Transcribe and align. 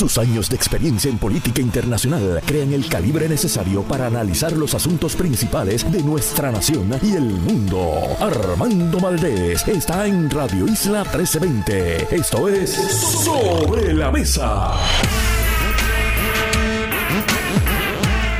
Sus 0.00 0.16
años 0.16 0.48
de 0.48 0.56
experiencia 0.56 1.10
en 1.10 1.18
política 1.18 1.60
internacional 1.60 2.40
crean 2.46 2.72
el 2.72 2.88
calibre 2.88 3.28
necesario 3.28 3.82
para 3.82 4.06
analizar 4.06 4.50
los 4.52 4.74
asuntos 4.74 5.14
principales 5.14 5.92
de 5.92 6.02
nuestra 6.02 6.50
nación 6.50 6.98
y 7.02 7.16
el 7.16 7.24
mundo. 7.24 8.00
Armando 8.18 8.98
Valdés 8.98 9.68
está 9.68 10.06
en 10.06 10.30
Radio 10.30 10.66
Isla 10.66 11.02
1320. 11.02 12.16
Esto 12.16 12.48
es 12.48 12.70
Sobre 12.70 13.92
la 13.92 14.10
Mesa. 14.10 14.72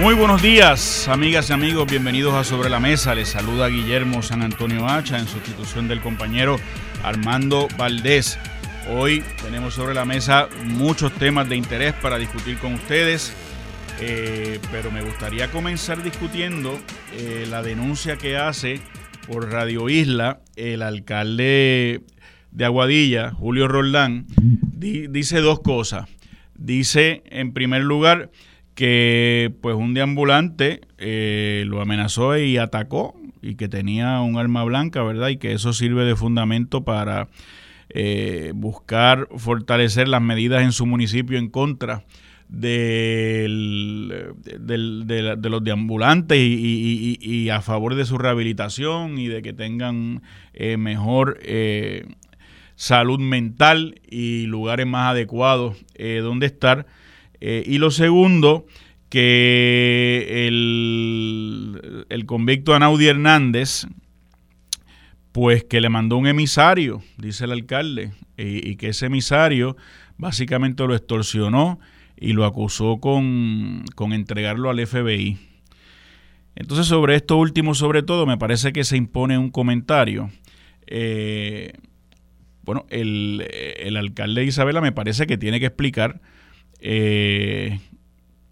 Muy 0.01 0.15
buenos 0.15 0.41
días, 0.41 1.09
amigas 1.09 1.51
y 1.51 1.53
amigos. 1.53 1.87
Bienvenidos 1.91 2.33
a 2.33 2.43
Sobre 2.43 2.71
la 2.71 2.81
Mesa. 2.81 3.15
Les 3.15 3.29
saluda 3.29 3.69
Guillermo 3.69 4.23
San 4.23 4.41
Antonio 4.41 4.89
Hacha 4.89 5.19
en 5.19 5.29
sustitución 5.29 5.89
del 5.89 6.01
compañero 6.01 6.57
Armando 7.03 7.69
Valdés. 7.77 8.39
Hoy 8.93 9.23
tenemos 9.41 9.75
sobre 9.75 9.95
la 9.95 10.05
mesa 10.05 10.49
muchos 10.65 11.13
temas 11.13 11.49
de 11.49 11.55
interés 11.55 11.95
para 11.95 12.19
discutir 12.19 12.59
con 12.59 12.75
ustedes, 12.75 13.33
eh, 14.01 14.59
pero 14.73 14.91
me 14.91 15.01
gustaría 15.01 15.49
comenzar 15.49 16.03
discutiendo 16.03 16.77
eh, 17.13 17.47
la 17.49 17.63
denuncia 17.63 18.17
que 18.17 18.37
hace 18.37 18.81
por 19.29 19.53
Radio 19.53 19.89
Isla 19.89 20.41
el 20.57 20.83
alcalde 20.83 22.01
de 22.51 22.65
Aguadilla, 22.65 23.31
Julio 23.31 23.69
Roldán, 23.69 24.27
dice 24.73 25.39
dos 25.39 25.61
cosas. 25.61 26.09
Dice, 26.57 27.23
en 27.27 27.53
primer 27.53 27.85
lugar, 27.85 28.33
que 28.75 29.53
pues 29.61 29.77
un 29.77 29.95
deambulante 29.95 30.81
eh, 30.99 31.63
lo 31.69 31.81
amenazó 31.81 32.37
y 32.37 32.57
atacó 32.57 33.15
y 33.41 33.55
que 33.55 33.69
tenía 33.69 34.21
un 34.21 34.37
arma 34.37 34.65
blanca, 34.65 35.05
¿verdad? 35.05 35.29
Y 35.29 35.37
que 35.37 35.53
eso 35.53 35.73
sirve 35.73 36.05
de 36.05 36.17
fundamento 36.17 36.83
para 36.83 37.29
eh, 37.93 38.53
buscar 38.55 39.29
fortalecer 39.37 40.07
las 40.07 40.23
medidas 40.23 40.63
en 40.63 40.71
su 40.71 40.87
municipio 40.87 41.39
en 41.39 41.49
contra 41.49 42.05
del, 42.49 44.33
de, 44.45 45.51
los 45.51 45.65
deambulantes 45.65 46.39
y, 46.39 47.19
y, 47.21 47.49
a 47.51 47.61
favor 47.63 47.97
de 47.97 48.05
su 48.05 48.17
rehabilitación 48.17 49.19
y 49.19 49.27
de 49.27 49.43
que 49.43 49.53
tengan 49.53 50.23
eh, 50.53 50.77
mejor 50.77 51.39
eh, 51.43 52.07
salud 52.77 53.19
mental 53.19 54.01
y 54.09 54.47
lugares 54.47 54.87
más 54.87 55.11
adecuados 55.11 55.77
donde 55.97 56.47
estar. 56.47 56.87
y 57.41 57.79
lo 57.79 57.91
segundo, 57.91 58.67
que 59.09 60.47
el, 60.47 62.07
el 62.09 62.27
convicto 62.27 62.75
Anaudi 62.75 63.09
Hernández, 63.09 63.87
pues 65.33 65.65
que 65.65 65.81
le 65.81 65.89
mandó 65.89 66.17
un 66.17 66.27
emisario, 66.27 67.03
dice 67.17 67.45
el 67.45 67.53
alcalde, 67.53 68.13
y, 68.37 68.77
que 68.77 68.89
ese 68.89 69.07
emisario 69.07 69.77
básicamente 70.17 70.87
lo 70.87 70.95
extorsionó 70.95 71.79
y 72.17 72.33
lo 72.33 72.45
acusó 72.45 72.99
con, 72.99 73.85
entregarlo 74.13 74.71
al 74.71 74.87
FBI. 74.87 75.39
Entonces 76.57 76.87
sobre 76.87 77.17
esto 77.17 77.37
último 77.37 77.75
sobre 77.75 78.03
todo 78.03 78.27
me 78.27 78.37
parece 78.37 78.73
que 78.73 78.85
se 78.85 78.97
impone 78.97 79.39
un 79.39 79.51
comentario. 79.51 80.31
Eh, 80.87 81.73
bueno, 82.63 82.87
el, 82.91 83.97
alcalde 83.97 84.43
de 84.43 84.49
Isabela 84.49 84.81
me 84.81 84.93
parece 84.93 85.27
que 85.27 85.39
tiene 85.39 85.61
que 85.61 85.67
explicar 85.67 86.21
eh, 86.81 87.79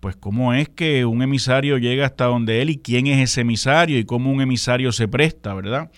pues 0.01 0.17
cómo 0.17 0.55
es 0.55 0.69
que 0.69 1.05
un 1.05 1.23
emisario 1.23 1.77
llega 1.79 2.07
hasta 2.07 2.27
donde 2.27 2.63
él 2.63 2.71
y 2.71 2.79
quién 2.79 3.07
es 3.09 3.19
ese 3.19 3.41
emisario 3.41 3.99
y 3.99 4.05
cómo 4.05 4.31
un 4.31 4.41
emisario 4.41 4.93
se 4.93 5.09
presta, 5.09 5.55
¿verdad? 5.55 5.91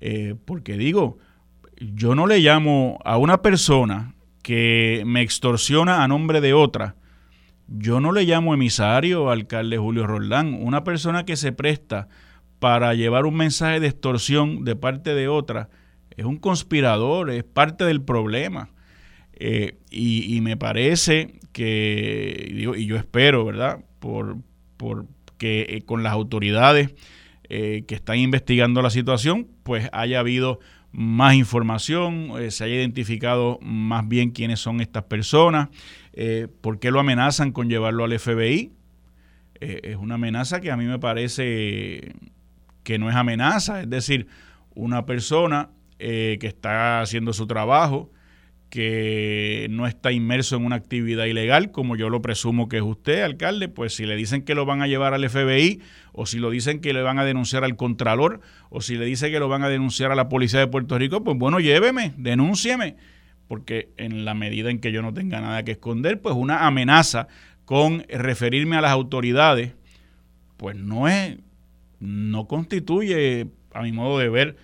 Eh, 0.00 0.34
porque 0.44 0.76
digo, 0.76 1.18
yo 1.76 2.14
no 2.14 2.26
le 2.26 2.40
llamo 2.40 2.98
a 3.04 3.18
una 3.18 3.42
persona 3.42 4.14
que 4.42 5.02
me 5.06 5.22
extorsiona 5.22 6.02
a 6.02 6.08
nombre 6.08 6.40
de 6.40 6.54
otra, 6.54 6.96
yo 7.68 8.00
no 8.00 8.10
le 8.12 8.24
llamo 8.24 8.52
emisario, 8.52 9.30
alcalde 9.30 9.78
Julio 9.78 10.06
Roldán, 10.06 10.54
una 10.60 10.82
persona 10.82 11.24
que 11.24 11.36
se 11.36 11.52
presta 11.52 12.08
para 12.58 12.94
llevar 12.94 13.26
un 13.26 13.36
mensaje 13.36 13.78
de 13.78 13.86
extorsión 13.86 14.64
de 14.64 14.74
parte 14.74 15.14
de 15.14 15.28
otra, 15.28 15.68
es 16.16 16.24
un 16.24 16.36
conspirador, 16.36 17.30
es 17.30 17.44
parte 17.44 17.84
del 17.84 18.02
problema. 18.02 18.70
Eh, 19.32 19.78
y, 19.90 20.38
me 20.42 20.58
parece 20.58 21.38
que, 21.52 22.46
y 22.76 22.86
yo 22.86 22.96
espero, 22.96 23.44
¿verdad? 23.44 23.82
Por, 24.00 24.36
por 24.76 25.06
que 25.38 25.66
eh, 25.68 25.82
con 25.82 26.02
las 26.02 26.12
autoridades 26.12 26.90
eh, 27.52 27.82
que 27.88 27.96
están 27.96 28.16
investigando 28.18 28.80
la 28.80 28.90
situación, 28.90 29.48
pues 29.64 29.88
haya 29.92 30.20
habido 30.20 30.60
más 30.92 31.34
información, 31.34 32.30
eh, 32.38 32.52
se 32.52 32.62
haya 32.62 32.76
identificado 32.76 33.58
más 33.60 34.06
bien 34.06 34.30
quiénes 34.30 34.60
son 34.60 34.80
estas 34.80 35.02
personas, 35.02 35.68
eh, 36.12 36.46
por 36.60 36.78
qué 36.78 36.92
lo 36.92 37.00
amenazan 37.00 37.50
con 37.50 37.68
llevarlo 37.68 38.04
al 38.04 38.16
FBI. 38.16 38.70
es 39.60 39.96
una 39.96 40.14
amenaza 40.14 40.60
que 40.60 40.70
a 40.70 40.76
mí 40.76 40.84
me 40.84 41.00
parece 41.00 42.14
que 42.84 42.98
no 43.00 43.10
es 43.10 43.16
amenaza, 43.16 43.80
es 43.80 43.90
decir, 43.90 44.28
una 44.76 45.04
persona 45.04 45.70
que 45.98 46.38
está 46.40 47.00
haciendo 47.02 47.32
su 47.32 47.48
trabajo, 47.48 48.10
que 48.70 49.66
no 49.68 49.88
está 49.88 50.12
inmerso 50.12 50.56
en 50.56 50.64
una 50.64 50.76
actividad 50.76 51.24
ilegal, 51.24 51.72
como 51.72 51.96
yo 51.96 52.08
lo 52.08 52.22
presumo 52.22 52.68
que 52.68 52.76
es 52.76 52.82
usted, 52.82 53.22
alcalde, 53.22 53.68
pues 53.68 53.94
si 53.96 54.06
le 54.06 54.14
dicen 54.14 54.42
que 54.42 54.54
lo 54.54 54.64
van 54.64 54.80
a 54.80 54.86
llevar 54.86 55.12
al 55.12 55.28
FBI, 55.28 55.80
o 56.12 56.24
si 56.24 56.38
lo 56.38 56.50
dicen 56.50 56.80
que 56.80 56.92
le 56.92 57.02
van 57.02 57.18
a 57.18 57.24
denunciar 57.24 57.64
al 57.64 57.76
Contralor, 57.76 58.40
o 58.70 58.80
si 58.80 58.96
le 58.96 59.04
dicen 59.04 59.32
que 59.32 59.40
lo 59.40 59.48
van 59.48 59.64
a 59.64 59.68
denunciar 59.68 60.12
a 60.12 60.14
la 60.14 60.28
Policía 60.28 60.60
de 60.60 60.68
Puerto 60.68 60.96
Rico, 60.98 61.24
pues 61.24 61.36
bueno, 61.36 61.58
lléveme, 61.58 62.14
denúncieme, 62.16 62.96
porque 63.48 63.90
en 63.96 64.24
la 64.24 64.34
medida 64.34 64.70
en 64.70 64.78
que 64.78 64.92
yo 64.92 65.02
no 65.02 65.12
tenga 65.12 65.40
nada 65.40 65.64
que 65.64 65.72
esconder, 65.72 66.20
pues 66.20 66.36
una 66.36 66.66
amenaza 66.68 67.26
con 67.64 68.04
referirme 68.08 68.76
a 68.76 68.82
las 68.82 68.92
autoridades, 68.92 69.74
pues 70.56 70.76
no 70.76 71.08
es, 71.08 71.38
no 71.98 72.46
constituye, 72.46 73.48
a 73.72 73.82
mi 73.82 73.90
modo 73.90 74.20
de 74.20 74.28
ver, 74.28 74.56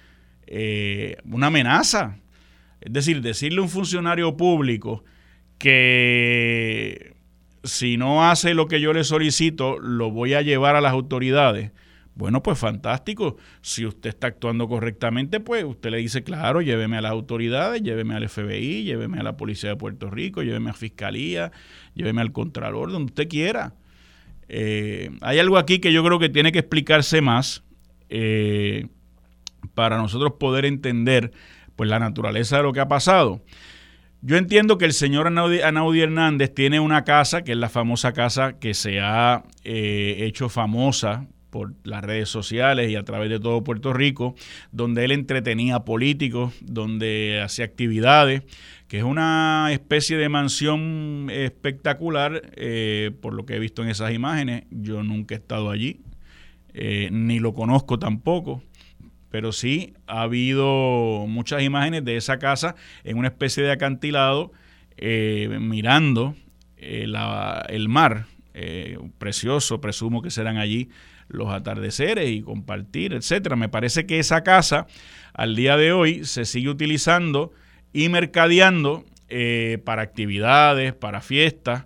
eh, 0.46 1.16
una 1.24 1.48
amenaza 1.48 2.18
es 2.86 2.92
decir, 2.92 3.20
decirle 3.20 3.58
a 3.58 3.62
un 3.62 3.68
funcionario 3.68 4.36
público 4.36 5.02
que 5.58 7.16
si 7.64 7.96
no 7.96 8.30
hace 8.30 8.54
lo 8.54 8.68
que 8.68 8.80
yo 8.80 8.92
le 8.92 9.02
solicito, 9.02 9.80
lo 9.80 10.12
voy 10.12 10.34
a 10.34 10.42
llevar 10.42 10.76
a 10.76 10.80
las 10.80 10.92
autoridades. 10.92 11.72
Bueno, 12.14 12.44
pues 12.44 12.60
fantástico. 12.60 13.38
Si 13.60 13.84
usted 13.84 14.10
está 14.10 14.28
actuando 14.28 14.68
correctamente, 14.68 15.40
pues 15.40 15.64
usted 15.64 15.90
le 15.90 15.98
dice, 15.98 16.22
claro, 16.22 16.62
lléveme 16.62 16.96
a 16.96 17.00
las 17.00 17.10
autoridades, 17.10 17.82
lléveme 17.82 18.14
al 18.14 18.28
FBI, 18.28 18.84
lléveme 18.84 19.18
a 19.18 19.24
la 19.24 19.36
Policía 19.36 19.70
de 19.70 19.76
Puerto 19.76 20.08
Rico, 20.08 20.44
lléveme 20.44 20.70
a 20.70 20.74
Fiscalía, 20.74 21.50
lléveme 21.94 22.20
al 22.20 22.30
Contralor, 22.30 22.92
donde 22.92 23.10
usted 23.10 23.28
quiera. 23.28 23.74
Eh, 24.48 25.10
hay 25.22 25.40
algo 25.40 25.58
aquí 25.58 25.80
que 25.80 25.92
yo 25.92 26.04
creo 26.04 26.20
que 26.20 26.28
tiene 26.28 26.52
que 26.52 26.60
explicarse 26.60 27.20
más 27.20 27.64
eh, 28.10 28.86
para 29.74 29.96
nosotros 29.96 30.34
poder 30.38 30.64
entender 30.66 31.32
pues 31.76 31.88
la 31.88 31.98
naturaleza 31.98 32.56
de 32.56 32.62
lo 32.62 32.72
que 32.72 32.80
ha 32.80 32.88
pasado. 32.88 33.42
Yo 34.22 34.36
entiendo 34.36 34.78
que 34.78 34.86
el 34.86 34.92
señor 34.92 35.26
Anaudi, 35.28 36.00
Hernández 36.00 36.52
tiene 36.52 36.80
una 36.80 37.04
casa, 37.04 37.44
que 37.44 37.52
es 37.52 37.58
la 37.58 37.68
famosa 37.68 38.12
casa 38.12 38.58
que 38.58 38.74
se 38.74 38.98
ha 39.00 39.44
eh, 39.62 40.16
hecho 40.20 40.48
famosa 40.48 41.28
por 41.50 41.74
las 41.84 42.02
redes 42.02 42.28
sociales 42.28 42.90
y 42.90 42.96
a 42.96 43.04
través 43.04 43.30
de 43.30 43.38
todo 43.38 43.62
Puerto 43.62 43.92
Rico, 43.92 44.34
donde 44.72 45.04
él 45.04 45.12
entretenía 45.12 45.80
políticos, 45.80 46.54
donde 46.60 47.40
hacía 47.42 47.66
actividades, 47.66 48.42
que 48.88 48.98
es 48.98 49.04
una 49.04 49.68
especie 49.70 50.16
de 50.16 50.28
mansión 50.28 51.28
espectacular, 51.30 52.50
eh, 52.56 53.12
por 53.20 53.32
lo 53.32 53.46
que 53.46 53.54
he 53.54 53.58
visto 53.58 53.82
en 53.82 53.90
esas 53.90 54.12
imágenes. 54.12 54.64
Yo 54.70 55.02
nunca 55.02 55.34
he 55.34 55.38
estado 55.38 55.70
allí, 55.70 56.00
eh, 56.74 57.10
ni 57.12 57.38
lo 57.38 57.54
conozco 57.54 57.98
tampoco 57.98 58.62
pero 59.30 59.52
sí 59.52 59.94
ha 60.06 60.22
habido 60.22 61.26
muchas 61.28 61.62
imágenes 61.62 62.04
de 62.04 62.16
esa 62.16 62.38
casa 62.38 62.74
en 63.04 63.18
una 63.18 63.28
especie 63.28 63.62
de 63.62 63.72
acantilado 63.72 64.52
eh, 64.98 65.58
mirando 65.60 66.34
eh, 66.78 67.06
el 67.68 67.88
mar, 67.88 68.26
eh, 68.54 68.98
precioso, 69.18 69.80
presumo 69.80 70.22
que 70.22 70.30
serán 70.30 70.56
allí 70.56 70.88
los 71.28 71.52
atardeceres 71.52 72.30
y 72.30 72.40
compartir, 72.40 73.12
etcétera. 73.12 73.56
Me 73.56 73.68
parece 73.68 74.06
que 74.06 74.18
esa 74.18 74.42
casa 74.42 74.86
al 75.34 75.54
día 75.54 75.76
de 75.76 75.92
hoy 75.92 76.24
se 76.24 76.46
sigue 76.46 76.70
utilizando 76.70 77.52
y 77.92 78.08
mercadeando 78.08 79.04
para 79.84 80.02
actividades, 80.02 80.94
para 80.94 81.20
fiestas, 81.20 81.84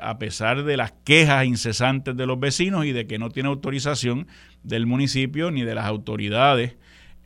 a 0.00 0.18
pesar 0.18 0.62
de 0.62 0.76
las 0.76 0.92
quejas 1.04 1.44
incesantes 1.46 2.16
de 2.16 2.26
los 2.26 2.38
vecinos 2.38 2.86
y 2.86 2.92
de 2.92 3.08
que 3.08 3.18
no 3.18 3.30
tiene 3.30 3.48
autorización 3.48 4.28
del 4.62 4.86
municipio 4.86 5.50
ni 5.50 5.62
de 5.62 5.74
las 5.74 5.86
autoridades 5.86 6.76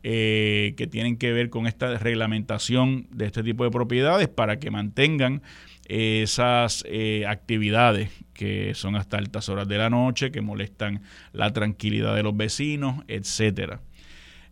eh, 0.03 0.73
que 0.77 0.87
tienen 0.87 1.17
que 1.17 1.31
ver 1.31 1.49
con 1.49 1.65
esta 1.65 1.97
reglamentación 1.97 3.07
de 3.11 3.25
este 3.25 3.43
tipo 3.43 3.63
de 3.63 3.71
propiedades 3.71 4.27
para 4.27 4.59
que 4.59 4.69
mantengan 4.69 5.41
esas 5.87 6.83
eh, 6.87 7.25
actividades 7.27 8.09
que 8.33 8.73
son 8.73 8.95
hasta 8.95 9.17
altas 9.17 9.49
horas 9.49 9.67
de 9.67 9.77
la 9.77 9.89
noche, 9.89 10.31
que 10.31 10.41
molestan 10.41 11.01
la 11.31 11.51
tranquilidad 11.53 12.15
de 12.15 12.23
los 12.23 12.35
vecinos, 12.35 13.03
etcétera. 13.07 13.81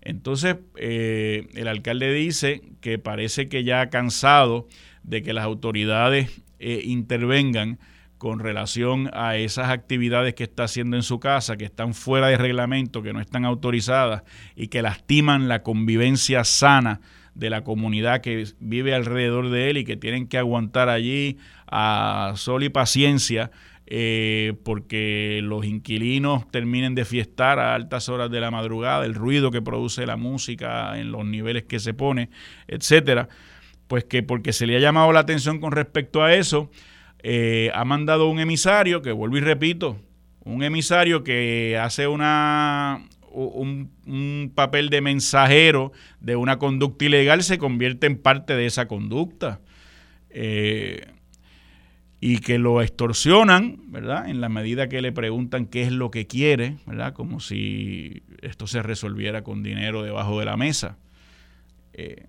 Entonces, 0.02 0.58
eh, 0.78 1.48
el 1.54 1.68
alcalde 1.68 2.14
dice 2.14 2.62
que 2.82 2.98
parece 2.98 3.50
que 3.50 3.64
ya 3.64 3.82
ha 3.82 3.90
cansado 3.90 4.68
de 5.04 5.22
que 5.22 5.34
las 5.34 5.46
autoridades 5.46 6.42
eh, 6.60 6.82
intervengan 6.86 7.80
con 8.22 8.38
relación 8.38 9.10
a 9.14 9.36
esas 9.38 9.72
actividades 9.72 10.36
que 10.36 10.44
está 10.44 10.66
haciendo 10.66 10.96
en 10.96 11.02
su 11.02 11.20
casa, 11.20 11.58
que 11.58 11.66
están 11.66 11.96
fuera 11.96 12.28
de 12.28 12.38
reglamento, 12.38 13.02
que 13.02 13.14
no 13.14 13.20
están 13.20 13.46
autorizadas 13.46 14.22
y 14.56 14.68
que 14.68 14.84
lastiman 14.84 15.48
la 15.48 15.64
convivencia 15.64 16.44
sana 16.44 17.02
de 17.34 17.50
la 17.50 17.64
comunidad 17.64 18.22
que 18.22 18.46
vive 18.60 18.94
alrededor 18.94 19.50
de 19.50 19.72
él 19.72 19.78
y 19.78 19.86
que 19.86 19.98
tienen 19.98 20.28
que 20.28 20.38
aguantar 20.38 20.88
allí 20.88 21.40
a 21.66 22.34
sol 22.36 22.62
y 22.62 22.70
paciencia 22.70 23.50
eh, 23.88 24.54
porque 24.64 25.40
los 25.42 25.66
inquilinos 25.66 26.48
terminen 26.52 26.94
de 26.94 27.06
fiestar 27.06 27.58
a 27.58 27.74
altas 27.74 28.08
horas 28.08 28.30
de 28.30 28.40
la 28.40 28.52
madrugada, 28.52 29.04
el 29.04 29.16
ruido 29.16 29.50
que 29.50 29.64
produce 29.64 30.06
la 30.06 30.16
música 30.16 31.00
en 31.00 31.12
los 31.12 31.26
niveles 31.26 31.64
que 31.64 31.80
se 31.80 31.96
pone, 31.96 32.30
etcétera, 32.68 33.30
pues 33.88 34.04
que 34.04 34.22
porque 34.22 34.54
se 34.54 34.68
le 34.68 34.76
ha 34.76 34.80
llamado 34.80 35.12
la 35.12 35.22
atención 35.22 35.60
con 35.60 35.72
respecto 35.72 36.22
a 36.22 36.36
eso, 36.36 36.70
eh, 37.24 37.72
ha 37.74 37.86
mandado 37.86 38.30
un 38.30 38.40
emisario, 38.40 39.02
que 39.02 39.12
vuelvo 39.12 39.38
y 39.38 39.42
repito, 39.42 39.98
un 40.44 40.64
emisario 40.64 41.24
que 41.24 41.78
hace 41.80 42.08
una, 42.08 43.08
un, 43.32 44.52
papel 44.56 44.90
de 44.90 45.02
mensajero 45.02 45.92
de 46.20 46.36
una 46.36 46.58
conducta 46.58 47.06
ilegal, 47.06 47.44
se 47.44 47.58
convierte 47.58 48.08
en 48.08 48.18
parte 48.18 48.56
de 48.56 48.66
esa 48.66 48.88
conducta. 48.88 49.60
Eh, 50.30 51.06
y 52.24 52.38
que 52.38 52.60
lo 52.60 52.84
extorsionan, 52.84 53.80
¿verdad? 53.88 54.30
En 54.30 54.42
la 54.42 54.50
medida 54.50 54.88
que 54.88 55.02
le 55.02 55.12
preguntan 55.12 55.66
qué 55.66 55.82
es 55.82 55.92
lo 55.92 56.12
que 56.12 56.28
quiere, 56.28 56.78
¿verdad? 56.86 57.14
Como 57.14 57.40
si 57.40 58.22
esto 58.44 58.68
se 58.68 58.84
resolviera 58.84 59.44
con 59.44 59.64
dinero 59.64 60.04
debajo 60.04 60.40
de 60.40 60.46
la 60.46 60.56
mesa. 60.56 60.98
Eh, 61.94 62.28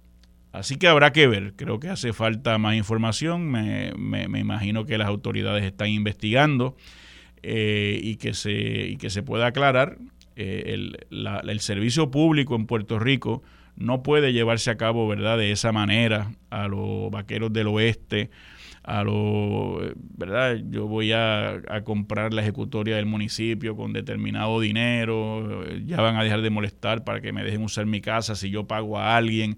Así 0.52 0.76
que 0.76 0.86
habrá 0.86 1.12
que 1.12 1.26
ver, 1.26 1.54
creo 1.56 1.80
que 1.80 1.88
hace 1.88 2.12
falta 2.12 2.58
más 2.58 2.76
información, 2.76 3.50
me, 3.50 3.92
me, 3.96 4.38
imagino 4.38 4.84
que 4.84 4.98
las 4.98 5.08
autoridades 5.08 5.64
están 5.64 5.88
investigando 5.88 6.76
eh, 7.42 7.98
y, 8.02 8.16
que 8.16 8.34
se, 8.34 8.52
y 8.52 8.96
que 8.98 9.08
se 9.08 9.22
pueda 9.22 9.46
aclarar. 9.46 9.96
Eh, 10.36 10.64
el, 10.74 10.98
el, 11.10 11.60
servicio 11.60 12.10
público 12.10 12.54
en 12.54 12.66
Puerto 12.66 12.98
Rico 12.98 13.42
no 13.76 14.02
puede 14.02 14.34
llevarse 14.34 14.70
a 14.70 14.76
cabo 14.76 15.08
verdad 15.08 15.38
de 15.38 15.52
esa 15.52 15.72
manera 15.72 16.32
a 16.50 16.68
los 16.68 17.10
vaqueros 17.10 17.52
del 17.52 17.68
oeste, 17.68 18.30
a 18.82 19.04
los, 19.04 19.94
¿verdad? 20.18 20.58
Yo 20.68 20.86
voy 20.86 21.12
a, 21.12 21.62
a, 21.68 21.82
comprar 21.82 22.34
la 22.34 22.42
ejecutoria 22.42 22.96
del 22.96 23.06
municipio 23.06 23.74
con 23.74 23.94
determinado 23.94 24.60
dinero, 24.60 25.64
ya 25.86 26.00
van 26.02 26.16
a 26.16 26.24
dejar 26.24 26.42
de 26.42 26.50
molestar 26.50 27.04
para 27.04 27.22
que 27.22 27.32
me 27.32 27.42
dejen 27.42 27.62
usar 27.62 27.86
mi 27.86 28.02
casa 28.02 28.34
si 28.34 28.50
yo 28.50 28.66
pago 28.66 28.98
a 28.98 29.16
alguien 29.16 29.56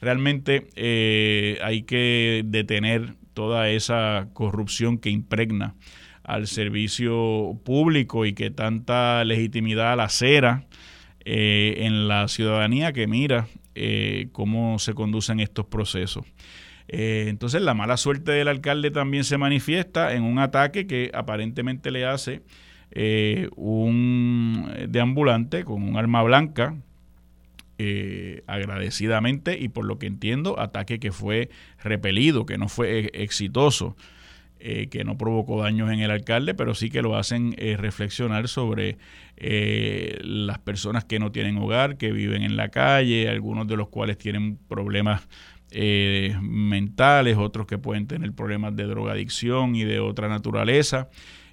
realmente 0.00 0.68
eh, 0.76 1.58
hay 1.62 1.82
que 1.82 2.42
detener 2.44 3.14
toda 3.32 3.68
esa 3.70 4.28
corrupción 4.32 4.98
que 4.98 5.10
impregna 5.10 5.74
al 6.22 6.46
servicio 6.46 7.58
público 7.64 8.24
y 8.24 8.32
que 8.32 8.50
tanta 8.50 9.24
legitimidad 9.24 9.96
la 9.96 10.08
cera 10.08 10.66
eh, 11.24 11.76
en 11.78 12.08
la 12.08 12.28
ciudadanía 12.28 12.92
que 12.92 13.06
mira 13.06 13.48
eh, 13.74 14.28
cómo 14.32 14.78
se 14.78 14.94
conducen 14.94 15.40
estos 15.40 15.66
procesos. 15.66 16.24
entonces 16.86 17.62
la 17.62 17.74
mala 17.74 17.96
suerte 17.96 18.32
del 18.32 18.48
alcalde 18.48 18.90
también 18.90 19.24
se 19.24 19.38
manifiesta 19.38 20.14
en 20.14 20.22
un 20.22 20.38
ataque 20.38 20.86
que 20.86 21.10
aparentemente 21.14 21.90
le 21.90 22.04
hace 22.04 22.42
un 23.56 24.70
deambulante 24.88 25.64
con 25.64 25.82
un 25.82 25.96
arma 25.96 26.22
blanca 26.22 26.76
eh, 27.76 28.44
agradecidamente 28.46 29.58
y 29.58 29.68
por 29.68 29.84
lo 29.84 29.98
que 29.98 30.06
entiendo, 30.06 30.60
ataque 30.60 31.00
que 31.00 31.10
fue 31.10 31.50
repelido, 31.82 32.46
que 32.46 32.56
no 32.56 32.68
fue 32.68 33.00
eh, 33.00 33.10
exitoso, 33.14 33.96
eh, 34.60 34.86
que 34.88 35.02
no 35.02 35.18
provocó 35.18 35.60
daños 35.60 35.90
en 35.90 35.98
el 35.98 36.12
alcalde, 36.12 36.54
pero 36.54 36.76
sí 36.76 36.88
que 36.88 37.02
lo 37.02 37.16
hacen 37.16 37.52
reflexionar 37.76 38.46
sobre 38.46 38.96
las 39.36 40.60
personas 40.60 41.04
que 41.04 41.18
no 41.18 41.32
tienen 41.32 41.58
hogar, 41.58 41.96
que 41.96 42.12
viven 42.12 42.42
en 42.42 42.56
la 42.56 42.68
calle, 42.68 43.28
algunos 43.28 43.66
de 43.66 43.76
los 43.76 43.88
cuales 43.88 44.18
tienen 44.18 44.56
problemas 44.68 45.28
mentales, 45.72 47.36
otros 47.36 47.66
que 47.66 47.78
pueden 47.78 48.06
tener 48.06 48.32
problemas 48.32 48.76
de 48.76 48.84
drogadicción 48.84 49.74
y 49.74 49.82
de 49.82 49.98
otra 49.98 50.28
naturaleza, 50.28 51.08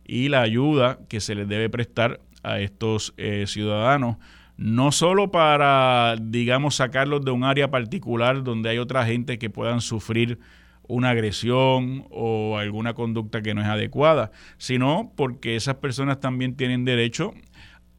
y 0.05 0.29
la 0.29 0.41
ayuda 0.41 0.99
que 1.09 1.19
se 1.19 1.33
les 1.33 1.47
debe 1.47 1.69
prestar 1.71 2.21
a 2.43 2.59
estos 2.59 3.15
ciudadanos 3.47 4.17
no 4.61 4.91
solo 4.91 5.31
para, 5.31 6.17
digamos, 6.21 6.75
sacarlos 6.75 7.25
de 7.25 7.31
un 7.31 7.43
área 7.43 7.71
particular 7.71 8.43
donde 8.43 8.69
hay 8.69 8.77
otra 8.77 9.03
gente 9.07 9.39
que 9.39 9.49
puedan 9.49 9.81
sufrir 9.81 10.37
una 10.83 11.09
agresión 11.09 12.05
o 12.11 12.59
alguna 12.59 12.93
conducta 12.93 13.41
que 13.41 13.55
no 13.55 13.61
es 13.61 13.67
adecuada, 13.67 14.29
sino 14.59 15.13
porque 15.15 15.55
esas 15.55 15.77
personas 15.77 16.19
también 16.19 16.55
tienen 16.55 16.85
derecho 16.85 17.33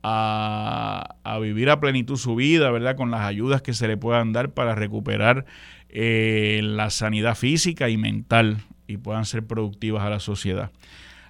a, 0.04 1.16
vivir 1.40 1.68
a 1.68 1.80
plenitud 1.80 2.16
su 2.16 2.36
vida, 2.36 2.70
¿verdad? 2.70 2.94
Con 2.94 3.10
las 3.10 3.22
ayudas 3.22 3.60
que 3.60 3.74
se 3.74 3.88
le 3.88 3.96
puedan 3.96 4.32
dar 4.32 4.52
para 4.52 4.76
recuperar 4.76 5.46
eh, 5.88 6.60
la 6.62 6.90
sanidad 6.90 7.34
física 7.34 7.88
y 7.88 7.96
mental 7.96 8.58
y 8.86 8.98
puedan 8.98 9.24
ser 9.24 9.44
productivas 9.44 10.04
a 10.04 10.10
la 10.10 10.20
sociedad. 10.20 10.70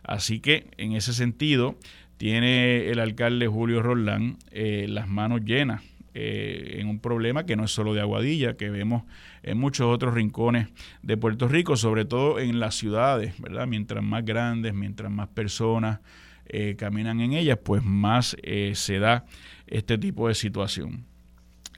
Así 0.02 0.40
que, 0.40 0.68
en 0.76 0.92
ese 0.92 1.14
sentido, 1.14 1.76
tiene 2.16 2.88
el 2.88 2.98
alcalde 2.98 3.46
Julio 3.46 3.82
Roldán 3.82 4.38
eh, 4.50 4.86
las 4.88 5.08
manos 5.08 5.42
llenas 5.44 5.82
eh, 6.14 6.76
en 6.78 6.88
un 6.88 7.00
problema 7.00 7.46
que 7.46 7.56
no 7.56 7.64
es 7.64 7.70
solo 7.70 7.94
de 7.94 8.00
Aguadilla, 8.00 8.56
que 8.56 8.70
vemos 8.70 9.04
en 9.42 9.58
muchos 9.58 9.86
otros 9.86 10.14
rincones 10.14 10.68
de 11.02 11.16
Puerto 11.16 11.48
Rico, 11.48 11.76
sobre 11.76 12.04
todo 12.04 12.38
en 12.38 12.60
las 12.60 12.74
ciudades, 12.74 13.40
¿verdad? 13.40 13.66
Mientras 13.66 14.04
más 14.04 14.24
grandes, 14.24 14.74
mientras 14.74 15.10
más 15.10 15.28
personas 15.28 16.00
eh, 16.46 16.76
caminan 16.78 17.20
en 17.20 17.32
ellas, 17.32 17.58
pues 17.62 17.82
más 17.82 18.36
se 18.74 18.98
da 18.98 19.24
este 19.66 19.96
tipo 19.96 20.28
de 20.28 20.34
situación. 20.34 21.06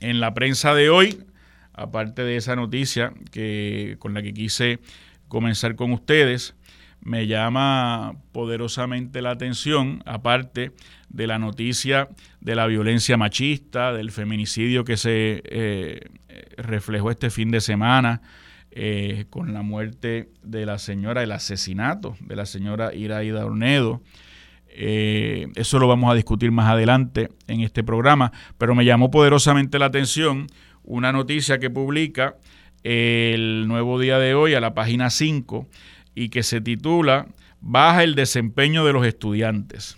En 0.01 0.19
la 0.19 0.33
prensa 0.33 0.75
de 0.75 0.89
hoy, 0.89 1.23
aparte 1.73 2.23
de 2.23 2.37
esa 2.37 2.55
noticia 2.55 3.13
que, 3.31 3.95
con 3.99 4.13
la 4.13 4.21
que 4.21 4.33
quise 4.33 4.79
comenzar 5.27 5.75
con 5.75 5.91
ustedes, 5.91 6.55
me 7.05 7.27
llama 7.27 8.15
poderosamente 8.31 9.21
la 9.21 9.29
atención, 9.29 10.01
aparte 10.05 10.71
de 11.09 11.27
la 11.27 11.37
noticia 11.37 12.09
de 12.41 12.55
la 12.55 12.65
violencia 12.65 13.15
machista, 13.15 13.93
del 13.93 14.11
feminicidio 14.11 14.83
que 14.83 14.97
se 14.97 15.43
eh, 15.45 15.99
reflejó 16.57 17.11
este 17.11 17.29
fin 17.29 17.51
de 17.51 17.61
semana 17.61 18.21
eh, 18.71 19.25
con 19.29 19.53
la 19.53 19.61
muerte 19.61 20.29
de 20.43 20.65
la 20.65 20.79
señora, 20.79 21.21
el 21.21 21.31
asesinato 21.31 22.17
de 22.21 22.35
la 22.35 22.47
señora 22.47 22.93
Iraida 22.93 23.45
Ornedo. 23.45 24.01
Eh, 24.67 25.47
eso 25.55 25.77
lo 25.77 25.87
vamos 25.87 26.11
a 26.11 26.15
discutir 26.15 26.51
más 26.51 26.71
adelante 26.71 27.29
en 27.47 27.61
este 27.61 27.83
programa, 27.83 28.31
pero 28.57 28.73
me 28.73 28.83
llamó 28.83 29.11
poderosamente 29.11 29.77
la 29.77 29.85
atención 29.85 30.47
una 30.83 31.11
noticia 31.11 31.59
que 31.59 31.69
publica 31.69 32.35
el 32.83 33.67
nuevo 33.67 33.99
día 33.99 34.17
de 34.17 34.33
hoy 34.33 34.55
a 34.55 34.59
la 34.59 34.73
página 34.73 35.11
5 35.11 35.67
y 36.15 36.29
que 36.29 36.41
se 36.41 36.61
titula 36.61 37.27
Baja 37.67 38.03
el 38.03 38.13
desempeño 38.13 38.85
de 38.85 38.93
los 38.93 39.05
estudiantes. 39.07 39.97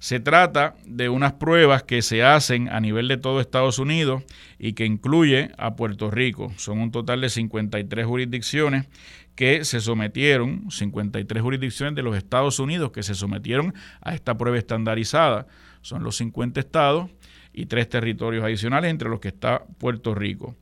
Se 0.00 0.18
trata 0.18 0.74
de 0.84 1.08
unas 1.08 1.34
pruebas 1.34 1.84
que 1.84 2.02
se 2.02 2.24
hacen 2.24 2.68
a 2.68 2.80
nivel 2.80 3.06
de 3.06 3.16
todo 3.16 3.40
Estados 3.40 3.78
Unidos 3.78 4.24
y 4.58 4.72
que 4.72 4.86
incluye 4.86 5.52
a 5.56 5.76
Puerto 5.76 6.10
Rico. 6.10 6.52
Son 6.56 6.78
un 6.80 6.90
total 6.90 7.20
de 7.20 7.28
53 7.28 8.06
jurisdicciones 8.06 8.88
que 9.36 9.64
se 9.64 9.80
sometieron, 9.80 10.70
53 10.70 11.42
jurisdicciones 11.42 11.94
de 11.94 12.02
los 12.02 12.16
Estados 12.16 12.58
Unidos 12.58 12.90
que 12.90 13.02
se 13.02 13.14
sometieron 13.14 13.72
a 14.00 14.14
esta 14.14 14.36
prueba 14.36 14.58
estandarizada. 14.58 15.46
Son 15.82 16.02
los 16.02 16.16
50 16.16 16.58
estados 16.60 17.10
y 17.52 17.66
tres 17.66 17.88
territorios 17.88 18.44
adicionales 18.44 18.90
entre 18.90 19.08
los 19.08 19.20
que 19.20 19.28
está 19.28 19.64
Puerto 19.78 20.14
Rico. 20.14 20.56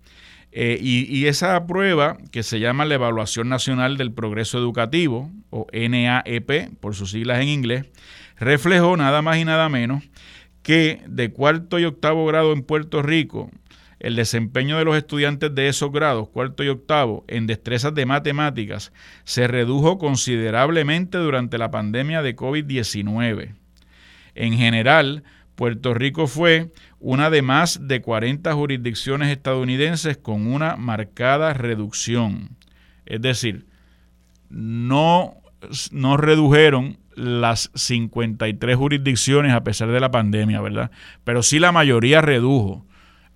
Eh, 0.60 0.76
y, 0.82 1.26
esa 1.26 1.68
prueba, 1.68 2.18
que 2.32 2.42
se 2.42 2.58
llama 2.58 2.84
la 2.84 2.96
Evaluación 2.96 3.48
Nacional 3.48 3.96
del 3.96 4.10
Progreso 4.10 4.58
Educativo, 4.58 5.30
o 5.50 5.68
NAEP, 5.72 6.76
por 6.80 6.96
sus 6.96 7.12
siglas 7.12 7.40
en 7.40 7.46
inglés, 7.46 7.86
reflejó 8.40 8.96
nada 8.96 9.22
más 9.22 9.38
y 9.38 9.44
nada 9.44 9.68
menos 9.68 10.02
que 10.64 11.00
de 11.06 11.30
cuarto 11.30 11.78
y 11.78 11.84
octavo 11.84 12.26
grado 12.26 12.52
en 12.52 12.64
Puerto 12.64 13.02
Rico, 13.02 13.52
el 14.00 14.16
desempeño 14.16 14.76
de 14.78 14.84
los 14.84 14.96
estudiantes 14.96 15.54
de 15.54 15.68
esos 15.68 15.92
grados, 15.92 16.28
cuarto 16.28 16.64
y 16.64 16.68
octavo, 16.70 17.24
en 17.28 17.46
destrezas 17.46 17.94
de 17.94 18.06
matemáticas, 18.06 18.92
se 19.22 19.46
redujo 19.46 19.96
considerablemente 19.98 21.18
durante 21.18 21.56
la 21.58 21.70
pandemia 21.70 22.20
de 22.20 22.34
COVID-19. 22.34 23.54
En 24.34 24.54
general, 24.54 25.22
Puerto 25.58 25.92
Rico 25.92 26.28
fue 26.28 26.70
una 27.00 27.30
de 27.30 27.42
más 27.42 27.88
de 27.88 28.00
40 28.00 28.54
jurisdicciones 28.54 29.28
estadounidenses 29.32 30.16
con 30.16 30.46
una 30.46 30.76
marcada 30.76 31.52
reducción. 31.52 32.50
Es 33.06 33.20
decir, 33.22 33.66
no, 34.50 35.34
no 35.90 36.16
redujeron 36.16 36.98
las 37.16 37.72
53 37.74 38.76
jurisdicciones 38.76 39.52
a 39.52 39.64
pesar 39.64 39.90
de 39.90 39.98
la 39.98 40.12
pandemia, 40.12 40.60
¿verdad? 40.60 40.92
Pero 41.24 41.42
sí 41.42 41.58
la 41.58 41.72
mayoría 41.72 42.20
redujo. 42.20 42.86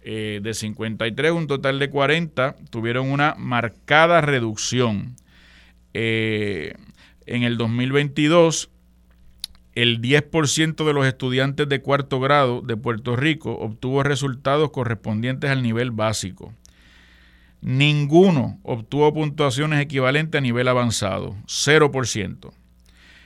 Eh, 0.05 0.39
de 0.45 0.55
53, 0.55 1.33
un 1.33 1.49
total 1.49 1.81
de 1.81 1.91
40 1.91 2.55
tuvieron 2.71 3.11
una 3.11 3.35
marcada 3.37 4.21
reducción. 4.21 5.17
eh, 5.93 6.75
en 7.27 7.43
el 7.43 7.57
2022 7.57 8.72
el 9.75 10.01
10% 10.01 10.85
de 10.85 10.93
los 10.93 11.07
estudiantes 11.07 11.69
de 11.69 11.81
cuarto 11.81 12.21
grado 12.21 12.61
de 12.61 12.77
Puerto 12.77 13.17
Rico 13.17 13.53
obtuvo 13.53 14.03
resultados 14.03 14.71
correspondientes 14.71 15.51
al 15.51 15.63
nivel 15.63 15.91
básico. 15.91 16.53
Ninguno 17.63 18.59
obtuvo 18.65 19.13
puntuaciones 19.15 19.81
equivalentes 19.81 20.39
a 20.39 20.43
nivel 20.43 20.69
avanzado, 20.69 21.37
0%. 21.47 22.53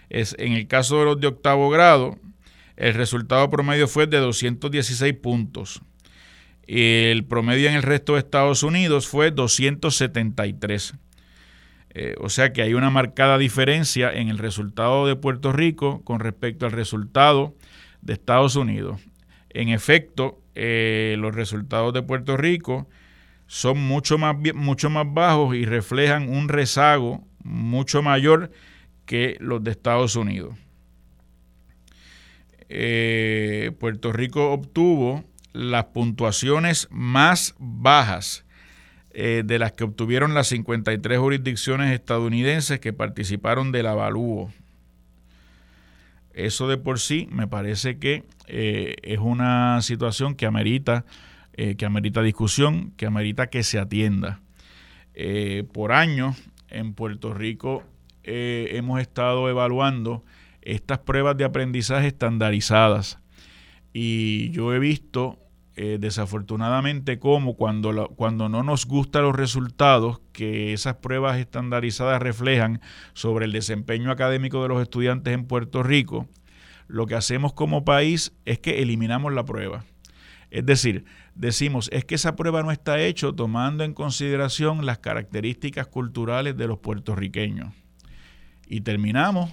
Es, 0.08 0.36
en 0.38 0.52
el 0.52 0.68
caso 0.68 0.98
de 0.98 1.04
los 1.06 1.20
de 1.20 1.26
octavo 1.26 1.68
grado, 1.70 2.16
el 2.76 2.94
resultado 2.94 3.48
promedio 3.50 3.88
fue 3.88 4.06
de 4.06 4.18
216 4.18 5.14
puntos. 5.14 5.80
El 6.66 7.24
promedio 7.24 7.68
en 7.68 7.76
el 7.76 7.82
resto 7.82 8.12
de 8.12 8.20
Estados 8.20 8.62
Unidos 8.62 9.08
fue 9.08 9.30
273. 9.30 10.94
Eh, 11.98 12.14
o 12.20 12.28
sea 12.28 12.52
que 12.52 12.60
hay 12.60 12.74
una 12.74 12.90
marcada 12.90 13.38
diferencia 13.38 14.12
en 14.12 14.28
el 14.28 14.36
resultado 14.36 15.06
de 15.06 15.16
Puerto 15.16 15.50
Rico 15.50 16.02
con 16.04 16.20
respecto 16.20 16.66
al 16.66 16.72
resultado 16.72 17.54
de 18.02 18.12
Estados 18.12 18.54
Unidos. 18.54 19.00
En 19.48 19.70
efecto, 19.70 20.38
eh, 20.54 21.16
los 21.18 21.34
resultados 21.34 21.94
de 21.94 22.02
Puerto 22.02 22.36
Rico 22.36 22.86
son 23.46 23.78
mucho 23.78 24.18
más, 24.18 24.36
mucho 24.54 24.90
más 24.90 25.06
bajos 25.08 25.56
y 25.56 25.64
reflejan 25.64 26.28
un 26.28 26.50
rezago 26.50 27.26
mucho 27.42 28.02
mayor 28.02 28.50
que 29.06 29.38
los 29.40 29.64
de 29.64 29.70
Estados 29.70 30.16
Unidos. 30.16 30.54
Eh, 32.68 33.72
Puerto 33.80 34.12
Rico 34.12 34.52
obtuvo 34.52 35.24
las 35.54 35.86
puntuaciones 35.86 36.88
más 36.90 37.54
bajas 37.58 38.45
eh, 39.18 39.44
de 39.46 39.58
las 39.58 39.72
que 39.72 39.82
obtuvieron 39.82 40.34
las 40.34 40.48
53 40.48 41.18
jurisdicciones 41.18 41.90
estadounidenses 41.94 42.80
que 42.80 42.92
participaron 42.92 43.72
del 43.72 43.86
avalúo. 43.86 44.52
Eso 46.34 46.68
de 46.68 46.76
por 46.76 47.00
sí 47.00 47.26
me 47.30 47.46
parece 47.46 47.98
que 47.98 48.24
eh, 48.46 48.96
es 49.00 49.18
una 49.18 49.80
situación 49.80 50.34
que 50.34 50.44
amerita, 50.44 51.06
eh, 51.54 51.76
que 51.76 51.86
amerita 51.86 52.20
discusión, 52.20 52.92
que 52.98 53.06
amerita 53.06 53.46
que 53.46 53.62
se 53.62 53.78
atienda. 53.78 54.42
por 55.72 55.92
años 55.92 56.36
en 56.68 56.92
Puerto 56.92 57.32
Rico 57.32 57.84
hemos 58.22 59.00
estado 59.00 59.48
evaluando 59.48 60.24
estas 60.60 60.98
pruebas 60.98 61.38
de 61.38 61.44
aprendizaje 61.44 62.08
estandarizadas 62.08 63.18
y 63.94 64.50
yo 64.50 64.74
he 64.74 64.78
visto 64.78 65.38
eh, 65.78 65.98
desafortunadamente 66.00 67.18
como 67.18 67.54
cuando, 67.54 68.08
cuando 68.16 68.48
no 68.48 68.62
nos 68.62 68.86
gustan 68.86 69.24
los 69.24 69.36
resultados 69.36 70.20
que 70.32 70.72
esas 70.72 70.96
pruebas 70.96 71.36
estandarizadas 71.38 72.22
reflejan 72.22 72.80
sobre 73.12 73.44
el 73.44 73.52
desempeño 73.52 74.10
académico 74.10 74.62
de 74.62 74.68
los 74.68 74.80
estudiantes 74.80 75.34
en 75.34 75.44
Puerto 75.44 75.82
Rico, 75.82 76.26
lo 76.88 77.04
que 77.04 77.14
hacemos 77.14 77.52
como 77.52 77.84
país 77.84 78.32
es 78.46 78.58
que 78.58 78.80
eliminamos 78.80 79.34
la 79.34 79.44
prueba. 79.44 79.84
Es 80.50 80.64
decir, 80.64 81.04
decimos, 81.34 81.90
es 81.92 82.06
que 82.06 82.14
esa 82.14 82.36
prueba 82.36 82.62
no 82.62 82.70
está 82.72 82.98
hecha 83.00 83.30
tomando 83.32 83.84
en 83.84 83.92
consideración 83.92 84.86
las 84.86 84.96
características 84.96 85.88
culturales 85.88 86.56
de 86.56 86.68
los 86.68 86.78
puertorriqueños. 86.78 87.74
Y 88.66 88.80
terminamos 88.80 89.50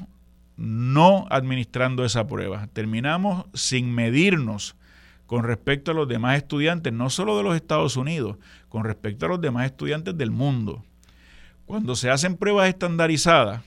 no 0.55 1.25
administrando 1.29 2.05
esa 2.05 2.27
prueba. 2.27 2.67
Terminamos 2.67 3.45
sin 3.53 3.93
medirnos 3.93 4.77
con 5.33 5.45
respecto 5.45 5.89
a 5.89 5.93
los 5.95 6.07
demás 6.07 6.37
estudiantes, 6.37 6.93
no 6.93 7.09
solo 7.09 7.35
de 7.35 7.41
los 7.41 7.55
Estados 7.55 7.97
Unidos, 7.97 8.37
con 8.69 8.83
respecto 8.83 9.25
a 9.25 9.29
los 9.29 9.41
demás 9.41 9.65
estudiantes 9.65 10.15
del 10.15 10.29
mundo. 10.29 10.85
Cuando 11.65 11.95
se 11.95 12.11
hacen 12.11 12.37
pruebas 12.37 12.69
estandarizadas 12.69 13.63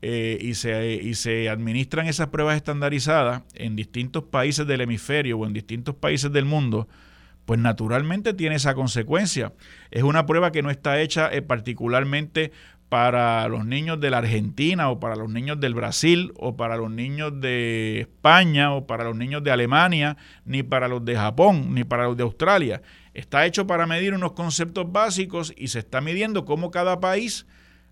eh, 0.00 0.38
y, 0.40 0.54
se, 0.54 0.94
y 0.94 1.14
se 1.14 1.48
administran 1.48 2.08
esas 2.08 2.30
pruebas 2.30 2.56
estandarizadas 2.56 3.44
en 3.54 3.76
distintos 3.76 4.24
países 4.24 4.66
del 4.66 4.80
hemisferio 4.80 5.38
o 5.38 5.46
en 5.46 5.52
distintos 5.52 5.94
países 5.94 6.32
del 6.32 6.46
mundo, 6.46 6.88
pues 7.44 7.60
naturalmente 7.60 8.34
tiene 8.34 8.56
esa 8.56 8.74
consecuencia. 8.74 9.52
Es 9.92 10.02
una 10.02 10.26
prueba 10.26 10.50
que 10.50 10.62
no 10.62 10.70
está 10.70 11.00
hecha 11.00 11.32
eh, 11.32 11.42
particularmente 11.42 12.50
para 12.92 13.48
los 13.48 13.64
niños 13.64 13.98
de 14.00 14.10
la 14.10 14.18
Argentina 14.18 14.90
o 14.90 15.00
para 15.00 15.16
los 15.16 15.30
niños 15.30 15.58
del 15.58 15.72
Brasil 15.72 16.30
o 16.36 16.58
para 16.58 16.76
los 16.76 16.90
niños 16.90 17.40
de 17.40 18.00
España 18.00 18.70
o 18.74 18.86
para 18.86 19.04
los 19.04 19.16
niños 19.16 19.42
de 19.42 19.50
Alemania, 19.50 20.18
ni 20.44 20.62
para 20.62 20.88
los 20.88 21.02
de 21.02 21.16
Japón, 21.16 21.74
ni 21.74 21.84
para 21.84 22.04
los 22.04 22.18
de 22.18 22.24
Australia. 22.24 22.82
Está 23.14 23.46
hecho 23.46 23.66
para 23.66 23.86
medir 23.86 24.12
unos 24.12 24.32
conceptos 24.32 24.92
básicos 24.92 25.54
y 25.56 25.68
se 25.68 25.78
está 25.78 26.02
midiendo 26.02 26.44
cómo 26.44 26.70
cada 26.70 27.00
país 27.00 27.46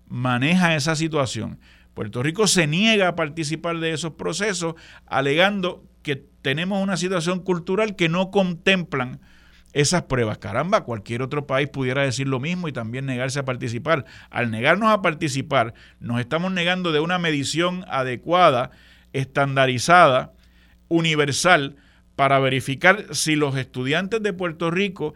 maneja 0.07 0.75
esa 0.75 0.95
situación. 0.95 1.59
Puerto 1.95 2.21
Rico 2.21 2.45
se 2.45 2.67
niega 2.67 3.07
a 3.07 3.15
participar 3.15 3.79
de 3.79 3.93
esos 3.93 4.11
procesos 4.11 4.75
alegando 5.07 5.83
que 6.03 6.23
tenemos 6.43 6.79
una 6.79 6.95
situación 6.95 7.39
cultural 7.39 7.95
que 7.95 8.07
no 8.07 8.29
contemplan 8.29 9.19
esas 9.73 10.03
pruebas. 10.03 10.37
Caramba, 10.37 10.83
cualquier 10.83 11.21
otro 11.21 11.47
país 11.47 11.69
pudiera 11.69 12.03
decir 12.03 12.27
lo 12.27 12.39
mismo 12.39 12.67
y 12.67 12.73
también 12.73 13.05
negarse 13.05 13.39
a 13.39 13.45
participar. 13.45 14.05
Al 14.29 14.51
negarnos 14.51 14.89
a 14.89 15.01
participar, 15.01 15.73
nos 15.99 16.19
estamos 16.19 16.51
negando 16.51 16.91
de 16.91 16.99
una 16.99 17.19
medición 17.19 17.85
adecuada, 17.87 18.71
estandarizada, 19.13 20.33
universal, 20.87 21.77
para 22.15 22.39
verificar 22.39 23.05
si 23.15 23.35
los 23.35 23.55
estudiantes 23.55 24.21
de 24.21 24.33
Puerto 24.33 24.69
Rico, 24.69 25.13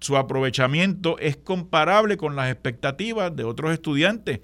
su 0.00 0.16
aprovechamiento 0.18 1.18
es 1.18 1.36
comparable 1.36 2.18
con 2.18 2.36
las 2.36 2.50
expectativas 2.50 3.34
de 3.34 3.44
otros 3.44 3.72
estudiantes. 3.72 4.40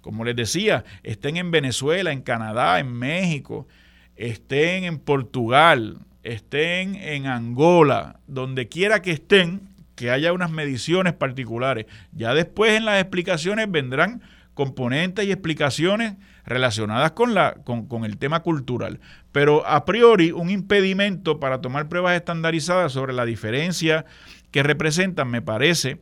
Como 0.00 0.24
les 0.24 0.34
decía, 0.34 0.84
estén 1.02 1.36
en 1.36 1.50
Venezuela, 1.50 2.12
en 2.12 2.22
Canadá, 2.22 2.80
en 2.80 2.92
México, 2.92 3.68
estén 4.16 4.84
en 4.84 4.98
Portugal, 4.98 5.98
estén 6.22 6.94
en 6.96 7.26
Angola, 7.26 8.20
donde 8.26 8.68
quiera 8.68 9.02
que 9.02 9.12
estén, 9.12 9.60
que 9.94 10.10
haya 10.10 10.32
unas 10.32 10.50
mediciones 10.50 11.12
particulares. 11.12 11.86
Ya 12.12 12.34
después 12.34 12.72
en 12.72 12.84
las 12.84 13.00
explicaciones 13.00 13.70
vendrán 13.70 14.22
componentes 14.54 15.24
y 15.24 15.32
explicaciones 15.32 16.14
relacionadas 16.44 17.12
con, 17.12 17.34
la, 17.34 17.54
con, 17.64 17.86
con, 17.86 18.04
el 18.04 18.18
tema 18.18 18.40
cultural. 18.40 19.00
Pero 19.30 19.66
a 19.66 19.84
priori 19.84 20.32
un 20.32 20.50
impedimento 20.50 21.40
para 21.40 21.60
tomar 21.60 21.88
pruebas 21.88 22.16
estandarizadas 22.16 22.92
sobre 22.92 23.12
la 23.12 23.24
diferencia 23.24 24.04
que 24.50 24.62
representan 24.62 25.30
me 25.30 25.40
parece 25.40 25.98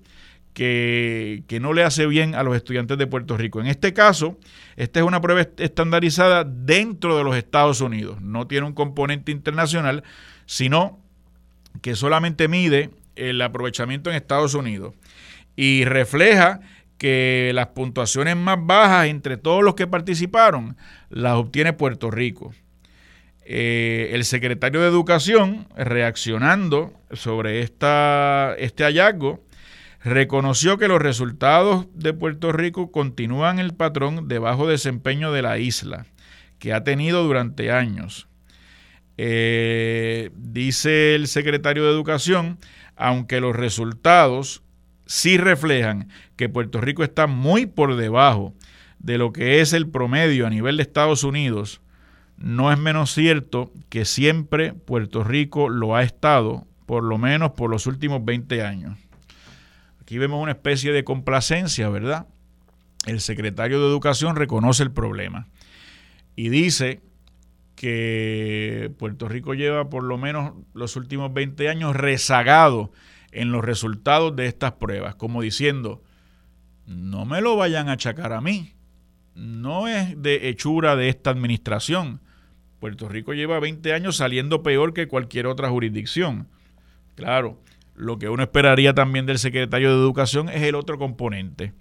que, 0.55 1.59
no 1.61 1.73
le 1.73 1.85
hace 1.85 2.07
bien 2.07 2.35
a 2.35 2.43
los 2.43 2.57
estudiantes 2.57 2.99
de 2.99 3.07
Puerto 3.07 3.37
Rico. 3.37 3.61
En 3.61 3.67
este 3.67 3.93
caso, 3.93 4.39
esta 4.77 5.01
es 5.01 5.07
una 5.07 5.21
prueba 5.21 5.47
estandarizada 5.59 6.45
dentro 6.45 7.17
de 7.17 7.25
los 7.25 7.37
Estados 7.37 7.81
Unidos, 7.81 8.21
no 8.21 8.47
tiene 8.47 8.67
un 8.67 8.75
componente 8.75 9.33
internacional, 9.33 10.03
sino 10.47 10.99
que 11.83 11.95
solamente 11.95 12.49
mide 12.49 12.91
el 13.17 13.41
aprovechamiento 13.43 14.11
en 14.11 14.17
Estados 14.17 14.55
Unidos 14.55 14.95
y 15.57 15.85
refleja 15.85 16.61
que 16.99 17.53
las 17.55 17.69
puntuaciones 17.69 18.37
más 18.37 18.59
bajas 18.61 19.07
entre 19.07 19.37
todos 19.37 19.63
los 19.65 19.75
que 19.75 19.87
participaron 19.87 20.77
las 21.09 21.35
obtiene 21.35 21.73
Puerto 21.73 22.11
Rico. 22.11 22.53
Eh, 23.45 24.11
el 24.13 24.25
secretario 24.25 24.81
de 24.81 24.89
Educación, 24.89 25.67
reaccionando 25.77 26.93
sobre 27.13 27.63
esta, 27.63 28.55
este 28.59 28.85
hallazgo, 28.85 29.43
reconoció 30.03 30.79
que 30.79 30.89
los 30.89 31.01
resultados 31.01 31.87
de 31.95 32.13
Puerto 32.13 32.53
Rico 32.53 32.91
continúan 32.91 33.59
el 33.59 33.75
patrón 33.75 34.29
de 34.29 34.39
bajo 34.39 34.67
desempeño 34.67 35.33
de 35.33 35.43
la 35.43 35.59
isla, 35.59 36.07
que 36.59 36.73
ha 36.73 36.85
tenido 36.85 37.23
durante 37.25 37.71
años. 37.71 38.29
Eh, 39.19 40.31
dice 40.35 41.15
el 41.15 41.27
secretario 41.27 41.85
de 41.85 41.91
Educación, 41.91 42.59
aunque 42.97 43.41
los 43.41 43.55
resultados 43.55 44.63
sí 45.05 45.37
reflejan 45.37 46.09
que 46.37 46.49
Puerto 46.49 46.81
Rico 46.81 47.05
está 47.05 47.27
muy 47.27 47.67
por 47.67 47.97
debajo 47.97 48.55
de 48.99 49.19
lo 49.19 49.33
que 49.33 49.61
es 49.61 49.73
el 49.73 49.89
promedio 49.89 50.47
a 50.47 50.51
nivel 50.51 50.77
de 50.79 50.83
Estados 50.83 51.25
Unidos, 51.25 51.83
no 52.39 52.73
es 52.73 52.79
menos 52.79 53.13
cierto 53.13 53.71
que 53.91 54.07
siempre 54.07 54.73
Puerto 54.73 55.25
Rico 55.25 55.69
lo 55.69 55.95
ha 55.95 56.03
estado, 56.03 56.67
por 56.87 57.05
lo 57.05 57.19
menos 57.19 57.51
por 57.51 57.71
los 57.71 57.87
últimos 57.87 58.25
20 58.25 58.63
años. 58.63 58.97
Aquí 60.11 60.19
vemos 60.19 60.43
una 60.43 60.51
especie 60.51 60.91
de 60.91 61.05
complacencia, 61.05 61.89
¿verdad? 61.89 62.27
El 63.07 63.21
secretario 63.21 63.79
de 63.79 63.87
Educación 63.87 64.35
reconoce 64.35 64.83
el 64.83 64.91
problema 64.91 65.47
y 66.35 66.49
dice 66.49 67.01
que 67.77 68.91
Puerto 68.99 69.29
Rico 69.29 69.55
lleva 69.55 69.89
por 69.89 70.03
lo 70.03 70.19
menos 70.19 70.55
los 70.75 70.97
últimos 70.97 71.33
20 71.33 71.69
años 71.69 71.95
rezagado 71.95 72.91
en 73.31 73.53
los 73.53 73.65
resultados 73.65 74.35
de 74.35 74.47
estas 74.47 74.73
pruebas, 74.73 75.15
como 75.15 75.43
diciendo, 75.43 76.03
no 76.87 77.25
me 77.25 77.41
lo 77.41 77.55
vayan 77.55 77.89
a 77.89 77.93
achacar 77.93 78.33
a 78.33 78.41
mí, 78.41 78.73
no 79.37 79.87
es 79.87 80.21
de 80.21 80.49
hechura 80.49 80.97
de 80.97 81.09
esta 81.09 81.31
administración. 81.31 82.21
Puerto 82.81 83.09
Rico 83.09 83.33
lleva 83.33 83.61
20 83.61 83.93
años 83.93 84.17
saliendo 84.17 84.65
peor 84.65 84.93
que 84.93 85.07
cualquier 85.07 85.47
otra 85.47 85.69
jurisdicción. 85.69 86.49
Claro, 87.15 87.61
lo 88.01 88.19
que 88.19 88.29
uno 88.29 88.43
esperaría 88.43 88.95
también 88.95 89.27
del 89.27 89.39
secretario 89.39 89.91
de 89.91 89.97
Educación 89.97 90.49
es 90.49 90.63
el 90.63 90.75
otro 90.75 90.99
componente, 90.99 91.73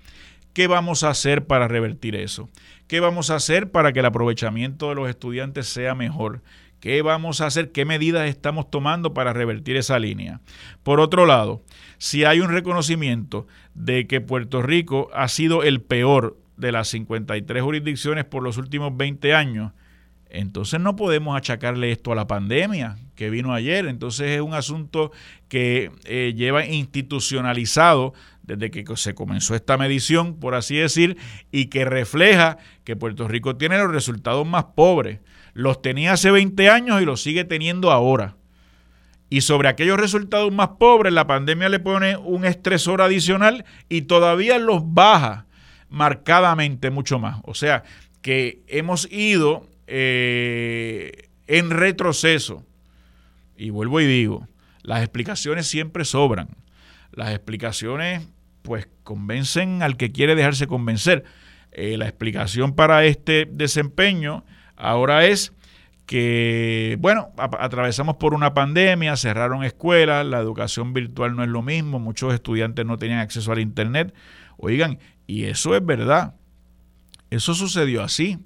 ¿Qué 0.54 0.68
vamos 0.68 1.04
a 1.04 1.10
hacer 1.10 1.46
para 1.46 1.68
revertir 1.68 2.16
eso? 2.16 2.50
¿Qué 2.88 3.00
vamos 3.00 3.30
a 3.30 3.36
hacer 3.36 3.72
para 3.72 3.94
que 3.94 4.00
el 4.00 4.06
aprovechamiento 4.06 4.90
de 4.90 4.96
los 4.96 5.08
estudiantes 5.10 5.68
sea 5.68 5.94
mejor? 5.94 6.42
¿Qué 6.80 7.02
vamos 7.02 7.40
a 7.40 7.46
hacer? 7.46 7.72
¿Qué 7.72 7.86
medidas 7.86 8.28
estamos 8.28 8.70
tomando 8.72 9.14
para 9.14 9.32
revertir 9.32 9.78
esa 9.78 10.00
línea? 10.00 10.42
Por 10.82 11.00
otro 11.00 11.26
lado, 11.26 11.62
si 11.98 12.26
hay 12.26 12.40
un 12.40 12.50
reconocimiento 12.50 13.48
de 13.76 14.08
que 14.08 14.22
Puerto 14.22 14.62
Rico 14.62 15.10
ha 15.14 15.28
sido 15.28 15.64
el 15.64 15.82
peor 15.82 16.36
de 16.58 16.72
las 16.72 16.88
53 16.90 17.62
jurisdicciones 17.62 18.26
por 18.26 18.42
los 18.42 18.58
últimos 18.58 18.98
20 18.98 19.34
años, 19.34 19.72
entonces 20.30 20.80
no 20.80 20.96
podemos 20.96 21.36
achacarle 21.36 21.92
esto 21.92 22.12
a 22.12 22.16
la 22.16 22.28
pandemia 22.28 22.98
que 23.16 23.30
vino 23.30 23.54
ayer. 23.54 23.88
Entonces 23.88 24.30
es 24.30 24.42
un 24.42 24.54
asunto 24.54 25.12
que 25.48 25.92
eh, 26.06 26.34
lleva 26.36 26.66
institucionalizado 26.66 28.14
desde 28.44 28.72
que 28.72 28.86
se 28.96 29.14
comenzó 29.14 29.56
esta 29.56 29.78
medición, 29.78 30.36
por 30.40 30.56
así 30.56 30.76
decir, 30.78 31.18
y 31.52 31.66
que 31.66 31.86
refleja 31.86 32.58
que 32.84 32.96
Puerto 32.96 33.28
Rico 33.28 33.58
tiene 33.58 33.78
los 33.78 33.92
resultados 33.92 34.48
más 34.48 34.66
pobres. 34.76 35.20
Los 35.54 35.82
tenía 35.82 36.14
hace 36.14 36.32
20 36.32 36.70
años 36.70 37.02
y 37.02 37.06
los 37.06 37.22
sigue 37.22 37.44
teniendo 37.44 37.92
ahora. 37.92 38.36
Y 39.30 39.42
sobre 39.42 39.68
aquellos 39.68 40.00
resultados 40.00 40.52
más 40.52 40.70
pobres, 40.80 41.14
la 41.14 41.28
pandemia 41.28 41.70
le 41.70 41.80
pone 41.80 42.18
un 42.18 42.46
estresor 42.46 43.02
adicional 43.02 43.66
y 43.88 44.04
todavía 44.04 44.58
los 44.58 44.82
baja 44.94 45.46
marcadamente 45.90 46.90
mucho 46.90 47.20
más. 47.20 47.42
O 47.44 47.54
sea, 47.54 47.84
que 48.22 48.64
hemos 48.68 49.12
ido 49.12 49.69
eh, 49.90 51.30
en 51.48 51.72
retroceso. 51.72 52.64
Y 53.58 53.72
vuelvo 53.72 54.00
y 54.00 54.06
digo, 54.06 54.48
las 54.84 55.02
explicaciones 55.02 55.68
siempre 55.68 56.06
sobran. 56.06 56.50
Las 57.12 57.32
explicaciones 57.32 58.28
pues 58.62 58.88
convencen 59.04 59.82
al 59.82 59.98
que 59.98 60.12
quiere 60.12 60.36
dejarse 60.36 60.68
convencer. 60.68 61.24
Eh, 61.72 61.98
la 61.98 62.08
explicación 62.08 62.74
para 62.74 63.04
este 63.06 63.48
desempeño 63.52 64.46
ahora 64.76 65.26
es 65.26 65.54
que, 66.06 66.98
bueno, 67.00 67.30
atravesamos 67.38 68.16
por 68.16 68.34
una 68.34 68.56
pandemia, 68.56 69.16
cerraron 69.16 69.64
escuelas, 69.64 70.26
la 70.26 70.40
educación 70.40 70.94
virtual 70.94 71.36
no 71.36 71.44
es 71.44 71.50
lo 71.50 71.62
mismo, 71.62 72.00
muchos 72.00 72.34
estudiantes 72.34 72.84
no 72.86 72.98
tenían 72.98 73.20
acceso 73.20 73.52
al 73.52 73.60
Internet. 73.60 74.14
Oigan, 74.58 75.00
y 75.28 75.46
eso 75.46 75.76
es 75.76 75.86
verdad. 75.86 76.34
Eso 77.30 77.54
sucedió 77.54 78.02
así. 78.02 78.40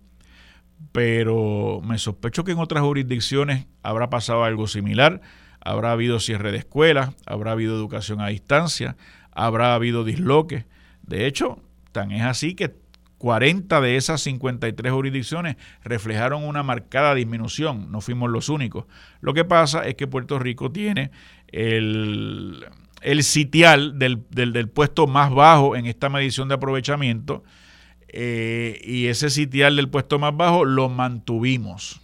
Pero 0.91 1.81
me 1.83 1.97
sospecho 1.97 2.43
que 2.43 2.51
en 2.51 2.59
otras 2.59 2.83
jurisdicciones 2.83 3.67
habrá 3.81 4.09
pasado 4.09 4.43
algo 4.43 4.67
similar. 4.67 5.21
Habrá 5.59 5.93
habido 5.93 6.19
cierre 6.19 6.51
de 6.51 6.57
escuelas, 6.57 7.15
habrá 7.25 7.53
habido 7.53 7.75
educación 7.75 8.19
a 8.19 8.27
distancia, 8.27 8.97
habrá 9.31 9.73
habido 9.75 10.03
disloques. 10.03 10.65
De 11.03 11.25
hecho, 11.25 11.59
tan 11.91 12.11
es 12.11 12.23
así 12.23 12.53
que 12.53 12.75
40 13.23 13.79
de 13.79 13.95
esas 13.95 14.19
53 14.21 14.91
jurisdicciones 14.91 15.55
reflejaron 15.85 16.43
una 16.43 16.61
marcada 16.61 17.15
disminución, 17.15 17.89
no 17.89 18.01
fuimos 18.01 18.29
los 18.29 18.49
únicos. 18.49 18.83
Lo 19.21 19.33
que 19.33 19.45
pasa 19.45 19.87
es 19.87 19.95
que 19.95 20.07
Puerto 20.07 20.39
Rico 20.39 20.69
tiene 20.73 21.09
el, 21.47 22.65
sitial 23.21 23.97
del, 23.97 24.25
del, 24.29 24.67
puesto 24.67 25.07
más 25.07 25.31
bajo 25.31 25.77
en 25.77 25.85
esta 25.85 26.09
medición 26.09 26.49
de 26.49 26.55
aprovechamiento 26.55 27.45
eh, 28.15 28.79
y 28.83 29.07
ese 29.07 29.31
sitial 29.31 29.75
del 29.75 29.89
puesto 29.89 30.19
más 30.19 30.37
bajo 30.37 30.65
lo 30.65 30.87
mantuvimos 30.87 31.99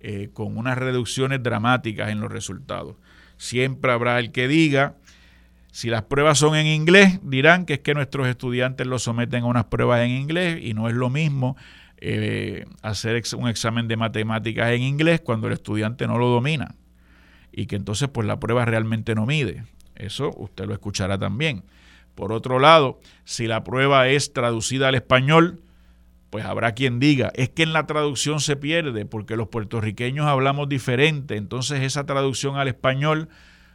eh, 0.00 0.30
con 0.32 0.56
unas 0.56 0.78
reducciones 0.78 1.42
dramáticas 1.42 2.10
en 2.10 2.20
los 2.20 2.32
resultados. 2.32 2.96
Siempre 3.36 3.92
habrá 3.92 4.18
el 4.18 4.32
que 4.32 4.48
diga 4.48 4.96
si 5.72 5.90
las 5.90 6.04
pruebas 6.04 6.38
son 6.38 6.56
en 6.56 6.66
inglés, 6.66 7.20
dirán 7.22 7.66
que 7.66 7.74
es 7.74 7.80
que 7.80 7.92
nuestros 7.92 8.26
estudiantes 8.28 8.86
los 8.86 9.02
someten 9.02 9.42
a 9.44 9.46
unas 9.46 9.66
pruebas 9.66 10.00
en 10.00 10.10
inglés 10.12 10.58
y 10.62 10.72
no 10.72 10.88
es 10.88 10.94
lo 10.94 11.10
mismo 11.10 11.54
eh, 11.98 12.64
hacer 12.80 13.22
un 13.36 13.46
examen 13.46 13.88
de 13.88 13.96
matemáticas 13.96 14.70
en 14.70 14.80
inglés 14.80 15.20
cuando 15.20 15.48
el 15.48 15.52
estudiante 15.52 16.06
no 16.06 16.16
lo 16.16 16.28
domina 16.28 16.76
y 17.52 17.66
que 17.66 17.76
entonces 17.76 18.08
pues 18.08 18.26
la 18.26 18.40
prueba 18.40 18.64
realmente 18.64 19.14
no 19.14 19.26
mide. 19.26 19.64
Eso 19.96 20.32
usted 20.38 20.64
lo 20.64 20.72
escuchará 20.72 21.18
también. 21.18 21.62
Por 22.16 22.32
otro 22.32 22.58
lado, 22.58 22.98
si 23.24 23.46
la 23.46 23.62
prueba 23.62 24.08
es 24.08 24.32
traducida 24.32 24.88
al 24.88 24.96
español, 24.96 25.62
pues 26.30 26.44
habrá 26.44 26.72
quien 26.72 26.98
diga, 26.98 27.30
es 27.34 27.50
que 27.50 27.62
en 27.62 27.72
la 27.72 27.86
traducción 27.86 28.40
se 28.40 28.56
pierde 28.56 29.04
porque 29.04 29.36
los 29.36 29.48
puertorriqueños 29.48 30.26
hablamos 30.26 30.68
diferente, 30.68 31.36
entonces 31.36 31.82
esa 31.82 32.06
traducción 32.06 32.56
al 32.56 32.68
español 32.68 33.28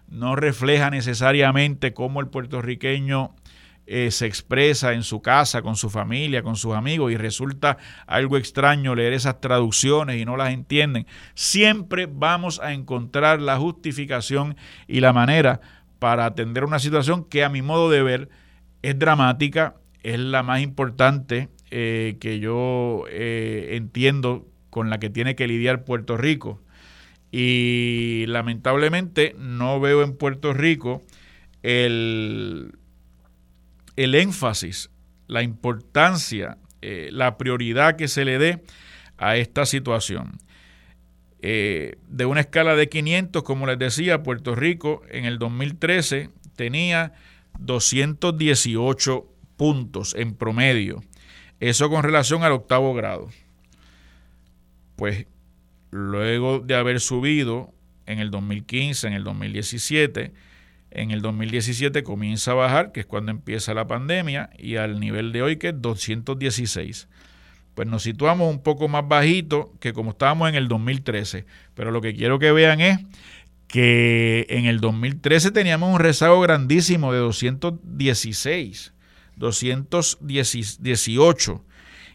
no 0.10 0.36
refleja 0.36 0.90
necesariamente 0.90 1.94
cómo 1.94 2.20
el 2.20 2.28
puertorriqueño 2.28 3.34
eh, 3.88 4.10
se 4.12 4.26
expresa 4.26 4.94
en 4.94 5.04
su 5.04 5.22
casa, 5.22 5.62
con 5.62 5.76
su 5.76 5.90
familia, 5.90 6.44
con 6.44 6.56
sus 6.56 6.76
amigos, 6.76 7.12
y 7.12 7.18
resulta 7.18 7.78
algo 8.08 8.38
extraño 8.38 8.96
leer 8.96 9.14
esas 9.14 9.40
traducciones 9.40 10.20
y 10.20 10.26
no 10.26 10.36
las 10.36 10.52
entienden. 10.52 11.08
Siempre 11.34 12.08
vamos 12.12 12.60
a 12.60 12.74
encontrar 12.74 13.42
la 13.42 13.58
justificación 13.58 14.56
y 14.88 15.00
la 15.00 15.14
manera 15.14 15.62
para 16.02 16.26
atender 16.26 16.64
una 16.64 16.80
situación 16.80 17.26
que 17.26 17.44
a 17.44 17.50
mi 17.50 17.62
modo 17.62 17.92
de 17.92 18.02
ver 18.02 18.30
es 18.82 18.98
dramática, 18.98 19.76
es 20.02 20.18
la 20.18 20.42
más 20.42 20.60
importante 20.62 21.50
eh, 21.70 22.18
que 22.20 22.40
yo 22.40 23.04
eh, 23.08 23.74
entiendo 23.74 24.48
con 24.72 24.90
la 24.90 24.98
que 24.98 25.12
tiene 25.12 25.36
que 25.36 25.46
lidiar 25.46 25.84
Puerto 25.84 26.18
Rico 26.18 26.60
y 27.32 28.26
lamentablemente 28.30 29.36
no 29.38 29.80
veo 29.80 30.02
en 30.02 30.18
Puerto 30.18 30.54
Rico 30.54 31.04
el, 31.62 32.80
el 33.96 34.16
énfasis, 34.16 34.90
la 35.28 35.44
importancia, 35.44 36.58
eh, 36.82 37.10
la 37.12 37.38
prioridad 37.38 37.96
que 37.96 38.08
se 38.08 38.26
le 38.26 38.40
dé 38.40 38.64
a 39.20 39.38
esta 39.38 39.68
situación. 39.68 40.40
Eh, 41.42 41.98
de 42.08 42.26
una 42.26 42.42
escala 42.42 42.76
de 42.76 42.88
500, 42.88 43.44
como 43.44 43.66
les 43.66 43.80
decía, 43.80 44.22
Puerto 44.22 44.54
Rico 44.54 45.02
en 45.10 45.26
el 45.26 45.40
2013 45.40 46.30
tenía 46.56 47.14
218 47.60 49.28
puntos 49.58 50.14
en 50.16 50.36
promedio. 50.36 51.04
Eso 51.60 51.90
con 51.90 52.04
relación 52.04 52.44
al 52.44 52.52
octavo 52.52 52.94
grado. 52.94 53.30
Pues 54.96 55.26
luego 55.90 56.60
de 56.60 56.76
haber 56.76 57.00
subido 57.00 57.74
en 58.06 58.20
el 58.20 58.30
2015, 58.30 59.08
en 59.08 59.14
el 59.14 59.24
2017, 59.24 60.34
en 60.92 61.12
el 61.12 61.22
2017 61.22 62.04
comienza 62.04 62.52
a 62.52 62.56
bajar, 62.56 62.92
que 62.92 63.00
es 63.00 63.06
cuando 63.06 63.32
empieza 63.32 63.74
la 63.74 63.88
pandemia, 63.88 64.50
y 64.58 64.76
al 64.76 65.00
nivel 65.00 65.32
de 65.32 65.42
hoy 65.42 65.58
que 65.58 65.70
es 65.70 65.82
216. 65.82 67.08
Pues 67.76 67.88
nos 67.88 68.04
situamos 68.04 68.50
un 68.50 68.62
poco 68.62 68.88
más 68.88 69.08
bajito 69.08 69.74
que 69.80 69.94
como 69.94 70.12
estábamos 70.12 70.50
en 70.50 70.56
el 70.56 70.68
2013. 70.68 71.46
Pero 71.74 71.92
lo 71.92 72.02
que 72.02 72.14
quiero 72.14 72.40
que 72.40 72.52
vean 72.52 72.82
es 72.82 73.00
que 73.68 74.46
en 74.50 74.66
el 74.66 74.82
2013 74.82 75.52
teníamos 75.52 75.94
un 75.94 76.00
rezago 76.00 76.42
grandísimo 76.42 77.14
de 77.14 77.20
216, 77.20 78.94
218 79.38 81.64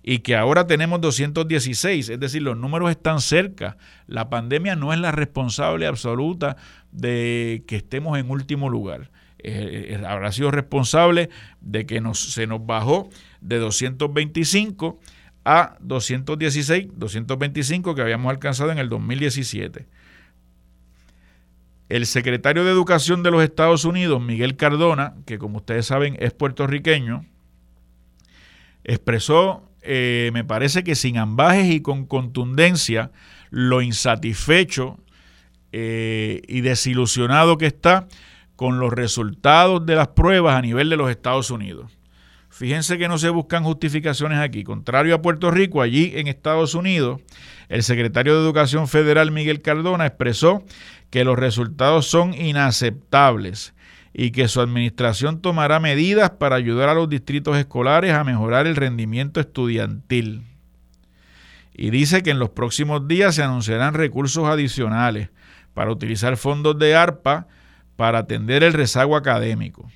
y 0.08 0.20
que 0.20 0.36
ahora 0.36 0.68
tenemos 0.68 1.00
216, 1.00 2.10
es 2.10 2.20
decir, 2.20 2.40
los 2.40 2.56
números 2.56 2.90
están 2.90 3.20
cerca. 3.20 3.76
La 4.06 4.30
pandemia 4.30 4.76
no 4.76 4.92
es 4.92 5.00
la 5.00 5.10
responsable 5.10 5.88
absoluta 5.88 6.56
de 6.92 7.64
que 7.66 7.74
estemos 7.74 8.16
en 8.16 8.30
último 8.30 8.70
lugar. 8.70 9.10
Eh, 9.38 9.98
eh, 9.98 10.06
habrá 10.06 10.30
sido 10.30 10.52
responsable 10.52 11.28
de 11.60 11.86
que 11.86 12.00
nos, 12.00 12.20
se 12.20 12.46
nos 12.46 12.64
bajó 12.64 13.10
de 13.40 13.58
225 13.58 15.00
a 15.46 15.76
216, 15.80 16.88
225 16.96 17.94
que 17.94 18.02
habíamos 18.02 18.30
alcanzado 18.30 18.72
en 18.72 18.78
el 18.78 18.88
2017. 18.88 19.86
El 21.88 22.06
secretario 22.06 22.64
de 22.64 22.72
Educación 22.72 23.22
de 23.22 23.30
los 23.30 23.42
Estados 23.42 23.84
Unidos, 23.84 24.20
Miguel 24.20 24.56
Cardona, 24.56 25.14
que 25.24 25.38
como 25.38 25.58
ustedes 25.58 25.86
saben 25.86 26.16
es 26.18 26.32
puertorriqueño, 26.32 27.24
expresó 28.84 29.66
eh, 29.88 30.30
me 30.34 30.42
parece 30.42 30.82
que 30.82 30.96
sin 30.96 31.16
ambajes 31.16 31.72
y 31.72 31.80
con 31.80 32.06
contundencia, 32.06 33.12
lo 33.50 33.82
insatisfecho 33.82 34.98
eh, 35.70 36.42
y 36.48 36.60
desilusionado 36.62 37.56
que 37.56 37.66
está 37.66 38.08
con 38.56 38.80
los 38.80 38.92
resultados 38.92 39.86
de 39.86 39.94
las 39.94 40.08
pruebas 40.08 40.56
a 40.56 40.62
nivel 40.62 40.90
de 40.90 40.96
los 40.96 41.08
Estados 41.08 41.52
Unidos. 41.52 41.95
Fíjense 42.56 42.96
que 42.96 43.06
no 43.06 43.18
se 43.18 43.28
buscan 43.28 43.64
justificaciones 43.64 44.38
aquí. 44.38 44.64
Contrario 44.64 45.14
a 45.14 45.20
Puerto 45.20 45.50
Rico, 45.50 45.82
allí 45.82 46.12
en 46.14 46.26
Estados 46.26 46.74
Unidos, 46.74 47.20
el 47.68 47.82
secretario 47.82 48.34
de 48.34 48.40
Educación 48.40 48.88
Federal 48.88 49.30
Miguel 49.30 49.60
Cardona 49.60 50.06
expresó 50.06 50.64
que 51.10 51.22
los 51.26 51.38
resultados 51.38 52.06
son 52.06 52.32
inaceptables 52.32 53.74
y 54.14 54.30
que 54.30 54.48
su 54.48 54.62
administración 54.62 55.42
tomará 55.42 55.80
medidas 55.80 56.30
para 56.30 56.56
ayudar 56.56 56.88
a 56.88 56.94
los 56.94 57.10
distritos 57.10 57.58
escolares 57.58 58.14
a 58.14 58.24
mejorar 58.24 58.66
el 58.66 58.76
rendimiento 58.76 59.38
estudiantil. 59.38 60.44
Y 61.74 61.90
dice 61.90 62.22
que 62.22 62.30
en 62.30 62.38
los 62.38 62.48
próximos 62.48 63.06
días 63.06 63.34
se 63.34 63.42
anunciarán 63.42 63.92
recursos 63.92 64.48
adicionales 64.48 65.28
para 65.74 65.92
utilizar 65.92 66.38
fondos 66.38 66.78
de 66.78 66.94
ARPA 66.94 67.48
para 67.96 68.20
atender 68.20 68.62
el 68.62 68.72
rezago 68.72 69.14
académico. 69.14 69.90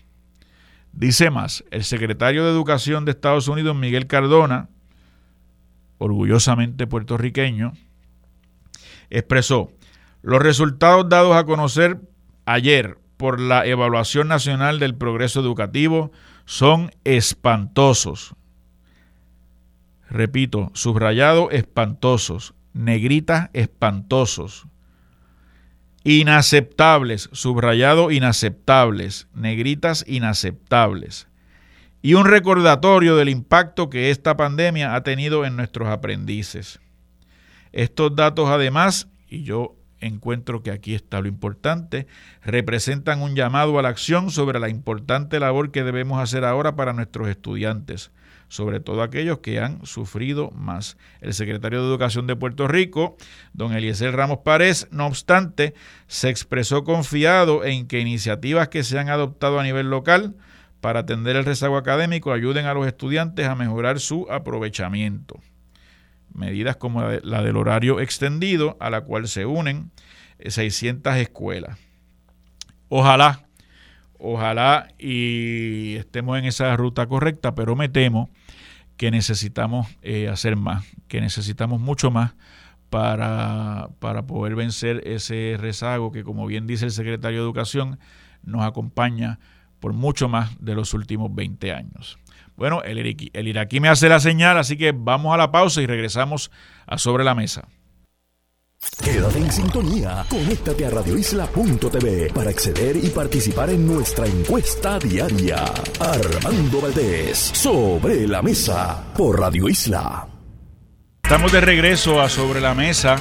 Dice 0.93 1.31
más, 1.31 1.65
el 1.71 1.85
secretario 1.85 2.45
de 2.45 2.51
Educación 2.51 3.05
de 3.05 3.13
Estados 3.13 3.49
Unidos, 3.49 3.77
Miguel 3.77 4.07
Cardona, 4.07 4.69
orgullosamente 5.99 6.87
puertorriqueño, 6.87 7.73
expresó, 9.09 9.73
los 10.23 10.43
resultados 10.43 11.09
dados 11.09 11.37
a 11.37 11.45
conocer 11.45 12.01
ayer 12.45 12.99
por 13.17 13.41
la 13.41 13.67
Evaluación 13.67 14.29
Nacional 14.29 14.79
del 14.79 14.95
Progreso 14.95 15.41
Educativo 15.41 16.11
son 16.45 16.91
espantosos. 17.05 18.35
Repito, 20.09 20.71
subrayado 20.75 21.51
espantosos, 21.51 22.55
negrita 22.73 23.51
espantosos. 23.53 24.67
Inaceptables, 26.13 27.29
subrayado 27.31 28.11
inaceptables, 28.11 29.29
negritas 29.33 30.05
inaceptables. 30.09 31.29
Y 32.03 32.15
un 32.15 32.25
recordatorio 32.25 33.15
del 33.15 33.29
impacto 33.29 33.91
que 33.91 34.11
esta 34.11 34.37
pandemia 34.37 34.97
ha 34.97 35.05
tenido 35.05 35.45
en 35.45 35.55
nuestros 35.55 35.89
aprendices. 35.89 36.81
Estos 37.71 38.17
datos 38.17 38.49
además, 38.49 39.07
y 39.29 39.45
yo 39.45 39.77
encuentro 40.01 40.65
que 40.65 40.73
aquí 40.73 40.97
está 40.97 41.21
lo 41.21 41.29
importante, 41.29 42.09
representan 42.43 43.23
un 43.23 43.37
llamado 43.37 43.79
a 43.79 43.83
la 43.83 43.91
acción 43.91 44.33
sobre 44.33 44.59
la 44.59 44.69
importante 44.69 45.39
labor 45.39 45.71
que 45.71 45.85
debemos 45.85 46.21
hacer 46.21 46.45
ahora 46.45 46.75
para 46.75 46.93
nuestros 46.93 47.29
estudiantes 47.29 48.11
sobre 48.51 48.81
todo 48.81 49.03
aquellos 49.03 49.39
que 49.39 49.61
han 49.61 49.87
sufrido 49.87 50.51
más. 50.51 50.99
El 51.21 51.35
secretario 51.35 51.81
de 51.81 51.89
Educación 51.89 52.27
de 52.27 52.35
Puerto 52.35 52.67
Rico, 52.67 53.17
don 53.53 53.73
Eliezer 53.73 54.15
Ramos 54.15 54.41
Párez, 54.45 54.89
no 54.91 55.07
obstante, 55.07 55.73
se 56.09 56.29
expresó 56.29 56.83
confiado 56.83 57.65
en 57.65 57.87
que 57.87 58.01
iniciativas 58.01 58.69
que 58.69 58.83
se 58.83 58.99
han 58.99 59.09
adoptado 59.09 59.61
a 59.61 59.63
nivel 59.63 59.89
local 59.89 60.35
para 60.81 61.01
atender 61.01 61.37
el 61.37 61.45
rezago 61.45 61.77
académico 61.77 62.33
ayuden 62.33 62.67
a 62.67 62.75
los 62.75 62.89
estudiantes 62.89 63.47
a 63.47 63.55
mejorar 63.55 64.01
su 64.01 64.27
aprovechamiento. 64.29 65.41
Medidas 66.35 66.75
como 66.75 67.03
la 67.03 67.43
del 67.43 67.57
horario 67.57 68.01
extendido, 68.01 68.77
a 68.81 68.91
la 68.91 69.03
cual 69.03 69.29
se 69.29 69.47
unen 69.47 69.93
600 70.45 71.17
escuelas. 71.17 71.79
Ojalá 72.89 73.47
ojalá 74.21 74.89
y 74.99 75.97
estemos 75.97 76.39
en 76.39 76.45
esa 76.45 76.77
ruta 76.77 77.07
correcta, 77.07 77.55
pero 77.55 77.75
me 77.75 77.89
temo 77.89 78.31
que 79.01 79.11
necesitamos 79.11 79.89
eh, 80.03 80.29
hacer 80.29 80.57
más, 80.57 80.85
que 81.09 81.23
necesitamos 81.23 81.81
mucho 81.81 82.11
más 82.11 82.35
para, 82.91 83.89
para 83.99 84.27
poder 84.27 84.55
vencer 84.55 85.01
ese 85.07 85.57
rezago 85.59 86.13
que, 86.13 86.23
como 86.23 86.47
bien 86.47 86.67
dice 86.67 86.85
el 86.85 86.91
secretario 86.91 87.39
de 87.39 87.45
Educación, 87.45 87.99
nos 88.43 88.63
acompaña 88.63 89.39
por 89.81 89.95
mucho 89.95 90.29
más 90.29 90.51
de 90.63 90.75
los 90.75 90.93
últimos 90.93 91.35
20 91.35 91.73
años. 91.73 92.19
Bueno, 92.57 92.83
el, 92.83 92.99
el 93.33 93.49
iraquí 93.49 93.81
me 93.81 93.89
hace 93.89 94.11
la 94.11 94.21
señal, 94.21 94.59
así 94.59 94.77
que 94.77 94.93
vamos 94.93 95.33
a 95.33 95.39
la 95.39 95.51
pausa 95.51 95.81
y 95.81 95.87
regresamos 95.87 96.51
a 96.87 96.99
Sobre 96.99 97.25
la 97.25 97.35
Mesa. 97.35 97.69
Quédate 99.05 99.39
en 99.39 99.53
sintonía. 99.53 100.25
Conéctate 100.29 100.87
a 100.87 100.91
radioisla.tv 100.91 102.33
para 102.33 102.51
acceder 102.51 102.97
y 102.97 103.09
participar 103.11 103.71
en 103.71 103.87
nuestra 103.87 104.27
encuesta 104.27 104.99
diaria. 104.99 105.65
Armando 105.99 106.81
Valdés, 106.81 107.39
sobre 107.39 108.27
la 108.27 108.41
mesa, 108.41 109.13
por 109.15 109.39
Radio 109.39 109.69
Isla. 109.69 110.27
Estamos 111.23 111.53
de 111.53 111.61
regreso 111.61 112.21
a 112.21 112.29
Sobre 112.29 112.61
la 112.61 112.75
Mesa 112.75 113.17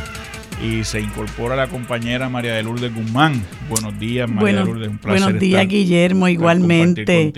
y 0.64 0.84
se 0.84 1.02
incorpora 1.02 1.56
la 1.56 1.68
compañera 1.68 2.30
María 2.30 2.54
de 2.54 2.64
Lourdes 2.64 2.94
Guzmán. 2.94 3.44
Buenos 3.70 4.00
días, 4.00 4.30
María 4.30 4.60
de 4.60 4.66
Lourdes. 4.66 4.88
Un 4.88 4.98
placer 4.98 5.24
buenos 5.24 5.42
días, 5.42 5.68
Guillermo. 5.68 6.28
Igualmente. 6.28 7.34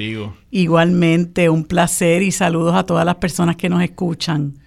Igualmente, 0.52 1.50
un 1.50 1.66
placer 1.66 2.22
y 2.22 2.32
saludos 2.32 2.76
a 2.76 2.86
todas 2.86 3.06
las 3.06 3.16
personas 3.16 3.56
que 3.56 3.68
nos 3.68 3.82
escuchan. 3.82 4.60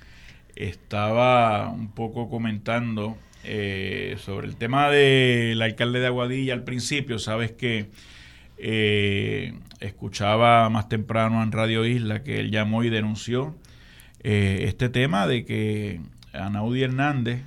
Estaba 0.57 1.71
un 1.71 1.93
poco 1.93 2.29
comentando 2.29 3.17
eh, 3.45 4.17
sobre 4.19 4.47
el 4.47 4.57
tema 4.57 4.89
del 4.89 5.61
alcalde 5.61 6.01
de 6.01 6.07
Aguadilla 6.07 6.55
al 6.55 6.65
principio, 6.65 7.19
sabes 7.19 7.53
que 7.53 7.91
eh, 8.57 9.55
escuchaba 9.81 10.69
más 10.71 10.89
temprano 10.89 11.43
en 11.43 11.53
Radio 11.53 11.85
Isla 11.85 12.23
que 12.23 12.41
él 12.41 12.51
llamó 12.51 12.85
y 12.85 12.91
denunció 12.91 13.55
eh, 14.23 14.65
este 14.67 14.89
tema 14.89 15.27
de 15.27 15.45
que 15.45 16.01
Anaudi 16.33 16.83
Hernández, 16.83 17.43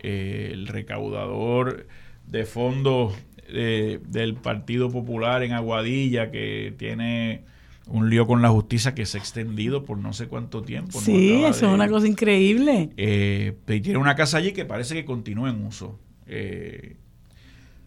el 0.00 0.66
recaudador 0.66 1.86
de 2.26 2.44
fondos 2.44 3.14
del 3.48 4.34
Partido 4.34 4.90
Popular 4.90 5.42
en 5.42 5.52
Aguadilla, 5.52 6.30
que 6.30 6.74
tiene 6.76 7.42
un 7.86 8.10
lío 8.10 8.26
con 8.26 8.42
la 8.42 8.48
justicia 8.48 8.94
que 8.94 9.06
se 9.06 9.18
ha 9.18 9.20
extendido 9.20 9.84
por 9.84 9.98
no 9.98 10.12
sé 10.12 10.26
cuánto 10.26 10.62
tiempo. 10.62 11.00
Sí, 11.00 11.44
eso 11.44 11.66
es 11.66 11.72
una 11.72 11.88
cosa 11.88 12.06
increíble. 12.06 12.90
Eh, 12.96 13.56
tiene 13.66 13.98
una 13.98 14.16
casa 14.16 14.38
allí 14.38 14.52
que 14.52 14.64
parece 14.64 14.94
que 14.94 15.04
continúa 15.04 15.50
en 15.50 15.64
uso. 15.64 15.98
Eh, 16.26 16.96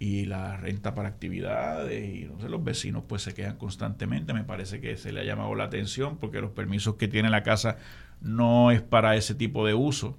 y 0.01 0.25
la 0.25 0.55
renta 0.55 0.95
para 0.95 1.09
actividades 1.09 2.15
y 2.15 2.23
no 2.23 2.39
sé, 2.39 2.47
los 2.47 2.63
vecinos 2.63 3.03
pues 3.05 3.21
se 3.21 3.33
quedan 3.33 3.57
constantemente. 3.57 4.33
Me 4.33 4.45
parece 4.45 4.79
que 4.79 4.95
se 4.95 5.11
le 5.11 5.19
ha 5.19 5.23
llamado 5.25 5.53
la 5.55 5.65
atención 5.65 6.17
porque 6.17 6.39
los 6.39 6.51
permisos 6.51 6.95
que 6.95 7.09
tiene 7.09 7.29
la 7.29 7.43
casa 7.43 7.77
no 8.21 8.71
es 8.71 8.81
para 8.81 9.17
ese 9.17 9.35
tipo 9.35 9.65
de 9.67 9.73
uso. 9.73 10.17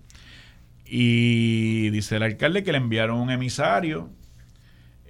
Y 0.84 1.88
dice 1.90 2.16
el 2.16 2.24
alcalde 2.24 2.62
que 2.62 2.72
le 2.72 2.78
enviaron 2.78 3.18
un 3.18 3.30
emisario 3.30 4.10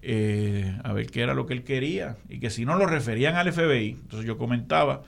eh, 0.02 0.78
a 0.82 0.92
ver 0.92 1.10
qué 1.10 1.22
era 1.22 1.34
lo 1.34 1.46
que 1.46 1.54
él 1.54 1.62
quería 1.62 2.16
y 2.28 2.40
que 2.40 2.50
si 2.50 2.64
no 2.64 2.76
lo 2.76 2.86
referían 2.86 3.36
al 3.36 3.52
FBI, 3.52 3.90
entonces 3.90 4.26
yo 4.26 4.38
comentaba, 4.38 5.02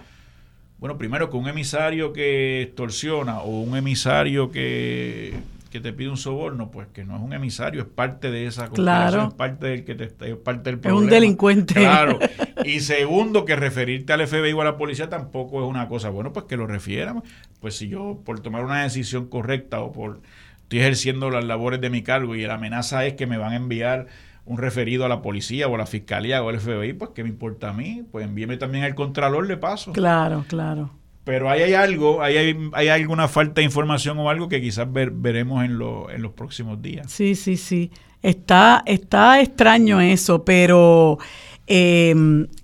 bueno, 0.78 0.98
primero 0.98 1.30
que 1.30 1.36
un 1.36 1.48
emisario 1.48 2.12
que 2.12 2.62
extorsiona 2.62 3.40
o 3.40 3.60
un 3.60 3.76
emisario 3.76 4.50
que, 4.50 5.34
te 5.70 5.92
pide 5.94 6.10
un 6.10 6.18
soborno, 6.18 6.70
pues 6.70 6.88
que 6.88 7.04
no 7.04 7.16
es 7.16 7.22
un 7.22 7.32
emisario, 7.32 7.80
es 7.80 7.88
parte 7.88 8.30
de 8.30 8.46
esa 8.46 8.68
claro. 8.68 9.28
es 9.28 9.34
parte 9.34 9.68
del 9.68 9.84
que 9.84 9.94
te, 9.94 10.04
es 10.04 10.36
parte 10.36 10.68
del 10.68 10.78
problema. 10.78 11.00
Es 11.00 11.04
un 11.04 11.10
delincuente. 11.10 11.74
Claro. 11.74 12.18
Y 12.64 12.78
segundo, 12.78 13.44
que 13.44 13.56
referirte 13.56 14.12
al 14.12 14.24
FBI 14.24 14.52
o 14.52 14.60
a 14.60 14.64
la 14.64 14.76
policía 14.76 15.08
tampoco 15.08 15.64
es 15.64 15.68
una 15.68 15.88
cosa, 15.88 16.10
bueno, 16.10 16.32
pues 16.32 16.44
que 16.44 16.56
lo 16.56 16.68
refieran. 16.68 17.24
Pues 17.58 17.76
si 17.76 17.88
yo 17.88 18.20
por 18.24 18.38
tomar 18.38 18.64
una 18.64 18.84
decisión 18.84 19.26
correcta 19.26 19.80
o 19.80 19.92
por 19.92 20.20
estoy 20.62 20.78
ejerciendo 20.78 21.28
las 21.30 21.44
labores 21.44 21.80
de 21.80 21.90
mi 21.90 22.02
cargo 22.02 22.36
y 22.36 22.42
la 22.42 22.54
amenaza 22.54 23.04
es 23.04 23.14
que 23.14 23.26
me 23.26 23.36
van 23.36 23.52
a 23.52 23.56
enviar 23.56 24.06
un 24.44 24.58
referido 24.58 25.04
a 25.04 25.08
la 25.08 25.22
policía 25.22 25.68
o 25.68 25.74
a 25.74 25.78
la 25.78 25.86
fiscalía 25.86 26.42
o 26.42 26.48
al 26.48 26.58
FBI, 26.60 26.94
pues 26.94 27.10
¿qué 27.14 27.22
me 27.22 27.28
importa 27.28 27.70
a 27.70 27.72
mí? 27.72 28.02
Pues 28.10 28.24
envíeme 28.24 28.56
también 28.56 28.84
al 28.84 28.94
contralor, 28.94 29.46
le 29.46 29.56
paso. 29.56 29.92
Claro, 29.92 30.44
claro. 30.48 30.90
Pero 31.24 31.48
ahí 31.48 31.62
hay 31.62 31.74
algo, 31.74 32.20
ahí 32.22 32.36
hay, 32.36 32.70
hay 32.72 32.88
alguna 32.88 33.28
falta 33.28 33.60
de 33.60 33.64
información 33.64 34.18
o 34.18 34.28
algo 34.28 34.48
que 34.48 34.60
quizás 34.60 34.92
ver, 34.92 35.12
veremos 35.12 35.64
en, 35.64 35.72
en 35.72 36.22
los 36.22 36.32
próximos 36.32 36.82
días. 36.82 37.10
Sí, 37.10 37.36
sí, 37.36 37.56
sí. 37.56 37.92
Está, 38.22 38.82
está 38.86 39.40
extraño 39.40 40.00
eso, 40.00 40.44
pero 40.44 41.18
eh, 41.66 42.14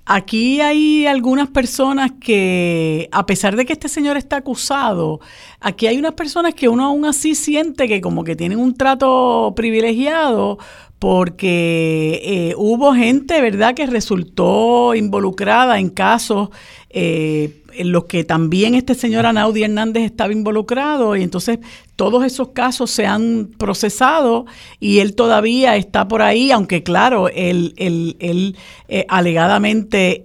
aquí 0.08 0.60
hay 0.62 1.06
algunas 1.06 1.48
personas 1.48 2.12
que, 2.18 3.08
a 3.12 3.26
pesar 3.26 3.56
de 3.56 3.66
que 3.66 3.74
este 3.74 3.88
señor 3.88 4.16
está 4.16 4.36
acusado, 4.36 5.20
aquí 5.60 5.86
hay 5.86 5.98
unas 5.98 6.14
personas 6.14 6.54
que 6.54 6.68
uno 6.68 6.86
aún 6.86 7.04
así 7.04 7.34
siente 7.34 7.86
que 7.86 8.00
como 8.00 8.24
que 8.24 8.34
tienen 8.34 8.58
un 8.58 8.74
trato 8.74 9.52
privilegiado 9.54 10.58
porque 10.98 12.20
eh, 12.24 12.54
hubo 12.56 12.94
gente, 12.94 13.40
¿verdad?, 13.40 13.74
que 13.74 13.86
resultó 13.86 14.94
involucrada 14.94 15.78
en 15.78 15.90
casos 15.90 16.48
eh, 16.90 17.62
en 17.78 17.92
los 17.92 18.04
que 18.04 18.24
también 18.24 18.74
este 18.74 18.94
señor 18.94 19.26
Anaudi 19.26 19.62
Hernández 19.62 20.04
estaba 20.04 20.32
involucrado 20.32 21.16
y 21.16 21.22
entonces 21.22 21.58
todos 21.96 22.24
esos 22.24 22.48
casos 22.48 22.90
se 22.90 23.06
han 23.06 23.50
procesado 23.58 24.46
y 24.78 24.98
él 24.98 25.14
todavía 25.14 25.76
está 25.76 26.06
por 26.06 26.22
ahí, 26.22 26.50
aunque 26.50 26.82
claro, 26.82 27.28
él, 27.28 27.74
él, 27.76 28.16
él 28.20 28.56
eh, 28.88 29.04
alegadamente 29.08 30.20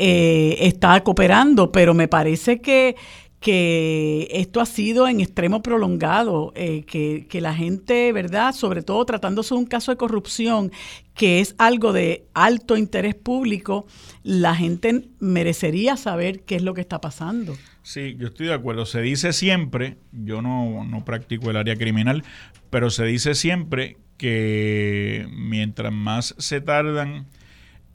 está 0.68 1.02
cooperando, 1.04 1.72
pero 1.72 1.94
me 1.94 2.08
parece 2.08 2.62
que 2.62 2.96
que 3.44 4.30
esto 4.32 4.62
ha 4.62 4.66
sido 4.66 5.06
en 5.06 5.20
extremo 5.20 5.62
prolongado, 5.62 6.54
eh, 6.56 6.86
que, 6.86 7.28
que, 7.30 7.42
la 7.42 7.54
gente, 7.54 8.14
¿verdad? 8.14 8.54
Sobre 8.54 8.84
todo 8.84 9.04
tratándose 9.04 9.54
de 9.54 9.60
un 9.60 9.66
caso 9.66 9.92
de 9.92 9.98
corrupción, 9.98 10.72
que 11.14 11.42
es 11.42 11.54
algo 11.58 11.92
de 11.92 12.24
alto 12.34 12.78
interés 12.78 13.16
público, 13.16 13.86
la 14.24 14.56
gente 14.56 15.10
merecería 15.20 15.98
saber 15.98 16.44
qué 16.44 16.56
es 16.56 16.62
lo 16.62 16.74
que 16.74 16.80
está 16.80 17.02
pasando. 17.02 17.54
Sí, 17.82 18.16
yo 18.18 18.28
estoy 18.28 18.48
de 18.48 18.54
acuerdo. 18.54 18.86
Se 18.86 19.02
dice 19.02 19.34
siempre, 19.34 19.98
yo 20.14 20.42
no, 20.42 20.86
no 20.86 21.04
practico 21.04 21.52
el 21.52 21.58
área 21.58 21.76
criminal, 21.76 22.24
pero 22.70 22.90
se 22.92 23.04
dice 23.04 23.36
siempre 23.36 23.98
que 24.16 25.28
mientras 25.34 25.92
más 25.92 26.34
se 26.38 26.62
tardan 26.62 27.28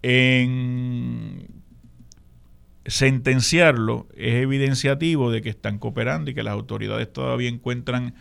en 0.02 1.57
sentenciarlo 2.88 4.06
es 4.16 4.34
evidenciativo 4.34 5.30
de 5.30 5.42
que 5.42 5.50
están 5.50 5.78
cooperando 5.78 6.30
y 6.30 6.34
que 6.34 6.42
las 6.42 6.54
autoridades 6.54 7.12
todavía 7.12 7.48
encuentran 7.48 8.14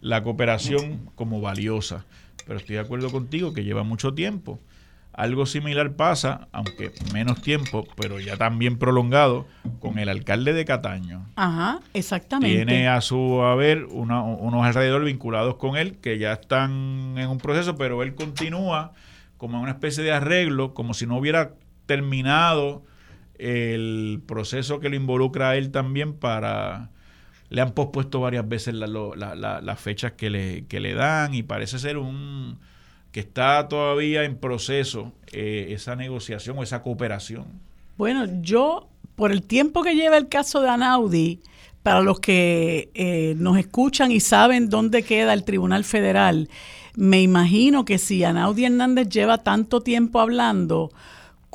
la 0.00 0.22
cooperación 0.22 1.10
como 1.14 1.40
valiosa. 1.40 2.06
Pero 2.46 2.58
estoy 2.58 2.76
de 2.76 2.82
acuerdo 2.82 3.10
contigo 3.10 3.52
que 3.52 3.64
lleva 3.64 3.82
mucho 3.82 4.14
tiempo. 4.14 4.60
Algo 5.12 5.46
similar 5.46 5.96
pasa, 5.96 6.48
aunque 6.52 6.92
menos 7.14 7.40
tiempo, 7.40 7.86
pero 7.96 8.20
ya 8.20 8.36
también 8.36 8.78
prolongado, 8.78 9.46
con 9.80 9.98
el 9.98 10.10
alcalde 10.10 10.52
de 10.52 10.66
Cataño. 10.66 11.26
Ajá, 11.36 11.80
exactamente. 11.94 12.66
Tiene 12.66 12.88
a 12.88 13.00
su 13.00 13.40
haber 13.42 13.86
unos 13.86 14.66
alrededor 14.66 15.04
vinculados 15.04 15.56
con 15.56 15.76
él 15.76 15.96
que 15.96 16.18
ya 16.18 16.34
están 16.34 17.14
en 17.16 17.28
un 17.28 17.38
proceso, 17.38 17.76
pero 17.76 18.02
él 18.02 18.14
continúa 18.14 18.92
como 19.38 19.60
una 19.60 19.72
especie 19.72 20.04
de 20.04 20.12
arreglo, 20.12 20.74
como 20.74 20.92
si 20.92 21.06
no 21.06 21.16
hubiera 21.16 21.54
terminado 21.86 22.84
el 23.38 24.22
proceso 24.26 24.80
que 24.80 24.88
lo 24.88 24.96
involucra 24.96 25.50
a 25.50 25.56
él 25.56 25.70
también 25.70 26.14
para... 26.14 26.90
Le 27.48 27.60
han 27.60 27.72
pospuesto 27.72 28.20
varias 28.20 28.48
veces 28.48 28.74
las 28.74 29.80
fechas 29.80 30.12
que 30.12 30.30
le, 30.30 30.66
que 30.66 30.80
le 30.80 30.94
dan 30.94 31.32
y 31.32 31.44
parece 31.44 31.78
ser 31.78 31.96
un 31.96 32.58
que 33.16 33.20
está 33.20 33.66
todavía 33.66 34.24
en 34.24 34.36
proceso 34.36 35.10
eh, 35.32 35.68
esa 35.70 35.96
negociación 35.96 36.58
o 36.58 36.62
esa 36.62 36.82
cooperación? 36.82 37.46
Bueno, 37.96 38.26
yo, 38.42 38.90
por 39.14 39.32
el 39.32 39.42
tiempo 39.42 39.82
que 39.82 39.94
lleva 39.94 40.18
el 40.18 40.28
caso 40.28 40.60
de 40.60 40.68
Anaudi, 40.68 41.40
para 41.82 42.02
los 42.02 42.20
que 42.20 42.90
eh, 42.92 43.34
nos 43.38 43.56
escuchan 43.56 44.12
y 44.12 44.20
saben 44.20 44.68
dónde 44.68 45.02
queda 45.02 45.32
el 45.32 45.44
Tribunal 45.44 45.84
Federal, 45.84 46.50
me 46.94 47.22
imagino 47.22 47.86
que 47.86 47.96
si 47.96 48.22
Anaudi 48.22 48.66
Hernández 48.66 49.08
lleva 49.08 49.38
tanto 49.38 49.80
tiempo 49.80 50.20
hablando, 50.20 50.92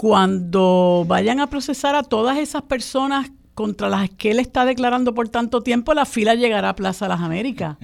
cuando 0.01 1.05
vayan 1.07 1.39
a 1.41 1.47
procesar 1.51 1.93
a 1.93 2.01
todas 2.01 2.39
esas 2.39 2.63
personas 2.63 3.29
contra 3.53 3.87
las 3.87 4.09
que 4.09 4.31
él 4.31 4.39
está 4.39 4.65
declarando 4.65 5.13
por 5.13 5.29
tanto 5.29 5.61
tiempo, 5.61 5.93
la 5.93 6.05
fila 6.05 6.33
llegará 6.33 6.69
a 6.69 6.75
Plaza 6.75 7.07
Las 7.07 7.21
Américas. 7.21 7.77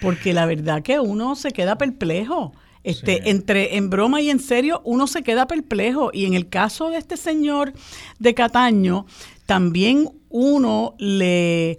Porque 0.00 0.32
la 0.32 0.46
verdad 0.46 0.82
que 0.82 0.98
uno 0.98 1.36
se 1.36 1.52
queda 1.52 1.78
perplejo. 1.78 2.54
Este, 2.82 3.30
entre 3.30 3.76
en 3.76 3.88
broma 3.88 4.20
y 4.20 4.30
en 4.30 4.40
serio, 4.40 4.82
uno 4.84 5.06
se 5.06 5.22
queda 5.22 5.46
perplejo. 5.46 6.10
Y 6.12 6.24
en 6.24 6.34
el 6.34 6.48
caso 6.48 6.90
de 6.90 6.98
este 6.98 7.16
señor 7.16 7.72
de 8.18 8.34
Cataño, 8.34 9.06
también 9.46 10.10
uno 10.30 10.96
le, 10.98 11.78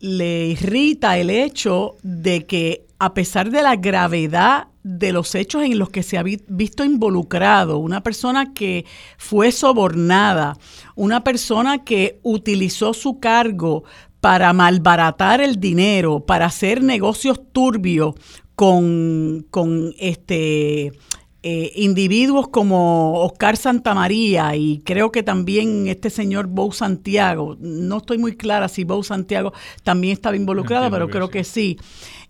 le 0.00 0.46
irrita 0.48 1.16
el 1.16 1.30
hecho 1.30 1.94
de 2.02 2.44
que 2.44 2.88
a 2.98 3.14
pesar 3.14 3.52
de 3.52 3.62
la 3.62 3.76
gravedad 3.76 4.66
de 4.82 5.12
los 5.12 5.34
hechos 5.34 5.62
en 5.62 5.78
los 5.78 5.90
que 5.90 6.02
se 6.02 6.18
ha 6.18 6.22
visto 6.22 6.84
involucrado, 6.84 7.78
una 7.78 8.02
persona 8.02 8.52
que 8.52 8.84
fue 9.16 9.52
sobornada, 9.52 10.56
una 10.96 11.22
persona 11.22 11.84
que 11.84 12.18
utilizó 12.22 12.92
su 12.94 13.20
cargo 13.20 13.84
para 14.20 14.52
malbaratar 14.52 15.40
el 15.40 15.58
dinero, 15.60 16.20
para 16.20 16.46
hacer 16.46 16.82
negocios 16.82 17.40
turbios 17.52 18.14
con, 18.54 19.46
con 19.50 19.94
este 19.98 20.92
eh, 21.44 21.72
individuos 21.74 22.46
como 22.46 23.14
Oscar 23.24 23.56
Santamaría 23.56 24.54
y 24.54 24.78
creo 24.84 25.10
que 25.10 25.24
también 25.24 25.88
este 25.88 26.08
señor 26.08 26.46
Bou 26.46 26.70
Santiago, 26.70 27.56
no 27.58 27.96
estoy 27.96 28.18
muy 28.18 28.36
clara 28.36 28.68
si 28.68 28.84
Bou 28.84 29.02
Santiago 29.02 29.52
también 29.82 30.12
estaba 30.12 30.36
involucrado, 30.36 30.88
pero 30.88 31.08
creo 31.08 31.30
que 31.30 31.42
sí. 31.42 31.78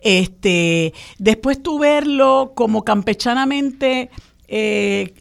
Este, 0.02 0.92
después 1.18 1.62
tú 1.62 1.78
verlo 1.78 2.52
como 2.54 2.84
campechanamente 2.84 4.10
eh, 4.54 5.14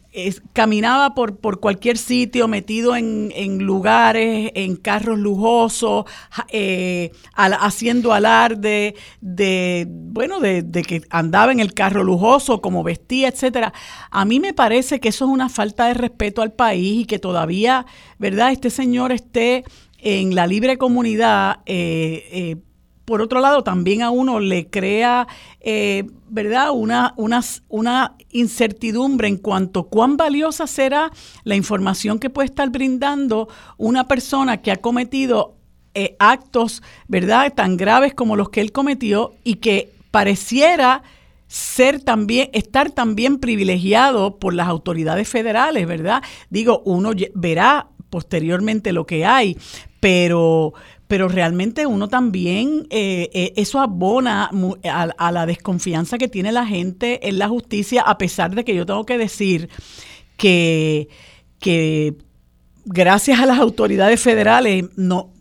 caminaba 0.52 1.14
por, 1.14 1.38
por 1.38 1.58
cualquier 1.58 1.96
sitio, 1.96 2.48
metido 2.48 2.94
en, 2.94 3.58
lugares, 3.60 4.50
en 4.54 4.76
carros 4.76 5.18
lujosos, 5.18 6.04
eh, 6.50 7.12
haciendo 7.34 8.12
alarde 8.12 8.94
de, 9.22 9.86
bueno, 9.88 10.38
de, 10.38 10.62
de, 10.62 10.82
que 10.82 11.00
andaba 11.08 11.50
en 11.50 11.60
el 11.60 11.72
carro 11.72 12.04
lujoso, 12.04 12.60
como 12.60 12.82
vestía, 12.82 13.28
etcétera. 13.28 13.72
A 14.10 14.26
mí 14.26 14.38
me 14.38 14.52
parece 14.52 15.00
que 15.00 15.08
eso 15.08 15.24
es 15.24 15.30
una 15.30 15.48
falta 15.48 15.86
de 15.86 15.94
respeto 15.94 16.42
al 16.42 16.52
país 16.52 17.00
y 17.00 17.04
que 17.06 17.18
todavía, 17.18 17.86
¿verdad?, 18.18 18.52
este 18.52 18.68
señor 18.68 19.12
esté 19.12 19.64
en 19.96 20.34
la 20.34 20.46
libre 20.46 20.76
comunidad. 20.76 21.60
Eh, 21.64 22.28
eh 22.32 22.56
por 23.04 23.20
otro 23.20 23.40
lado, 23.40 23.64
también 23.64 24.02
a 24.02 24.10
uno 24.10 24.40
le 24.40 24.68
crea, 24.68 25.26
eh, 25.60 26.04
¿verdad?, 26.28 26.70
una, 26.72 27.14
una, 27.68 28.16
incertidumbre 28.30 29.28
en 29.28 29.36
cuanto 29.36 29.80
a 29.80 29.88
cuán 29.88 30.16
valiosa 30.16 30.66
será 30.66 31.10
la 31.44 31.54
información 31.54 32.18
que 32.18 32.30
puede 32.30 32.46
estar 32.46 32.70
brindando 32.70 33.48
una 33.76 34.08
persona 34.08 34.62
que 34.62 34.70
ha 34.70 34.76
cometido 34.76 35.56
eh, 35.94 36.16
actos, 36.18 36.82
¿verdad?, 37.08 37.52
tan 37.54 37.76
graves 37.76 38.14
como 38.14 38.36
los 38.36 38.48
que 38.50 38.60
él 38.60 38.72
cometió 38.72 39.34
y 39.44 39.56
que 39.56 39.92
pareciera 40.10 41.02
ser 41.48 42.00
también, 42.00 42.48
estar 42.54 42.90
también 42.90 43.38
privilegiado 43.38 44.38
por 44.38 44.54
las 44.54 44.68
autoridades 44.68 45.28
federales, 45.28 45.86
¿verdad? 45.86 46.22
Digo, 46.48 46.80
uno 46.86 47.10
verá 47.34 47.88
posteriormente 48.08 48.92
lo 48.92 49.04
que 49.04 49.26
hay, 49.26 49.58
pero, 50.00 50.72
pero 51.12 51.28
realmente 51.28 51.84
uno 51.84 52.08
también, 52.08 52.86
eh, 52.88 53.28
eh, 53.34 53.52
eso 53.56 53.80
abona 53.80 54.48
a, 54.48 55.30
la 55.30 55.44
desconfianza 55.44 56.16
que 56.16 56.26
tiene 56.26 56.52
la 56.52 56.64
gente 56.64 57.28
en 57.28 57.38
la 57.38 57.48
justicia, 57.48 58.00
a 58.00 58.16
pesar 58.16 58.54
de 58.54 58.64
que 58.64 58.74
yo 58.74 58.86
tengo 58.86 59.04
que 59.04 59.18
decir 59.18 59.68
que, 60.38 61.10
que 61.58 62.14
gracias 62.86 63.40
a 63.40 63.44
las 63.44 63.58
autoridades 63.58 64.22
federales, 64.22 64.86
no, 64.96 65.31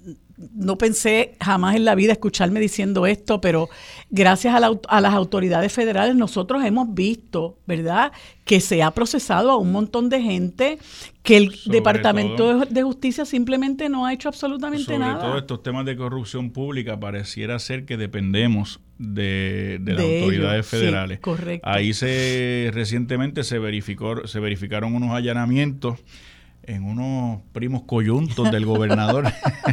no 0.53 0.77
pensé 0.77 1.35
jamás 1.39 1.75
en 1.75 1.85
la 1.85 1.95
vida 1.95 2.13
escucharme 2.13 2.59
diciendo 2.59 3.05
esto, 3.05 3.41
pero 3.41 3.69
gracias 4.09 4.55
a, 4.55 4.59
las 5.01 5.13
autoridades 5.13 5.71
federales 5.71 6.15
nosotros 6.15 6.63
hemos 6.63 6.93
visto, 6.93 7.57
¿verdad?, 7.67 8.11
que 8.45 8.59
se 8.59 8.83
ha 8.83 8.91
procesado 8.91 9.51
a 9.51 9.57
un 9.57 9.71
montón 9.71 10.09
de 10.09 10.21
gente 10.21 10.79
que 11.23 11.37
el 11.37 11.55
Departamento 11.65 12.65
de 12.65 12.83
Justicia 12.83 13.25
simplemente 13.25 13.87
no 13.87 14.05
ha 14.05 14.13
hecho 14.13 14.29
absolutamente 14.29 14.97
nada. 14.97 15.13
Sobre 15.13 15.27
todo 15.27 15.37
estos 15.37 15.63
temas 15.63 15.85
de 15.85 15.95
corrupción 15.95 16.51
pública 16.51 16.99
pareciera 16.99 17.59
ser 17.59 17.85
que 17.85 17.97
dependemos 17.97 18.79
de, 18.97 19.79
las 19.83 19.99
autoridades 19.99 20.67
federales. 20.67 21.19
correcto. 21.19 21.67
Ahí 21.67 21.93
se 21.93 22.71
recientemente 22.73 23.43
se 23.43 23.59
verificó 23.59 24.27
se 24.27 24.39
verificaron 24.39 24.95
unos 24.95 25.11
allanamientos 25.11 25.99
en 26.63 26.83
unos 26.83 27.41
primos 27.53 27.83
coyuntos 27.83 28.51
del 28.51 28.65
gobernador. 28.65 29.25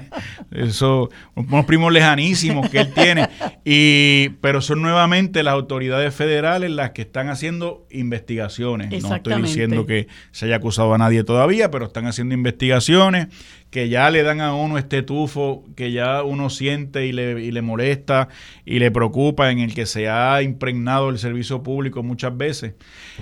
Eso, 0.50 1.10
unos 1.34 1.66
primos 1.66 1.92
lejanísimos 1.92 2.68
que 2.70 2.80
él 2.80 2.94
tiene. 2.94 3.28
Y, 3.64 4.30
pero 4.40 4.62
son 4.62 4.80
nuevamente 4.80 5.42
las 5.42 5.52
autoridades 5.52 6.14
federales 6.14 6.70
las 6.70 6.90
que 6.92 7.02
están 7.02 7.28
haciendo 7.28 7.86
investigaciones. 7.90 9.02
No 9.02 9.14
estoy 9.14 9.42
diciendo 9.42 9.86
que 9.86 10.08
se 10.30 10.46
haya 10.46 10.56
acusado 10.56 10.94
a 10.94 10.98
nadie 10.98 11.24
todavía, 11.24 11.70
pero 11.70 11.86
están 11.86 12.06
haciendo 12.06 12.34
investigaciones 12.34 13.28
que 13.70 13.88
ya 13.88 14.10
le 14.10 14.22
dan 14.22 14.40
a 14.40 14.54
uno 14.54 14.78
este 14.78 15.02
tufo 15.02 15.64
que 15.76 15.92
ya 15.92 16.22
uno 16.22 16.48
siente 16.48 17.06
y 17.06 17.12
le, 17.12 17.42
y 17.42 17.50
le 17.50 17.60
molesta 17.60 18.28
y 18.64 18.78
le 18.78 18.90
preocupa, 18.90 19.50
en 19.50 19.58
el 19.58 19.74
que 19.74 19.84
se 19.84 20.08
ha 20.08 20.42
impregnado 20.42 21.10
el 21.10 21.18
servicio 21.18 21.62
público 21.62 22.02
muchas 22.02 22.36
veces, 22.36 22.74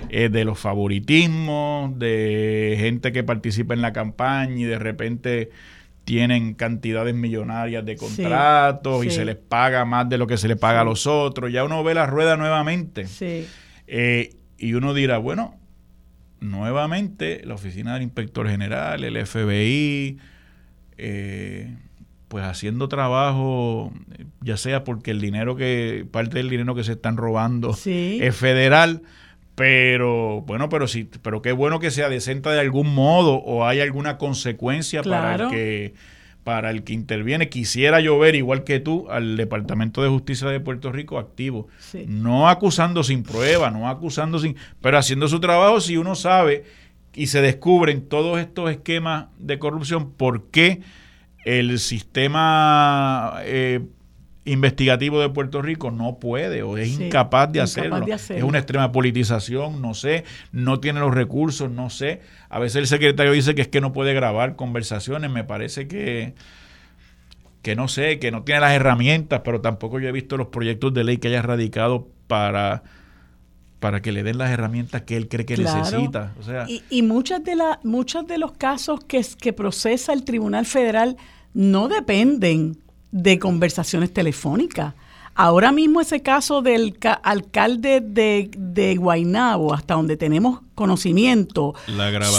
eh, 0.09 0.29
de 0.29 0.45
los 0.45 0.57
favoritismos, 0.57 1.97
de 1.99 2.77
gente 2.79 3.11
que 3.11 3.23
participa 3.23 3.73
en 3.73 3.81
la 3.81 3.91
campaña 3.91 4.55
y 4.55 4.63
de 4.63 4.79
repente 4.79 5.49
tienen 6.05 6.53
cantidades 6.53 7.13
millonarias 7.13 7.83
de 7.83 7.97
contratos 7.97 9.03
y 9.03 9.11
se 9.11 9.25
les 9.25 9.35
paga 9.35 9.83
más 9.83 10.07
de 10.07 10.17
lo 10.17 10.25
que 10.25 10.37
se 10.37 10.47
le 10.47 10.55
paga 10.55 10.81
a 10.81 10.83
los 10.85 11.05
otros. 11.05 11.51
Ya 11.51 11.65
uno 11.65 11.83
ve 11.83 11.93
la 11.93 12.05
rueda 12.05 12.37
nuevamente. 12.37 13.05
Eh, 13.87 14.33
y 14.57 14.73
uno 14.73 14.93
dirá, 14.93 15.17
bueno, 15.17 15.55
nuevamente 16.39 17.41
la 17.43 17.55
Oficina 17.55 17.93
del 17.93 18.03
Inspector 18.03 18.47
General, 18.47 19.03
el 19.03 19.25
FBI, 19.25 20.17
eh, 20.97 21.75
pues 22.27 22.43
haciendo 22.43 22.89
trabajo, 22.89 23.93
ya 24.41 24.57
sea 24.57 24.83
porque 24.83 25.11
el 25.11 25.21
dinero 25.21 25.55
que, 25.55 26.05
parte 26.11 26.37
del 26.37 26.49
dinero 26.49 26.75
que 26.75 26.83
se 26.83 26.93
están 26.93 27.17
robando 27.17 27.71
es 27.85 28.35
federal, 28.35 29.01
pero 29.55 30.41
bueno, 30.41 30.69
pero 30.69 30.87
sí, 30.87 31.09
pero 31.21 31.41
qué 31.41 31.51
bueno 31.51 31.79
que 31.79 31.89
sea 31.89 32.09
decente 32.09 32.49
de 32.49 32.59
algún 32.59 32.93
modo 32.93 33.35
o 33.35 33.65
hay 33.65 33.79
alguna 33.79 34.17
consecuencia 34.17 35.03
para 35.03 35.35
el 35.35 35.49
que 35.49 35.93
para 36.47 36.71
el 36.71 36.85
que 36.85 36.93
interviene. 36.93 37.49
Quisiera 37.49 37.99
yo 37.99 38.17
ver, 38.17 38.33
igual 38.35 38.63
que 38.63 38.79
tú, 38.79 39.07
al 39.09 39.35
Departamento 39.35 40.01
de 40.01 40.07
Justicia 40.07 40.47
de 40.47 40.61
Puerto 40.61 40.93
Rico 40.93 41.19
activo. 41.19 41.67
No 42.07 42.47
acusando 42.47 43.03
sin 43.03 43.23
prueba, 43.23 43.69
no 43.69 43.89
acusando 43.89 44.39
sin... 44.39 44.55
Pero 44.79 44.97
haciendo 44.97 45.27
su 45.27 45.41
trabajo 45.41 45.81
si 45.81 45.97
uno 45.97 46.15
sabe 46.15 46.63
y 47.17 47.27
se 47.27 47.41
descubren 47.41 48.07
todos 48.07 48.39
estos 48.39 48.69
esquemas 48.69 49.25
de 49.39 49.57
corrupción, 49.57 50.11
¿por 50.11 50.51
qué 50.51 50.81
el 51.45 51.79
sistema 51.79 53.39
eh, 53.43 53.81
investigativo 54.45 55.19
de 55.19 55.29
Puerto 55.29 55.63
Rico 55.63 55.89
no 55.89 56.19
puede 56.19 56.61
o 56.61 56.77
es 56.77 56.99
incapaz, 56.99 57.51
de, 57.51 57.61
hacerlo. 57.61 58.05
Es 58.07 58.43
una 58.43 58.59
extrema 58.59 58.91
politización, 58.91 59.81
no 59.81 59.95
sé, 59.95 60.25
no 60.51 60.79
tiene 60.79 60.99
los 60.99 61.13
recursos, 61.13 61.71
no 61.71 61.89
sé. 61.89 62.21
A 62.49 62.59
veces 62.59 62.75
el 62.77 62.87
secretario 62.87 63.31
dice 63.31 63.55
que 63.55 63.63
es 63.63 63.67
que 63.67 63.81
no 63.81 63.93
puede 63.93 64.13
grabar 64.13 64.55
conversaciones, 64.55 65.31
me 65.31 65.43
parece 65.43 65.87
que 65.87 66.35
que 67.63 67.75
no 67.75 67.87
sé, 67.87 68.19
que 68.19 68.31
no 68.31 68.43
tiene 68.43 68.61
las 68.61 68.73
herramientas, 68.73 69.41
pero 69.43 69.59
tampoco 69.59 69.99
yo 69.99 70.07
he 70.07 70.11
visto 70.13 70.37
los 70.37 70.47
proyectos 70.47 70.93
de 70.93 71.03
ley 71.03 71.17
que 71.17 71.29
haya 71.29 71.41
radicado 71.41 72.07
para 72.27 72.83
para 73.79 74.01
que 74.01 74.11
le 74.11 74.23
den 74.23 74.37
las 74.37 74.49
herramientas 74.51 75.03
que 75.03 75.15
él 75.17 75.27
cree 75.27 75.45
que 75.45 75.57
necesita. 75.57 76.33
O 76.39 76.43
sea, 76.43 76.65
y, 76.67 76.83
y 76.89 77.03
muchas 77.03 77.43
de 77.43 77.55
la, 77.55 77.79
muchos 77.83 78.25
de 78.27 78.37
los 78.37 78.53
casos 78.53 79.03
que, 79.03 79.25
que 79.39 79.53
procesa 79.53 80.13
el 80.13 80.23
Tribunal 80.23 80.65
Federal 80.65 81.17
no 81.53 81.87
dependen 81.87 82.77
de 83.11 83.39
conversaciones 83.39 84.13
telefónicas. 84.13 84.93
Ahora 85.39 85.71
mismo 85.71 86.01
ese 86.01 86.23
caso 86.23 86.63
del 86.63 86.97
alcalde 87.21 88.01
de, 88.01 88.49
de 88.57 88.95
Guaynabo, 88.95 89.71
hasta 89.71 89.93
donde 89.93 90.17
tenemos 90.17 90.61
conocimiento, 90.73 91.75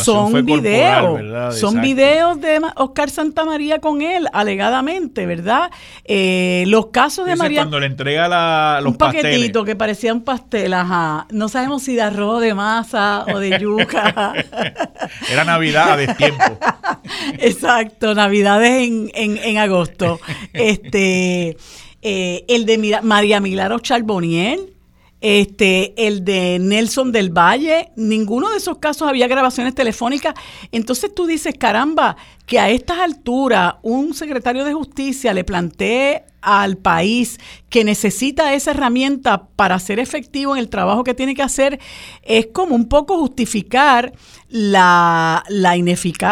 son 0.03 0.45
videos, 0.45 1.57
son 1.57 1.81
videos 1.81 2.41
de 2.41 2.61
Oscar 2.75 3.09
Santamaría 3.09 3.79
con 3.79 4.03
él, 4.03 4.27
alegadamente, 4.33 5.27
¿verdad? 5.27 5.71
Eh, 6.05 6.65
los 6.67 6.87
casos 6.89 7.27
de 7.27 7.37
María... 7.37 7.61
Cuando 7.61 7.79
le 7.79 7.87
entrega 7.87 8.27
la, 8.27 8.81
los 8.83 8.93
un 8.93 8.99
paquetito 8.99 9.65
que 9.65 9.77
parecía 9.77 10.13
un 10.13 10.23
pastel, 10.23 10.75
ajá. 10.75 11.29
No 11.31 11.49
sabemos 11.49 11.85
si 11.85 11.95
de 11.95 12.03
arroz, 12.03 12.41
de 12.41 12.53
masa 12.53 13.27
o 13.33 13.39
de 13.39 13.61
yuca. 13.61 14.35
Era 15.31 15.45
Navidad 15.45 15.99
de 15.99 16.09
tiempo. 16.15 16.59
Exacto, 17.39 18.13
Navidades 18.17 18.89
en, 18.89 19.11
en, 19.15 19.37
en 19.37 19.59
agosto. 19.59 20.19
Este... 20.53 21.57
Eh, 22.03 22.45
el 22.49 22.65
de 22.65 23.01
María 23.03 23.41
Milagro 23.41 23.81
Charboniel, 23.81 24.75
este, 25.21 26.07
el 26.07 26.25
de 26.25 26.59
Nelson 26.61 27.13
del 27.13 27.31
Valle, 27.31 27.91
ninguno 27.97 28.51
de 28.51 28.59
esos 28.59 28.79
casos 28.79 29.09
había 29.09 29.27
grabaciones 29.27 29.75
telefónicas. 29.75 30.35
Entonces 30.73 31.15
tú 31.15 31.27
dices, 31.27 31.55
caramba, 31.59 32.17
que 32.47 32.59
a 32.59 32.71
estas 32.71 32.99
alturas 32.99 33.75
un 33.83 34.15
secretario 34.15 34.65
de 34.65 34.73
justicia 34.73 35.35
le 35.35 35.45
plantee 35.45 36.25
al 36.41 36.77
país 36.77 37.39
que 37.69 37.85
necesita 37.85 38.55
esa 38.55 38.71
herramienta 38.71 39.49
para 39.57 39.79
ser 39.79 39.99
efectivo 39.99 40.55
en 40.55 40.61
el 40.61 40.69
trabajo 40.69 41.05
que 41.05 41.13
tiene 41.13 41.35
que 41.35 41.43
hacer, 41.43 41.81
es 42.23 42.47
como 42.53 42.75
un 42.75 42.89
poco 42.89 43.19
justificar 43.19 44.13
la, 44.49 45.43
la, 45.49 45.75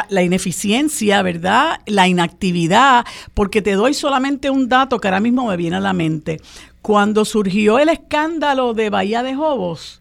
la 0.09 0.23
ineficiencia, 0.23 1.23
¿verdad? 1.23 1.81
La 1.87 2.09
inactividad, 2.09 3.05
porque 3.35 3.63
te 3.63 3.73
doy 3.73 3.95
solamente 3.95 4.49
un 4.49 4.69
dato 4.69 4.99
que 5.01 5.09
ahora 5.09 5.21
mismo 5.21 5.47
me 5.49 5.57
viene 5.57 5.77
a 5.77 5.81
la 5.81 5.93
mente. 5.93 6.41
Cuando 6.87 7.25
surgió 7.25 7.81
el 7.81 7.89
escándalo 7.89 8.73
de 8.73 8.91
Bahía 8.91 9.25
de 9.25 9.35
Jobos, 9.35 10.01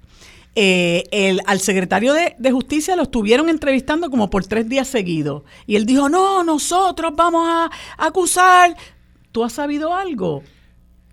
eh, 0.54 1.02
el, 1.10 1.41
al 1.48 1.60
secretario 1.60 2.13
de, 2.13 2.36
de, 2.38 2.52
Justicia 2.52 2.95
lo 2.95 3.02
estuvieron 3.02 3.50
entrevistando 3.50 4.12
como 4.12 4.30
por 4.30 4.45
tres 4.45 4.69
días 4.69 4.88
seguidos. 4.88 5.41
Y 5.65 5.78
él 5.78 5.88
dijo, 5.88 6.10
no, 6.10 6.43
nosotros 6.43 7.12
vamos 7.15 7.43
a 7.50 7.71
acusar. 7.98 8.78
¿Tú 9.32 9.43
has 9.43 9.54
sabido 9.54 9.95
algo? 9.95 10.43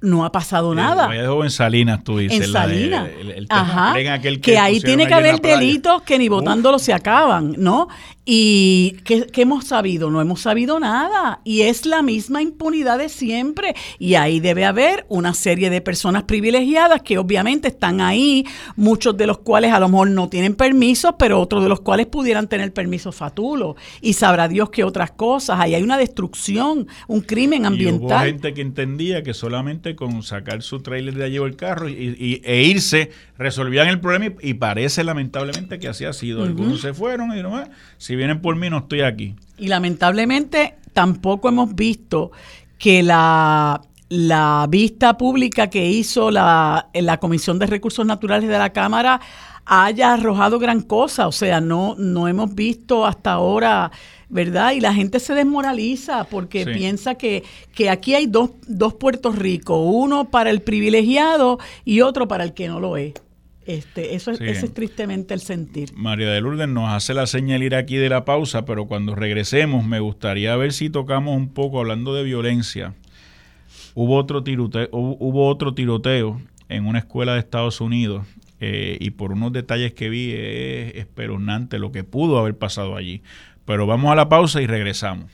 no 0.03 0.25
ha 0.25 0.33
pasado 0.33 0.75
nada. 0.75 1.09
en 1.15 1.51
Salinas, 1.51 2.05
tú 2.05 2.19
dices. 2.19 2.47
En 2.47 2.53
Salinas. 2.53 3.09
Ajá. 3.49 3.95
que, 4.43 4.59
ahí 4.59 4.81
tiene 4.81 5.07
que 5.07 5.15
haber 5.15 5.41
delitos 5.41 6.03
que 6.03 6.19
ni 6.19 6.29
votándolo 6.29 6.79
se 6.79 6.93
acaban, 6.93 7.55
¿no? 7.57 7.89
¿Y 8.25 8.99
qué, 9.05 9.27
hemos 9.35 9.65
sabido? 9.65 10.09
No 10.09 10.21
hemos 10.21 10.43
sabido 10.43 10.79
nada. 10.79 11.41
Y 11.45 11.63
es 11.63 11.87
la 11.87 12.03
misma 12.03 12.41
impunidad 12.41 12.99
de 12.99 13.09
siempre. 13.09 13.75
Y 13.99 14.15
ahí 14.15 14.39
debe 14.39 14.65
haber 14.65 15.07
una 15.09 15.35
serie 15.35 15.71
de 15.71 15.81
personas 15.81 16.23
privilegiadas 16.23 17.03
que 17.03 17.19
obviamente 17.19 17.69
están 17.69 18.01
ahí, 18.01 18.47
muchos 18.77 19.17
de 19.17 19.27
los 19.27 19.39
cuales 19.39 19.73
a 19.73 19.81
lo 19.81 19.89
mejor 19.89 20.11
no 20.11 20.29
tienen 20.29 20.55
permiso, 20.55 21.17
pero 21.19 21.41
otros 21.41 21.65
de 21.65 21.69
los 21.69 21.81
cuales 21.81 22.07
pudieran 22.07 22.49
tener 22.49 22.73
permiso 22.73 23.11
fatulo. 23.11 23.75
Y 24.01 24.13
sabrá 24.13 24.47
Dios 24.47 24.71
que 24.71 24.85
otras 24.85 25.11
cosas. 25.11 25.59
Ahí 25.59 25.75
hay 25.75 25.83
una 25.83 25.99
destrucción, 25.99 26.87
un 27.09 27.23
crimen 27.23 27.67
ambiental. 27.67 28.29
Y 28.29 28.31
hubo 28.31 28.39
gente 28.39 28.55
que 28.55 28.63
entendía 28.63 29.25
que 29.25 29.35
solamente 29.35 29.97
con 29.97 30.23
sacar 30.23 30.63
su 30.63 30.81
trailer 30.81 31.15
de 31.15 31.25
allí 31.25 31.39
o 31.39 31.47
el 31.47 31.57
carro 31.57 31.89
y, 31.89 32.41
e 32.45 32.63
irse 32.63 33.11
resolvían 33.37 33.89
el 33.89 33.99
problema 33.99 34.37
y, 34.41 34.55
parece 34.55 35.03
lamentablemente 35.03 35.81
que 35.81 35.89
así 35.89 36.05
ha 36.05 36.13
sido. 36.13 36.45
Algunos 36.45 36.81
se 36.81 36.95
fueron 36.95 37.37
y 37.37 37.41
ah, 37.41 37.69
si 38.12 38.16
vienen 38.16 38.42
por 38.42 38.57
mí 38.57 38.68
no 38.68 38.81
estoy 38.81 39.01
aquí. 39.01 39.35
Y 39.57 39.68
lamentablemente 39.68 40.75
tampoco 40.92 41.48
hemos 41.48 41.75
visto 41.75 42.31
que 42.77 43.03
la, 43.03 43.81
la 44.11 44.66
vista 44.68 45.16
pública 45.16 45.70
que 45.70 45.88
hizo 45.88 46.31
la, 46.31 46.90
la 46.92 47.16
Comisión 47.16 47.59
de 47.59 47.64
Recursos 47.64 48.05
Naturales 48.05 48.51
de 48.51 48.59
la 48.59 48.68
Cámara 48.68 49.18
haya 49.64 50.12
arrojado 50.12 50.59
gran 50.59 50.83
cosa. 50.83 51.27
O 51.27 51.33
sea, 51.33 51.62
no, 51.62 51.94
no 51.96 52.29
hemos 52.29 52.55
visto 52.55 53.07
hasta 53.07 53.33
ahora 53.33 53.90
¿verdad? 54.29 54.72
Y 54.72 54.81
la 54.81 54.92
gente 54.92 55.18
se 55.18 55.35
desmoraliza 55.35 56.25
porque 56.25 56.66
piensa 56.66 57.14
que, 57.14 57.44
que 57.75 57.88
aquí 57.88 58.14
hay 58.14 58.27
dos, 58.27 58.51
dos 58.66 58.92
Puerto 58.92 59.33
Rico, 59.33 59.85
uno 59.85 60.31
para 60.31 60.51
el 60.51 60.61
privilegiado 60.61 61.59
y 61.87 62.03
otro 62.03 62.29
para 62.29 62.44
el 62.44 62.53
que 62.53 62.68
no 62.68 62.79
lo 62.79 62.98
es. 62.98 63.14
Este, 63.66 64.14
eso 64.14 64.33
es, 64.33 64.40
ese 64.40 64.66
es 64.66 64.75
tristemente 64.75 65.35
el 65.35 65.40
sentir. 65.40 65.92
María 65.94 66.31
de 66.31 66.40
Lourdes 66.40 66.68
nos 66.68 66.90
hace 66.90 67.14
la 67.14 67.27
señal 67.27 67.62
ir 67.62 67.75
aquí 67.75 67.96
de 67.96 68.09
la 68.09 68.25
pausa, 68.25 68.64
pero 68.64 68.87
cuando 68.87 69.14
regresemos 69.14 69.85
me 69.85 70.01
gustaría 70.01 70.57
ver 70.57 70.72
si 70.72 70.90
tocamos 70.90 71.37
un 71.37 71.48
poco 71.48 71.81
hablando 71.81 72.14
de 72.14 72.25
violencia. 72.25 72.94
Hubo 73.94 74.16
otro 74.16 74.42
tiroteo, 74.42 74.88
hubo 74.92 75.48
otro 75.48 75.75
tiroteo 75.75 76.40
en 76.68 76.87
una 76.87 77.01
escuela 77.01 77.35
de 77.35 77.40
Estados 77.40 77.81
Unidos 77.81 78.27
eh, 78.59 78.96
y 79.01 79.11
por 79.11 79.33
unos 79.33 79.53
detalles 79.53 79.92
que 79.92 80.09
vi 80.09 80.33
es 80.33 80.94
espeluznante 80.96 81.79
lo 81.79 81.92
que 81.92 82.05
pudo 82.05 82.38
haber 82.38 82.57
pasado 82.57 82.96
allí. 82.96 83.22
Pero 83.64 83.87
vamos 83.87 84.11
a 84.11 84.14
la 84.16 84.29
pausa 84.29 84.61
y 84.62 84.66
regresamos. 84.66 85.31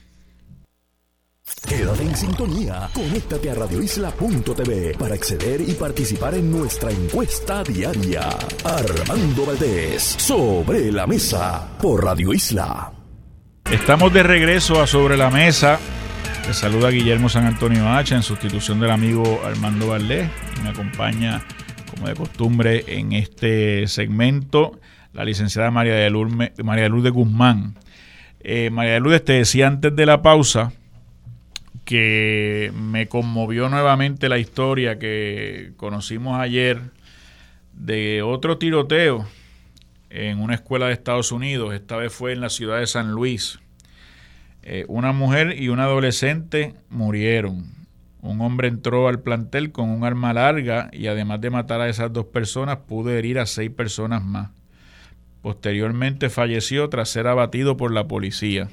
Quédate 1.68 2.02
en 2.02 2.16
sintonía. 2.16 2.88
Conéctate 2.94 3.50
a 3.50 3.54
radioisla.tv 3.54 4.94
para 4.98 5.14
acceder 5.14 5.60
y 5.60 5.72
participar 5.74 6.34
en 6.34 6.50
nuestra 6.50 6.90
encuesta 6.90 7.62
diaria. 7.62 8.28
Armando 8.64 9.46
Valdés, 9.46 10.02
sobre 10.02 10.90
la 10.92 11.06
mesa, 11.06 11.76
por 11.80 12.04
Radio 12.04 12.32
Isla. 12.32 12.92
Estamos 13.70 14.12
de 14.12 14.22
regreso 14.22 14.80
a 14.80 14.86
Sobre 14.86 15.16
la 15.16 15.30
Mesa. 15.30 15.78
Les 16.46 16.56
saluda 16.56 16.90
Guillermo 16.90 17.28
San 17.28 17.44
Antonio 17.44 17.88
H 17.88 18.14
en 18.14 18.22
sustitución 18.22 18.80
del 18.80 18.90
amigo 18.90 19.40
Armando 19.44 19.88
Valdés. 19.88 20.28
Y 20.58 20.62
me 20.62 20.70
acompaña, 20.70 21.44
como 21.90 22.08
de 22.08 22.14
costumbre, 22.14 22.84
en 22.86 23.12
este 23.12 23.86
segmento 23.88 24.80
la 25.12 25.24
licenciada 25.24 25.70
María 25.70 25.94
de 25.94 26.10
Lourdes, 26.10 26.52
María 26.62 26.84
de 26.84 26.90
Lourdes 26.90 27.12
Guzmán 27.12 27.74
eh, 28.40 28.70
María 28.70 28.94
de 28.94 29.00
Lourdes, 29.00 29.24
te 29.24 29.32
decía 29.34 29.66
antes 29.66 29.94
de 29.94 30.06
la 30.06 30.22
pausa 30.22 30.72
que 31.88 32.70
me 32.74 33.08
conmovió 33.08 33.70
nuevamente 33.70 34.28
la 34.28 34.36
historia 34.36 34.98
que 34.98 35.72
conocimos 35.78 36.38
ayer 36.38 36.82
de 37.72 38.20
otro 38.20 38.58
tiroteo 38.58 39.26
en 40.10 40.38
una 40.38 40.56
escuela 40.56 40.88
de 40.88 40.92
Estados 40.92 41.32
Unidos, 41.32 41.72
esta 41.72 41.96
vez 41.96 42.12
fue 42.12 42.34
en 42.34 42.42
la 42.42 42.50
ciudad 42.50 42.78
de 42.78 42.86
San 42.86 43.12
Luis. 43.12 43.58
Eh, 44.64 44.84
una 44.86 45.12
mujer 45.12 45.58
y 45.58 45.70
un 45.70 45.80
adolescente 45.80 46.74
murieron. 46.90 47.64
Un 48.20 48.42
hombre 48.42 48.68
entró 48.68 49.08
al 49.08 49.20
plantel 49.20 49.72
con 49.72 49.88
un 49.88 50.04
arma 50.04 50.34
larga 50.34 50.90
y 50.92 51.06
además 51.06 51.40
de 51.40 51.48
matar 51.48 51.80
a 51.80 51.88
esas 51.88 52.12
dos 52.12 52.26
personas 52.26 52.80
pudo 52.86 53.12
herir 53.12 53.38
a 53.38 53.46
seis 53.46 53.70
personas 53.70 54.22
más. 54.22 54.50
Posteriormente 55.40 56.28
falleció 56.28 56.90
tras 56.90 57.08
ser 57.08 57.28
abatido 57.28 57.78
por 57.78 57.94
la 57.94 58.06
policía. 58.06 58.68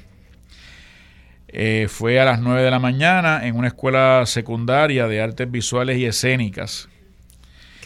Eh, 1.48 1.86
fue 1.88 2.20
a 2.20 2.24
las 2.24 2.40
9 2.40 2.62
de 2.62 2.70
la 2.70 2.78
mañana 2.78 3.46
en 3.46 3.56
una 3.56 3.68
escuela 3.68 4.24
secundaria 4.26 5.06
de 5.06 5.20
artes 5.20 5.50
visuales 5.50 5.98
y 5.98 6.04
escénicas. 6.04 6.88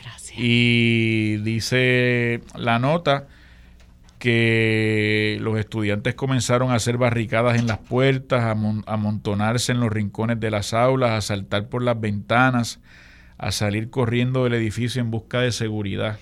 Gracias. 0.03 0.39
Y 0.39 1.37
dice 1.39 2.41
la 2.57 2.79
nota 2.79 3.27
que 4.21 5.39
los 5.41 5.59
estudiantes 5.59 6.15
comenzaron 6.15 6.71
a 6.71 6.75
hacer 6.75 6.99
barricadas 6.99 7.59
en 7.59 7.67
las 7.67 7.79
puertas, 7.79 8.43
a 8.43 8.51
amontonarse 8.51 9.73
en 9.73 9.81
los 9.81 9.91
rincones 9.91 10.39
de 10.39 10.51
las 10.51 10.75
aulas, 10.75 11.13
a 11.13 11.21
saltar 11.23 11.69
por 11.69 11.83
las 11.83 11.99
ventanas, 11.99 12.81
a 13.39 13.51
salir 13.51 13.89
corriendo 13.89 14.45
del 14.45 14.55
edificio 14.55 15.01
en 15.01 15.11
busca 15.11 15.41
de 15.41 15.53
seguridad. 15.53 16.19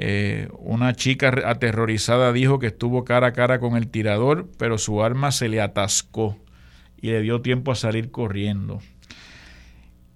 Eh, 0.00 0.48
una 0.60 0.94
chica 0.94 1.34
aterrorizada 1.44 2.32
dijo 2.32 2.60
que 2.60 2.68
estuvo 2.68 3.04
cara 3.04 3.26
a 3.26 3.32
cara 3.32 3.58
con 3.58 3.76
el 3.76 3.88
tirador, 3.88 4.48
pero 4.56 4.78
su 4.78 5.02
arma 5.02 5.32
se 5.32 5.48
le 5.48 5.60
atascó 5.60 6.38
y 7.02 7.08
le 7.08 7.20
dio 7.20 7.42
tiempo 7.42 7.72
a 7.72 7.74
salir 7.74 8.12
corriendo. 8.12 8.80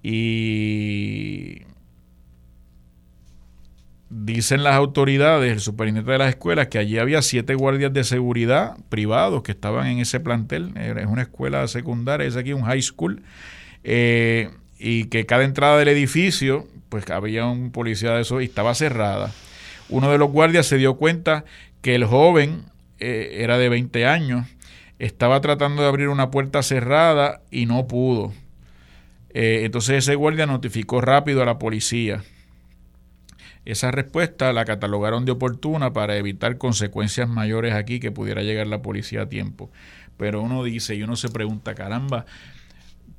Y 0.01 1.63
dicen 4.09 4.63
las 4.63 4.75
autoridades, 4.75 5.51
el 5.51 5.59
superintendente 5.59 6.13
de 6.13 6.17
las 6.17 6.29
escuelas, 6.29 6.67
que 6.67 6.77
allí 6.77 6.97
había 6.97 7.21
siete 7.21 7.53
guardias 7.53 7.91
de 7.91 8.05
seguridad 8.05 8.77
privados 8.87 9.43
que 9.43 9.51
estaban 9.51 9.87
en 9.87 9.99
ese 9.99 10.21
plantel. 10.21 10.71
Es 10.77 11.07
una 11.07 11.23
escuela 11.23 11.67
secundaria, 11.67 12.25
es 12.25 12.37
aquí 12.37 12.53
un 12.53 12.63
high 12.63 12.81
school. 12.81 13.21
Eh, 13.83 14.49
y 14.79 15.05
que 15.05 15.25
cada 15.25 15.43
entrada 15.43 15.77
del 15.77 15.89
edificio, 15.89 16.69
pues 16.87 17.09
había 17.09 17.45
un 17.47 17.71
policía 17.71 18.13
de 18.13 18.21
eso 18.21 18.39
y 18.39 18.45
estaba 18.45 18.73
cerrada. 18.75 19.33
Uno 19.93 20.11
de 20.11 20.17
los 20.17 20.31
guardias 20.31 20.65
se 20.65 20.77
dio 20.77 20.95
cuenta 20.95 21.45
que 21.83 21.93
el 21.93 22.03
joven 22.03 22.63
eh, 22.97 23.41
era 23.41 23.59
de 23.59 23.69
20 23.69 24.07
años, 24.07 24.47
estaba 24.97 25.39
tratando 25.39 25.83
de 25.83 25.87
abrir 25.87 26.09
una 26.09 26.31
puerta 26.31 26.63
cerrada 26.63 27.41
y 27.51 27.67
no 27.67 27.85
pudo. 27.85 28.33
Eh, 29.35 29.61
entonces 29.65 29.99
ese 29.99 30.15
guardia 30.15 30.47
notificó 30.47 30.99
rápido 30.99 31.43
a 31.43 31.45
la 31.45 31.59
policía. 31.59 32.23
esa 33.65 33.91
respuesta 33.91 34.51
la 34.51 34.65
catalogaron 34.65 35.25
de 35.25 35.33
oportuna 35.33 35.93
para 35.93 36.17
evitar 36.17 36.57
consecuencias 36.57 37.29
mayores 37.29 37.75
aquí 37.75 37.99
que 37.99 38.11
pudiera 38.11 38.41
llegar 38.41 38.65
la 38.65 38.81
policía 38.81 39.21
a 39.21 39.29
tiempo. 39.29 39.69
Pero 40.17 40.41
uno 40.41 40.63
dice 40.63 40.95
y 40.95 41.03
uno 41.03 41.15
se 41.15 41.29
pregunta, 41.29 41.75
caramba, 41.75 42.25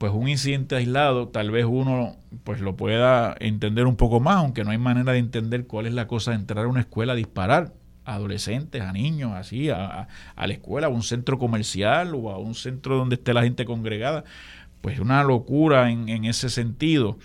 pues 0.05 0.13
un 0.13 0.29
incidente 0.29 0.77
aislado 0.77 1.29
tal 1.29 1.51
vez 1.51 1.65
uno 1.65 2.19
pues 2.45 2.61
lo 2.61 2.77
pueda 2.77 3.35
entender 3.41 3.87
un 3.87 3.97
poco 3.97 4.21
más, 4.21 4.37
aunque 4.37 4.63
no 4.63 4.71
hay 4.71 4.77
manera 4.77 5.13
de 5.13 5.19
entender 5.19 5.67
cuál 5.67 5.87
es 5.87 5.95
la 5.95 6.07
cosa 6.07 6.33
de 6.33 6.37
entrar 6.37 6.67
a 6.67 6.69
una 6.69 6.81
escuela 6.81 7.15
a 7.15 7.17
disparar 7.17 7.73
a 8.05 8.17
adolescentes, 8.17 8.83
a 8.83 8.93
niños, 8.93 9.33
así, 9.33 9.71
a, 9.71 10.09
a 10.37 10.47
la 10.47 10.53
escuela, 10.53 10.89
a 10.89 10.91
un 10.91 11.03
centro 11.03 11.39
comercial 11.39 12.15
o 12.15 12.31
a 12.31 12.37
un 12.37 12.55
centro 12.55 12.99
donde 12.99 13.15
esté 13.15 13.33
la 13.33 13.45
gente 13.45 13.65
congregada. 13.65 14.25
Pues 14.83 14.99
una 14.99 15.25
locura 15.25 15.91
en, 15.91 16.11
en 16.11 16.27
ese 16.27 16.51
sentido. 16.51 17.17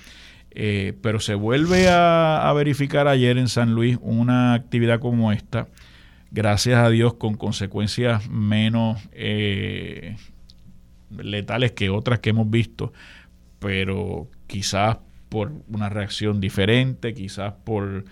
Eh, 0.51 0.93
pero 1.01 1.19
se 1.19 1.35
vuelve 1.35 1.89
a, 1.89 2.49
verificar 2.55 3.09
ayer 3.09 3.37
en 3.37 3.49
San 3.49 3.75
Luis 3.75 3.97
una 4.01 4.53
actividad 4.53 5.01
como 5.01 5.33
esta, 5.33 5.67
gracias 6.31 6.77
a 6.79 6.89
Dios 6.89 7.15
con 7.15 7.35
consecuencias 7.35 8.29
menos 8.29 9.01
eh, 9.11 10.15
letales 11.17 11.71
que 11.71 11.89
otras 11.89 12.19
que 12.19 12.31
hemos 12.31 12.49
visto, 12.49 12.93
pero 13.59 14.27
quizás 14.47 14.97
por 15.29 15.51
una 15.67 15.89
reacción 15.89 16.41
diferente, 16.41 17.13
quizás 17.13 17.53
por 17.63 18.05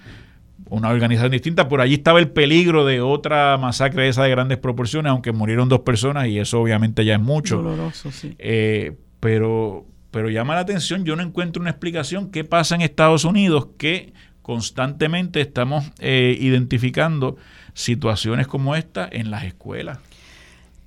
una 0.70 0.90
organización 0.90 1.32
distinta. 1.32 1.68
Por 1.68 1.82
allí 1.82 1.96
estaba 1.96 2.20
el 2.20 2.30
peligro 2.30 2.86
de 2.86 3.02
otra 3.02 3.58
masacre 3.58 4.04
de 4.04 4.10
esa 4.10 4.24
de 4.24 4.30
grandes 4.30 4.58
proporciones, 4.58 5.12
aunque 5.12 5.32
murieron 5.32 5.70
dos 5.70 5.82
personas 5.82 6.28
y 6.28 6.40
eso 6.40 6.62
obviamente 6.62 7.06
ya 7.06 7.16
es 7.16 7.22
mucho. 7.22 7.58
Doloroso, 7.58 8.12
sí. 8.12 8.36
Eh, 8.38 8.98
pero 9.20 9.86
pero 10.12 10.30
llama 10.30 10.56
la 10.56 10.62
atención, 10.62 11.06
yo 11.06 11.16
no 11.16 11.24
encuentro 11.24 11.62
una 11.62 11.70
explicación 11.70 12.32
qué 12.32 12.44
pasa 12.44 12.76
en 12.76 12.82
Estados 12.82 13.26
Unidos 13.26 13.68
que 13.78 14.14
constantemente 14.42 15.42
estamos 15.42 15.92
eh, 16.00 16.36
identificando 16.40 17.36
situaciones 17.74 18.48
como 18.48 18.76
esta 18.76 19.08
en 19.12 19.30
las 19.30 19.44
escuelas. 19.44 20.00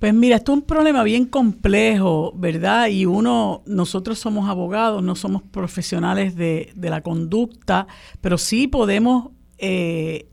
Pues 0.01 0.15
mira, 0.15 0.37
esto 0.37 0.53
es 0.53 0.57
un 0.57 0.65
problema 0.65 1.03
bien 1.03 1.25
complejo, 1.27 2.33
¿verdad? 2.35 2.87
Y 2.87 3.05
uno, 3.05 3.61
nosotros 3.67 4.17
somos 4.17 4.49
abogados, 4.49 5.03
no 5.03 5.15
somos 5.15 5.43
profesionales 5.43 6.35
de, 6.35 6.73
la 6.75 7.01
conducta, 7.01 7.85
pero 8.19 8.39
sí 8.39 8.65
podemos 8.65 9.29
eh, 9.59 10.27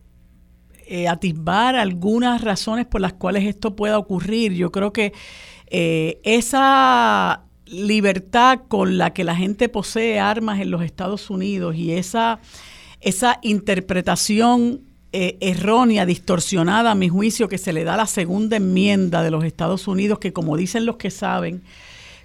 eh, 0.86 1.06
atisbar 1.06 1.76
algunas 1.76 2.40
razones 2.40 2.86
por 2.86 3.02
las 3.02 3.12
cuales 3.12 3.44
esto 3.44 3.76
pueda 3.76 3.98
ocurrir. 3.98 4.54
Yo 4.54 4.72
creo 4.72 4.94
que 4.94 5.12
esa 5.70 7.44
libertad 7.66 8.60
con 8.68 8.96
la 8.96 9.12
que 9.12 9.22
la 9.22 9.36
gente 9.36 9.68
posee 9.68 10.18
armas 10.18 10.60
en 10.60 10.70
los 10.70 10.80
Estados 10.80 11.28
Unidos 11.28 11.76
y 11.76 11.92
esa, 11.92 12.40
esa 13.02 13.38
interpretación 13.42 14.87
eh, 15.12 15.38
errónea, 15.40 16.04
distorsionada 16.04 16.90
a 16.90 16.94
mi 16.94 17.08
juicio 17.08 17.48
que 17.48 17.56
se 17.56 17.72
le 17.72 17.84
da 17.84 17.96
la 17.96 18.06
segunda 18.06 18.56
enmienda 18.56 19.22
de 19.22 19.30
los 19.30 19.44
Estados 19.44 19.88
Unidos, 19.88 20.18
que 20.18 20.32
como 20.32 20.56
dicen 20.56 20.84
los 20.84 20.96
que 20.96 21.10
saben, 21.10 21.62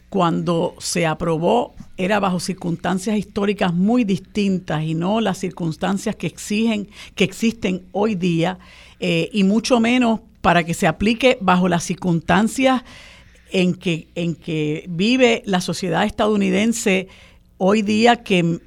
cuando 0.10 0.76
se 0.80 1.08
aprobó 1.08 1.74
era 1.98 2.20
bajo 2.20 2.40
circunstancias 2.40 3.18
históricas 3.18 3.74
muy 3.74 4.04
distintas 4.04 4.84
y 4.84 4.94
no 4.94 5.22
las 5.22 5.38
circunstancias 5.38 6.16
que 6.16 6.28
exigen, 6.28 6.90
que 7.16 7.24
existen 7.24 7.84
hoy 7.94 8.16
día, 8.16 8.60
eh, 9.00 9.30
y 9.32 9.44
mucho 9.44 9.80
menos 9.80 10.20
para 10.42 10.66
que 10.66 10.74
se 10.74 10.86
aplique 10.86 11.38
bajo 11.42 11.70
las 11.70 11.84
circunstancias 11.84 12.84
en 13.52 13.76
que, 13.76 14.08
en 14.16 14.36
que 14.36 14.86
vive 14.90 15.42
la 15.46 15.62
sociedad 15.62 16.04
estadounidense 16.04 17.08
hoy 17.58 17.82
día 17.82 18.18
que, 18.18 18.60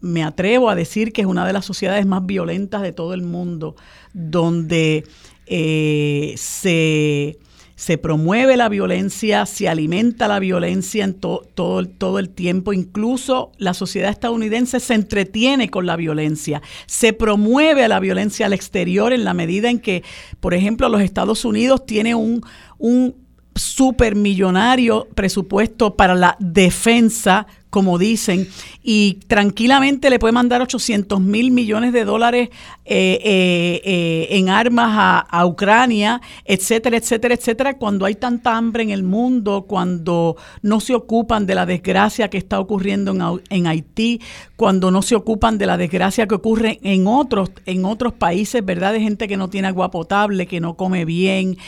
me 0.00 0.22
atrevo 0.22 0.70
a 0.70 0.74
decir 0.74 1.12
que 1.12 1.22
es 1.22 1.26
una 1.26 1.46
de 1.46 1.52
las 1.52 1.64
sociedades 1.64 2.06
más 2.06 2.24
violentas 2.24 2.82
de 2.82 2.92
todo 2.92 3.14
el 3.14 3.22
mundo, 3.22 3.76
donde 4.12 5.04
eh, 5.46 6.34
se, 6.36 7.98
promueve 7.98 8.56
la 8.56 8.68
violencia, 8.68 9.46
se 9.46 9.68
alimenta 9.68 10.28
la 10.28 10.38
violencia 10.38 11.04
en 11.04 11.14
todo, 11.14 11.44
todo 11.54 12.18
el 12.18 12.30
tiempo, 12.30 12.72
incluso 12.72 13.52
la 13.58 13.74
sociedad 13.74 14.10
estadounidense 14.10 14.80
se 14.80 14.94
entretiene 14.94 15.70
con 15.70 15.86
la 15.86 15.96
violencia, 15.96 16.62
se 16.86 17.12
promueve 17.12 17.86
la 17.88 18.00
violencia 18.00 18.46
al 18.46 18.52
exterior 18.52 19.12
en 19.12 19.24
la 19.24 19.34
medida 19.34 19.70
en 19.70 19.78
que, 19.78 20.02
por 20.40 20.54
ejemplo, 20.54 20.88
los 20.88 21.00
Estados 21.00 21.44
Unidos 21.44 21.86
tiene 21.86 22.14
un, 22.14 22.42
un 22.78 23.26
supermillonario 23.56 25.08
presupuesto 25.14 25.96
para 25.96 26.14
la 26.14 26.36
defensa, 26.38 27.46
como 27.76 27.98
dicen, 27.98 28.48
y 28.82 29.18
tranquilamente 29.26 30.08
le 30.08 30.18
puede 30.18 30.32
mandar 30.32 30.62
800 30.62 31.20
mil 31.20 31.50
millones 31.50 31.92
de 31.92 32.06
dólares 32.06 32.48
eh, 32.86 33.20
eh, 33.22 33.82
eh, 33.84 34.28
en 34.30 34.48
armas 34.48 35.26
a, 35.28 35.44
Ucrania, 35.44 36.22
etcétera, 36.46 36.96
etcétera, 36.96 37.34
etcétera, 37.34 37.76
cuando 37.76 38.06
hay 38.06 38.14
tanta 38.14 38.56
hambre 38.56 38.82
en 38.82 38.88
el 38.88 39.02
mundo, 39.02 39.66
cuando 39.68 40.36
no 40.62 40.80
se 40.80 40.94
ocupan 40.94 41.44
de 41.44 41.54
la 41.54 41.66
desgracia 41.66 42.30
que 42.30 42.38
está 42.38 42.60
ocurriendo 42.60 43.10
en, 43.10 43.42
en 43.50 43.66
Haití, 43.66 44.22
cuando 44.56 44.90
no 44.90 45.02
se 45.02 45.14
ocupan 45.14 45.58
de 45.58 45.66
la 45.66 45.76
desgracia 45.76 46.26
que 46.26 46.36
ocurre 46.36 46.80
en 46.82 47.06
otros, 47.06 47.50
en 47.66 47.84
otros 47.84 48.14
países, 48.14 48.64
¿verdad? 48.64 48.94
De 48.94 49.00
gente 49.02 49.28
que 49.28 49.36
no 49.36 49.50
tiene 49.50 49.68
agua 49.68 49.90
potable, 49.90 50.46
que 50.46 50.60
no 50.60 50.78
come 50.78 51.04
bien. 51.04 51.58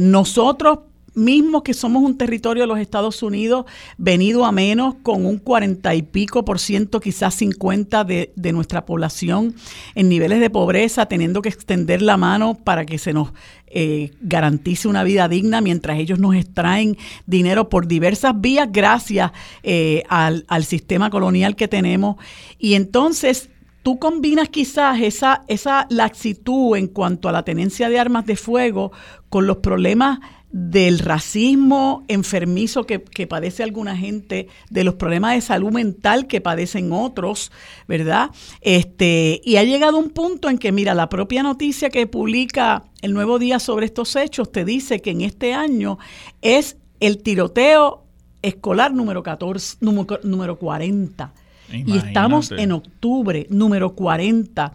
nosotros 0.00 0.80
mismos 1.16 1.62
que 1.62 1.74
somos 1.74 2.02
un 2.02 2.16
territorio 2.18 2.62
de 2.62 2.66
los 2.66 2.78
Estados 2.78 3.22
Unidos 3.22 3.64
venido 3.98 4.44
a 4.44 4.52
menos 4.52 4.96
con 5.02 5.26
un 5.26 5.38
cuarenta 5.38 5.94
y 5.94 6.02
pico 6.02 6.44
por 6.44 6.58
ciento, 6.58 7.00
quizás 7.00 7.34
50 7.34 8.04
de, 8.04 8.32
de, 8.36 8.52
nuestra 8.52 8.84
población 8.84 9.54
en 9.94 10.08
niveles 10.08 10.40
de 10.40 10.50
pobreza, 10.50 11.06
teniendo 11.06 11.42
que 11.42 11.48
extender 11.48 12.02
la 12.02 12.16
mano 12.16 12.54
para 12.62 12.84
que 12.84 12.98
se 12.98 13.12
nos 13.12 13.32
eh, 13.68 14.12
garantice 14.20 14.86
una 14.86 15.02
vida 15.02 15.28
digna 15.28 15.60
mientras 15.60 15.98
ellos 15.98 16.18
nos 16.20 16.36
extraen 16.36 16.96
dinero 17.26 17.68
por 17.68 17.88
diversas 17.88 18.40
vías 18.40 18.68
gracias 18.70 19.32
eh, 19.64 20.04
al, 20.08 20.44
al 20.48 20.64
sistema 20.64 21.10
colonial 21.10 21.56
que 21.56 21.66
tenemos. 21.66 22.16
Y 22.58 22.74
entonces 22.74 23.50
tú 23.82 23.98
combinas 23.98 24.48
quizás 24.48 25.00
esa, 25.00 25.44
esa 25.46 25.86
laxitud 25.90 26.76
en 26.76 26.88
cuanto 26.88 27.28
a 27.28 27.32
la 27.32 27.44
tenencia 27.44 27.88
de 27.88 27.98
armas 27.98 28.26
de 28.26 28.36
fuego 28.36 28.92
con 29.28 29.46
los 29.46 29.58
problemas 29.58 30.20
del 30.50 31.00
racismo 31.00 32.04
enfermizo 32.08 32.84
que, 32.84 32.98
padece 33.26 33.62
alguna 33.62 33.96
gente, 33.96 34.48
de 34.70 34.84
los 34.84 34.94
problemas 34.94 35.34
de 35.34 35.40
salud 35.40 35.70
mental 35.70 36.26
que 36.26 36.40
padecen 36.40 36.92
otros, 36.92 37.52
¿verdad? 37.88 38.30
Este, 38.60 39.40
y 39.44 39.56
ha 39.56 39.64
llegado 39.64 39.98
un 39.98 40.10
punto 40.10 40.48
en 40.48 40.58
que, 40.58 40.72
mira, 40.72 40.94
la 40.94 41.08
propia 41.08 41.42
noticia 41.42 41.90
que 41.90 42.06
publica 42.06 42.84
el 43.02 43.12
Nuevo 43.12 43.38
Día 43.38 43.58
sobre 43.58 43.86
estos 43.86 44.16
hechos 44.16 44.50
te 44.52 44.64
dice 44.64 45.00
que 45.00 45.10
en 45.10 45.20
este 45.22 45.52
año 45.52 45.98
es 46.42 46.76
el 47.00 47.22
tiroteo 47.22 48.04
escolar 48.42 48.94
número 48.94 49.22
14, 49.22 49.78
número, 49.80 50.20
número 50.22 50.58
40 50.58 51.32
y 51.72 51.96
estamos 51.96 52.52
en 52.52 52.72
octubre, 52.72 53.46
número 53.50 53.94
40. 53.94 54.72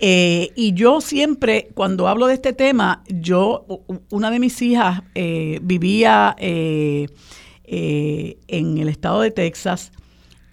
Eh, 0.00 0.50
y 0.54 0.74
yo 0.74 1.00
siempre, 1.00 1.68
cuando 1.74 2.08
hablo 2.08 2.26
de 2.26 2.34
este 2.34 2.52
tema, 2.52 3.02
yo, 3.08 3.66
una 4.10 4.30
de 4.30 4.38
mis 4.38 4.60
hijas 4.62 5.02
eh, 5.14 5.58
vivía 5.62 6.36
eh, 6.38 7.08
en 7.64 8.78
el 8.78 8.88
estado 8.88 9.20
de 9.20 9.30
Texas 9.30 9.92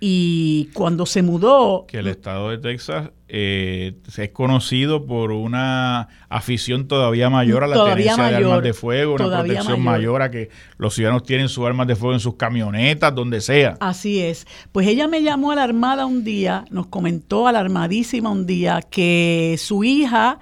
y 0.04 0.72
cuando 0.74 1.06
se 1.06 1.22
mudó... 1.22 1.86
Que 1.88 2.00
el 2.00 2.08
estado 2.08 2.50
de 2.50 2.58
Texas 2.58 3.12
eh, 3.28 3.94
es 4.18 4.30
conocido 4.32 5.06
por 5.06 5.32
una 5.32 6.08
afición 6.28 6.88
todavía 6.88 7.30
mayor 7.30 7.64
a 7.64 7.68
la 7.68 7.86
tenencia 7.86 8.24
de 8.24 8.36
armas 8.38 8.64
de 8.64 8.74
fuego, 8.74 9.14
una 9.14 9.44
protección 9.44 9.80
mayor. 9.84 10.24
a 10.24 10.32
que 10.32 10.50
los 10.80 10.96
ciudadanos 10.96 11.22
tienen 11.22 11.50
sus 11.50 11.68
armas 11.68 11.86
de 11.86 11.96
fuego 11.96 12.16
en 12.16 12.20
sus 12.20 12.34
camionetas, 12.34 13.14
donde 13.14 13.42
sea. 13.42 13.78
Así 13.80 14.20
es. 14.20 14.48
Pues 14.72 14.88
ella 14.88 15.08
me 15.08 15.22
llamó 15.22 15.52
a 15.52 15.56
la 15.56 15.64
Armada 15.64 16.08
un 16.08 16.24
día, 16.24 16.66
nos 16.72 16.88
comentó 16.88 17.48
alarmadísima 17.48 18.32
un 18.32 18.48
día 18.48 18.82
que 18.82 19.56
su 19.60 19.84
hija, 19.84 20.40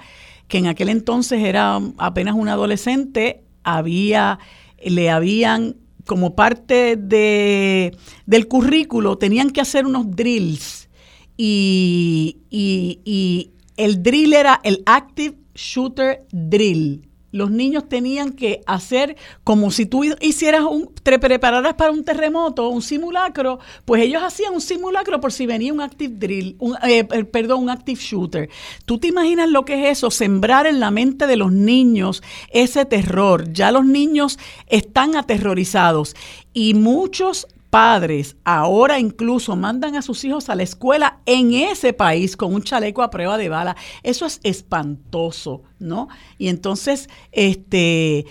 que 0.48 0.60
en 0.60 0.68
aquel 0.68 0.88
entonces 0.88 1.44
era 1.44 1.82
apenas 1.98 2.36
una 2.36 2.54
adolescente, 2.54 3.44
había, 3.66 4.40
le 4.82 5.10
habían 5.10 5.76
como 6.10 6.34
parte 6.34 6.96
de, 6.96 7.96
del 8.26 8.48
currículo, 8.48 9.20
tenían 9.20 9.52
que 9.52 9.62
hacer 9.62 9.86
unos 9.86 10.10
drills. 10.10 10.90
Y, 11.38 12.40
y, 12.50 13.00
y 13.06 13.52
el 13.78 14.02
drill 14.02 14.34
era 14.34 14.60
el 14.64 14.82
Active 14.88 15.38
Shooter 15.54 16.26
Drill 16.32 17.09
los 17.32 17.52
niños 17.52 17.88
tenían 17.88 18.34
que 18.34 18.62
hacer 18.66 19.16
como 19.44 19.72
si 19.72 19.86
tú 19.86 20.04
hicieras 20.22 20.64
un, 20.64 20.92
te 21.04 21.20
prepararas 21.20 21.74
para 21.76 21.92
un 21.92 22.04
terremoto, 22.04 22.70
un 22.70 22.82
simulacro, 22.82 23.60
pues 23.86 24.04
ellos 24.04 24.22
hacían 24.24 24.54
un 24.54 24.62
simulacro 24.62 25.20
por 25.20 25.32
si 25.32 25.46
venía 25.46 25.74
un 25.74 25.82
active 25.82 26.16
drill, 26.18 26.56
un, 26.60 26.76
eh, 26.84 27.04
perdón, 27.04 27.64
un 27.64 27.70
active 27.70 28.00
shooter. 28.00 28.50
¿Tú 28.86 28.98
te 28.98 29.08
imaginas 29.08 29.50
lo 29.50 29.66
que 29.66 29.90
es 29.90 29.98
eso? 29.98 30.12
Sembrar 30.12 30.68
en 30.68 30.80
la 30.80 30.92
mente 30.92 31.28
de 31.28 31.36
los 31.36 31.52
niños 31.52 32.24
ese 32.52 32.86
terror. 32.86 33.52
Ya 33.52 33.72
los 33.72 33.86
niños 33.86 34.40
están 34.68 35.16
aterrorizados 35.16 36.16
y 36.54 36.74
muchos 36.74 37.48
padres 37.70 38.36
ahora 38.44 39.00
incluso 39.00 39.56
mandan 39.56 39.96
a 39.96 40.02
sus 40.02 40.24
hijos 40.26 40.50
a 40.50 40.56
la 40.56 40.64
escuela 40.64 41.20
en 41.26 41.54
ese 41.54 41.94
país 41.94 42.36
con 42.36 42.54
un 42.54 42.64
chaleco 42.64 43.02
a 43.02 43.10
prueba 43.10 43.38
de 43.38 43.50
bala. 43.50 43.76
Eso 44.04 44.26
es 44.26 44.40
espantoso, 44.44 45.64
¿no? 45.80 46.08
Y 46.38 46.48
entonces, 46.48 47.10
este, 47.32 48.26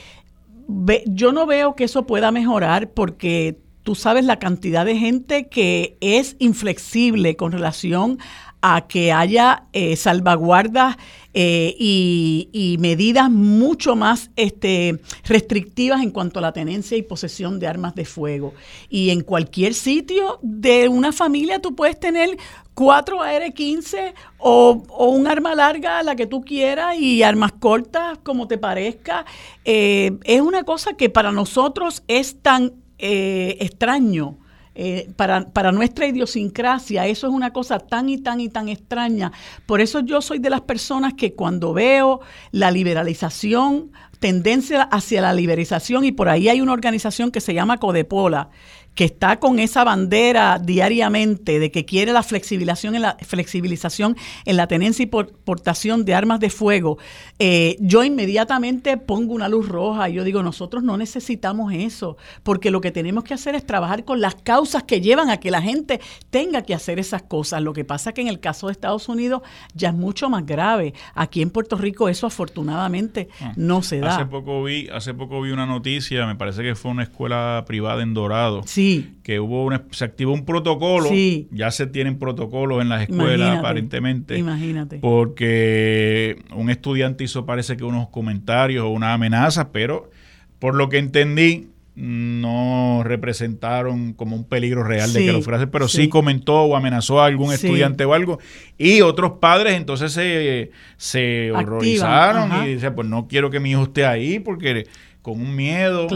yo 1.07 1.32
no 1.32 1.47
veo 1.47 1.74
que 1.74 1.84
eso 1.84 2.07
pueda 2.07 2.30
mejorar 2.30 2.91
porque 2.91 3.61
tú 3.82 3.95
sabes 3.95 4.24
la 4.24 4.39
cantidad 4.39 4.84
de 4.84 4.99
gente 4.99 5.49
que 5.49 5.97
es 6.01 6.36
inflexible 6.39 7.36
con 7.36 7.53
relación 7.53 8.18
a 8.61 8.87
que 8.89 9.13
haya 9.13 9.65
eh, 9.73 9.97
salvaguardas 9.97 10.97
eh, 11.35 11.75
y, 11.79 12.77
medidas 12.81 13.31
mucho 13.31 13.95
más 13.95 14.31
este, 14.35 15.01
restrictivas 15.25 16.03
en 16.03 16.11
cuanto 16.11 16.39
a 16.39 16.43
la 16.43 16.53
tenencia 16.53 16.97
y 16.97 17.03
posesión 17.03 17.61
de 17.61 17.67
armas 17.67 17.95
de 17.95 18.05
fuego. 18.05 18.55
Y 18.89 19.11
en 19.11 19.21
cualquier 19.23 19.75
sitio 19.75 20.39
de 20.43 20.89
una 20.89 21.13
familia 21.13 21.61
tú 21.61 21.77
puedes 21.77 21.99
tener 22.01 22.37
cuatro 22.75 23.23
AR-15 23.23 24.15
o, 24.39 24.83
un 25.07 25.27
arma 25.27 25.55
larga, 25.55 26.03
la 26.03 26.17
que 26.17 26.27
tú 26.27 26.43
quieras, 26.43 26.97
y 26.99 27.23
armas 27.23 27.53
cortas, 27.53 28.19
como 28.23 28.49
te 28.49 28.59
parezca. 28.59 29.25
Eh, 29.65 30.19
es 30.25 30.41
una 30.41 30.65
cosa 30.65 30.95
que 30.95 31.09
para 31.11 31.31
nosotros 31.31 32.03
es 32.09 32.41
tan 32.43 32.73
extraño 33.01 34.39
eh, 34.81 35.11
para, 35.16 35.51
para 35.51 35.72
nuestra 35.72 36.07
idiosincrasia, 36.07 37.05
eso 37.09 37.26
es 37.26 37.33
una 37.33 37.53
cosa 37.53 37.81
tan 37.81 38.09
y 38.09 38.18
tan 38.18 38.39
y 38.39 38.49
tan 38.49 38.68
extraña. 38.68 39.33
Por 39.66 39.81
eso 39.81 39.99
yo 39.99 40.22
soy 40.22 40.39
de 40.39 40.51
las 40.51 40.61
personas 40.61 41.14
que 41.14 41.35
cuando 41.35 41.72
veo 41.72 42.20
la 42.53 42.70
liberalización, 42.70 43.91
tendencia 44.20 44.83
hacia 44.83 45.20
la 45.20 45.33
liberalización, 45.33 46.05
y 46.05 46.12
por 46.12 46.29
ahí 46.29 46.49
hay 46.49 46.61
una 46.61 46.74
organización 46.74 47.33
que 47.33 47.41
se 47.41 47.55
llama 47.55 47.79
Codepola, 47.79 48.51
que 48.99 49.05
está 49.05 49.39
con 49.39 49.61
esa 49.61 49.85
bandera 49.85 50.59
diariamente 50.59 51.61
de 51.61 51.71
que 51.71 51.85
quiere 51.85 52.13
la 52.13 52.25
flexibilización 52.25 52.97
en 52.97 53.03
la, 53.03 53.17
flexibilización 53.21 54.17
en 54.45 54.57
la 54.57 54.67
tenencia 54.67 55.05
y 55.05 55.07
portación 55.07 56.05
de 56.05 56.17
armas 56.17 56.41
de 56.41 56.51
fuego, 56.51 56.99
eh, 57.39 57.77
yo 57.79 58.03
inmediatamente 58.03 58.97
pongo 58.97 59.35
una 59.35 59.49
luz 59.49 59.69
roja 59.69 60.11
y 60.11 60.15
yo 60.15 60.25
digo, 60.25 60.43
nosotros 60.43 60.83
no 60.83 60.97
necesitamos 60.97 61.73
eso, 61.73 62.17
porque 62.43 62.73
lo 62.73 62.81
que 62.81 62.91
tenemos 62.91 63.23
que 63.23 63.35
hacer 63.35 63.55
es 63.55 63.65
trabajar 63.65 64.05
con 64.05 64.21
las 64.21 64.35
causas 64.35 64.83
que 64.83 65.01
llevan 65.01 65.31
a 65.31 65.37
que 65.37 65.53
la 65.53 65.63
gente 65.63 66.01
tenga 66.31 66.63
que 66.63 66.75
hacer 66.75 66.99
esas 66.99 67.23
cosas. 67.23 67.63
Lo 67.63 67.75
que 67.75 67.85
pasa 67.85 68.13
que 68.13 68.23
en 68.23 68.27
el 68.27 68.41
caso 68.41 68.67
de 68.67 68.73
Estados 68.73 69.09
Unidos 69.09 69.43
ya 69.75 69.91
es 69.91 69.95
mucho 69.95 70.29
más 70.29 70.45
grave. 70.45 70.93
Aquí 71.15 71.41
en 71.41 71.51
Puerto 71.51 71.77
Rico 71.77 72.09
eso 72.09 72.27
afortunadamente 72.27 73.29
ah, 73.41 73.53
no 73.55 73.81
se 73.81 74.01
da. 74.01 74.17
Hace 74.17 74.27
poco 74.27 74.65
vi, 74.65 74.89
hace 74.89 75.15
poco 75.15 75.41
vi 75.41 75.53
una 75.53 75.67
noticia, 75.67 76.27
me 76.27 76.35
parece 76.35 76.65
que 76.65 76.75
fue 76.75 76.91
una 76.91 77.05
escuela 77.05 77.63
privada 77.65 78.03
en 78.03 78.13
Dorado. 78.13 78.63
Sí 78.67 78.88
que 79.22 79.41
hubo 79.41 79.70
se 79.91 80.05
activó 80.05 80.32
un 80.32 80.45
protocolo. 80.45 81.11
Ya 81.51 81.70
se 81.70 81.86
tienen 81.86 82.18
protocolos 82.18 82.82
en 82.82 82.89
las 82.89 83.03
escuelas, 83.03 83.59
aparentemente. 83.59 84.39
Imagínate. 84.39 84.99
Porque 84.99 86.43
un 86.55 86.70
estudiante 86.70 87.24
hizo, 87.24 87.47
parece 87.47 87.76
que 87.76 87.84
unos 87.84 88.09
comentarios 88.09 88.84
o 88.84 88.89
una 88.89 89.14
amenaza, 89.14 89.72
pero 89.72 90.11
por 90.59 90.74
lo 90.74 90.89
que 90.89 90.99
entendí, 90.99 91.68
no 91.99 93.03
representaron 93.03 94.12
como 94.12 94.36
un 94.36 94.45
peligro 94.45 94.84
real 94.84 95.12
de 95.12 95.18
que 95.18 95.32
lo 95.32 95.43
fuera 95.43 95.57
a 95.57 95.61
hacer, 95.62 95.70
pero 95.70 95.89
sí. 95.89 96.09
comentó 96.09 96.62
o 96.62 96.76
amenazó 96.76 97.20
a 97.20 97.26
algún 97.26 97.53
estudiante 97.53 98.05
o 98.05 98.14
algo. 98.14 98.39
Y 98.76 99.01
otros 99.01 99.32
padres 99.41 99.74
entonces 99.74 100.12
se, 100.12 100.70
se 100.97 101.51
horrorizaron 101.51 102.64
y 102.64 102.74
dicen, 102.74 102.95
pues 102.95 103.09
no 103.09 103.26
quiero 103.26 103.51
que 103.51 103.59
mi 103.59 103.72
hijo 103.72 103.82
esté 103.82 104.07
ahí 104.07 104.39
porque 104.39 104.86
con 105.29 105.43
un 105.43 105.55
miedo, 105.55 106.07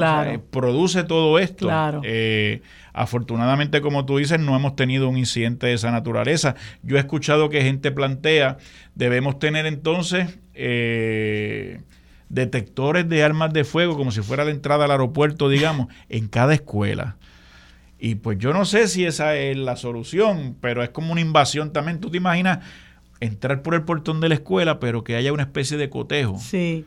produce 0.50 1.04
todo 1.04 1.38
esto. 1.38 1.68
Eh, 2.02 2.62
afortunadamente, 2.94 3.82
como 3.82 4.06
tú 4.06 4.16
dices, 4.16 4.40
no 4.40 4.56
hemos 4.56 4.74
tenido 4.74 5.06
un 5.06 5.18
incidente 5.18 5.66
de 5.66 5.74
esa 5.74 5.90
naturaleza. 5.90 6.54
Yo 6.82 6.96
he 6.96 7.00
escuchado 7.00 7.50
que 7.50 7.60
gente 7.60 7.92
plantea, 7.92 8.56
debemos 8.94 9.38
tener 9.38 9.66
entonces 9.66 10.38
eh, 10.54 11.82
detectores 12.30 13.06
de 13.06 13.22
armas 13.22 13.52
de 13.52 13.64
fuego, 13.64 13.98
como 13.98 14.12
si 14.12 14.22
fuera 14.22 14.46
la 14.46 14.50
entrada 14.50 14.86
al 14.86 14.92
aeropuerto, 14.92 15.50
digamos, 15.50 15.88
en 16.08 16.28
cada 16.28 16.54
escuela. 16.54 17.16
Y 17.98 18.14
pues 18.14 18.38
yo 18.38 18.54
no 18.54 18.64
sé 18.64 18.88
si 18.88 19.04
esa 19.04 19.36
es 19.36 19.58
la 19.58 19.76
solución, 19.76 20.56
pero 20.62 20.82
es 20.82 20.88
como 20.88 21.12
una 21.12 21.20
invasión 21.20 21.74
también. 21.74 22.00
¿Tú 22.00 22.10
te 22.10 22.16
imaginas 22.16 22.60
entrar 23.20 23.60
por 23.60 23.74
el 23.74 23.82
portón 23.82 24.22
de 24.22 24.30
la 24.30 24.36
escuela, 24.36 24.80
pero 24.80 25.04
que 25.04 25.16
haya 25.16 25.34
una 25.34 25.42
especie 25.42 25.76
de 25.76 25.90
cotejo? 25.90 26.38
Sí 26.38 26.86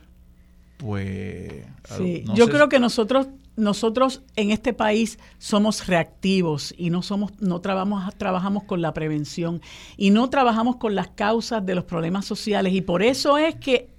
pues... 0.78 1.66
Sí, 1.98 2.26
yo 2.34 2.48
creo 2.48 2.70
que 2.70 2.80
nosotros 2.80 3.28
nosotros 3.58 4.22
en 4.36 4.52
este 4.52 4.74
país 4.74 5.18
somos 5.38 5.88
reactivos 5.88 6.74
y 6.78 6.90
no 6.90 7.02
somos 7.02 7.32
no 7.40 7.62
trabajamos 7.62 8.14
trabajamos 8.16 8.64
con 8.64 8.82
la 8.82 8.94
prevención 8.94 9.62
y 9.96 10.10
no 10.10 10.30
trabajamos 10.30 10.76
con 10.76 10.94
las 10.94 11.08
causas 11.10 11.66
de 11.66 11.76
los 11.76 11.86
problemas 11.86 12.26
sociales 12.26 12.74
y 12.74 12.82
por 12.82 13.02
eso 13.02 13.38
es 13.38 13.56
que 13.56 13.95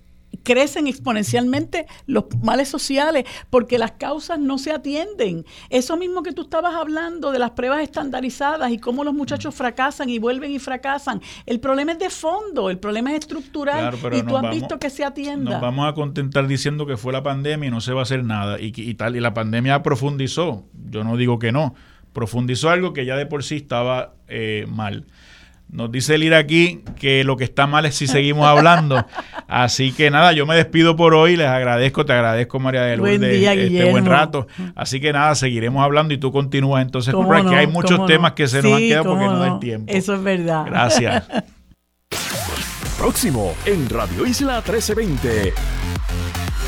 crecen 0.46 0.86
exponencialmente 0.86 1.86
los 2.06 2.26
males 2.40 2.68
sociales 2.68 3.24
porque 3.50 3.78
las 3.78 3.92
causas 3.92 4.38
no 4.38 4.58
se 4.58 4.70
atienden. 4.70 5.44
Eso 5.70 5.96
mismo 5.96 6.22
que 6.22 6.32
tú 6.32 6.42
estabas 6.42 6.76
hablando 6.76 7.32
de 7.32 7.40
las 7.40 7.50
pruebas 7.50 7.82
estandarizadas 7.82 8.70
y 8.70 8.78
cómo 8.78 9.02
los 9.02 9.12
muchachos 9.12 9.56
fracasan 9.56 10.08
y 10.08 10.20
vuelven 10.20 10.52
y 10.52 10.60
fracasan. 10.60 11.20
El 11.46 11.58
problema 11.58 11.92
es 11.92 11.98
de 11.98 12.10
fondo, 12.10 12.70
el 12.70 12.78
problema 12.78 13.10
es 13.10 13.18
estructural 13.18 13.92
y 14.12 14.22
tú 14.22 14.36
has 14.36 14.48
visto 14.54 14.78
que 14.78 14.88
se 14.88 15.04
atienda. 15.04 15.50
Nos 15.50 15.60
vamos 15.60 15.88
a 15.88 15.94
contentar 15.94 16.46
diciendo 16.46 16.86
que 16.86 16.96
fue 16.96 17.12
la 17.12 17.24
pandemia 17.24 17.66
y 17.66 17.70
no 17.72 17.80
se 17.80 17.92
va 17.92 18.00
a 18.00 18.02
hacer 18.04 18.22
nada 18.22 18.60
y, 18.60 18.72
y 18.76 18.94
tal 18.94 19.16
y 19.16 19.20
la 19.20 19.34
pandemia 19.34 19.82
profundizó. 19.82 20.64
Yo 20.90 21.02
no 21.02 21.16
digo 21.16 21.40
que 21.40 21.50
no, 21.50 21.74
profundizó 22.12 22.70
algo 22.70 22.92
que 22.92 23.04
ya 23.04 23.16
de 23.16 23.26
por 23.26 23.42
sí 23.42 23.56
estaba 23.56 24.14
eh, 24.28 24.64
mal. 24.68 25.06
Nos 25.68 25.90
dice 25.90 26.14
el 26.14 26.22
ir 26.22 26.34
aquí 26.34 26.82
que 26.98 27.24
lo 27.24 27.36
que 27.36 27.44
está 27.44 27.66
mal 27.66 27.86
es 27.86 27.96
si 27.96 28.06
seguimos 28.06 28.46
hablando. 28.46 29.04
Así 29.48 29.92
que 29.92 30.10
nada, 30.10 30.32
yo 30.32 30.46
me 30.46 30.54
despido 30.54 30.96
por 30.96 31.14
hoy. 31.14 31.36
Les 31.36 31.48
agradezco, 31.48 32.04
te 32.04 32.12
agradezco, 32.12 32.58
María 32.58 32.82
de 32.82 32.96
Lourdes, 32.96 33.22
este 33.22 33.90
buen 33.90 34.06
rato. 34.06 34.46
Así 34.74 35.00
que 35.00 35.12
nada, 35.12 35.34
seguiremos 35.34 35.82
hablando 35.82 36.14
y 36.14 36.18
tú 36.18 36.32
continúas 36.32 36.82
entonces 36.82 37.14
porque 37.14 37.54
hay 37.54 37.66
muchos 37.66 38.06
temas 38.06 38.32
que 38.32 38.46
se 38.46 38.62
nos 38.62 38.74
han 38.74 38.80
quedado 38.80 39.04
porque 39.04 39.24
no, 39.24 39.38
da 39.38 39.54
el 39.54 39.58
tiempo. 39.58 39.92
Eso 39.92 40.14
es 40.14 40.22
verdad. 40.22 40.66
Gracias. 40.66 41.24
Próximo 42.98 43.54
en 43.66 43.88
Radio 43.90 44.24
Isla 44.24 44.54
1320. 44.54 45.52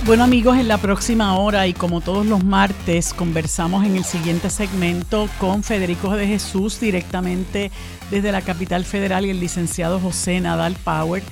Bueno 0.05 0.25
amigos, 0.25 0.57
en 0.57 0.69
la 0.69 0.79
próxima 0.79 1.37
hora 1.39 1.67
y 1.67 1.73
como 1.73 2.01
todos 2.01 2.25
los 2.25 2.45
martes 2.45 3.13
conversamos 3.13 3.85
en 3.85 3.97
el 3.97 4.05
siguiente 4.05 4.49
segmento 4.49 5.29
con 5.39 5.63
Federico 5.63 6.17
de 6.17 6.27
Jesús 6.27 6.81
directamente 6.81 7.71
desde 8.11 8.33
la 8.33 8.43
capital 8.43 8.85
federal 8.85 9.27
y 9.27 9.31
el 9.31 9.41
licenciado 9.41 10.01
José 10.01 10.41
Nadal 10.41 10.77
Power. 10.85 11.23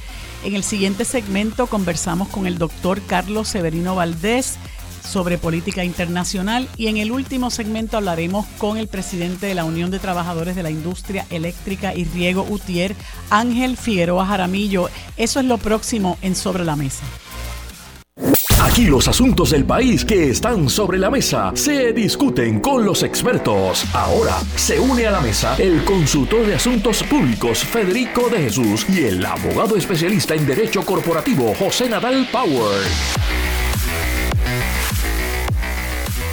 En 0.44 0.54
el 0.54 0.62
siguiente 0.62 1.04
segmento 1.04 1.66
conversamos 1.66 2.28
con 2.28 2.46
el 2.46 2.58
doctor 2.58 3.00
Carlos 3.06 3.48
Severino 3.48 3.94
Valdés 3.94 4.58
sobre 5.06 5.38
política 5.38 5.84
internacional 5.84 6.68
y 6.76 6.88
en 6.88 6.96
el 6.96 7.12
último 7.12 7.50
segmento 7.50 7.96
hablaremos 7.96 8.46
con 8.58 8.76
el 8.76 8.88
presidente 8.88 9.46
de 9.46 9.54
la 9.54 9.64
Unión 9.64 9.90
de 9.90 9.98
Trabajadores 9.98 10.56
de 10.56 10.62
la 10.62 10.70
Industria 10.70 11.26
Eléctrica 11.30 11.94
y 11.94 12.04
Riego 12.04 12.46
UTIER, 12.48 12.94
Ángel 13.30 13.76
Figueroa 13.76 14.26
Jaramillo. 14.26 14.90
Eso 15.16 15.40
es 15.40 15.46
lo 15.46 15.58
próximo 15.58 16.18
en 16.22 16.34
Sobre 16.34 16.64
la 16.64 16.76
Mesa. 16.76 17.04
Aquí 18.62 18.86
los 18.86 19.06
asuntos 19.06 19.50
del 19.50 19.64
país 19.66 20.04
que 20.04 20.30
están 20.30 20.70
sobre 20.70 20.98
la 20.98 21.10
mesa 21.10 21.52
se 21.54 21.92
discuten 21.92 22.60
con 22.60 22.84
los 22.86 23.02
expertos. 23.02 23.84
Ahora 23.94 24.38
se 24.56 24.80
une 24.80 25.06
a 25.06 25.10
la 25.10 25.20
mesa 25.20 25.56
el 25.58 25.84
consultor 25.84 26.46
de 26.46 26.54
asuntos 26.54 27.02
públicos 27.02 27.58
Federico 27.58 28.30
de 28.30 28.38
Jesús 28.38 28.86
y 28.88 29.04
el 29.04 29.24
abogado 29.24 29.76
especialista 29.76 30.34
en 30.34 30.46
derecho 30.46 30.84
corporativo 30.86 31.54
José 31.58 31.88
Nadal 31.90 32.26
Power. 32.32 32.80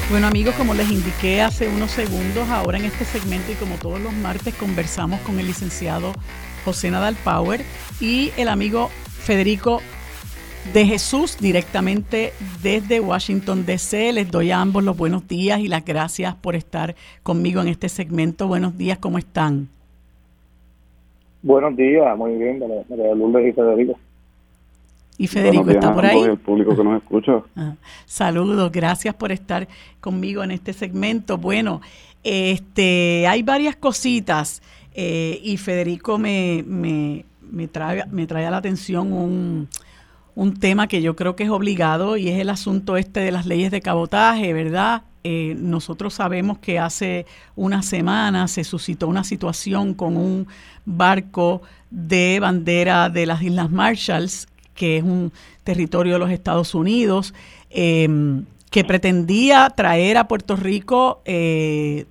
Bueno 0.10 0.28
amigos, 0.28 0.56
como 0.56 0.74
les 0.74 0.90
indiqué 0.90 1.42
hace 1.42 1.68
unos 1.68 1.92
segundos, 1.92 2.48
ahora 2.50 2.78
en 2.78 2.86
este 2.86 3.04
segmento 3.04 3.52
y 3.52 3.56
como 3.56 3.76
todos 3.76 4.00
los 4.00 4.14
martes 4.14 4.54
conversamos 4.56 5.20
con 5.22 5.40
el 5.40 5.48
licenciado 5.48 6.14
José 6.64 6.90
Nadal 6.90 7.16
Power 7.24 7.66
y 8.00 8.32
el 8.38 8.48
amigo 8.48 8.90
Federico 9.24 9.82
de 10.72 10.86
Jesús 10.86 11.38
directamente 11.40 12.32
desde 12.62 13.00
Washington, 13.00 13.66
D.C. 13.66 14.14
Les 14.14 14.32
doy 14.32 14.52
a 14.52 14.62
ambos 14.62 14.84
los 14.84 14.96
buenos 14.96 15.28
días 15.28 15.60
y 15.60 15.68
las 15.68 15.84
gracias 15.84 16.36
por 16.36 16.56
estar 16.56 16.96
conmigo 17.22 17.62
en 17.62 17.68
este 17.68 17.90
segmento. 17.90 18.48
Buenos 18.48 18.78
días, 18.78 18.98
¿cómo 19.00 19.18
están? 19.18 19.68
Buenos 21.42 21.76
días, 21.76 22.18
muy 22.18 22.36
bien, 22.36 22.60
María 22.90 23.14
Lourdes 23.14 23.50
y 23.50 23.52
Federico. 23.52 24.00
Y 25.18 25.28
Federico 25.28 25.70
está 25.70 25.94
por 25.94 26.06
ahí. 26.06 26.22
El 26.22 26.38
público 26.38 26.76
que 26.76 26.84
nos 26.84 27.04
escucha. 27.04 27.42
Ah, 27.56 27.76
saludos, 28.06 28.72
gracias 28.72 29.14
por 29.14 29.32
estar 29.32 29.68
conmigo 30.00 30.44
en 30.44 30.52
este 30.52 30.72
segmento. 30.72 31.38
Bueno, 31.38 31.82
este, 32.24 33.28
hay 33.28 33.44
varias 33.44 33.76
cositas 33.76 34.62
eh, 34.96 35.40
y 35.44 35.58
Federico 35.58 36.18
me, 36.18 36.64
me, 36.66 37.26
me, 37.52 37.68
trae, 37.68 38.06
me 38.10 38.26
trae 38.26 38.46
a 38.46 38.52
la 38.52 38.58
atención 38.58 39.12
un, 39.12 39.68
un 40.36 40.60
tema 40.60 40.88
que 40.88 41.02
yo 41.02 41.16
creo 41.16 41.36
que 41.36 41.44
es 41.44 41.50
obligado 41.50 42.18
y 42.18 42.30
es 42.30 42.40
el 42.40 42.50
asunto 42.50 42.98
este 42.98 43.20
de 43.20 43.32
las 43.32 43.46
leyes 43.46 43.72
de 43.72 43.82
cabotaje, 43.82 44.54
¿verdad? 44.54 45.04
eh, 45.24 45.56
nosotros 45.58 46.14
sabemos 46.14 46.60
que 46.60 46.80
hace 46.80 47.26
una 47.56 47.82
semana 47.82 48.48
se 48.48 48.64
suscitó 48.64 49.08
una 49.08 49.24
situación 49.24 49.94
con 49.94 50.18
un 50.18 50.48
barco 50.86 51.62
de 51.90 52.40
bandera 52.42 53.10
de 53.10 53.26
las 53.26 53.42
Islas 53.42 53.72
Marshalls, 53.72 54.48
que 54.76 54.98
es 54.98 55.04
un 55.04 55.32
territorio 55.64 56.14
de 56.14 56.20
los 56.20 56.32
Estados 56.32 56.76
Unidos, 56.76 57.34
em, 57.70 58.46
que 58.70 58.84
pretendía 58.84 59.70
traer 59.70 60.18
a 60.18 60.28
Puerto 60.28 60.56
Rico 60.56 61.22
eh, 61.26 62.06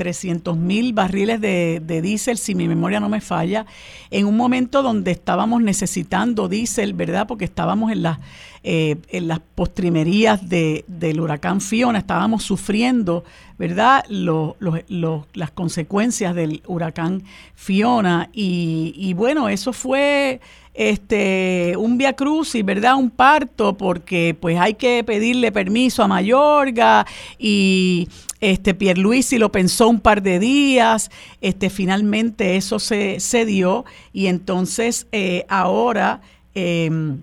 300 0.00 0.56
mil 0.56 0.94
barriles 0.94 1.42
de, 1.42 1.82
de 1.84 2.00
diésel, 2.00 2.38
si 2.38 2.54
mi 2.54 2.66
memoria 2.68 3.00
no 3.00 3.10
me 3.10 3.20
falla, 3.20 3.66
en 4.10 4.24
un 4.24 4.34
momento 4.34 4.82
donde 4.82 5.10
estábamos 5.10 5.60
necesitando 5.60 6.48
diésel, 6.48 6.94
¿verdad? 6.94 7.26
Porque 7.26 7.44
estábamos 7.44 7.92
en 7.92 8.02
las, 8.02 8.18
eh, 8.62 8.96
en 9.10 9.28
las 9.28 9.40
postrimerías 9.40 10.48
de, 10.48 10.86
del 10.86 11.20
huracán 11.20 11.60
Fiona, 11.60 11.98
estábamos 11.98 12.44
sufriendo, 12.44 13.24
¿verdad? 13.58 14.02
las 14.08 15.50
consecuencias 15.50 16.34
del 16.34 16.62
huracán 16.66 17.22
Fiona. 17.54 18.30
Y, 18.32 18.94
y 18.96 19.12
bueno, 19.12 19.50
eso 19.50 19.74
fue 19.74 20.40
este 20.74 21.74
un 21.76 21.98
via 21.98 22.14
crucis, 22.14 22.64
¿verdad? 22.64 22.96
Un 22.96 23.10
parto 23.10 23.76
porque 23.76 24.36
pues 24.38 24.58
hay 24.58 24.74
que 24.74 25.02
pedirle 25.04 25.52
permiso 25.52 26.02
a 26.02 26.08
Mayorga 26.08 27.06
y 27.38 28.08
este 28.40 28.74
Pierluisi 28.74 29.38
lo 29.38 29.52
pensó 29.52 29.88
un 29.88 30.00
par 30.00 30.22
de 30.22 30.38
días, 30.38 31.10
este 31.40 31.70
finalmente 31.70 32.56
eso 32.56 32.78
se, 32.78 33.20
se 33.20 33.44
dio 33.44 33.84
y 34.12 34.26
entonces 34.26 35.06
eh, 35.12 35.44
ahora 35.48 36.20
em, 36.54 37.22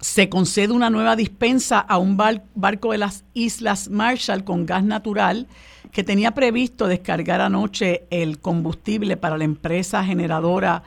se 0.00 0.28
concede 0.28 0.72
una 0.72 0.90
nueva 0.90 1.16
dispensa 1.16 1.80
a 1.80 1.98
un 1.98 2.16
barco 2.16 2.92
de 2.92 2.98
las 2.98 3.24
Islas 3.34 3.88
Marshall 3.90 4.44
con 4.44 4.64
gas 4.64 4.84
natural 4.84 5.46
que 5.92 6.04
tenía 6.04 6.32
previsto 6.32 6.86
descargar 6.86 7.40
anoche 7.40 8.04
el 8.10 8.38
combustible 8.38 9.16
para 9.16 9.38
la 9.38 9.44
empresa 9.44 10.04
generadora 10.04 10.82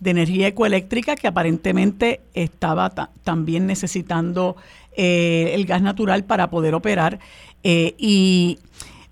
de 0.00 0.10
energía 0.10 0.48
ecoeléctrica 0.48 1.14
que 1.14 1.28
aparentemente 1.28 2.20
estaba 2.34 2.90
también 3.22 3.66
necesitando 3.66 4.56
eh, 4.96 5.52
el 5.54 5.66
gas 5.66 5.82
natural 5.82 6.24
para 6.24 6.50
poder 6.50 6.74
operar. 6.74 7.20
Eh, 7.62 7.94
y 7.98 8.58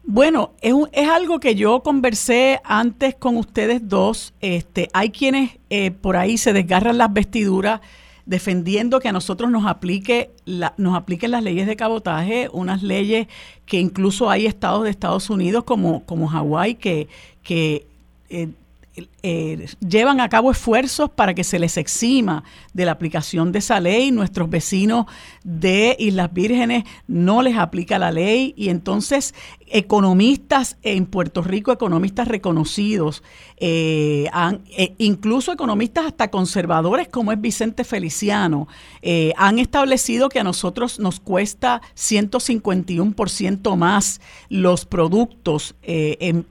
bueno, 0.03 0.53
es, 0.63 0.75
es, 0.93 1.09
algo 1.09 1.39
que 1.39 1.55
yo 1.55 1.83
conversé 1.83 2.61
antes 2.65 3.15
con 3.15 3.37
ustedes 3.37 3.87
dos. 3.87 4.33
Este, 4.41 4.89
hay 4.95 5.11
quienes 5.11 5.59
eh, 5.69 5.91
por 5.91 6.17
ahí 6.17 6.39
se 6.39 6.55
desgarran 6.55 6.99
las 6.99 7.13
vestiduras 7.13 7.81
defendiendo 8.25 9.01
que 9.01 9.09
a 9.09 9.13
nosotros 9.13 9.51
nos 9.51 9.67
aplique 9.67 10.31
la, 10.45 10.75
nos 10.77 10.95
apliquen 10.95 11.31
las 11.31 11.43
leyes 11.43 11.67
de 11.67 11.77
cabotaje, 11.77 12.51
unas 12.53 12.83
leyes 12.83 13.27
que 13.65 13.81
incluso 13.81 14.29
hay 14.29 14.45
estados 14.47 14.85
de 14.85 14.91
Estados 14.91 15.31
Unidos 15.31 15.65
como, 15.65 16.05
como 16.05 16.29
Hawái 16.29 16.75
que, 16.75 17.09
que 17.43 17.87
eh, 19.23 19.67
llevan 19.87 20.21
a 20.21 20.29
cabo 20.29 20.51
esfuerzos 20.51 21.11
para 21.11 21.35
que 21.35 21.45
se 21.45 21.59
les 21.59 21.77
exima 21.77 22.45
de 22.73 22.85
la 22.85 22.93
aplicación 22.93 23.53
de 23.53 23.59
esa 23.61 23.81
ley. 23.81 24.11
Nuestros 24.11 24.51
vecinos 24.51 25.07
de 25.45 25.97
Islas 25.99 26.33
Vírgenes 26.33 26.85
no 27.07 27.43
les 27.43 27.57
aplica 27.57 27.99
la 27.99 28.11
ley 28.11 28.55
y 28.57 28.69
entonces 28.69 29.35
economistas 29.71 30.77
en 30.83 31.07
Puerto 31.07 31.43
Rico, 31.43 31.73
economistas 31.73 32.29
reconocidos, 32.29 33.23
eh, 33.57 34.29
han, 34.33 34.63
eh, 34.77 34.95
incluso 34.99 35.53
economistas 35.53 36.07
hasta 36.07 36.31
conservadores 36.31 37.09
como 37.09 37.33
es 37.33 37.41
Vicente 37.41 37.85
Feliciano, 37.85 38.69
han 39.37 39.59
establecido 39.59 40.29
que 40.29 40.41
a 40.41 40.45
nosotros 40.45 40.99
nos 40.99 41.21
cuesta 41.21 41.81
151% 41.97 43.77
más 43.77 44.21
los 44.49 44.85
productos 44.85 45.75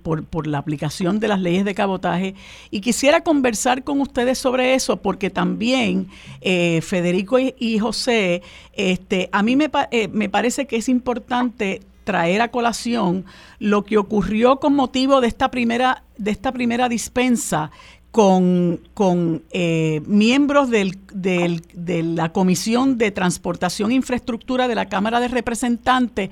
por, 0.02 0.26
por 0.26 0.48
la 0.48 0.58
aplicación 0.58 1.20
de 1.20 1.28
las 1.28 1.40
leyes 1.40 1.66
de 1.66 1.76
cabotaje. 1.76 2.36
Y 2.72 2.82
quisiera 2.82 3.22
conversar 3.22 3.84
con 3.84 4.02
ustedes 4.02 4.38
sobre 4.38 4.74
eso, 4.74 4.98
porque 4.98 5.30
también 5.30 6.08
eh, 6.42 6.82
Federico 6.82 7.38
y, 7.40 7.80
José, 7.80 8.42
este, 8.74 9.30
a 9.32 9.44
mí 9.44 9.56
me, 9.56 9.70
eh, 9.92 10.08
me 10.08 10.30
parece 10.30 10.66
que 10.66 10.78
es 10.78 10.90
importante 10.90 11.82
traer 12.08 12.40
a 12.40 12.52
colación 12.52 13.26
lo 13.60 13.84
que 13.84 13.98
ocurrió 13.98 14.62
con 14.62 14.74
motivo 14.74 15.20
de 15.20 15.28
esta 15.28 15.52
primera, 15.52 16.06
de 16.18 16.32
esta 16.32 16.54
primera 16.54 16.88
dispensa 16.88 17.70
con, 18.12 18.80
con 18.94 19.44
eh, 19.52 20.02
miembros 20.06 20.70
de 20.70 22.04
la 22.16 22.32
Comisión 22.32 22.98
de 22.98 23.12
Transportación 23.12 23.92
e 23.92 23.96
Infraestructura 23.96 24.70
de 24.70 24.76
la 24.76 24.86
Cámara 24.86 25.20
de 25.20 25.28
Representantes 25.28 26.30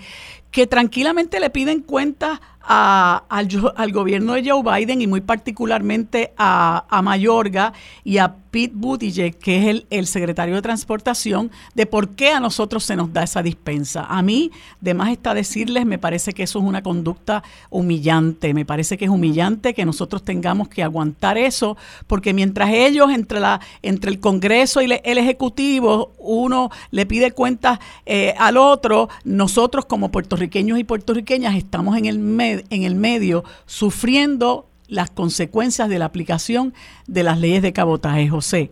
que 0.49 0.65
tranquilamente 0.65 1.41
le 1.41 1.49
piden 1.49 1.82
cuentas 1.82 2.39
al, 2.68 3.91
gobierno 3.91 4.34
de 4.34 4.49
Joe 4.49 4.63
Biden 4.63 5.01
y 5.01 5.07
muy 5.07 5.22
particularmente 5.22 6.34
a, 6.38 6.86
a 6.89 7.01
Mayorga 7.01 7.74
y 8.03 8.18
a 8.18 8.36
Pete 8.51 8.74
Buttigieg, 8.74 9.38
que 9.38 9.57
es 9.57 9.66
el, 9.68 9.86
el, 9.89 10.07
secretario 10.07 10.55
de 10.55 10.61
Transportación, 10.61 11.51
de 11.74 11.86
por 11.86 12.09
qué 12.09 12.32
a 12.32 12.39
nosotros 12.39 12.86
se 12.86 12.95
nos 12.95 13.11
da 13.11 13.24
esa 13.24 13.43
dispensa. 13.43 14.05
A 14.05 14.22
mí, 14.22 14.51
de 14.80 14.93
más 14.93 15.09
está 15.11 15.34
decirles, 15.34 15.86
me 15.86 15.99
parece 15.99 16.32
que 16.32 16.43
eso 16.43 16.59
es 16.59 16.66
una 16.66 16.82
conducta 16.82 17.43
humillante, 17.70 18.53
me 18.53 18.66
parece 18.66 18.97
que 18.97 19.05
es 19.05 19.11
humillante 19.11 19.74
que 19.74 19.86
nosotros 19.86 20.24
tengamos 20.24 20.70
que 20.70 20.84
aguantar 20.84 21.38
eso, 21.38 21.76
porque 22.07 22.34
mientras 22.34 22.70
ellos, 22.72 23.11
entre, 23.11 23.41
la, 23.41 23.59
entre 23.82 24.09
el 24.09 24.20
Congreso 24.22 24.82
y 24.82 24.86
el 24.86 25.18
Ejecutivo, 25.18 26.13
uno 26.18 26.72
le 26.91 27.05
pide 27.05 27.32
cuentas 27.32 27.80
eh, 28.05 28.34
al 28.38 28.55
otro, 28.55 29.09
nosotros 29.26 29.86
como 29.86 30.11
puertorriqueños 30.11 30.80
y 30.80 30.86
puertorriqueñas 30.86 31.55
estamos 31.55 31.97
en 31.97 32.05
el 32.05 32.20
medio 32.20 32.55
en 32.70 32.84
el 32.84 32.95
medio 32.95 33.43
sufriendo 33.66 34.66
las 34.88 35.10
consecuencias 35.12 35.89
de 35.89 35.99
la 35.99 36.06
aplicación 36.06 36.74
de 37.08 37.24
las 37.24 37.39
leyes 37.39 37.62
de 37.62 37.74
cabotaje, 37.74 38.28
José. 38.28 38.72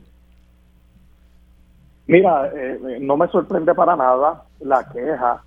Mira, 2.07 2.51
eh, 2.53 2.97
no 2.99 3.17
me 3.17 3.27
sorprende 3.29 3.73
para 3.73 3.95
nada 3.95 4.43
la 4.59 4.87
queja 4.89 5.41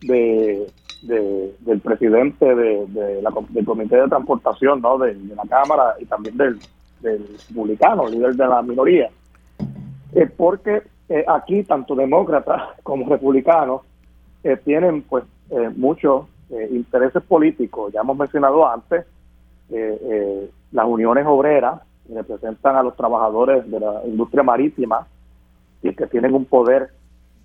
de, 0.00 0.66
del 1.02 1.80
presidente 1.80 2.54
de, 2.54 3.22
la, 3.22 3.30
del 3.50 3.64
Comité 3.64 3.96
de 3.96 4.08
Transportación 4.08 4.80
¿no? 4.80 4.98
de, 4.98 5.14
la 5.14 5.44
Cámara 5.48 5.94
y 6.00 6.06
también 6.06 6.36
del, 6.36 6.58
del 7.00 7.26
republicano, 7.48 8.08
líder 8.08 8.34
de 8.34 8.46
la 8.46 8.62
minoría. 8.62 9.10
Eh, 10.14 10.26
porque 10.34 10.82
eh, 11.08 11.24
aquí 11.28 11.62
tanto 11.64 11.94
demócratas 11.94 12.62
como 12.82 13.08
republicanos 13.08 13.82
tienen 14.64 15.02
pues 15.02 15.24
muchos 15.76 16.24
eh, 16.50 16.68
intereses 16.70 17.22
políticos. 17.24 17.92
Ya 17.92 18.00
hemos 18.00 18.16
mencionado 18.16 18.66
antes, 18.66 19.04
eh, 19.70 19.98
eh, 20.00 20.50
las 20.72 20.86
uniones 20.86 21.26
obreras 21.26 21.82
que 22.06 22.14
representan 22.14 22.76
a 22.76 22.82
los 22.82 22.96
trabajadores 22.96 23.70
de 23.70 23.78
la 23.78 24.00
industria 24.06 24.42
marítima 24.42 25.06
y 25.82 25.94
que 25.94 26.06
tienen 26.06 26.34
un 26.34 26.46
poder 26.46 26.88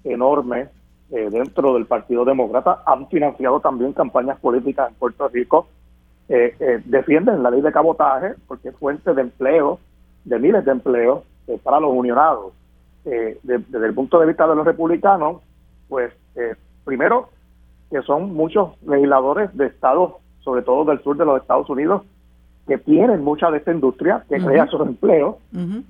enorme 0.06 0.70
dentro 1.10 1.76
del 1.76 1.86
Partido 1.86 2.26
Demócrata, 2.26 2.82
han 2.88 3.08
financiado 3.08 3.60
también 3.60 3.94
campañas 3.94 4.40
políticas 4.40 4.90
en 4.90 4.96
Puerto 4.96 5.28
Rico, 5.28 5.68
defienden 6.28 7.44
la 7.44 7.52
ley 7.52 7.62
de 7.62 7.72
cabotaje 7.72 8.34
porque 8.48 8.70
es 8.70 8.76
fuente 8.78 9.14
de 9.14 9.22
empleo, 9.22 9.80
de 10.26 10.40
miles 10.40 10.66
de 10.66 10.72
empleos 10.72 11.22
para 11.62 11.80
los 11.80 11.92
unionados. 11.92 12.54
desde 13.04 13.86
el 13.86 13.94
punto 13.94 14.20
de 14.20 14.26
vista 14.26 14.48
de 14.48 14.56
los 14.56 14.66
republicanos, 14.66 15.44
pues 15.88 16.12
primero 16.84 17.30
que 17.94 18.02
son 18.02 18.34
muchos 18.34 18.72
legisladores 18.88 19.56
de 19.56 19.68
estados, 19.68 20.14
sobre 20.40 20.64
todo 20.64 20.84
del 20.84 21.00
sur 21.04 21.16
de 21.16 21.26
los 21.26 21.40
Estados 21.40 21.70
Unidos, 21.70 22.02
que 22.68 22.80
tienen 22.80 23.24
mucha 23.24 23.52
de 23.52 23.60
esta 23.60 23.72
industria, 23.72 24.24
que 24.28 24.40
crea 24.40 24.64
esos 24.64 24.82
empleos. 24.82 25.36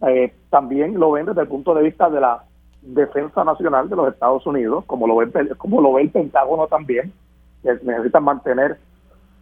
Eh, 0.09 0.33
también 0.49 0.99
lo 0.99 1.11
ven 1.11 1.27
desde 1.27 1.41
el 1.41 1.47
punto 1.47 1.73
de 1.73 1.81
vista 1.81 2.09
de 2.09 2.19
la 2.19 2.43
defensa 2.81 3.45
nacional 3.45 3.89
de 3.89 3.95
los 3.95 4.11
Estados 4.11 4.45
Unidos, 4.45 4.83
como 4.85 5.07
lo 5.07 5.15
ve, 5.15 5.29
como 5.57 5.79
lo 5.79 5.93
ve 5.93 6.01
el 6.01 6.09
Pentágono 6.09 6.67
también, 6.67 7.13
que 7.63 7.73
necesitan 7.83 8.25
mantener 8.25 8.77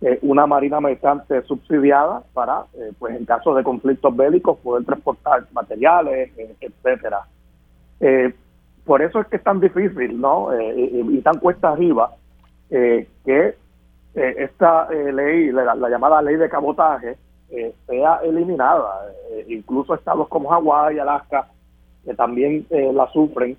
eh, 0.01 0.19
una 0.21 0.45
marina 0.45 0.79
mercante 0.79 1.41
subsidiada 1.47 2.21
para, 2.31 2.65
eh, 2.75 2.91
pues 2.99 3.15
en 3.15 3.25
caso 3.25 3.55
de 3.55 3.63
conflictos 3.63 4.15
bélicos, 4.15 4.59
poder 4.59 4.85
transportar 4.85 5.47
materiales, 5.51 6.31
etcétera. 6.59 7.21
por 8.85 9.01
eso 9.01 9.19
es 9.19 9.27
que 9.27 9.37
es 9.37 9.43
tan 9.43 9.59
difícil, 9.59 10.21
¿no? 10.21 10.49
y 10.59 11.19
tan 11.21 11.39
cuesta 11.39 11.69
arriba 11.69 12.11
eh, 12.73 13.05
que 13.25 13.55
eh, 14.15 14.35
esta 14.37 14.87
eh, 14.89 15.11
ley, 15.11 15.51
la, 15.51 15.75
llamada 15.89 16.21
ley 16.21 16.37
de 16.37 16.49
cabotaje, 16.49 17.17
sea 17.85 18.21
eliminada. 18.23 19.11
incluso 19.49 19.93
estados 19.93 20.29
como 20.29 20.47
Hawái 20.47 20.95
y 20.95 20.99
Alaska, 20.99 21.49
que 22.05 22.13
también 22.13 22.65
la 22.69 23.11
sufren, 23.11 23.57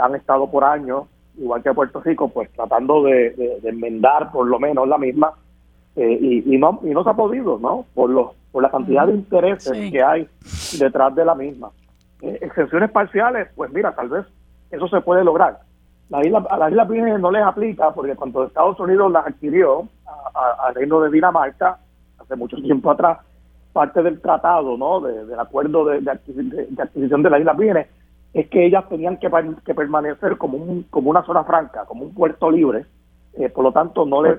han 0.00 0.14
estado 0.14 0.48
por 0.48 0.62
años, 0.62 1.08
igual 1.36 1.64
que 1.64 1.74
Puerto 1.74 2.00
Rico, 2.00 2.28
pues 2.28 2.48
tratando 2.52 3.02
de, 3.02 3.58
enmendar 3.64 4.30
por 4.30 4.46
lo 4.46 4.60
menos 4.60 4.86
la 4.86 4.98
misma, 4.98 5.32
y, 5.96 6.56
no, 6.58 6.78
y 6.84 6.90
no 6.90 7.02
se 7.02 7.10
ha 7.10 7.14
podido, 7.14 7.58
¿no? 7.58 7.86
Por, 7.92 8.08
los, 8.08 8.36
por 8.52 8.62
la 8.62 8.70
cantidad 8.70 9.08
de 9.08 9.14
intereses 9.14 9.90
que 9.90 10.00
hay 10.00 10.28
detrás 10.78 11.12
de 11.16 11.24
la 11.24 11.34
misma. 11.34 11.72
exenciones 12.20 12.92
parciales, 12.92 13.48
pues 13.56 13.72
mira, 13.72 13.96
tal 13.96 14.10
vez 14.10 14.26
eso 14.70 14.86
se 14.86 15.00
puede 15.00 15.24
lograr 15.24 15.58
La 16.08 16.24
isla, 16.24 16.44
a 16.50 16.58
las 16.58 16.70
Islas 16.70 16.88
Vírgenes 16.88 17.20
no 17.20 17.30
les 17.30 17.42
aplica 17.42 17.90
porque 17.92 18.14
cuando 18.14 18.44
Estados 18.44 18.78
Unidos 18.80 19.10
las 19.10 19.26
adquirió 19.26 19.88
al 20.34 20.74
reino 20.74 21.00
de 21.00 21.10
Dinamarca, 21.10 21.78
hace 22.18 22.36
mucho 22.36 22.56
tiempo 22.56 22.90
atrás, 22.90 23.18
parte 23.72 24.02
del 24.02 24.20
tratado, 24.20 24.76
¿no? 24.76 25.00
del 25.00 25.38
acuerdo 25.38 25.86
de, 25.86 26.10
adquisición 26.10 27.22
de 27.22 27.30
las 27.30 27.40
Islas 27.40 27.56
Vírgenes, 27.56 27.86
es 28.34 28.48
que 28.48 28.66
ellas 28.66 28.88
tenían 28.88 29.18
que, 29.18 29.30
permanecer 29.74 30.38
como, 30.38 30.58
un, 30.58 30.84
como 30.84 31.10
una 31.10 31.24
zona 31.24 31.44
franca, 31.44 31.84
como 31.86 32.04
un 32.04 32.14
puerto 32.14 32.50
libre, 32.50 32.86
eh, 33.34 33.48
por 33.48 33.64
lo 33.64 33.72
tanto 33.72 34.06
no 34.06 34.22
les 34.22 34.38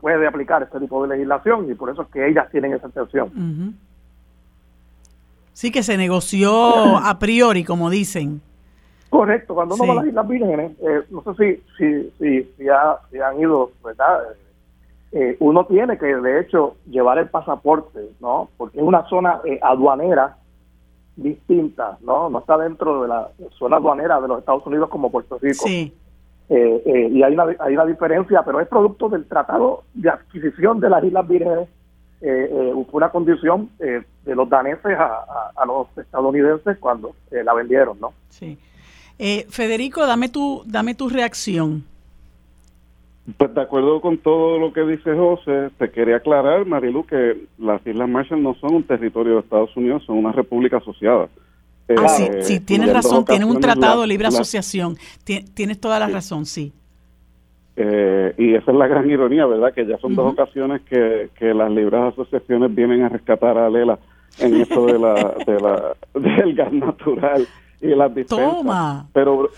puede 0.00 0.26
aplicar 0.26 0.62
este 0.62 0.80
tipo 0.80 1.02
de 1.02 1.16
legislación 1.16 1.70
y 1.70 1.74
por 1.74 1.90
eso 1.90 2.02
es 2.02 2.08
que 2.08 2.28
ellas 2.28 2.50
tienen 2.50 2.72
esa 2.74 2.88
excepción. 2.88 3.76
Sí, 5.52 5.70
que 5.70 5.82
se 5.82 5.96
negoció 5.96 6.98
a 6.98 7.18
priori, 7.18 7.64
como 7.64 7.88
dicen. 7.88 8.42
Correcto, 9.10 9.54
cuando 9.54 9.74
uno 9.76 9.86
va 9.86 9.92
a 9.92 9.96
las 9.96 10.06
Islas 10.06 10.28
Vírgenes, 10.28 10.72
eh, 10.80 11.02
no 11.10 11.22
sé 11.22 11.62
si, 11.78 12.12
si, 12.18 12.42
si, 12.58 12.68
han 12.68 13.40
ido, 13.40 13.70
¿verdad? 13.84 14.22
Eh, 15.12 15.36
uno 15.40 15.64
tiene 15.66 15.96
que, 15.96 16.06
de 16.06 16.40
hecho, 16.40 16.76
llevar 16.90 17.18
el 17.18 17.28
pasaporte, 17.28 18.00
¿no? 18.20 18.48
Porque 18.56 18.78
es 18.78 18.84
una 18.84 19.08
zona 19.08 19.40
eh, 19.44 19.58
aduanera 19.62 20.36
distinta, 21.14 21.96
¿no? 22.02 22.28
No 22.28 22.40
está 22.40 22.58
dentro 22.58 23.02
de 23.02 23.08
la 23.08 23.28
zona 23.58 23.76
aduanera 23.76 24.20
de 24.20 24.28
los 24.28 24.40
Estados 24.40 24.66
Unidos 24.66 24.90
como 24.90 25.10
Puerto 25.10 25.38
Rico. 25.38 25.64
Sí. 25.66 25.94
y 26.48 27.22
hay 27.22 27.32
una, 27.32 27.46
hay 27.58 27.74
una 27.74 27.86
diferencia, 27.86 28.42
pero 28.44 28.60
es 28.60 28.68
producto 28.68 29.08
del 29.08 29.26
tratado 29.26 29.84
de 29.94 30.10
adquisición 30.10 30.80
de 30.80 30.90
las 30.90 31.02
Islas 31.02 31.26
Vírgenes 31.26 31.68
eh, 32.20 32.48
eh, 32.50 32.72
una 32.92 33.10
condición 33.10 33.70
eh, 33.78 34.02
de 34.24 34.34
los 34.34 34.48
daneses 34.48 34.96
a, 34.98 35.64
los 35.66 35.86
estadounidenses 35.98 36.78
cuando 36.78 37.14
eh, 37.30 37.44
la 37.44 37.52
vendieron, 37.52 38.00
¿no? 38.00 38.14
Sí. 38.30 38.58
Federico, 39.18 40.06
dame 40.06 40.28
tu, 40.28 40.62
dame 40.66 40.94
tu 40.94 41.08
reacción. 41.08 41.84
Pues 43.36 43.52
de 43.54 43.60
acuerdo 43.60 44.00
con 44.00 44.18
todo 44.18 44.58
lo 44.58 44.72
que 44.72 44.82
dice 44.82 45.12
José, 45.14 45.70
te 45.78 45.90
quería 45.90 46.16
aclarar, 46.16 46.64
Marilu, 46.64 47.04
que 47.04 47.36
las 47.58 47.84
Islas 47.84 48.08
Marshall 48.08 48.40
no 48.40 48.54
son 48.54 48.76
un 48.76 48.82
territorio 48.84 49.34
de 49.34 49.40
Estados 49.40 49.76
Unidos, 49.76 50.04
son 50.06 50.18
una 50.18 50.30
república 50.30 50.76
asociada. 50.76 51.28
ah, 51.88 52.08
sí, 52.08 52.28
sí, 52.42 52.60
tienes 52.60 52.92
razón, 52.92 53.24
tienen 53.24 53.48
un 53.48 53.58
tratado 53.58 54.02
de 54.02 54.06
libre 54.06 54.28
asociación, 54.28 54.96
tienes 55.24 55.80
toda 55.80 55.98
la 55.98 56.06
razón, 56.06 56.46
sí. 56.46 56.72
Eh, 57.74 58.32
y 58.38 58.54
esa 58.54 58.70
es 58.70 58.76
la 58.76 58.86
gran 58.86 59.10
ironía, 59.10 59.44
¿verdad? 59.44 59.74
Que 59.74 59.84
ya 59.84 59.98
son 59.98 60.14
dos 60.14 60.32
ocasiones 60.32 60.82
que, 60.82 61.28
que 61.36 61.52
las 61.52 61.70
libres 61.70 62.00
asociaciones 62.12 62.72
vienen 62.74 63.02
a 63.02 63.08
rescatar 63.08 63.58
a 63.58 63.68
Lela 63.68 63.98
en 64.38 64.60
esto 64.60 64.86
de 64.86 64.98
la, 64.98 65.34
de 65.44 65.60
la, 65.60 65.96
del 66.14 66.54
gas 66.54 66.72
natural 66.72 67.46
y 67.86 67.94
las 67.94 68.14
dispensas. 68.14 68.56
Toma. 68.56 69.06
Pero 69.12 69.48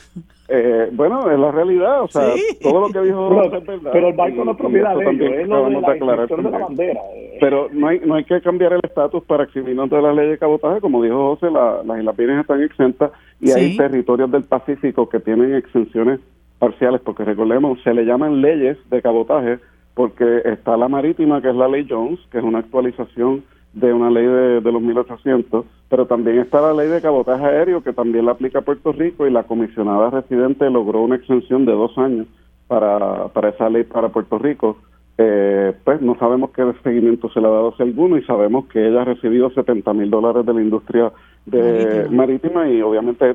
eh, 0.51 0.89
bueno, 0.93 1.31
es 1.31 1.39
la 1.39 1.51
realidad, 1.51 2.03
o 2.03 2.09
sea, 2.09 2.33
todo 2.63 2.81
lo 2.81 2.89
que 2.89 3.01
dijo 3.03 3.29
pero, 3.29 3.59
es 3.59 3.67
verdad. 3.67 3.91
Pero 3.93 4.09
el 4.09 4.15
barco 4.15 4.45
no 4.47 4.53
es 4.53 4.57
propiedad 4.57 4.97
de 4.97 5.11
ellos, 5.11 5.33
es 5.35 5.49
lo 5.49 5.65
de 5.65 5.81
la, 5.81 6.27
de 6.27 6.43
la 6.51 6.59
bandera. 6.59 7.01
Eh. 7.15 7.37
Pero 7.39 7.69
no 7.71 7.89
hay, 7.89 8.01
no 8.01 8.15
hay 8.15 8.25
que 8.25 8.41
cambiar 8.41 8.73
el 8.73 8.81
estatus 8.83 9.23
para 9.25 9.45
eximirnos 9.45 9.91
de 9.91 10.01
la 10.01 10.15
ley 10.15 10.31
de 10.31 10.39
cabotaje, 10.39 10.81
como 10.81 11.03
dijo 11.03 11.37
José, 11.37 11.51
la, 11.51 11.83
las 11.85 11.99
Islas 11.99 12.17
Vírgenes 12.17 12.41
están 12.41 12.63
exentas 12.63 13.11
y 13.41 13.51
hay 13.51 13.77
territorios 13.77 14.31
del 14.31 14.45
Pacífico 14.45 15.07
que 15.09 15.21
tienen 15.21 15.55
exenciones 15.55 16.21
parciales, 16.59 17.03
porque 17.03 17.25
recordemos, 17.25 17.79
se 17.83 17.93
le 17.93 18.05
llaman 18.05 18.41
leyes 18.41 18.79
de 18.89 19.03
cabotaje 19.03 19.59
porque 19.93 20.43
está 20.45 20.77
la 20.79 20.89
marítima, 20.89 21.43
que 21.43 21.51
es 21.51 21.57
la 21.57 21.69
ley 21.69 21.87
Jones, 21.89 22.21
que 22.31 22.39
es 22.39 22.45
una 22.45 22.61
actualización 22.61 23.45
de 23.79 23.93
una 23.93 24.11
ley 24.11 24.27
de, 24.27 24.73
los 24.73 24.83
1800, 24.83 25.65
pero 25.89 26.07
también 26.07 26.39
está 26.39 26.61
la 26.61 26.75
ley 26.75 26.89
de 26.89 27.01
cabotaje 27.01 27.45
aéreo, 27.45 27.83
que 27.83 27.93
también 27.93 28.27
la 28.27 28.33
aplica 28.33 28.61
a 28.61 28.63
Puerto 28.63 28.93
Rico, 28.93 29.27
y 29.27 29.31
la 29.31 29.45
comisionada 29.45 30.11
residente 30.11 30.69
logró 30.71 31.03
una 31.03 31.17
extensión 31.17 31.65
de 31.65 31.73
dos 31.73 31.97
años 31.99 32.27
para, 32.67 33.29
para 33.29 33.51
esa 33.51 33.69
ley 33.69 33.85
para 33.85 34.09
Puerto 34.09 34.39
Rico. 34.39 34.79
Eh, 35.21 35.73
pues 35.83 36.01
no 36.01 36.17
sabemos 36.17 36.51
qué 36.51 36.63
seguimiento 36.85 37.29
se 37.31 37.41
le 37.41 37.49
ha 37.49 37.51
dado 37.51 37.75
a 37.77 37.83
alguno 37.83 38.17
y 38.17 38.23
sabemos 38.23 38.67
que 38.67 38.87
ella 38.87 39.03
ha 39.03 39.05
recibido 39.05 39.51
70 39.51 39.93
mil 39.93 40.11
dólares 40.11 40.47
de 40.47 40.55
la 40.55 40.63
industria 40.63 41.13
de 41.45 42.09
marítima. 42.11 42.69
y 42.69 42.81
obviamente 42.83 43.35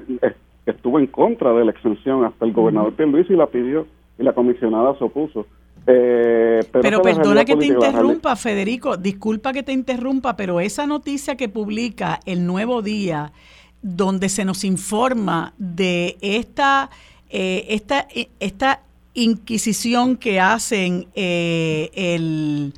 estuvo 0.66 1.00
en 1.00 1.08
contra 1.08 1.52
de 1.54 1.66
la 1.66 1.72
exención, 1.72 2.24
hasta 2.24 2.46
el 2.46 2.54
gobernador 2.54 2.94
Pierluisi 2.94 3.36
la 3.36 3.48
pidió 3.48 3.86
y 4.18 4.24
la 4.24 4.34
comisionada 4.34 4.98
se 4.98 5.04
opuso. 5.04 5.46
Eh, 5.86 6.62
pero, 6.72 7.02
perdona 7.02 7.44
que 7.44 7.56
te 7.56 7.66
interrumpa, 7.66 8.36
Federico, 8.36 8.96
disculpa 8.96 9.52
que 9.52 9.64
te 9.64 9.74
interrumpa, 9.74 10.38
pero 10.38 10.62
esa 10.62 10.88
noticia 10.88 11.36
que 11.36 11.50
publica 11.50 12.20
el 12.26 12.46
Nuevo 12.46 12.82
Día, 12.82 13.34
donde 13.82 14.30
se 14.30 14.46
nos 14.46 14.64
informa 14.64 15.54
de 15.58 16.18
esta, 16.22 16.90
eh, 17.30 17.66
esta, 17.70 18.08
esta 18.40 18.82
inquisición 19.14 20.16
que 20.16 20.40
hacen 20.40 21.08
eh, 21.16 21.90
el, 21.94 22.74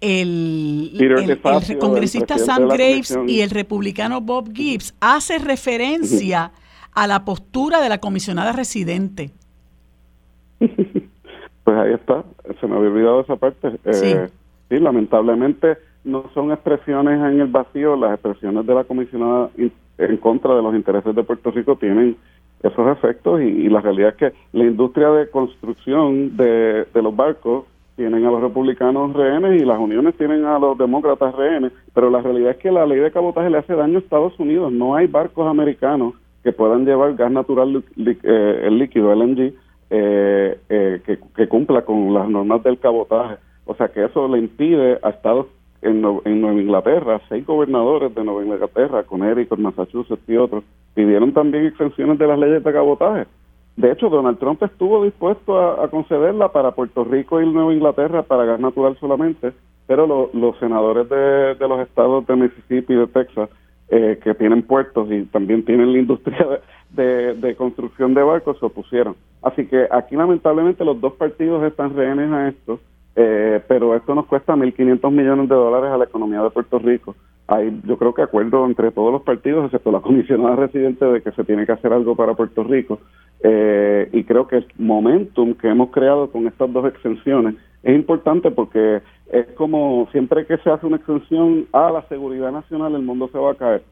el, 0.00 0.96
el, 0.98 1.78
congresista 1.78 2.36
Sam 2.36 2.68
Graves 2.68 3.16
y 3.28 3.42
el 3.42 3.50
republicano 3.50 4.20
Bob 4.20 4.52
Gibbs, 4.52 4.94
hace 4.98 5.38
referencia 5.38 6.52
a 6.92 7.06
la 7.06 7.24
postura 7.24 7.80
de 7.80 7.88
la 7.88 7.98
comisionada 7.98 8.50
residente. 8.50 9.30
Pues 11.64 11.76
ahí 11.76 11.92
está, 11.92 12.24
se 12.60 12.66
me 12.66 12.76
había 12.76 12.90
olvidado 12.90 13.20
esa 13.20 13.36
parte. 13.36 13.68
Eh, 13.84 14.28
sí. 14.68 14.78
lamentablemente 14.78 15.76
no 16.04 16.24
son 16.32 16.52
expresiones 16.52 17.20
en 17.20 17.40
el 17.40 17.48
vacío, 17.48 17.96
las 17.96 18.14
expresiones 18.14 18.66
de 18.66 18.74
la 18.74 18.84
comisionada 18.84 19.50
en 19.56 20.16
contra 20.16 20.54
de 20.54 20.62
los 20.62 20.74
intereses 20.74 21.14
de 21.14 21.22
Puerto 21.22 21.50
Rico 21.50 21.76
tienen 21.76 22.16
esos 22.62 22.96
efectos 22.96 23.40
y, 23.40 23.68
la 23.68 23.80
realidad 23.80 24.10
es 24.10 24.16
que 24.16 24.32
la 24.52 24.64
industria 24.64 25.10
de 25.10 25.30
construcción 25.30 26.36
de, 26.36 26.86
de, 26.92 27.02
los 27.02 27.14
barcos 27.14 27.64
tienen 27.96 28.24
a 28.24 28.30
los 28.30 28.40
republicanos 28.40 29.12
rehenes 29.14 29.60
y 29.60 29.64
las 29.64 29.78
uniones 29.78 30.14
tienen 30.16 30.44
a 30.44 30.58
los 30.58 30.76
demócratas 30.76 31.34
rehenes, 31.34 31.72
pero 31.94 32.10
la 32.10 32.20
realidad 32.20 32.52
es 32.52 32.56
que 32.58 32.70
la 32.70 32.86
ley 32.86 32.98
de 32.98 33.10
cabotaje 33.10 33.50
le 33.50 33.58
hace 33.58 33.74
daño 33.74 33.96
a 33.96 34.00
Estados 34.00 34.38
Unidos, 34.38 34.72
no 34.72 34.94
hay 34.94 35.06
barcos 35.06 35.48
americanos 35.48 36.14
que 36.42 36.52
puedan 36.52 36.84
llevar 36.84 37.14
gas 37.14 37.30
natural 37.30 37.82
eh, 37.96 38.62
el 38.64 38.78
líquido 38.78 39.14
LNG 39.14 39.52
eh, 39.90 40.58
eh, 40.68 41.00
que, 41.04 41.48
cumpla 41.48 41.82
con 41.82 42.14
las 42.14 42.28
normas 42.28 42.62
del 42.62 42.78
cabotaje. 42.78 43.36
O 43.64 43.74
sea 43.74 43.88
que 43.88 44.04
eso 44.04 44.28
le 44.28 44.38
impide 44.38 44.98
a 45.02 45.10
estados 45.10 45.46
en, 45.82 46.04
en 46.24 46.40
Nueva 46.40 46.60
Inglaterra, 46.60 47.20
seis 47.28 47.44
gobernadores 47.44 48.14
de 48.14 48.24
Nueva 48.24 48.42
Inglaterra, 48.42 49.02
con 49.02 49.20
Connecticut, 49.20 49.58
Massachusetts 49.58 50.28
y 50.28 50.36
otros, 50.36 50.64
pidieron 50.94 51.32
también 51.32 51.66
exenciones 51.66 52.18
de 52.18 52.26
las 52.26 52.38
leyes 52.38 52.62
de 52.62 52.72
cabotaje. 52.72 53.26
De 53.76 53.92
hecho, 53.92 54.10
Donald 54.10 54.38
Trump 54.38 54.62
estuvo 54.62 55.04
dispuesto 55.04 55.58
a, 55.58 55.88
concederla 55.88 56.52
para 56.52 56.72
Puerto 56.72 57.04
Rico 57.04 57.40
y 57.40 57.50
Nueva 57.50 57.72
Inglaterra 57.72 58.22
para 58.22 58.44
gas 58.44 58.60
natural 58.60 58.96
solamente, 59.00 59.52
pero 59.86 60.30
los 60.32 60.58
senadores 60.58 61.08
de, 61.08 61.54
de 61.54 61.68
los 61.68 61.80
estados 61.80 62.26
de 62.26 62.36
Mississippi 62.36 62.92
y 62.92 62.96
de 62.96 63.06
Texas 63.06 63.48
eh, 63.92 64.20
que 64.22 64.34
tienen 64.34 64.62
puertos 64.62 65.10
y 65.10 65.24
también 65.24 65.64
tienen 65.64 65.92
la 65.92 65.98
industria 65.98 66.60
de, 66.92 67.54
construcción 67.56 68.14
de 68.14 68.22
barcos 68.22 68.58
se 68.58 68.66
opusieron. 68.66 69.16
Así 69.42 69.66
que 69.66 69.86
aquí 69.90 70.16
lamentablemente 70.16 70.84
los 70.84 71.00
dos 71.00 71.14
partidos 71.14 71.62
están 71.64 71.94
rehenes 71.94 72.30
a 72.32 72.48
esto, 72.48 72.80
eh, 73.16 73.60
pero 73.68 73.94
esto 73.94 74.14
nos 74.14 74.26
cuesta 74.26 74.54
1.500 74.54 75.10
millones 75.10 75.48
de 75.48 75.54
dólares 75.54 75.90
a 75.90 75.98
la 75.98 76.04
economía 76.04 76.42
de 76.42 76.50
Puerto 76.50 76.78
Rico. 76.78 77.16
Hay, 77.46 77.80
yo 77.84 77.96
creo 77.96 78.14
que 78.14 78.22
acuerdo 78.22 78.64
entre 78.64 78.92
todos 78.92 79.12
los 79.12 79.22
partidos, 79.22 79.64
excepto 79.64 79.90
la 79.90 80.00
comisionada 80.02 80.56
residente, 80.56 81.04
de 81.04 81.22
que 81.22 81.32
se 81.32 81.44
tiene 81.44 81.66
que 81.66 81.72
hacer 81.72 81.92
algo 81.92 82.14
para 82.14 82.34
Puerto 82.34 82.62
Rico. 82.64 82.98
Eh, 83.42 84.08
y 84.12 84.24
creo 84.24 84.46
que 84.46 84.56
el 84.56 84.66
momentum 84.78 85.54
que 85.54 85.68
hemos 85.68 85.90
creado 85.90 86.30
con 86.30 86.46
estas 86.46 86.70
dos 86.72 86.86
extensiones 86.86 87.54
es 87.82 87.94
importante 87.94 88.50
porque 88.50 89.00
es 89.32 89.46
como 89.54 90.06
siempre 90.12 90.44
que 90.44 90.58
se 90.58 90.70
hace 90.70 90.86
una 90.86 90.96
extensión 90.96 91.66
a 91.72 91.90
la 91.90 92.02
seguridad 92.08 92.52
nacional, 92.52 92.94
el 92.94 93.02
mundo 93.02 93.28
se 93.32 93.38
va 93.38 93.52
a 93.52 93.54
caer. 93.54 93.82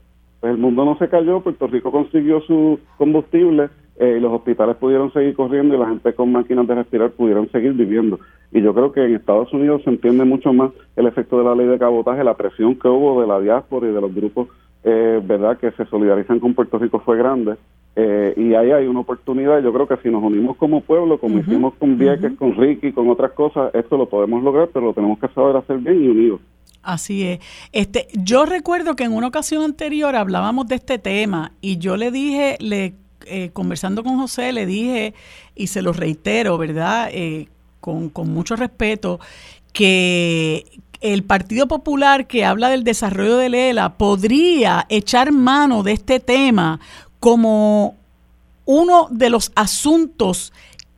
Pues 0.41 0.53
el 0.53 0.59
mundo 0.59 0.85
no 0.85 0.97
se 0.99 1.09
cayó, 1.09 1.41
Puerto 1.41 1.67
Rico 1.67 1.91
consiguió 1.91 2.41
su 2.43 2.79
combustible 2.97 3.71
eh, 3.99 4.17
y 4.19 4.21
los 4.21 4.33
hospitales 4.33 4.77
pudieron 4.77 5.13
seguir 5.13 5.35
corriendo 5.35 5.75
y 5.75 5.79
la 5.79 5.89
gente 5.89 6.15
con 6.15 6.31
máquinas 6.31 6.67
de 6.69 6.77
respirar 6.77 7.11
pudieron 7.11 7.51
seguir 7.51 7.73
viviendo. 7.73 8.21
Y 8.53 8.63
yo 8.63 8.73
creo 8.73 8.93
que 8.93 9.05
en 9.05 9.17
Estados 9.17 9.53
Unidos 9.53 9.83
se 9.83 9.91
entiende 9.91 10.25
mucho 10.25 10.53
más 10.53 10.71
el 10.95 11.07
efecto 11.07 11.39
de 11.39 11.45
la 11.45 11.57
ley 11.57 11.67
de 11.67 11.79
cabotaje, 11.79 12.23
la 12.23 12.37
presión 12.37 12.77
que 12.77 12.89
hubo 12.89 13.21
de 13.21 13.27
la 13.27 13.41
diáspora 13.41 13.89
y 13.89 13.93
de 13.93 14.01
los 14.01 14.15
grupos, 14.15 14.49
eh, 14.85 15.21
verdad, 15.25 15.59
que 15.59 15.73
se 15.73 15.85
solidarizan 15.87 16.39
con 16.39 16.55
Puerto 16.55 16.79
Rico 16.79 17.01
fue 17.01 17.19
grande. 17.19 17.57
Eh, 17.97 18.33
y 18.37 18.55
ahí 18.55 18.71
hay 18.71 18.87
una 18.87 19.01
oportunidad. 19.01 19.61
Yo 19.61 19.73
creo 19.73 19.89
que 19.89 19.97
si 19.97 20.09
nos 20.09 20.23
unimos 20.23 20.57
como 20.57 20.83
pueblo, 20.83 21.19
como 21.19 21.41
hicimos 21.41 21.75
con 21.75 21.99
Vieques, 21.99 22.33
con 22.39 22.55
Ricky, 22.55 22.93
con 22.93 23.09
otras 23.11 23.33
cosas, 23.33 23.75
esto 23.75 23.97
lo 23.97 24.09
podemos 24.09 24.45
lograr, 24.45 24.69
pero 24.73 24.87
lo 24.87 24.93
tenemos 24.95 25.19
que 25.19 25.27
saber 25.29 25.57
hacer 25.57 25.79
bien 25.79 26.05
y 26.05 26.09
unidos. 26.09 26.41
Así 26.83 27.25
es. 27.25 27.41
Este, 27.73 28.09
yo 28.15 28.47
recuerdo 28.47 28.97
que 28.97 29.05
en 29.05 29.13
una 29.13 29.27
ocasión 29.27 29.63
anterior 29.63 30.17
hablábamos 30.17 30.69
de 30.69 30.77
este 30.77 30.99
tema 30.99 31.53
y 31.61 31.79
yo 31.79 31.97
le 31.97 32.11
dije, 32.11 32.57
le 32.61 32.95
eh, 33.27 33.51
conversando 33.53 34.03
con 34.03 34.19
José, 34.19 34.53
le 34.53 34.65
dije 34.65 35.15
y 35.55 35.67
se 35.67 35.83
lo 35.83 35.93
reitero, 35.93 36.57
¿verdad? 36.57 37.11
Eh, 37.13 37.49
con, 37.81 38.09
con 38.09 38.31
mucho 38.31 38.57
respeto, 38.57 39.21
que 39.73 40.65
el 41.01 41.25
Partido 41.25 41.69
Popular 41.69 42.27
que 42.27 42.45
habla 42.45 42.71
del 42.71 42.85
desarrollo 42.85 43.37
de 43.37 43.51
Lela 43.51 43.95
podría 43.99 44.87
echar 44.89 45.33
mano 45.33 45.83
de 45.83 45.93
este 45.93 46.21
tema 46.21 46.81
como 47.21 47.97
uno 48.65 49.09
de 49.11 49.31
los 49.31 49.53
asuntos 49.55 50.53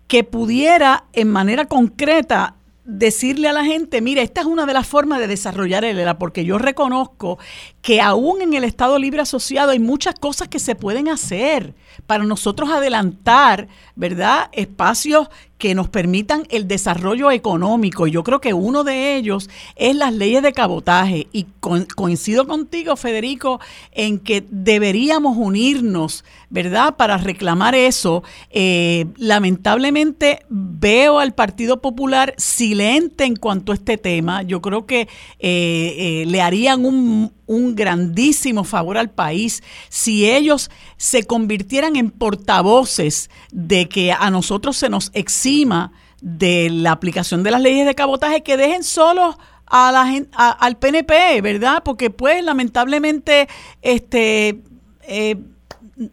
que 0.06 0.24
pudiera 0.24 1.04
en 1.12 1.30
manera 1.30 1.66
concreta 1.66 2.54
decirle 2.84 3.48
a 3.48 3.52
la 3.52 3.64
gente, 3.64 4.00
mire, 4.00 4.22
esta 4.22 4.40
es 4.40 4.46
una 4.46 4.66
de 4.66 4.72
las 4.72 4.86
formas 4.86 5.20
de 5.20 5.26
desarrollar 5.26 5.84
el 5.84 5.98
ELA, 5.98 6.18
porque 6.18 6.44
yo 6.44 6.58
reconozco 6.58 7.38
que 7.82 8.00
aún 8.00 8.42
en 8.42 8.54
el 8.54 8.64
Estado 8.64 8.98
Libre 8.98 9.22
Asociado 9.22 9.70
hay 9.70 9.78
muchas 9.78 10.14
cosas 10.14 10.48
que 10.48 10.58
se 10.58 10.74
pueden 10.74 11.08
hacer 11.08 11.74
para 12.06 12.24
nosotros 12.24 12.70
adelantar, 12.70 13.68
¿verdad? 13.96 14.48
Espacios 14.52 15.28
que 15.60 15.74
nos 15.74 15.88
permitan 15.90 16.44
el 16.48 16.66
desarrollo 16.66 17.30
económico. 17.30 18.06
Yo 18.06 18.24
creo 18.24 18.40
que 18.40 18.54
uno 18.54 18.82
de 18.82 19.16
ellos 19.16 19.50
es 19.76 19.94
las 19.94 20.12
leyes 20.14 20.42
de 20.42 20.54
cabotaje. 20.54 21.28
Y 21.32 21.46
coincido 21.94 22.46
contigo, 22.46 22.96
Federico, 22.96 23.60
en 23.92 24.18
que 24.18 24.42
deberíamos 24.50 25.36
unirnos, 25.36 26.24
¿verdad?, 26.48 26.96
para 26.96 27.18
reclamar 27.18 27.74
eso. 27.74 28.22
Eh, 28.50 29.06
lamentablemente 29.18 30.46
veo 30.48 31.18
al 31.18 31.34
Partido 31.34 31.82
Popular 31.82 32.34
silente 32.38 33.24
en 33.24 33.36
cuanto 33.36 33.72
a 33.72 33.74
este 33.74 33.98
tema. 33.98 34.42
Yo 34.42 34.62
creo 34.62 34.86
que 34.86 35.02
eh, 35.02 35.08
eh, 35.40 36.24
le 36.26 36.40
harían 36.40 36.86
un, 36.86 37.32
un 37.50 37.74
grandísimo 37.74 38.62
favor 38.62 38.96
al 38.96 39.10
país 39.10 39.60
si 39.88 40.30
ellos 40.30 40.70
se 40.96 41.24
convirtieran 41.24 41.96
en 41.96 42.12
portavoces 42.12 43.28
de 43.50 43.88
que 43.88 44.12
a 44.12 44.30
nosotros 44.30 44.76
se 44.76 44.88
nos 44.88 45.10
exima 45.14 45.90
de 46.20 46.70
la 46.70 46.92
aplicación 46.92 47.42
de 47.42 47.50
las 47.50 47.60
leyes 47.60 47.86
de 47.86 47.96
cabotaje, 47.96 48.44
que 48.44 48.56
dejen 48.56 48.84
solos 48.84 49.36
a 49.66 49.90
la 49.90 50.06
al 50.36 50.78
PNP, 50.78 51.40
¿verdad? 51.42 51.82
Porque 51.84 52.10
pues 52.10 52.44
lamentablemente 52.44 53.48
este 53.82 54.62
eh, 55.02 55.36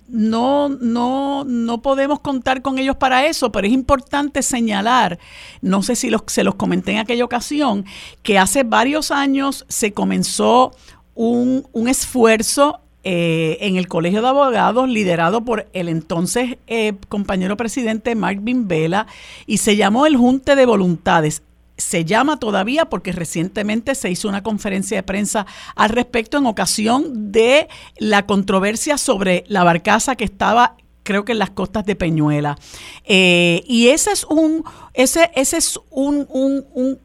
no, 0.08 0.70
no, 0.70 1.44
no 1.46 1.82
podemos 1.82 2.20
contar 2.20 2.62
con 2.62 2.80
ellos 2.80 2.98
para 2.98 3.26
eso, 3.28 3.52
pero 3.52 3.68
es 3.68 3.74
importante 3.74 4.42
señalar, 4.42 5.20
no 5.62 5.82
sé 5.84 5.96
si 5.96 6.10
los, 6.10 6.24
se 6.28 6.44
los 6.44 6.56
comenté 6.56 6.94
en 6.94 6.98
aquella 6.98 7.24
ocasión, 7.24 7.86
que 8.24 8.38
hace 8.38 8.64
varios 8.64 9.12
años 9.12 9.66
se 9.70 9.94
comenzó 9.94 10.74
un, 11.18 11.68
un 11.74 11.88
esfuerzo 11.90 12.80
eh, 13.04 13.58
en 13.62 13.76
el 13.78 13.88
Colegio 13.88 14.22
de 14.22 14.28
Abogados 14.28 14.88
liderado 14.88 15.44
por 15.44 15.68
el 15.74 15.90
entonces 15.90 16.58
eh, 16.68 16.94
compañero 17.10 17.58
presidente 17.58 18.14
Mark 18.16 18.40
Vela 18.42 19.08
y 19.46 19.58
se 19.58 19.76
llamó 19.76 20.06
el 20.06 20.16
Junte 20.16 20.56
de 20.56 20.66
Voluntades. 20.66 21.42
Se 21.78 22.06
llama 22.06 22.38
todavía 22.38 22.86
porque 22.86 23.12
recientemente 23.14 23.96
se 23.96 24.12
hizo 24.12 24.28
una 24.28 24.44
conferencia 24.44 24.98
de 24.98 25.04
prensa 25.04 25.48
al 25.76 25.90
respecto 25.90 26.38
en 26.38 26.46
ocasión 26.46 27.32
de 27.32 27.68
la 27.98 28.26
controversia 28.26 28.98
sobre 28.98 29.44
la 29.48 29.64
barcaza 29.64 30.16
que 30.16 30.26
estaba 30.26 30.76
creo 31.08 31.24
que 31.24 31.32
en 31.32 31.40
las 31.40 31.52
costas 31.52 31.86
de 31.86 31.96
Peñuela. 31.96 32.58
Eh, 33.06 33.64
y 33.66 33.88
ese 33.88 34.12
es 34.12 34.26
un, 34.26 34.66
ese, 34.98 35.30
ese 35.36 35.58
es 35.58 35.80
un, 35.92 36.28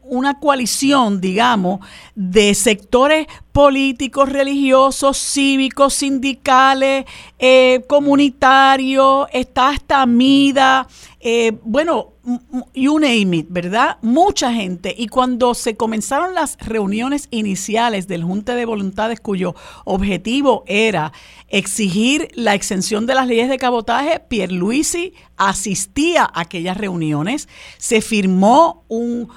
una 0.01 0.39
coalición, 0.39 1.21
digamos, 1.21 1.79
de 2.15 2.55
sectores 2.55 3.27
políticos, 3.51 4.29
religiosos, 4.29 5.15
cívicos, 5.15 5.93
sindicales, 5.93 7.05
eh, 7.37 7.85
comunitarios, 7.87 9.27
está 9.31 9.69
hasta 9.69 10.07
MIDA, 10.07 10.87
eh, 11.19 11.53
bueno, 11.63 12.13
you 12.73 12.99
name 12.99 13.37
it, 13.37 13.47
¿verdad? 13.49 13.97
Mucha 14.01 14.51
gente. 14.53 14.93
Y 14.97 15.07
cuando 15.07 15.53
se 15.53 15.77
comenzaron 15.77 16.33
las 16.33 16.57
reuniones 16.57 17.27
iniciales 17.31 18.09
del 18.09 18.25
Junta 18.25 18.55
de 18.55 18.65
Voluntades, 18.65 19.21
cuyo 19.21 19.55
objetivo 19.85 20.65
era 20.67 21.13
exigir 21.47 22.27
la 22.33 22.55
exención 22.55 23.05
de 23.05 23.15
las 23.15 23.27
leyes 23.27 23.47
de 23.47 23.57
cabotaje, 23.57 24.19
Pierluisi 24.19 25.13
asistía 25.37 26.23
a 26.23 26.41
aquellas 26.41 26.75
reuniones, 26.75 27.47
se 27.83 27.99
firmó 27.99 28.85
un, 28.87 29.27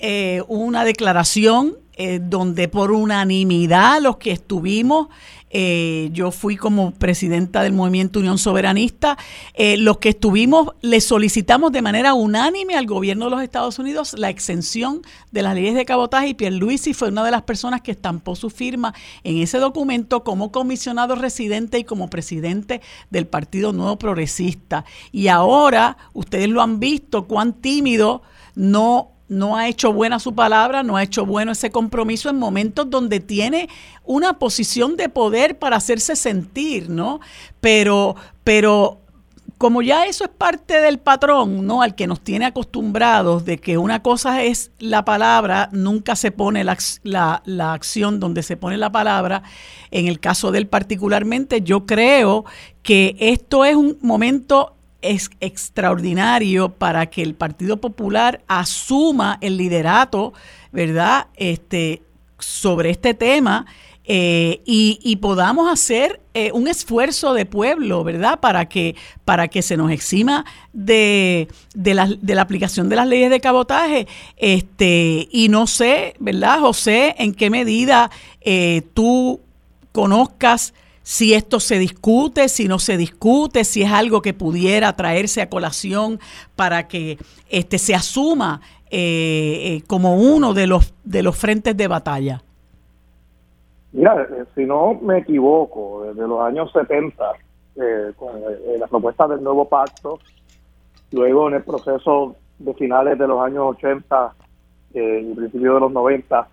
eh, 0.00 0.42
una 0.48 0.84
declaración 0.84 1.76
eh, 1.98 2.18
donde 2.18 2.66
por 2.66 2.92
unanimidad 2.92 4.00
los 4.00 4.16
que 4.16 4.30
estuvimos 4.32 5.08
eh, 5.50 6.10
yo 6.12 6.30
fui 6.30 6.56
como 6.56 6.92
presidenta 6.92 7.62
del 7.62 7.72
Movimiento 7.72 8.18
Unión 8.20 8.38
Soberanista. 8.38 9.18
Eh, 9.54 9.76
los 9.76 9.98
que 9.98 10.10
estuvimos, 10.10 10.74
le 10.80 11.00
solicitamos 11.00 11.72
de 11.72 11.82
manera 11.82 12.14
unánime 12.14 12.76
al 12.76 12.86
gobierno 12.86 13.26
de 13.26 13.30
los 13.30 13.42
Estados 13.42 13.78
Unidos 13.78 14.14
la 14.18 14.30
exención 14.30 15.02
de 15.30 15.42
las 15.42 15.54
leyes 15.54 15.74
de 15.74 15.84
cabotaje 15.84 16.28
y 16.28 16.34
Pierluisi 16.34 16.94
fue 16.94 17.08
una 17.08 17.24
de 17.24 17.30
las 17.30 17.42
personas 17.42 17.80
que 17.80 17.90
estampó 17.90 18.36
su 18.36 18.50
firma 18.50 18.94
en 19.24 19.38
ese 19.38 19.58
documento 19.58 20.24
como 20.24 20.52
comisionado 20.52 21.14
residente 21.14 21.78
y 21.78 21.84
como 21.84 22.10
presidente 22.10 22.80
del 23.10 23.26
Partido 23.26 23.72
Nuevo 23.72 23.98
Progresista. 23.98 24.84
Y 25.12 25.28
ahora, 25.28 25.96
ustedes 26.12 26.48
lo 26.48 26.62
han 26.62 26.80
visto, 26.80 27.26
cuán 27.26 27.54
tímido 27.54 28.22
no 28.54 29.17
no 29.28 29.56
ha 29.56 29.68
hecho 29.68 29.92
buena 29.92 30.18
su 30.18 30.34
palabra, 30.34 30.82
no 30.82 30.96
ha 30.96 31.02
hecho 31.02 31.26
bueno 31.26 31.52
ese 31.52 31.70
compromiso 31.70 32.30
en 32.30 32.38
momentos 32.38 32.88
donde 32.88 33.20
tiene 33.20 33.68
una 34.04 34.38
posición 34.38 34.96
de 34.96 35.08
poder 35.08 35.58
para 35.58 35.76
hacerse 35.76 36.16
sentir, 36.16 36.88
¿no? 36.88 37.20
Pero, 37.60 38.16
pero 38.42 39.00
como 39.58 39.82
ya 39.82 40.06
eso 40.06 40.24
es 40.24 40.30
parte 40.30 40.80
del 40.80 40.98
patrón, 40.98 41.66
¿no? 41.66 41.82
Al 41.82 41.96
que 41.96 42.06
nos 42.06 42.20
tiene 42.20 42.46
acostumbrados 42.46 43.44
de 43.44 43.58
que 43.58 43.76
una 43.76 44.02
cosa 44.02 44.44
es 44.44 44.70
la 44.78 45.04
palabra, 45.04 45.68
nunca 45.72 46.14
se 46.14 46.30
pone 46.30 46.62
la, 46.62 46.78
la, 47.02 47.72
acción 47.72 48.20
donde 48.20 48.44
se 48.44 48.56
pone 48.56 48.78
la 48.78 48.90
palabra. 48.90 49.42
En 49.90 50.06
el 50.06 50.20
caso 50.20 50.52
del 50.52 50.68
particularmente, 50.68 51.60
yo 51.60 51.86
creo 51.86 52.44
que 52.84 53.16
esto 53.18 53.64
es 53.64 53.74
un 53.74 53.98
momento 54.00 54.77
es 55.02 55.30
extraordinario 55.40 56.70
para 56.70 57.06
que 57.06 57.22
el 57.22 57.34
Partido 57.34 57.80
Popular 57.80 58.42
asuma 58.48 59.38
el 59.40 59.56
liderato, 59.56 60.32
¿verdad? 60.72 61.28
Este, 61.36 62.02
sobre 62.38 62.90
este 62.90 63.14
tema 63.14 63.66
eh, 64.10 64.62
y, 64.64 65.16
podamos 65.16 65.70
hacer 65.70 66.22
eh, 66.32 66.50
un 66.54 66.66
esfuerzo 66.66 67.34
de 67.34 67.44
pueblo, 67.44 68.04
¿verdad? 68.04 68.40
Para 68.40 68.66
que, 68.66 68.96
para 69.26 69.48
que 69.48 69.60
se 69.60 69.76
nos 69.76 69.90
exima 69.90 70.46
de, 70.72 71.46
de, 71.74 71.92
la, 71.92 72.06
de 72.06 72.34
la 72.34 72.40
aplicación 72.40 72.88
de 72.88 72.96
las 72.96 73.06
leyes 73.06 73.28
de 73.28 73.40
cabotaje. 73.40 74.06
Este, 74.38 75.28
y 75.30 75.50
no 75.50 75.66
sé, 75.66 76.14
¿verdad, 76.20 76.60
José, 76.60 77.16
en 77.18 77.34
qué 77.34 77.50
medida 77.50 78.10
eh, 78.40 78.80
tú 78.94 79.42
conozcas 79.92 80.72
si 81.08 81.32
esto 81.32 81.58
se 81.58 81.78
discute, 81.78 82.50
si 82.50 82.68
no 82.68 82.78
se 82.78 82.98
discute, 82.98 83.64
si 83.64 83.80
es 83.80 83.90
algo 83.90 84.20
que 84.20 84.34
pudiera 84.34 84.94
traerse 84.94 85.40
a 85.40 85.48
colación 85.48 86.20
para 86.54 86.86
que 86.86 87.16
este, 87.48 87.78
se 87.78 87.94
asuma 87.94 88.60
eh, 88.90 88.98
eh, 89.78 89.82
como 89.86 90.16
uno 90.16 90.52
de 90.52 90.66
los, 90.66 90.92
de 91.04 91.22
los 91.22 91.34
frentes 91.34 91.74
de 91.78 91.88
batalla. 91.88 92.42
Mira, 93.92 94.20
eh, 94.20 94.44
si 94.54 94.66
no 94.66 94.98
me 95.00 95.20
equivoco, 95.20 96.04
desde 96.08 96.28
los 96.28 96.42
años 96.42 96.70
70, 96.72 97.24
con 98.16 98.42
la 98.78 98.86
propuesta 98.86 99.26
del 99.28 99.42
nuevo 99.42 99.66
pacto, 99.66 100.18
luego 101.12 101.48
en 101.48 101.54
el 101.54 101.62
proceso 101.62 102.36
de 102.58 102.74
finales 102.74 103.18
de 103.18 103.26
los 103.26 103.40
años 103.40 103.76
80 103.78 104.34
y 104.92 105.34
principios 105.34 105.74
de 105.74 105.80
los 105.80 105.90
90, 105.90 106.48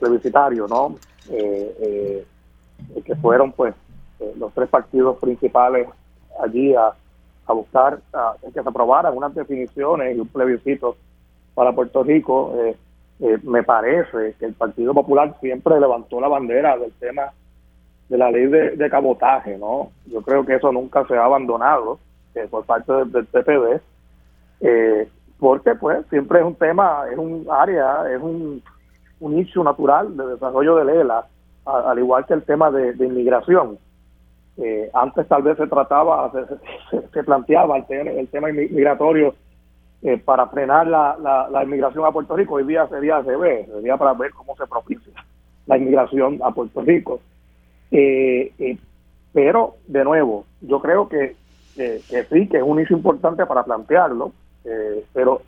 plebiscitario, 0.00 0.66
¿no? 0.66 0.96
Que 3.04 3.14
fueron 3.16 3.52
pues 3.52 3.74
eh, 4.20 4.32
los 4.38 4.52
tres 4.54 4.68
partidos 4.68 5.18
principales 5.18 5.88
allí 6.42 6.74
a, 6.74 6.92
buscar 7.48 8.00
que 8.52 8.60
se 8.60 8.68
aprobaran 8.68 9.16
unas 9.16 9.32
definiciones 9.32 10.16
y 10.16 10.18
un 10.18 10.26
plebiscito 10.26 10.96
para 11.54 11.72
Puerto 11.72 12.02
Rico, 12.02 12.52
eh, 12.56 12.76
eh, 13.20 13.38
me 13.44 13.62
parece 13.62 14.34
que 14.36 14.46
el 14.46 14.54
Partido 14.54 14.92
Popular 14.92 15.32
siempre 15.40 15.78
levantó 15.78 16.20
la 16.20 16.26
bandera 16.26 16.76
del 16.76 16.90
tema 16.94 17.30
de 18.08 18.18
la 18.18 18.32
ley 18.32 18.46
de, 18.46 18.90
cabotaje, 18.90 19.56
¿no? 19.58 19.92
Yo 20.06 20.22
creo 20.22 20.44
que 20.44 20.56
eso 20.56 20.72
nunca 20.72 21.06
se 21.06 21.16
ha 21.16 21.24
abandonado 21.24 22.00
por 22.50 22.64
parte 22.64 22.92
del, 22.92 23.12
del 23.12 23.26
PPD, 23.26 23.80
porque 25.38 25.76
pues 25.76 26.04
siempre 26.10 26.40
es 26.40 26.44
un 26.44 26.56
tema, 26.56 27.04
es 27.12 27.16
un 27.16 27.46
área, 27.48 28.12
es 28.12 28.20
un, 28.20 28.60
un 29.20 29.38
issue 29.38 29.62
natural 29.62 30.16
de 30.16 30.26
desarrollo 30.26 30.74
de 30.76 30.84
LELA 30.84 31.26
al 31.66 31.98
igual 31.98 32.24
que 32.26 32.34
el 32.34 32.42
tema 32.44 32.70
de, 32.70 32.92
inmigración. 33.04 33.78
Eh, 34.58 34.88
antes 34.94 35.28
tal 35.28 35.42
vez 35.42 35.58
se 35.58 35.66
trataba, 35.66 36.32
se, 37.12 37.24
planteaba 37.24 37.76
el, 37.76 38.28
tema 38.28 38.48
migratorio 38.48 39.34
eh, 40.02 40.16
para 40.16 40.46
frenar 40.46 40.86
la, 40.86 41.48
la, 41.50 41.64
inmigración 41.64 42.06
a 42.06 42.12
Puerto 42.12 42.36
Rico. 42.36 42.54
Hoy 42.54 42.64
día 42.64 42.86
sería 42.88 43.22
se 43.22 43.36
ve, 43.36 43.66
sería 43.66 43.96
para 43.96 44.14
ver 44.14 44.30
cómo 44.32 44.56
se 44.56 44.66
propicia 44.66 45.12
la 45.66 45.76
inmigración 45.76 46.40
a 46.42 46.52
Puerto 46.52 46.80
Rico. 46.80 47.20
Eh, 47.90 48.78
pero, 49.32 49.74
de 49.86 50.04
nuevo, 50.04 50.46
yo 50.62 50.80
creo 50.80 51.08
que, 51.08 51.36
que 51.76 52.24
sí, 52.30 52.48
que 52.48 52.56
es 52.56 52.62
un 52.62 52.78
inicio 52.78 52.96
importante 52.96 53.44
para 53.44 53.64
plantearlo, 53.64 54.32
pero 55.12 55.42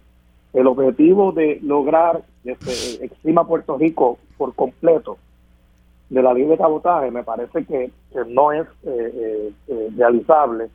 el 0.53 0.67
objetivo 0.67 1.33
de 1.33 1.59
lograr 1.63 2.21
este, 2.45 3.05
exima 3.05 3.47
Puerto 3.47 3.79
Rico 3.79 4.19
por 4.37 4.55
completo 4.55 5.17
de 6.11 6.23
la 6.23 6.33
ley 6.33 6.45
de 6.45 6.57
cabotaje 6.57 7.11
me 7.11 7.23
parece 7.23 7.65
que, 7.65 7.91
no 8.29 8.53
es 8.53 8.67
eh, 8.85 9.53
eh, 9.69 9.89
realizable. 9.97 10.69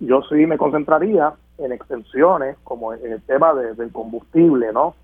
yo 0.00 0.22
sí 0.22 0.46
me 0.46 0.58
concentraría 0.58 1.32
en 1.58 1.72
extensiones, 1.72 2.56
como 2.64 2.92
en 2.92 3.12
el 3.12 3.22
tema 3.22 3.54
del 3.54 3.90
combustible, 3.92 4.72
¿no? 4.72 4.94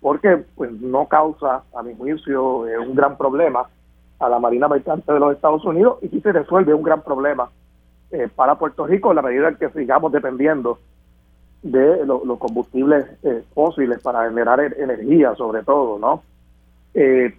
porque 0.00 0.44
pues 0.54 0.70
no 0.70 1.06
causa, 1.06 1.64
a 1.74 1.82
mi 1.82 1.92
juicio, 1.96 2.58
un 2.58 2.94
gran 2.94 3.18
problema 3.18 3.68
a 4.20 4.28
la 4.28 4.38
Marina 4.38 4.68
Mercante 4.68 5.12
de 5.12 5.18
los 5.18 5.34
Estados 5.34 5.64
Unidos 5.64 5.98
y 6.00 6.08
sí 6.08 6.20
se 6.20 6.30
resuelve 6.30 6.74
un 6.74 6.84
gran 6.84 7.02
problema 7.02 7.50
para 8.36 8.54
Puerto 8.54 8.86
Rico 8.86 9.10
en 9.10 9.16
la 9.16 9.22
medida 9.22 9.48
en 9.48 9.56
que 9.56 9.68
sigamos 9.70 10.12
dependiendo 10.12 10.78
de 11.62 12.06
los 12.06 12.38
combustibles 12.38 13.06
eh, 13.22 13.42
fósiles 13.54 14.00
para 14.00 14.28
generar 14.28 14.60
e-, 14.60 14.82
energía, 14.82 15.34
sobre 15.34 15.62
todo, 15.62 15.98
¿no? 15.98 16.22
Eh, 16.94 17.34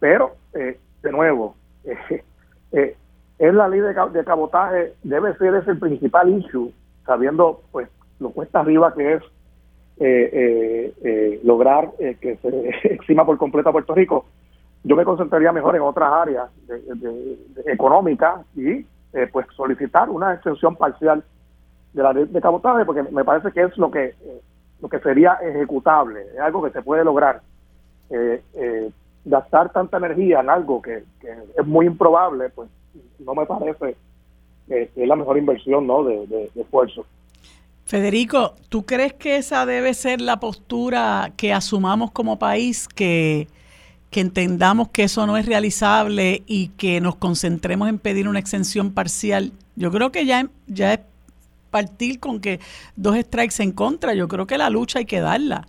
pero, 0.00 0.32
eh, 0.54 0.78
de 1.02 1.12
nuevo, 1.12 1.54
es 2.72 3.54
la 3.54 3.68
ley 3.68 3.80
de, 3.80 3.94
de, 4.12 4.24
cabotaje, 4.24 4.94
debe 5.02 5.36
ser 5.36 5.54
ese 5.54 5.72
el 5.72 5.78
principal 5.78 6.28
issue, 6.28 6.72
sabiendo, 7.06 7.62
pues, 7.72 7.88
lo 8.20 8.30
cuesta 8.30 8.60
arriba 8.60 8.94
que 8.94 9.14
es 9.14 9.22
lograr 11.44 11.90
que 12.20 12.36
se 12.36 12.68
exima 12.94 13.24
por 13.24 13.38
completo 13.38 13.68
a 13.68 13.72
Puerto 13.72 13.94
Rico. 13.94 14.26
Yo 14.84 14.96
me 14.96 15.04
concentraría 15.04 15.52
mejor 15.52 15.74
en 15.76 15.82
otras 15.82 16.12
áreas 16.12 16.50
económicas 17.66 18.44
y, 18.56 18.84
pues, 19.32 19.46
solicitar 19.56 20.08
una 20.10 20.34
extensión 20.34 20.76
parcial 20.76 21.24
de 21.92 22.02
la 22.02 22.12
de 22.12 22.40
cabotaje 22.40 22.84
porque 22.84 23.02
me 23.02 23.24
parece 23.24 23.50
que 23.52 23.62
es 23.62 23.76
lo 23.78 23.90
que 23.90 24.06
eh, 24.06 24.40
lo 24.80 24.88
que 24.88 25.00
sería 25.00 25.34
ejecutable 25.42 26.22
es 26.34 26.40
algo 26.40 26.62
que 26.62 26.70
se 26.70 26.82
puede 26.82 27.04
lograr 27.04 27.40
eh, 28.10 28.42
eh, 28.54 28.90
gastar 29.24 29.72
tanta 29.72 29.98
energía 29.98 30.40
en 30.40 30.50
algo 30.50 30.80
que, 30.82 31.04
es 31.56 31.66
muy 31.66 31.86
improbable 31.86 32.50
pues 32.50 32.68
no 33.18 33.34
me 33.34 33.46
parece 33.46 33.96
que 34.68 34.90
es 34.94 35.08
la 35.08 35.16
mejor 35.16 35.38
inversión 35.38 35.86
no 35.86 36.04
de, 36.04 36.50
esfuerzo 36.54 37.04
Federico 37.84 38.54
tú 38.68 38.84
crees 38.84 39.14
que 39.14 39.36
esa 39.36 39.66
debe 39.66 39.94
ser 39.94 40.20
la 40.20 40.40
postura 40.40 41.32
que 41.36 41.52
asumamos 41.52 42.10
como 42.10 42.38
país 42.38 42.88
que 42.88 43.48
que 44.10 44.20
entendamos 44.20 44.88
que 44.88 45.04
eso 45.04 45.26
no 45.26 45.36
es 45.36 45.46
realizable 45.46 46.42
y 46.46 46.68
que 46.68 47.00
nos 47.00 47.16
concentremos 47.16 47.88
en 47.88 47.98
pedir 47.98 48.26
una 48.26 48.38
exención 48.38 48.92
parcial. 48.92 49.52
Yo 49.76 49.90
creo 49.90 50.10
que 50.10 50.24
ya, 50.24 50.48
ya 50.66 50.94
es 50.94 51.00
partir 51.70 52.18
con 52.18 52.40
que 52.40 52.60
dos 52.96 53.16
strikes 53.16 53.62
en 53.62 53.72
contra. 53.72 54.14
Yo 54.14 54.28
creo 54.28 54.46
que 54.46 54.58
la 54.58 54.70
lucha 54.70 55.00
hay 55.00 55.04
que 55.04 55.20
darla. 55.20 55.68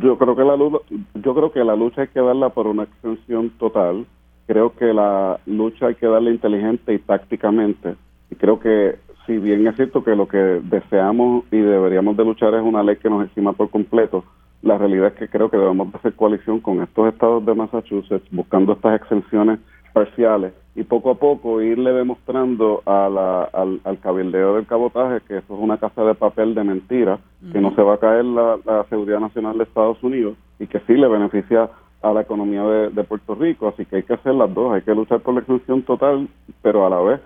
Yo 0.00 0.16
creo 0.16 0.34
que 0.34 0.42
la 0.42 0.56
yo 0.56 1.34
creo 1.34 1.52
que 1.52 1.64
la 1.64 1.76
lucha 1.76 2.02
hay 2.02 2.08
que 2.08 2.20
darla 2.20 2.48
por 2.48 2.66
una 2.66 2.84
extensión 2.84 3.50
total. 3.58 4.06
Creo 4.46 4.74
que 4.74 4.86
la 4.94 5.38
lucha 5.44 5.88
hay 5.88 5.96
que 5.96 6.06
darla 6.06 6.30
inteligente 6.30 6.94
y 6.94 6.98
tácticamente. 6.98 7.96
Y 8.30 8.36
creo 8.36 8.58
que 8.58 8.96
si 9.26 9.36
bien 9.36 9.66
es 9.66 9.76
cierto 9.76 10.02
que 10.02 10.16
lo 10.16 10.26
que 10.26 10.38
deseamos 10.38 11.44
y 11.52 11.58
deberíamos 11.58 12.16
de 12.16 12.24
luchar 12.24 12.54
es 12.54 12.62
una 12.62 12.82
ley 12.82 12.96
que 12.96 13.10
nos 13.10 13.26
estima 13.26 13.52
por 13.52 13.68
completo, 13.68 14.24
la 14.62 14.78
realidad 14.78 15.08
es 15.08 15.14
que 15.14 15.28
creo 15.28 15.50
que 15.50 15.58
debemos 15.58 15.92
de 15.92 15.98
hacer 15.98 16.14
coalición 16.14 16.60
con 16.60 16.82
estos 16.82 17.12
estados 17.12 17.44
de 17.44 17.54
Massachusetts 17.54 18.26
buscando 18.30 18.72
estas 18.72 19.00
exenciones 19.00 19.58
parciales. 19.92 20.52
Y 20.74 20.84
poco 20.84 21.10
a 21.10 21.14
poco 21.16 21.60
irle 21.60 21.92
demostrando 21.92 22.82
a 22.86 23.08
la, 23.08 23.42
al, 23.44 23.80
al, 23.84 23.98
cabildeo 23.98 24.56
del 24.56 24.66
cabotaje 24.66 25.20
que 25.26 25.38
eso 25.38 25.54
es 25.54 25.60
una 25.60 25.76
casa 25.76 26.02
de 26.02 26.14
papel 26.14 26.54
de 26.54 26.64
mentira, 26.64 27.18
que 27.52 27.60
no 27.60 27.74
se 27.74 27.82
va 27.82 27.94
a 27.94 27.98
caer 27.98 28.24
la, 28.24 28.58
seguridad 28.88 29.20
nacional 29.20 29.58
de 29.58 29.64
Estados 29.64 30.02
Unidos 30.02 30.34
y 30.58 30.66
que 30.66 30.80
sí 30.80 30.94
le 30.94 31.08
beneficia 31.08 31.68
a 32.00 32.12
la 32.12 32.22
economía 32.22 32.62
de, 32.64 33.04
Puerto 33.04 33.34
Rico, 33.34 33.68
así 33.68 33.84
que 33.84 33.96
hay 33.96 34.02
que 34.02 34.14
hacer 34.14 34.34
las 34.34 34.52
dos, 34.52 34.72
hay 34.72 34.82
que 34.82 34.94
luchar 34.94 35.20
por 35.20 35.34
la 35.34 35.40
extensión 35.40 35.82
total, 35.82 36.26
pero 36.62 36.86
a 36.86 36.90
la 36.90 37.00
vez 37.00 37.20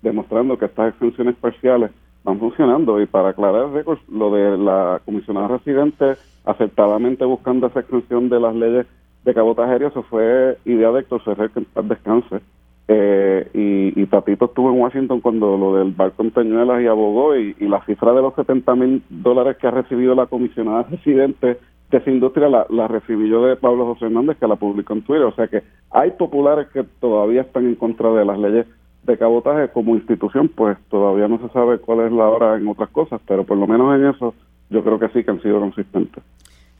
demostrando 0.00 0.56
que 0.58 0.66
estas 0.66 0.90
extensiones 0.90 1.34
parciales 1.36 1.90
van 2.24 2.38
funcionando. 2.38 3.00
Y 3.00 3.06
para 3.06 3.30
aclarar 3.30 3.68
lo 4.08 4.30
de 4.30 4.58
la 4.58 5.00
comisionada 5.04 5.48
residente 5.48 6.16
acertadamente 6.44 7.24
buscando 7.24 7.66
esa 7.66 7.80
extensión 7.80 8.28
de 8.28 8.40
las 8.40 8.54
leyes 8.54 8.86
de 9.24 9.34
cabotaje 9.34 9.84
eso 9.84 10.02
fue 10.04 10.58
idea 10.64 10.90
de 10.90 11.00
Héctor 11.00 11.22
Ferrer, 11.22 11.50
que 11.50 11.60
en 11.60 11.88
descanse, 11.88 12.40
eh, 12.88 13.48
y, 13.54 14.00
y, 14.00 14.02
estuvo 14.02 14.70
en 14.70 14.80
Washington 14.80 15.20
cuando 15.20 15.56
lo 15.56 15.76
del 15.76 15.92
barco 15.92 16.22
en 16.22 16.32
Peñuelas 16.32 16.82
y 16.82 16.86
abogó 16.86 17.36
y, 17.36 17.54
la 17.60 17.84
cifra 17.84 18.12
de 18.12 18.22
los 18.22 18.34
70 18.34 18.74
mil 18.74 19.02
dólares 19.08 19.56
que 19.58 19.68
ha 19.68 19.70
recibido 19.70 20.14
la 20.14 20.26
comisionada 20.26 20.82
residente 20.84 21.58
de 21.90 21.98
esa 21.98 22.10
industria 22.10 22.48
la, 22.48 22.66
la 22.70 22.88
recibí 22.88 23.28
yo 23.28 23.44
de 23.44 23.56
Pablo 23.56 23.86
José 23.86 24.06
Hernández 24.06 24.36
que 24.38 24.48
la 24.48 24.56
publicó 24.56 24.94
en 24.94 25.02
Twitter. 25.02 25.24
O 25.24 25.34
sea 25.34 25.46
que 25.46 25.62
hay 25.90 26.10
populares 26.12 26.68
que 26.72 26.84
todavía 27.00 27.42
están 27.42 27.66
en 27.66 27.76
contra 27.76 28.10
de 28.12 28.24
las 28.24 28.38
leyes 28.38 28.66
de 29.04 29.18
cabotaje 29.18 29.68
como 29.72 29.94
institución, 29.94 30.48
pues 30.48 30.76
todavía 30.88 31.28
no 31.28 31.38
se 31.38 31.52
sabe 31.52 31.78
cuál 31.78 32.06
es 32.06 32.12
la 32.12 32.28
hora 32.28 32.56
en 32.56 32.68
otras 32.68 32.90
cosas, 32.90 33.20
pero 33.26 33.44
por 33.44 33.56
lo 33.56 33.66
menos 33.66 33.94
en 33.96 34.06
eso 34.06 34.34
yo 34.70 34.82
creo 34.82 34.98
que 34.98 35.08
sí 35.08 35.24
que 35.24 35.30
han 35.30 35.42
sido 35.42 35.60
consistentes. 35.60 36.22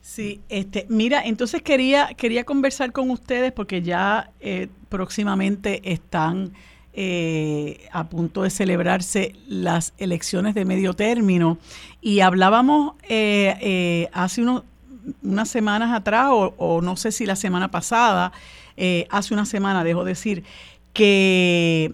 Sí, 0.03 0.41
este, 0.49 0.85
mira, 0.89 1.23
entonces 1.23 1.61
quería, 1.61 2.09
quería 2.17 2.43
conversar 2.43 2.91
con 2.91 3.09
ustedes 3.09 3.53
porque 3.53 3.81
ya 3.81 4.31
eh, 4.41 4.67
próximamente 4.89 5.79
están 5.89 6.51
eh, 6.91 7.87
a 7.89 8.09
punto 8.09 8.43
de 8.43 8.49
celebrarse 8.49 9.33
las 9.47 9.93
elecciones 9.97 10.55
de 10.55 10.65
medio 10.65 10.93
término. 10.93 11.57
Y 12.01 12.19
hablábamos 12.19 12.95
eh, 13.07 14.09
hace 14.11 14.41
unos, 14.41 14.63
unas 15.23 15.49
semanas 15.49 15.93
atrás 15.93 16.27
o, 16.31 16.81
no 16.81 16.97
sé 16.97 17.13
si 17.13 17.25
la 17.25 17.37
semana 17.37 17.71
pasada, 17.71 18.33
hace 19.09 19.33
una 19.33 19.45
semana, 19.45 19.85
dejo 19.85 20.03
decir, 20.03 20.43
que 20.91 21.93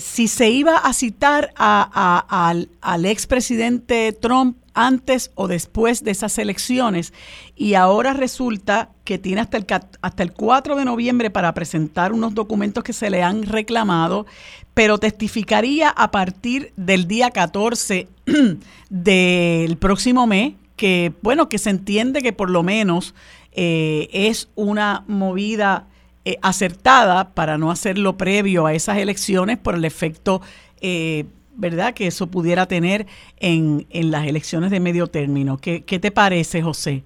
si 0.00 0.28
se 0.28 0.48
iba 0.48 0.78
a 0.78 0.94
citar 0.94 1.52
al, 1.56 2.70
al 2.80 3.04
expresidente 3.04 4.14
Trump 4.14 4.56
antes 4.74 5.30
o 5.34 5.48
después 5.48 6.04
de 6.04 6.10
esas 6.10 6.36
elecciones 6.38 7.12
y 7.56 7.74
ahora 7.74 8.12
resulta 8.12 8.90
que 9.04 9.18
tiene 9.18 9.40
hasta 9.40 9.56
el, 9.56 9.66
hasta 10.02 10.22
el 10.22 10.32
4 10.32 10.76
de 10.76 10.84
noviembre 10.84 11.30
para 11.30 11.54
presentar 11.54 12.12
unos 12.12 12.34
documentos 12.34 12.84
que 12.84 12.92
se 12.92 13.10
le 13.10 13.22
han 13.22 13.44
reclamado, 13.44 14.26
pero 14.74 14.98
testificaría 14.98 15.90
a 15.90 16.10
partir 16.10 16.72
del 16.76 17.06
día 17.06 17.30
14 17.30 18.08
del 18.90 19.76
próximo 19.78 20.26
mes, 20.26 20.54
que 20.76 21.12
bueno, 21.22 21.48
que 21.48 21.58
se 21.58 21.70
entiende 21.70 22.20
que 22.20 22.32
por 22.32 22.50
lo 22.50 22.62
menos 22.62 23.14
eh, 23.52 24.08
es 24.12 24.48
una 24.56 25.04
movida 25.06 25.86
eh, 26.24 26.38
acertada 26.42 27.34
para 27.34 27.58
no 27.58 27.70
hacerlo 27.70 28.16
previo 28.16 28.66
a 28.66 28.72
esas 28.74 28.98
elecciones 28.98 29.58
por 29.58 29.74
el 29.74 29.84
efecto 29.84 30.40
eh, 30.80 31.26
¿verdad?, 31.56 31.94
que 31.94 32.06
eso 32.06 32.26
pudiera 32.26 32.66
tener 32.66 33.06
en, 33.38 33.86
en 33.90 34.10
las 34.10 34.26
elecciones 34.26 34.70
de 34.70 34.80
medio 34.80 35.06
término. 35.06 35.58
¿Qué, 35.58 35.80
te 35.80 36.10
parece, 36.10 36.62
José? 36.62 37.02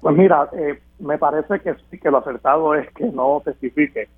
Pues 0.00 0.16
mira, 0.16 0.48
eh, 0.56 0.80
me 0.98 1.18
parece 1.18 1.60
que 1.60 1.74
sí 1.90 1.98
que 1.98 2.10
lo 2.10 2.18
acertado 2.18 2.74
es 2.74 2.90
que 2.92 3.04
no 3.04 3.42
testifique 3.44 4.08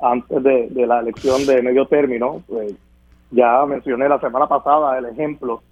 antes 0.00 0.42
de, 0.42 0.86
la 0.86 1.00
elección 1.00 1.46
de 1.46 1.62
medio 1.62 1.86
término. 1.86 2.42
Pues, 2.46 2.74
ya 3.30 3.66
mencioné 3.66 4.08
la 4.08 4.20
semana 4.20 4.46
pasada 4.46 4.98
el 4.98 5.06
ejemplo 5.06 5.62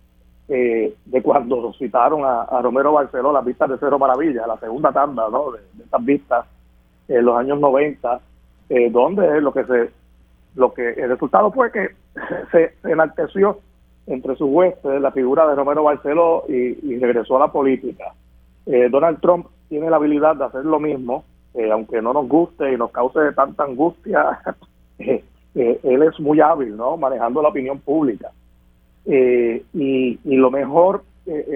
eh, 0.48 0.94
de 1.04 1.22
cuando 1.22 1.72
citaron 1.74 2.22
a, 2.24 2.60
Romero 2.60 2.92
Barceló 2.92 3.32
las 3.32 3.44
vistas 3.44 3.70
de 3.70 3.76
Cero 3.78 3.98
Maravilla, 3.98 4.46
la 4.46 4.58
segunda 4.58 4.92
tanda 4.92 5.28
¿no? 5.30 5.52
de, 5.52 5.60
estas 5.82 6.04
vistas 6.04 6.46
en 7.08 7.24
los 7.24 7.36
años 7.36 7.60
90, 7.60 8.20
eh, 8.68 8.90
donde 8.90 9.40
lo 9.40 9.52
que 9.52 9.64
se 9.64 9.90
lo 10.56 10.72
que 10.72 10.90
el 10.90 11.08
resultado 11.08 11.50
fue 11.52 11.70
que 11.72 11.88
se, 12.52 12.74
enalteció 12.84 13.60
entre 14.06 14.36
sus 14.36 14.48
huestes 14.48 15.00
la 15.00 15.12
figura 15.12 15.48
de 15.48 15.54
Romero 15.54 15.84
Barceló 15.84 16.44
y, 16.48 16.98
regresó 16.98 17.36
a 17.36 17.40
la 17.40 17.52
política. 17.52 18.12
Eh, 18.66 18.88
Donald 18.90 19.20
Trump 19.20 19.46
tiene 19.68 19.90
la 19.90 19.96
habilidad 19.96 20.36
de 20.36 20.44
hacer 20.44 20.64
lo 20.64 20.78
mismo, 20.78 21.24
eh, 21.54 21.70
aunque 21.70 22.02
no 22.02 22.12
nos 22.12 22.28
guste 22.28 22.72
y 22.72 22.76
nos 22.76 22.90
cause 22.90 23.32
tanta 23.34 23.64
angustia, 23.64 24.40
eh, 24.98 25.24
él 25.54 26.02
es 26.02 26.18
muy 26.20 26.40
hábil, 26.40 26.76
¿no? 26.76 26.96
Manejando 26.96 27.42
la 27.42 27.48
opinión 27.48 27.78
pública. 27.80 28.30
Y, 29.06 30.18
lo 30.24 30.50
mejor 30.50 31.04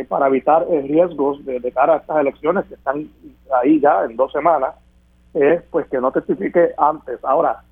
para 0.08 0.28
evitar 0.28 0.66
riesgos 0.66 1.44
de, 1.44 1.60
de, 1.60 1.72
cara 1.72 1.94
a 1.94 1.96
estas 1.98 2.18
elecciones 2.20 2.64
que 2.66 2.74
están 2.74 3.08
ahí 3.62 3.80
ya 3.80 4.04
en 4.04 4.16
dos 4.16 4.32
semanas 4.32 4.74
es 5.34 5.62
pues 5.70 5.86
que 5.88 6.00
no 6.00 6.10
testifique 6.10 6.70
antes. 6.78 7.22
Ahora, 7.22 7.62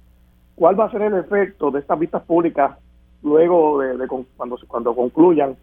¿Cuál 0.57 0.80
va 0.80 0.86
a 0.86 0.90
ser 0.90 1.02
el 1.02 1.14
efecto 1.18 1.70
de 1.70 1.80
estas 1.80 1.98
vistas 1.98 2.22
públicas 2.22 2.78
luego 3.22 3.78
de, 3.80 4.09
cuando, 4.36 4.59
cuando 4.66 4.96
concluyan? 4.96 5.54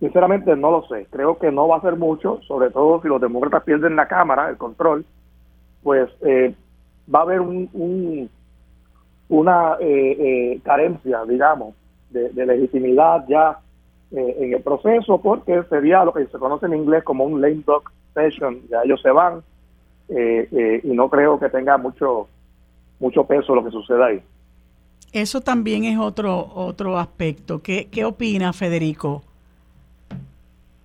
Sinceramente 0.00 0.56
no 0.56 0.70
lo 0.70 0.86
sé. 0.86 1.06
Creo 1.10 1.38
que 1.38 1.52
no 1.52 1.68
va 1.68 1.76
a 1.76 1.82
ser 1.82 1.96
mucho, 1.96 2.40
sobre 2.48 2.70
todo 2.70 3.00
si 3.02 3.08
los 3.08 3.20
demócratas 3.20 3.62
pierden 3.64 3.96
la 3.96 4.08
Cámara, 4.08 4.48
el 4.48 4.56
control, 4.56 5.04
pues 5.82 6.10
eh, 6.22 6.54
va 7.14 7.20
a 7.20 7.22
haber 7.22 7.42
un, 7.42 8.30
una 9.28 9.76
eh, 9.78 10.16
eh, 10.18 10.60
carencia, 10.64 11.22
digamos, 11.28 11.74
de, 12.10 12.46
legitimidad 12.46 13.24
ya 13.28 13.58
en 14.12 14.54
el 14.54 14.62
proceso, 14.62 15.20
porque 15.20 15.64
sería 15.64 16.04
lo 16.04 16.12
que 16.12 16.26
se 16.26 16.38
conoce 16.38 16.66
en 16.66 16.74
inglés 16.74 17.02
como 17.02 17.24
un 17.24 17.40
lame 17.40 17.64
duck 17.66 17.90
session, 18.14 18.60
ya 18.70 18.82
ellos 18.84 19.02
se 19.02 19.10
van, 19.10 19.42
y 20.08 20.88
no 20.92 21.10
creo 21.10 21.40
que 21.40 21.48
tenga 21.48 21.76
mucho 21.78 22.28
mucho 23.00 23.24
peso 23.24 23.54
lo 23.54 23.64
que 23.64 23.70
suceda 23.70 24.06
ahí. 24.06 24.22
Eso 25.12 25.40
también 25.40 25.84
es 25.84 25.98
otro 25.98 26.48
otro 26.54 26.98
aspecto. 26.98 27.62
¿Qué, 27.62 27.88
qué 27.90 28.04
opina 28.04 28.52
Federico? 28.52 29.22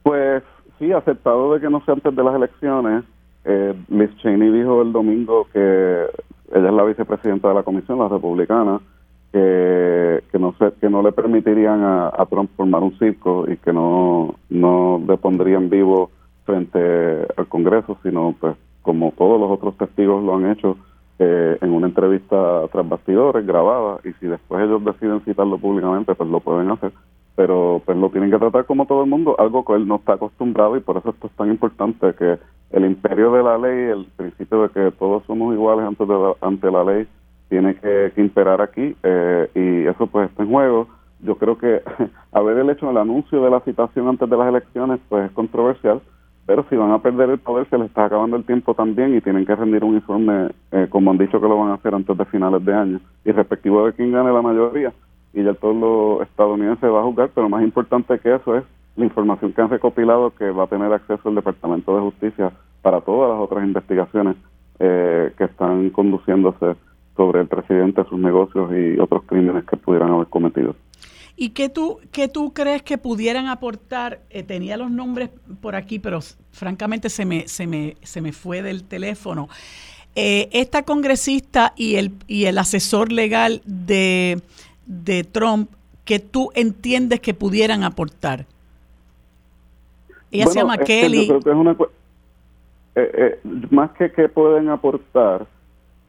Pues 0.03 0.43
sí, 0.77 0.91
aceptado 0.91 1.53
de 1.53 1.61
que 1.61 1.69
no 1.69 1.83
sea 1.83 1.95
antes 1.95 2.15
de 2.15 2.23
las 2.23 2.35
elecciones. 2.35 3.03
Eh, 3.45 3.73
Liz 3.89 4.15
Cheney 4.17 4.51
dijo 4.51 4.81
el 4.81 4.91
domingo 4.91 5.47
que 5.51 6.05
ella 6.53 6.67
es 6.67 6.73
la 6.73 6.83
vicepresidenta 6.83 7.49
de 7.49 7.55
la 7.55 7.63
comisión, 7.63 7.99
la 7.99 8.07
republicana, 8.07 8.79
que, 9.31 10.23
que 10.31 10.39
no 10.39 10.53
se, 10.57 10.73
que 10.79 10.89
no 10.89 11.01
le 11.01 11.11
permitirían 11.11 11.83
a, 11.83 12.07
a, 12.07 12.25
Trump 12.25 12.49
formar 12.55 12.83
un 12.83 12.97
circo 12.97 13.45
y 13.49 13.57
que 13.57 13.71
no, 13.71 14.35
no 14.49 15.01
le 15.07 15.17
pondrían 15.17 15.69
vivo 15.69 16.11
frente 16.45 16.79
al 17.37 17.47
Congreso, 17.47 17.97
sino 18.03 18.35
pues 18.39 18.55
como 18.81 19.13
todos 19.17 19.39
los 19.39 19.51
otros 19.51 19.77
testigos 19.77 20.23
lo 20.23 20.35
han 20.35 20.51
hecho 20.51 20.77
eh, 21.19 21.57
en 21.61 21.71
una 21.71 21.87
entrevista 21.87 22.67
tras 22.71 22.87
bastidores 22.87 23.45
grabada 23.45 23.99
y 24.03 24.13
si 24.13 24.27
después 24.27 24.63
ellos 24.63 24.83
deciden 24.83 25.21
citarlo 25.21 25.57
públicamente 25.57 26.15
pues 26.15 26.29
lo 26.29 26.39
pueden 26.39 26.71
hacer 26.71 26.91
pero 27.39 27.81
pues 27.85 27.97
lo 27.97 28.09
tienen 28.09 28.31
que 28.31 28.37
tratar 28.37 28.65
como 28.65 28.85
todo 28.85 29.01
el 29.05 29.09
mundo, 29.09 29.33
algo 29.39 29.63
que 29.63 29.71
él 29.71 29.87
no 29.87 29.95
está 29.95 30.15
acostumbrado 30.15 30.75
y 30.75 30.81
por 30.81 30.97
eso 30.97 31.11
esto 31.11 31.27
es 31.27 31.33
tan 31.37 31.49
importante 31.49 32.13
que 32.15 32.37
el 32.71 32.83
imperio 32.83 33.31
de 33.31 33.41
la 33.41 33.57
ley, 33.57 33.91
el 33.91 34.07
principio 34.17 34.63
de 34.63 34.69
que 34.71 34.91
todos 34.99 35.23
somos 35.25 35.53
iguales 35.53 35.85
ante, 35.85 36.05
la, 36.05 36.33
ante 36.41 36.69
la 36.69 36.83
ley, 36.83 37.07
tiene 37.47 37.75
que, 37.75 38.11
imperar 38.17 38.59
aquí 38.59 38.93
eh, 39.03 39.49
y 39.55 39.87
eso 39.87 40.07
pues 40.07 40.29
está 40.29 40.43
en 40.43 40.49
juego. 40.49 40.89
Yo 41.21 41.35
creo 41.35 41.57
que 41.57 41.81
haber 42.33 42.69
hecho 42.69 42.89
el 42.89 42.97
anuncio 42.97 43.41
de 43.41 43.49
la 43.49 43.61
citación 43.61 44.09
antes 44.09 44.29
de 44.29 44.35
las 44.35 44.49
elecciones 44.49 44.99
pues 45.07 45.27
es 45.27 45.31
controversial, 45.31 46.01
pero 46.49 46.65
si 46.67 46.75
van 46.75 46.89
a 46.89 46.97
perder 46.97 47.29
el 47.29 47.37
poder 47.37 47.69
se 47.69 47.77
les 47.77 47.89
está 47.89 48.05
acabando 48.05 48.35
el 48.35 48.43
tiempo 48.43 48.73
también 48.73 49.15
y 49.15 49.21
tienen 49.21 49.45
que 49.45 49.55
rendir 49.55 49.83
un 49.83 49.93
informe 49.93 50.49
eh, 50.71 50.87
como 50.89 51.11
han 51.11 51.19
dicho 51.19 51.39
que 51.39 51.47
lo 51.47 51.59
van 51.59 51.69
a 51.69 51.75
hacer 51.75 51.93
antes 51.93 52.17
de 52.17 52.25
finales 52.25 52.65
de 52.65 52.73
año 52.73 52.99
y 53.23 53.31
respectivo 53.31 53.85
de 53.85 53.93
quién 53.93 54.11
gane 54.11 54.33
la 54.33 54.41
mayoría 54.41 54.91
y 55.31 55.43
ya 55.43 55.53
todo 55.53 55.73
lo 55.73 56.23
estadounidense 56.23 56.87
va 56.87 57.01
a 57.01 57.03
juzgar, 57.03 57.29
pero 57.35 57.49
más 57.49 57.61
importante 57.61 58.17
que 58.17 58.33
eso 58.33 58.57
es 58.57 58.63
la 58.95 59.05
información 59.05 59.53
que 59.53 59.61
han 59.61 59.69
recopilado 59.69 60.31
que 60.31 60.49
va 60.49 60.63
a 60.63 60.67
tener 60.67 60.91
acceso 60.91 61.29
el 61.29 61.35
Departamento 61.35 61.93
de 61.93 62.01
Justicia 62.01 62.51
para 62.81 63.01
todas 63.01 63.29
las 63.29 63.39
otras 63.39 63.63
investigaciones 63.63 64.35
eh, 64.79 65.31
que 65.37 65.43
están 65.43 65.91
conduciéndose 65.91 66.75
sobre 67.15 67.41
el 67.41 67.47
presidente, 67.47 68.03
sus 68.05 68.17
negocios 68.17 68.71
y 68.71 68.99
otros 68.99 69.21
crímenes 69.27 69.65
que 69.65 69.77
pudieran 69.77 70.13
haber 70.13 70.25
cometido. 70.25 70.73
¿Y 71.41 71.49
qué 71.51 71.69
tú, 71.69 71.99
qué 72.11 72.27
tú 72.27 72.53
crees 72.53 72.83
que 72.83 72.97
pudieran 72.97 73.47
aportar? 73.47 74.19
Eh, 74.29 74.43
tenía 74.43 74.75
los 74.75 74.91
nombres 74.91 75.29
por 75.61 75.75
aquí, 75.75 75.97
pero 75.97 76.19
francamente 76.51 77.09
se 77.09 77.25
me, 77.25 77.47
se 77.47 77.65
me, 77.65 77.95
se 78.03 78.21
me 78.21 78.33
fue 78.33 78.61
del 78.61 78.83
teléfono. 78.83 79.47
Eh, 80.15 80.49
esta 80.51 80.83
congresista 80.83 81.73
y 81.75 81.95
el, 81.95 82.11
y 82.27 82.45
el 82.45 82.57
asesor 82.57 83.11
legal 83.11 83.61
de 83.65 84.41
de 84.89 85.23
Trump 85.23 85.69
que 86.03 86.19
tú 86.19 86.49
entiendes 86.55 87.21
que 87.21 87.33
pudieran 87.33 87.83
aportar? 87.83 88.45
Ella 90.31 90.47
se 90.47 90.59
llama 90.59 90.77
Kelly. 90.79 91.31
Eh, 92.95 93.11
eh, 93.13 93.39
más 93.69 93.91
que 93.91 94.11
que 94.11 94.27
pueden 94.27 94.69
aportar, 94.69 95.45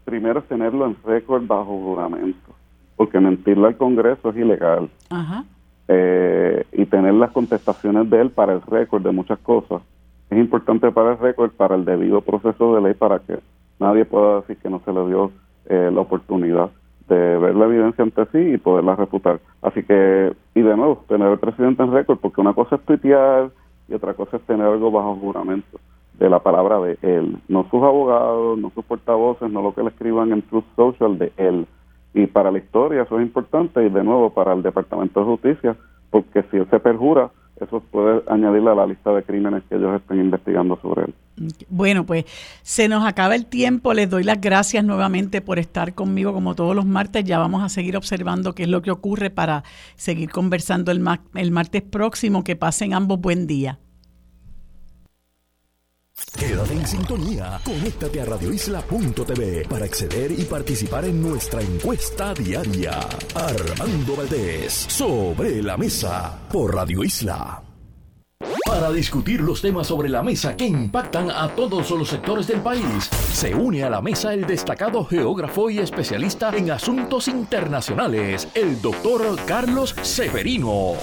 primero 0.05 0.41
es 0.41 0.49
tenerlo 0.49 0.87
en 0.87 0.97
récord 1.05 1.47
bajo 1.47 1.78
juramento, 1.78 2.55
porque 3.01 3.18
mentirle 3.18 3.68
al 3.68 3.78
Congreso 3.78 4.28
es 4.28 4.36
ilegal. 4.36 4.90
Eh, 5.88 6.66
y 6.72 6.84
tener 6.84 7.14
las 7.14 7.30
contestaciones 7.30 8.11
de 8.11 8.20
él 8.20 8.30
para 8.30 8.53
el 8.53 8.61
récord 8.61 9.03
de 9.03 9.11
muchas 9.11 9.38
cosas 9.38 9.80
es 10.28 10.36
importante 10.36 10.92
para 10.92 11.12
el 11.12 11.18
récord, 11.18 11.51
para 11.53 11.76
el 11.76 11.86
debido 11.86 12.20
proceso 12.20 12.74
de 12.74 12.82
ley, 12.82 12.92
para 12.92 13.18
que 13.20 13.38
nadie 13.78 14.05
pueda 14.05 14.42
decir 14.42 14.59
que 14.59 14.68
no 14.68 14.82
se 14.84 14.92
le 14.92 15.07
dio 15.07 15.32
la 15.66 15.98
oportunidad 15.98 16.68
de 17.09 17.38
ver 17.38 17.57
la 17.57 17.64
evidencia 17.64 18.05
ante 18.05 18.26
sí 18.32 18.53
y 18.53 18.59
poderla 18.59 18.96
refutar. 18.96 19.40
Así 19.62 19.82
que, 19.82 20.34
y 20.55 20.61
de 20.61 20.76
nuevo, 20.76 21.03
tener 21.09 21.32
el 21.32 21.38
presidente 21.38 21.82
en 21.82 21.94
récord, 21.94 22.18
porque 22.18 22.42
una 22.42 22.53
cosa 22.53 22.76
es 22.76 22.82
tuitear 22.82 23.48
y 23.88 23.94
otra 23.94 24.12
cosa 24.12 24.36
es 24.36 24.42
tener 24.42 24.66
algo 24.66 24.90
bajo 24.90 25.16
juramento 25.16 25.80
de 26.18 26.28
la 26.28 26.40
palabra 26.40 26.78
de 26.80 26.98
él, 27.01 27.38
no 27.48 27.62
sus 27.70 27.82
abogados, 27.82 28.59
no 28.59 28.70
sus 28.74 28.84
portavoces, 28.84 29.51
no 29.51 29.62
lo 29.62 29.74
que 29.74 29.84
le 29.84 29.88
escriban 29.88 30.32
en 30.32 30.42
Truth 30.42 30.66
Social 30.76 31.16
de 31.16 31.32
él. 31.38 31.66
Y 32.15 32.27
para 32.27 32.51
la 32.51 32.59
historia 32.59 33.03
eso 33.03 33.19
es 33.19 33.27
importante 33.27 33.85
y 33.85 33.89
de 33.89 34.03
nuevo 34.03 34.31
para 34.31 34.53
el 34.53 34.63
Departamento 34.63 35.21
de 35.21 35.27
Justicia, 35.27 35.77
porque 36.11 36.43
si 36.51 36.57
él 36.57 36.67
se 36.71 36.81
perjura, 36.81 37.31
eso 37.61 37.81
puede 37.91 38.23
añadirle 38.27 38.71
a 38.71 38.75
la 38.75 38.87
lista 38.87 39.13
de 39.13 39.23
crímenes 39.23 39.63
que 39.69 39.77
ellos 39.77 40.01
estén 40.01 40.21
investigando 40.21 40.79
sobre 40.81 41.05
él. 41.05 41.15
Bueno, 41.69 42.05
pues 42.05 42.25
se 42.63 42.89
nos 42.89 43.07
acaba 43.07 43.35
el 43.35 43.47
tiempo. 43.47 43.93
Les 43.95 44.09
doy 44.09 44.25
las 44.25 44.41
gracias 44.41 44.85
nuevamente 44.85 45.41
por 45.41 45.59
estar 45.59 45.95
conmigo 45.95 46.33
como 46.33 46.55
todos 46.55 46.75
los 46.75 46.87
martes. 46.87 47.25
Ya 47.25 47.39
vamos 47.39 47.63
a 47.63 47.69
seguir 47.69 47.97
observando 47.97 48.55
qué 48.55 48.65
es 48.65 48.69
lo 48.69 48.83
que 48.83 48.91
ocurre 48.91 49.31
para 49.31 49.63
seguir 49.95 50.31
conversando 50.31 50.91
el, 50.91 51.03
el 51.35 51.51
martes 51.51 51.83
próximo. 51.83 52.45
Que 52.45 52.57
pasen 52.57 52.95
ambos 52.95 53.21
buen 53.21 53.47
día. 53.47 53.79
Quédate 56.39 56.73
en 56.75 56.87
sintonía. 56.87 57.61
Conéctate 57.64 58.21
a 58.21 58.25
radioisla.tv 58.25 59.66
para 59.68 59.85
acceder 59.85 60.33
y 60.33 60.45
participar 60.45 61.05
en 61.05 61.23
nuestra 61.23 61.61
encuesta 61.61 62.35
diaria. 62.35 62.99
Armando 63.35 64.16
Valdés, 64.16 64.73
sobre 64.73 65.62
la 65.62 65.77
mesa, 65.77 66.39
por 66.51 66.75
Radio 66.75 67.05
Isla. 67.05 67.62
Para 68.64 68.93
discutir 68.93 69.41
los 69.41 69.61
temas 69.61 69.89
sobre 69.89 70.09
la 70.09 70.23
mesa 70.23 70.57
que 70.57 70.64
impactan 70.64 71.31
a 71.31 71.49
todos 71.49 71.91
los 71.91 72.09
sectores 72.09 72.47
del 72.47 72.61
país, 72.61 73.11
se 73.33 73.55
une 73.55 73.83
a 73.83 73.91
la 73.91 74.01
mesa 74.01 74.33
el 74.33 74.47
destacado 74.47 75.05
geógrafo 75.05 75.71
y 75.71 75.79
especialista 75.81 76.51
en 76.57 76.71
asuntos 76.71 77.29
internacionales, 77.29 78.49
el 78.55 78.81
doctor 78.81 79.37
Carlos 79.45 79.95
Severino. 80.03 80.95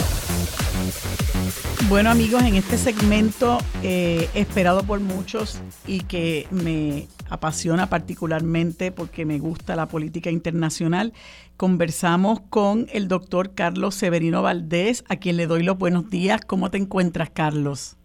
Bueno 1.90 2.10
amigos, 2.10 2.44
en 2.44 2.56
este 2.56 2.76
segmento 2.76 3.60
eh, 3.82 4.28
esperado 4.36 4.84
por 4.84 5.00
muchos 5.00 5.64
y 5.88 6.02
que 6.02 6.46
me 6.52 7.08
apasiona 7.30 7.88
particularmente 7.88 8.92
porque 8.92 9.24
me 9.24 9.40
gusta 9.40 9.74
la 9.78 9.86
política 9.86 10.30
internacional, 10.30 11.14
conversamos 11.56 12.42
con 12.50 12.88
el 12.92 13.08
doctor 13.08 13.56
Carlos 13.56 13.96
Severino 13.96 14.42
Valdés, 14.42 15.06
a 15.08 15.16
quien 15.16 15.38
le 15.38 15.48
doy 15.48 15.64
los 15.64 15.78
buenos 15.78 16.10
días. 16.10 16.42
¿Cómo 16.46 16.70
te 16.70 16.78
encuentras, 16.78 17.30
Carlos? 17.30 17.96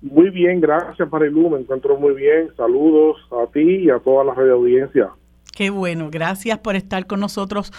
Muy 0.00 0.30
bien, 0.30 0.60
gracias 0.60 1.08
Marilu, 1.08 1.48
me 1.50 1.60
encuentro 1.60 1.96
muy 1.96 2.14
bien. 2.14 2.48
Saludos 2.56 3.18
a 3.30 3.48
ti 3.52 3.84
y 3.84 3.90
a 3.90 4.00
toda 4.00 4.24
la 4.24 4.32
audiencia. 4.32 5.10
Qué 5.56 5.70
bueno, 5.70 6.08
gracias 6.10 6.58
por 6.58 6.74
estar 6.74 7.06
con 7.06 7.20
nosotros 7.20 7.72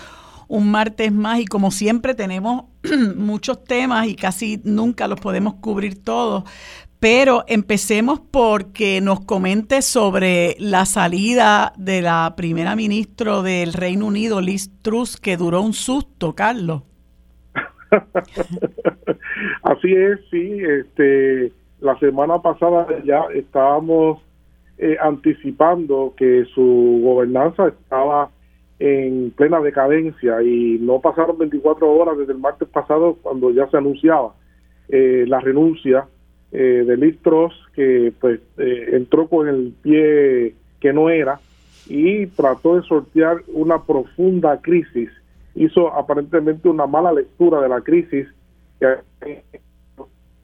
un 0.48 0.72
martes 0.72 1.12
más 1.12 1.40
y 1.40 1.46
como 1.46 1.72
siempre 1.72 2.14
tenemos 2.14 2.66
muchos 3.16 3.64
temas 3.64 4.08
y 4.08 4.16
casi 4.16 4.62
nunca 4.64 5.08
los 5.08 5.20
podemos 5.20 5.56
cubrir 5.56 6.04
todos. 6.04 6.44
Pero 7.00 7.44
empecemos 7.48 8.22
porque 8.22 9.02
nos 9.02 9.26
comente 9.26 9.82
sobre 9.82 10.56
la 10.58 10.86
salida 10.86 11.74
de 11.76 12.02
la 12.02 12.34
primera 12.38 12.78
ministra 12.78 13.42
del 13.42 13.74
Reino 13.74 14.06
Unido, 14.06 14.40
Liz 14.40 14.72
Truss, 14.82 15.18
que 15.18 15.36
duró 15.36 15.62
un 15.62 15.74
susto, 15.74 16.34
Carlos. 16.34 16.84
Así 19.64 19.94
es, 19.94 20.20
sí. 20.32 20.62
Este, 20.62 21.52
la 21.82 22.00
semana 22.00 22.42
pasada 22.42 22.88
ya 23.04 23.26
estábamos 23.34 24.22
eh, 24.78 24.98
anticipando 25.02 26.14
que 26.18 26.46
su 26.56 27.02
gobernanza 27.04 27.68
estaba 27.68 28.32
en 28.86 29.32
plena 29.32 29.62
decadencia 29.62 30.44
y 30.44 30.78
no 30.82 31.00
pasaron 31.00 31.38
24 31.38 31.90
horas 31.90 32.18
desde 32.18 32.34
el 32.34 32.40
martes 32.40 32.68
pasado 32.68 33.18
cuando 33.22 33.50
ya 33.52 33.66
se 33.70 33.78
anunciaba 33.78 34.34
eh, 34.90 35.24
la 35.26 35.40
renuncia 35.40 36.06
eh, 36.52 36.84
de 36.86 36.98
Liz 36.98 37.18
que 37.74 38.12
pues 38.20 38.42
eh, 38.58 38.90
entró 38.92 39.30
con 39.30 39.48
el 39.48 39.74
pie 39.82 40.56
que 40.82 40.92
no 40.92 41.10
era 41.10 41.40
y 41.88 42.28
trató 42.28 42.76
de 42.76 42.82
sortear 42.82 43.38
una 43.54 43.82
profunda 43.82 44.60
crisis. 44.60 45.10
Hizo 45.56 45.94
aparentemente 45.94 46.68
una 46.68 46.86
mala 46.86 47.14
lectura 47.14 47.62
de 47.62 47.70
la 47.70 47.80
crisis 47.80 48.28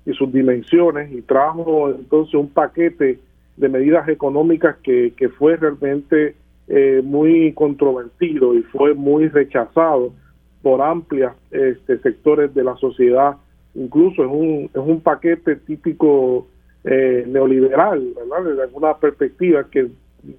y 0.05 0.13
sus 0.13 0.31
dimensiones 0.31 1.11
y 1.11 1.21
trajo 1.23 1.89
entonces 1.89 2.35
un 2.35 2.47
paquete 2.47 3.19
de 3.57 3.67
medidas 3.67 4.07
económicas 4.07 4.77
que, 4.77 5.11
que 5.17 5.27
fue 5.27 5.57
realmente 5.57 6.35
eh, 6.69 7.01
muy 7.03 7.51
controvertido 7.53 8.53
y 8.53 8.61
fue 8.61 8.93
muy 8.93 9.27
rechazado 9.27 10.13
por 10.61 10.81
amplios 10.81 11.33
este, 11.49 11.97
sectores 11.99 12.53
de 12.53 12.63
la 12.63 12.75
sociedad. 12.77 13.37
Incluso 13.73 14.23
es 14.23 14.29
un, 14.29 14.69
es 14.71 14.81
un 14.81 15.01
paquete 15.01 15.55
típico 15.55 16.47
eh, 16.83 17.25
neoliberal, 17.27 18.13
¿verdad? 18.15 18.49
Desde 18.51 18.63
alguna 18.63 18.95
perspectiva 18.97 19.67
que 19.69 19.89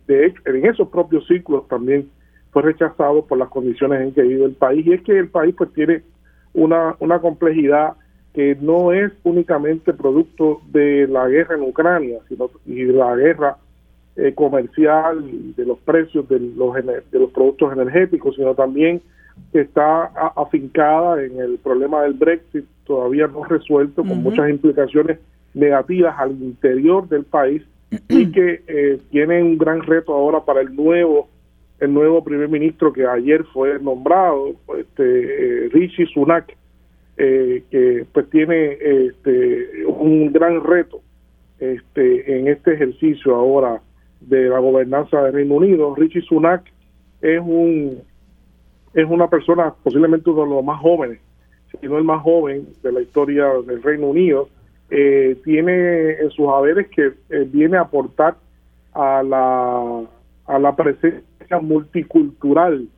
de 0.07 0.35
en 0.44 0.66
esos 0.66 0.89
propios 0.89 1.27
ciclos 1.27 1.66
también 1.69 2.09
fue 2.52 2.62
rechazado 2.62 3.24
por 3.24 3.39
las 3.39 3.48
condiciones 3.48 4.01
en 4.01 4.12
que 4.12 4.23
vive 4.23 4.44
el 4.44 4.55
país. 4.55 4.86
Y 4.86 4.93
es 4.93 5.02
que 5.02 5.19
el 5.19 5.28
país 5.28 5.55
pues 5.59 5.73
tiene 5.73 6.02
una, 6.52 6.94
una 7.01 7.19
complejidad 7.19 7.94
que 8.35 8.57
no 8.61 8.93
es 8.93 9.11
únicamente 9.24 9.93
producto 9.93 10.61
de 10.70 11.09
la 11.09 11.27
guerra 11.28 11.57
en 11.57 11.62
Ucrania, 11.62 12.19
sino 12.28 12.51
y 12.66 12.85
la 12.85 13.16
guerra 13.16 13.57
eh, 14.16 14.32
comercial 14.35 15.24
de 15.57 15.65
los 15.65 15.78
precios 15.78 16.28
de 16.28 16.41
los, 16.41 16.74
de 16.74 17.19
los 17.19 17.31
productos 17.31 17.73
energéticos, 17.73 18.37
sino 18.37 18.55
también 18.55 19.01
que 19.53 19.61
está 19.61 20.07
afincada 20.37 21.23
en 21.23 21.41
el 21.41 21.59
problema 21.59 22.03
del 22.03 22.15
Brexit, 22.15 22.65
todavía 22.85 23.27
no 23.27 23.45
resuelto, 23.45 24.03
con 24.03 24.23
muchas 24.23 24.51
implicaciones 24.51 25.19
negativas 25.55 26.15
al 26.19 26.32
interior 26.32 27.09
del 27.09 27.24
país 27.24 27.62
y 28.09 28.31
que 28.31 28.62
eh, 28.66 28.99
tiene 29.11 29.43
un 29.43 29.59
gran 29.59 29.82
reto 29.82 30.15
ahora 30.15 30.45
para 30.45 30.61
el 30.61 30.74
nuevo 30.74 31.28
el 31.81 31.95
nuevo 31.95 32.23
primer 32.23 32.49
ministro 32.51 32.93
que 32.93 33.07
ayer 33.07 33.43
fue 33.55 33.78
nombrado, 33.78 34.51
este, 34.78 35.65
eh, 35.65 35.69
Rishi 35.70 36.05
Sunak, 36.07 36.55
eh, 37.16 37.62
que 37.70 38.05
pues 38.12 38.28
tiene 38.28 38.77
este, 38.81 39.87
un 39.87 40.31
gran 40.31 40.62
reto 40.62 41.01
este, 41.59 42.39
en 42.39 42.49
este 42.49 42.74
ejercicio 42.74 43.35
ahora 43.35 43.81
de 44.20 44.48
la 44.48 44.59
gobernanza 44.59 45.22
del 45.22 45.32
Reino 45.32 45.55
Unido. 45.55 45.94
Rishi 45.94 46.20
Sunak 46.22 46.64
es 47.20 47.40
un 47.40 47.98
es 48.92 49.06
una 49.09 49.28
persona 49.28 49.72
posiblemente 49.82 50.30
uno 50.30 50.42
de 50.44 50.51
los 50.51 50.64
más 50.64 50.80
jóvenes, 50.80 51.20
si 51.70 51.86
no 51.86 51.98
el 51.98 52.05
más 52.05 52.22
joven 52.22 52.66
de 52.82 52.92
la 52.92 53.01
historia 53.01 53.47
del 53.66 53.82
Reino 53.82 54.09
Unido. 54.09 54.48
Eh, 54.90 55.36
tiene 55.44 56.14
en 56.14 56.30
sus 56.30 56.48
haberes 56.48 56.88
que 56.88 57.12
viene 57.47 57.76
a 57.76 57.82
aportar 57.82 58.36
a 58.92 59.22
la, 59.22 60.02
a 60.47 60.59
la 60.59 60.74
presencia 60.74 61.60
multicultural 61.60 62.88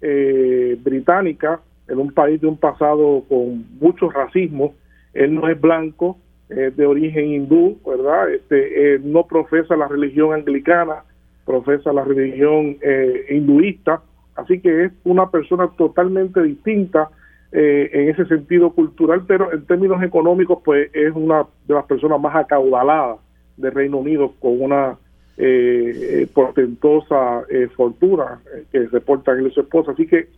eh, 0.00 0.78
británica 0.82 1.60
en 1.88 1.98
un 1.98 2.12
país 2.12 2.40
de 2.40 2.46
un 2.46 2.56
pasado 2.56 3.24
con 3.28 3.66
mucho 3.78 4.10
racismo. 4.10 4.74
Él 5.12 5.34
no 5.34 5.48
es 5.48 5.60
blanco, 5.60 6.18
es 6.48 6.76
de 6.76 6.86
origen 6.86 7.32
hindú, 7.32 7.78
¿verdad? 7.86 8.30
Este, 8.32 8.98
no 9.02 9.26
profesa 9.26 9.76
la 9.76 9.88
religión 9.88 10.32
anglicana, 10.32 11.04
profesa 11.44 11.92
la 11.92 12.04
religión 12.04 12.76
eh, 12.82 13.26
hinduista, 13.30 14.02
así 14.36 14.60
que 14.60 14.84
es 14.84 14.92
una 15.04 15.30
persona 15.30 15.68
totalmente 15.76 16.42
distinta 16.42 17.08
eh, 17.52 17.90
en 17.92 18.08
ese 18.08 18.26
sentido 18.26 18.70
cultural, 18.72 19.24
pero 19.26 19.52
en 19.52 19.64
términos 19.64 20.02
económicos, 20.02 20.58
pues 20.64 20.90
es 20.92 21.12
una 21.14 21.46
de 21.66 21.74
las 21.74 21.84
personas 21.86 22.20
más 22.20 22.34
acaudaladas 22.34 23.18
del 23.56 23.72
Reino 23.72 23.98
Unido, 23.98 24.32
con 24.40 24.60
una 24.60 24.98
eh, 25.36 26.22
eh, 26.22 26.26
portentosa 26.32 27.42
eh, 27.50 27.68
fortuna 27.74 28.40
eh, 28.54 28.64
que 28.70 28.86
reporta 28.86 29.32
él 29.32 29.48
y 29.48 29.50
su 29.50 29.60
esposa. 29.62 29.92
Así 29.92 30.06
que 30.06 30.28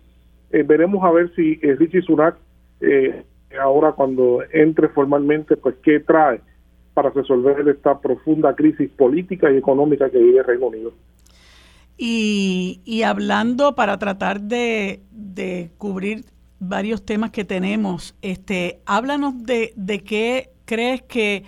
veremos 0.51 1.05
a 1.05 1.11
ver 1.11 1.35
si 1.35 1.57
Richie 1.57 2.01
Sunak, 2.01 2.37
ahora 3.57 3.93
cuando 3.93 4.41
entre 4.53 4.89
formalmente, 4.89 5.57
pues 5.57 5.77
qué 5.83 6.01
trae 6.01 6.41
para 6.95 7.11
resolver 7.11 7.69
esta 7.69 8.01
profunda 8.01 8.55
crisis 8.55 8.91
política 8.91 9.51
y 9.53 9.57
económica 9.57 10.09
que 10.11 10.19
vive 10.19 10.39
el 10.39 10.45
Reino 10.47 10.67
Unido. 10.67 10.93
Y, 11.99 13.03
hablando 13.05 13.75
para 13.75 13.99
tratar 13.99 14.41
de, 14.41 15.01
cubrir 15.79 16.25
varios 16.59 17.05
temas 17.05 17.31
que 17.31 17.45
tenemos, 17.45 18.15
este, 18.23 18.81
háblanos 18.87 19.45
de, 19.45 19.73
de 19.77 20.01
qué 20.01 20.51
crees 20.65 21.03
que 21.03 21.45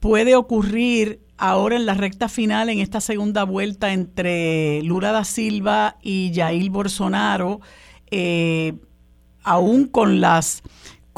puede 0.00 0.36
ocurrir 0.36 1.20
ahora 1.38 1.76
en 1.76 1.86
la 1.86 1.94
recta 1.94 2.28
final, 2.28 2.68
en 2.68 2.80
esta 2.80 3.00
segunda 3.00 3.44
vuelta 3.44 3.92
entre 3.92 4.82
Lula 4.82 5.12
da 5.12 5.24
Silva 5.24 5.96
y 6.02 6.32
Jair 6.34 6.70
Bolsonaro, 6.70 7.60
eh, 8.10 8.74
aún 9.42 9.86
con 9.86 10.20
las 10.20 10.62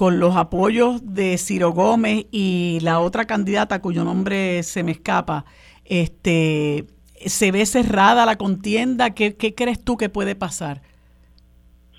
con 0.01 0.19
los 0.19 0.35
apoyos 0.35 1.15
de 1.15 1.37
Ciro 1.37 1.73
Gómez 1.73 2.25
y 2.31 2.79
la 2.81 3.01
otra 3.01 3.27
candidata 3.27 3.83
cuyo 3.83 4.03
nombre 4.03 4.63
se 4.63 4.83
me 4.83 4.93
escapa, 4.93 5.45
este, 5.85 6.87
se 7.27 7.53
ve 7.53 7.67
cerrada 7.67 8.25
la 8.25 8.37
contienda. 8.37 9.11
¿Qué, 9.11 9.37
crees 9.37 9.85
tú 9.85 9.99
que 9.99 10.09
puede 10.09 10.35
pasar? 10.35 10.81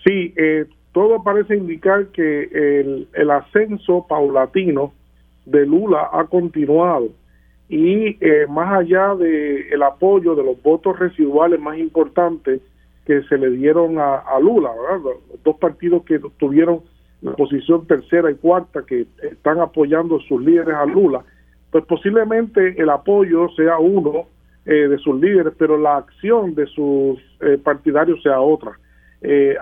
Sí, 0.04 0.34
eh, 0.36 0.66
todo 0.94 1.22
parece 1.24 1.56
indicar 1.56 2.08
que 2.08 2.46
el, 2.52 3.08
el 3.14 3.30
ascenso 3.30 4.08
paulatino 4.10 4.94
de 5.46 5.68
Lula 5.68 6.10
ha 6.12 6.26
continuado 6.26 7.10
y 7.70 8.18
eh, 8.20 8.48
más 8.50 8.80
allá 8.80 9.14
del 9.14 9.72
el 9.72 9.84
apoyo 9.84 10.34
de 10.34 10.44
los 10.44 10.60
votos 10.64 10.98
residuales 10.98 11.60
más 11.60 11.78
importantes 11.78 12.62
que 13.06 13.22
se 13.30 13.38
le 13.38 13.52
dieron 13.52 14.00
a, 14.00 14.24
Lula, 14.42 14.72
los 15.04 15.44
dos 15.44 15.58
partidos 15.58 16.04
que 16.04 16.20
tuvieron 16.40 16.82
la 17.22 17.34
posición 17.34 17.86
tercera 17.86 18.32
y 18.32 18.36
cuarta 18.36 18.84
que 18.84 19.06
están 19.22 19.60
apoyando 19.60 20.20
sus 20.22 20.42
líderes 20.42 20.76
a 20.76 20.86
Lula, 20.86 21.24
pues 21.72 21.86
posiblemente 21.86 22.82
el 22.82 22.90
apoyo 22.90 23.50
sea 23.56 23.78
uno 23.78 24.26
eh, 24.66 24.88
de 24.88 24.98
sus 24.98 25.20
líderes, 25.20 25.54
pero 25.58 25.78
la 25.78 25.98
acción 25.98 26.56
de 26.56 26.66
sus 26.68 27.20
eh, 27.42 27.58
partidarios 27.64 28.22
sea 28.24 28.40
otra. 28.40 28.78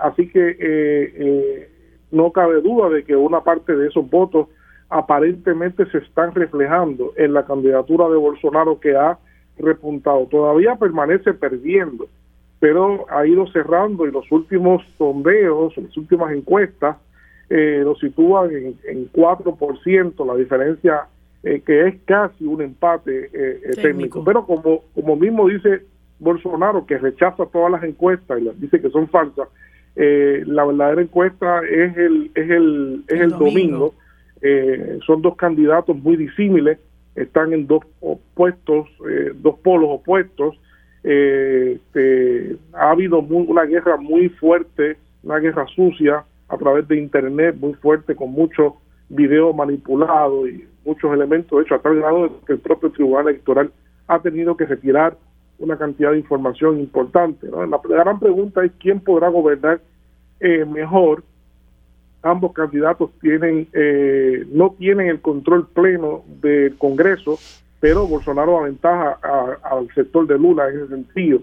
así 0.02 0.28
que 0.28 1.68
no 2.10 2.32
cabe 2.32 2.60
duda 2.62 2.88
de 2.88 3.04
que 3.04 3.14
una 3.14 3.40
parte 3.42 3.76
de 3.76 3.88
esos 3.88 4.08
votos 4.08 4.48
aparentemente 4.90 5.86
se 5.86 5.98
están 5.98 6.34
reflejando 6.34 7.12
en 7.16 7.32
la 7.32 7.44
candidatura 7.44 8.08
de 8.08 8.16
Bolsonaro 8.16 8.80
que 8.80 8.96
ha 8.96 9.18
repuntado. 9.58 10.26
Todavía 10.26 10.76
permanece 10.76 11.32
perdiendo, 11.32 12.08
pero 12.58 13.06
ha 13.08 13.24
ido 13.26 13.46
cerrando 13.52 14.06
y 14.06 14.10
los 14.10 14.30
últimos 14.32 14.82
sondeos, 14.98 15.76
las 15.76 15.96
últimas 15.96 16.32
encuestas, 16.32 16.96
eh, 17.50 17.82
lo 17.84 17.94
sitúan 17.96 18.50
en, 18.50 18.76
en 18.84 19.12
4%, 19.12 20.26
la 20.26 20.36
diferencia 20.36 21.02
eh, 21.42 21.62
que 21.64 21.88
es 21.88 21.94
casi 22.04 22.44
un 22.44 22.62
empate 22.62 23.30
eh, 23.32 23.60
técnico. 23.82 24.24
Pero 24.24 24.46
como, 24.46 24.84
como 24.94 25.16
mismo 25.16 25.48
dice 25.48 25.82
Bolsonaro, 26.18 26.86
que 26.86 26.98
rechaza 26.98 27.46
todas 27.46 27.70
las 27.70 27.82
encuestas 27.82 28.40
y 28.40 28.44
las 28.44 28.60
dice 28.60 28.80
que 28.80 28.90
son 28.90 29.08
falsas, 29.08 29.48
la 29.96 30.64
verdadera 30.64 31.02
encuesta 31.02 31.60
es 31.68 31.94
el, 31.96 32.30
es 32.34 32.48
el, 32.48 33.04
es 33.08 33.20
el, 33.20 33.30
domingo 33.30 33.92
eh, 34.42 34.98
son 35.06 35.20
dos 35.22 35.36
candidatos 35.36 35.96
muy 35.96 36.16
disímiles, 36.16 36.78
están 37.14 37.52
en 37.52 37.66
dos 37.66 37.84
opuestos, 38.00 38.88
eh, 39.08 39.32
dos 39.34 39.58
polos 39.58 39.90
opuestos. 39.90 40.58
Eh, 41.02 41.78
este, 41.78 42.56
ha 42.72 42.90
habido 42.90 43.18
una 43.20 43.64
guerra 43.64 43.96
muy 43.96 44.28
fuerte, 44.28 44.96
una 45.22 45.38
guerra 45.38 45.66
sucia 45.74 46.24
a 46.50 46.56
través 46.58 46.86
de 46.88 46.98
Internet, 46.98 47.56
muy 47.58 47.74
fuerte, 47.74 48.14
con 48.14 48.32
muchos 48.32 48.74
videos 49.08 49.54
manipulados 49.54 50.48
y 50.48 50.66
muchos 50.84 51.12
elementos. 51.12 51.58
De 51.58 51.64
hecho, 51.64 51.76
a 51.76 51.82
tal 51.82 51.96
grado 51.96 52.40
que 52.46 52.54
el 52.54 52.58
propio 52.58 52.90
Tribunal 52.90 53.28
Electoral 53.28 53.72
ha 54.08 54.20
tenido 54.20 54.56
que 54.56 54.66
retirar 54.66 55.16
una 55.58 55.76
cantidad 55.76 56.12
de 56.12 56.18
información 56.18 56.80
importante. 56.80 57.46
La, 57.48 58.04
gran 58.04 58.18
pregunta 58.18 58.64
es 58.64 58.72
quién 58.78 59.00
podrá 59.00 59.28
gobernar 59.28 59.80
mejor 60.66 61.22
ambos 62.22 62.52
candidatos 62.52 63.10
tienen 63.20 63.68
eh, 63.72 64.46
no 64.52 64.74
tienen 64.78 65.08
el 65.08 65.20
control 65.20 65.68
pleno 65.68 66.22
del 66.40 66.76
Congreso, 66.76 67.38
pero 67.80 68.06
Bolsonaro 68.06 68.58
aventaja 68.58 69.18
al 69.62 69.88
sector 69.94 70.26
de 70.26 70.38
Lula 70.38 70.68
en 70.68 70.76
ese 70.76 70.88
sentido. 70.88 71.40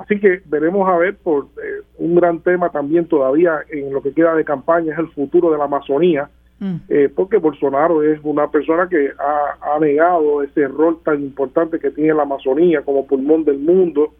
Así 0.00 0.18
que 0.18 0.40
veremos 0.46 0.88
a 0.88 0.96
ver 0.96 1.16
por 1.16 1.44
eh, 1.62 1.82
un 1.98 2.14
gran 2.14 2.40
tema 2.40 2.70
también 2.70 3.06
todavía 3.06 3.58
en 3.68 3.92
lo 3.92 4.02
que 4.02 4.12
queda 4.12 4.34
de 4.34 4.44
campaña 4.44 4.94
es 4.94 4.98
el 4.98 5.08
futuro 5.08 5.52
de 5.52 5.58
la 5.58 5.64
Amazonía, 5.64 6.30
mm. 6.58 6.76
eh, 6.88 7.10
porque 7.14 7.36
Bolsonaro 7.36 8.02
es 8.02 8.18
una 8.22 8.50
persona 8.50 8.88
que 8.88 9.10
ha, 9.18 9.78
negado 9.78 10.42
ese 10.42 10.68
rol 10.68 10.98
tan 11.04 11.20
importante 11.20 11.78
que 11.78 11.90
tiene 11.90 12.14
la 12.14 12.22
Amazonía 12.22 12.82
como 12.82 13.06
pulmón 13.06 13.44
del 13.44 13.58
mundo. 13.58 14.14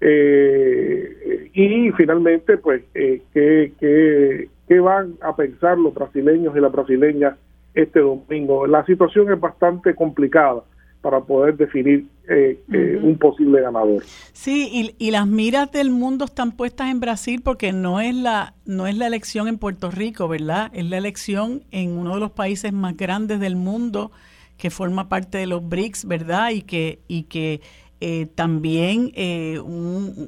y 0.00 1.90
finalmente, 1.92 2.56
pues, 2.56 2.82
que, 2.94 3.22
que 3.34 4.48
qué 4.68 4.80
van 4.80 5.14
a 5.22 5.34
pensar 5.34 5.78
los 5.78 5.94
brasileños 5.94 6.54
y 6.56 6.60
las 6.60 6.70
brasileñas 6.70 7.36
este 7.74 8.00
domingo. 8.00 8.66
La 8.66 8.84
situación 8.84 9.32
es 9.32 9.40
bastante 9.40 9.94
complicada 9.94 10.62
para 11.00 11.20
poder 11.20 11.56
definir 11.56 12.06
eh, 12.28 12.60
eh, 12.72 13.00
un 13.02 13.16
posible 13.18 13.60
ganador. 13.60 14.02
Sí, 14.32 14.68
y, 14.72 15.06
y, 15.06 15.10
las 15.10 15.26
miras 15.26 15.70
del 15.72 15.90
mundo 15.90 16.24
están 16.24 16.52
puestas 16.52 16.90
en 16.90 17.00
Brasil 17.00 17.40
porque 17.42 17.72
no 17.72 18.00
es 18.00 18.14
la 18.14 18.54
no 18.64 18.86
es 18.86 18.96
la 18.96 19.06
elección 19.06 19.48
en 19.48 19.58
Puerto 19.58 19.90
Rico, 19.90 20.28
¿verdad? 20.28 20.70
Es 20.74 20.84
la 20.84 20.98
elección 20.98 21.62
en 21.70 21.92
uno 21.92 22.14
de 22.14 22.20
los 22.20 22.32
países 22.32 22.72
más 22.72 22.96
grandes 22.96 23.40
del 23.40 23.56
mundo 23.56 24.10
que 24.56 24.70
forma 24.70 25.08
parte 25.08 25.38
de 25.38 25.46
los 25.46 25.66
BRICS, 25.66 26.04
¿verdad? 26.06 26.50
Y 26.50 26.62
que 26.62 27.00
y 27.08 27.24
que 27.24 27.60
eh, 28.00 28.26
también, 28.26 29.10
eh, 29.16 29.60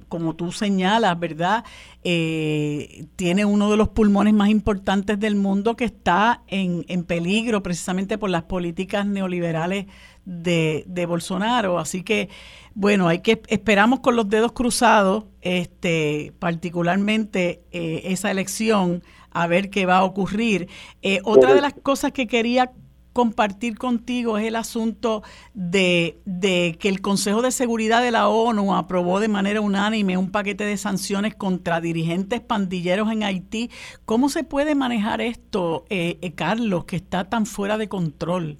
como 0.09 0.35
tú 0.35 0.51
señalas, 0.51 1.19
¿verdad? 1.21 1.65
Eh, 2.03 3.07
tiene 3.15 3.45
uno 3.45 3.71
de 3.71 3.77
los 3.77 3.89
pulmones 3.91 4.35
más 4.35 4.49
importantes 4.49 5.21
del 5.21 5.37
mundo 5.37 5.77
que 5.77 5.85
está 5.85 6.43
en, 6.49 6.85
en 6.89 7.05
peligro 7.05 7.63
precisamente 7.63 8.19
por 8.19 8.31
las 8.31 8.43
políticas 8.43 9.07
neoliberales 9.07 9.87
de, 10.25 10.85
de, 10.87 11.07
Bolsonaro. 11.07 11.79
Así 11.79 12.03
que, 12.03 12.29
bueno, 12.75 13.09
hay 13.09 13.21
que 13.21 13.43
esperamos 13.49 14.01
con 14.01 14.17
los 14.17 14.29
dedos 14.29 14.53
cruzados, 14.53 15.25
este, 15.41 16.33
particularmente 16.39 17.63
esa 17.71 18.31
elección, 18.31 19.03
a 19.31 19.47
ver 19.47 19.71
qué 19.71 19.87
va 19.87 19.99
a 19.99 20.05
ocurrir. 20.05 20.69
otra 21.25 21.55
de 21.55 21.61
las 21.61 21.75
cosas 21.75 22.13
que 22.13 22.27
quería 22.27 22.73
compartir 23.13 23.77
contigo 23.77 24.39
es 24.39 24.47
el 24.47 24.57
asunto 24.57 25.23
de, 25.55 26.21
que 26.79 26.89
el 26.89 27.01
Consejo 27.01 27.43
de 27.43 27.51
Seguridad 27.51 28.03
de 28.03 28.11
la 28.11 28.29
ONU 28.29 28.75
aprobó 28.75 29.21
de 29.21 29.29
manera 29.29 29.61
unánime 29.61 30.17
un 30.17 30.31
paquete 30.31 30.65
de 30.65 30.77
sanciones 30.77 31.35
contra 31.35 31.81
dirigentes 31.81 32.41
pandilleros 32.41 33.11
en 33.11 33.23
Haití. 33.23 33.71
¿Cómo 34.05 34.29
se 34.29 34.45
puede 34.45 34.75
manejar 34.75 35.21
esto, 35.21 35.85
eh, 35.91 36.19
eh, 36.23 36.33
Carlos, 36.33 36.85
que 36.85 36.97
está 36.97 37.25
tan 37.25 37.47
fuera 37.47 37.79
de 37.79 37.89
control? 37.89 38.59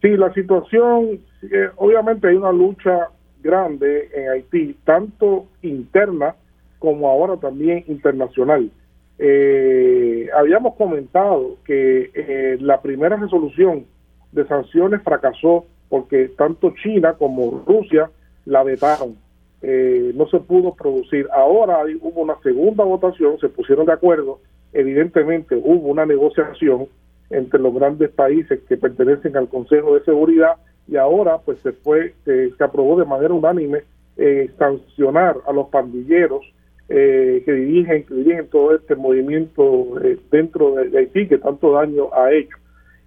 Sí, 0.00 0.16
la 0.16 0.32
situación, 0.32 1.20
eh, 1.42 1.68
obviamente 1.76 2.28
hay 2.28 2.36
una 2.36 2.52
lucha 2.52 3.10
grande 3.42 4.08
en 4.14 4.30
Haití, 4.30 4.76
tanto 4.84 5.46
interna 5.62 6.34
como 6.78 7.08
ahora 7.08 7.36
también 7.36 7.84
internacional. 7.86 8.70
Eh, 9.18 10.28
habíamos 10.34 10.76
comentado 10.76 11.56
que 11.64 12.10
eh, 12.14 12.56
la 12.60 12.80
primera 12.80 13.16
resolución 13.16 13.84
de 14.32 14.46
sanciones 14.46 15.02
fracasó 15.02 15.66
porque 15.90 16.28
tanto 16.38 16.72
China 16.82 17.14
como 17.18 17.62
Rusia 17.66 18.10
la 18.46 18.62
vetaron. 18.62 19.16
Eh, 19.60 20.12
no 20.14 20.26
se 20.28 20.38
pudo 20.40 20.74
producir. 20.74 21.28
Ahora 21.32 21.80
hubo 22.00 22.22
una 22.22 22.40
segunda 22.42 22.82
votación, 22.84 23.38
se 23.38 23.50
pusieron 23.50 23.84
de 23.84 23.92
acuerdo. 23.92 24.40
Evidentemente 24.72 25.54
hubo 25.54 25.88
una 25.88 26.06
negociación 26.06 26.86
entre 27.30 27.60
los 27.60 27.74
grandes 27.74 28.10
países 28.10 28.60
que 28.68 28.76
pertenecen 28.76 29.36
al 29.36 29.48
Consejo 29.48 29.94
de 29.94 30.04
Seguridad 30.04 30.56
y 30.88 30.96
ahora 30.96 31.38
pues 31.38 31.60
se 31.60 31.72
fue, 31.72 32.14
se 32.24 32.52
aprobó 32.62 32.98
de 32.98 33.06
manera 33.06 33.32
unánime 33.32 33.82
eh, 34.16 34.50
sancionar 34.58 35.36
a 35.46 35.52
los 35.52 35.68
pandilleros 35.68 36.44
eh, 36.92 37.44
que 37.46 37.52
dirigen 37.52 38.02
que 38.02 38.14
dirigen 38.14 38.48
todo 38.48 38.74
este 38.74 38.96
movimiento 38.96 39.94
eh, 40.02 40.18
dentro 40.28 40.74
de, 40.74 40.98
Haití 40.98 41.28
que 41.28 41.38
tanto 41.38 41.70
daño 41.72 42.12
ha 42.12 42.32
hecho. 42.32 42.56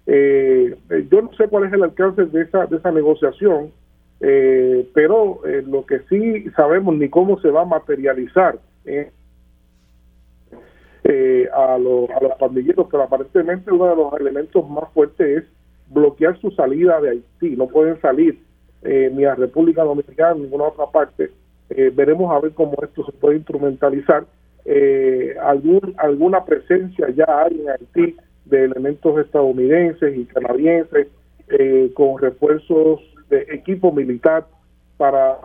Eh, 0.06 0.74
yo 1.10 1.20
no 1.20 1.30
sé 1.34 1.48
cuál 1.48 1.64
es 1.64 1.72
el 1.74 1.82
alcance 1.82 2.24
de 2.24 2.42
esa 2.44 2.64
de 2.64 2.78
esa 2.78 2.90
negociación, 2.90 3.72
pero 4.94 5.42
lo 5.66 5.84
que 5.84 5.98
sí 6.08 6.50
sabemos 6.56 6.96
ni 6.96 7.10
cómo 7.10 7.38
se 7.40 7.50
va 7.50 7.60
a 7.60 7.66
materializar 7.66 8.58
a, 11.04 11.78
los, 11.78 12.10
a 12.10 12.20
los 12.22 12.32
pandilleros, 12.38 12.86
pero 12.90 13.02
aparentemente 13.02 13.70
uno 13.70 13.86
de 13.86 13.96
los 13.96 14.12
elementos 14.14 14.68
más 14.68 14.84
fuertes 14.92 15.42
es 15.42 15.44
bloquear 15.90 16.40
su 16.40 16.50
salida 16.52 17.00
de 17.00 17.10
Haití. 17.10 17.56
No 17.56 17.66
pueden 17.66 18.00
salir 18.00 18.38
ni 18.82 19.24
a 19.24 19.34
República 19.34 19.82
Dominicana 19.82 20.34
ni 20.34 20.40
a 20.40 20.42
ninguna 20.44 20.64
otra 20.64 20.86
parte 20.86 21.30
eh, 21.70 21.90
veremos 21.94 22.30
a 22.30 22.40
ver 22.40 22.52
cómo 22.52 22.74
esto 22.82 23.04
se 23.04 23.12
puede 23.12 23.36
instrumentalizar. 23.36 24.24
Eh, 24.64 25.34
algún, 25.42 25.94
alguna 25.98 26.44
presencia 26.44 27.08
ya 27.10 27.26
hay 27.28 27.60
en 27.60 27.70
Haití 27.70 28.16
de 28.44 28.64
elementos 28.64 29.18
estadounidenses 29.18 30.16
y 30.16 30.24
canadienses 30.26 31.08
eh, 31.48 31.90
con 31.94 32.18
refuerzos 32.18 33.00
de 33.28 33.46
equipo 33.50 33.92
militar 33.92 34.46
para 34.96 35.38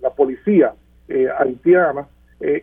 la 0.00 0.10
policía 0.10 0.72
haitiana. 1.38 2.08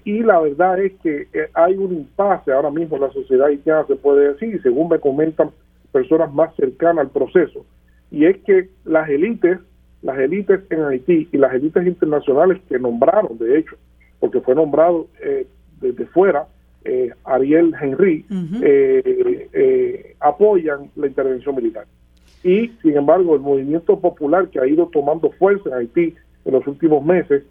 Y 0.06 0.20
la 0.24 0.40
verdad 0.40 0.80
es 0.80 0.94
que 1.04 1.28
hay 1.54 1.76
un 1.76 1.94
impasse 1.94 2.52
ahora 2.52 2.72
mismo 2.72 2.96
en 2.96 3.02
la 3.02 3.12
sociedad 3.12 3.48
haitiana, 3.48 3.86
se 3.88 3.96
puede 3.96 4.34
decir, 4.34 4.62
según 4.62 4.88
me 4.88 5.00
comentan 5.00 5.52
personas 5.92 6.34
más 6.34 6.56
cercanas 6.56 7.06
al 7.06 7.12
proceso, 7.12 7.66
y 8.10 8.26
es 8.26 8.38
que 8.44 8.70
las 8.86 9.10
élites 9.10 9.60
las 10.06 10.20
élites 10.20 10.62
en 10.70 10.84
Haití 10.84 11.28
y 11.32 11.38
las 11.38 11.54
élites 11.54 11.86
internacionales 11.86 12.62
que 12.70 12.78
nombraron, 12.78 13.38
de 13.40 13.58
hecho, 13.58 13.76
porque 14.20 14.40
fue 14.40 14.54
nombrado 14.54 15.08
eh, 15.22 15.48
desde 15.82 16.06
fuera, 16.06 16.48
eh, 16.84 17.10
Ariel 17.24 17.74
Henry, 17.82 18.24
eh, 18.62 20.16
apoyan 20.20 20.92
la 20.96 21.08
intervención 21.08 21.56
militar. 21.56 21.86
Y, 22.44 22.68
sin 22.84 22.96
embargo, 22.96 23.34
el 23.34 23.42
movimiento 23.42 24.00
popular 24.00 24.48
que 24.50 24.60
ha 24.60 24.68
ido 24.68 24.88
tomando 24.94 25.32
fuerza 25.32 25.70
en 25.70 25.76
Haití 25.76 26.16
en 26.46 26.54
los 26.54 26.66
últimos 26.68 27.04
meses 27.04 27.44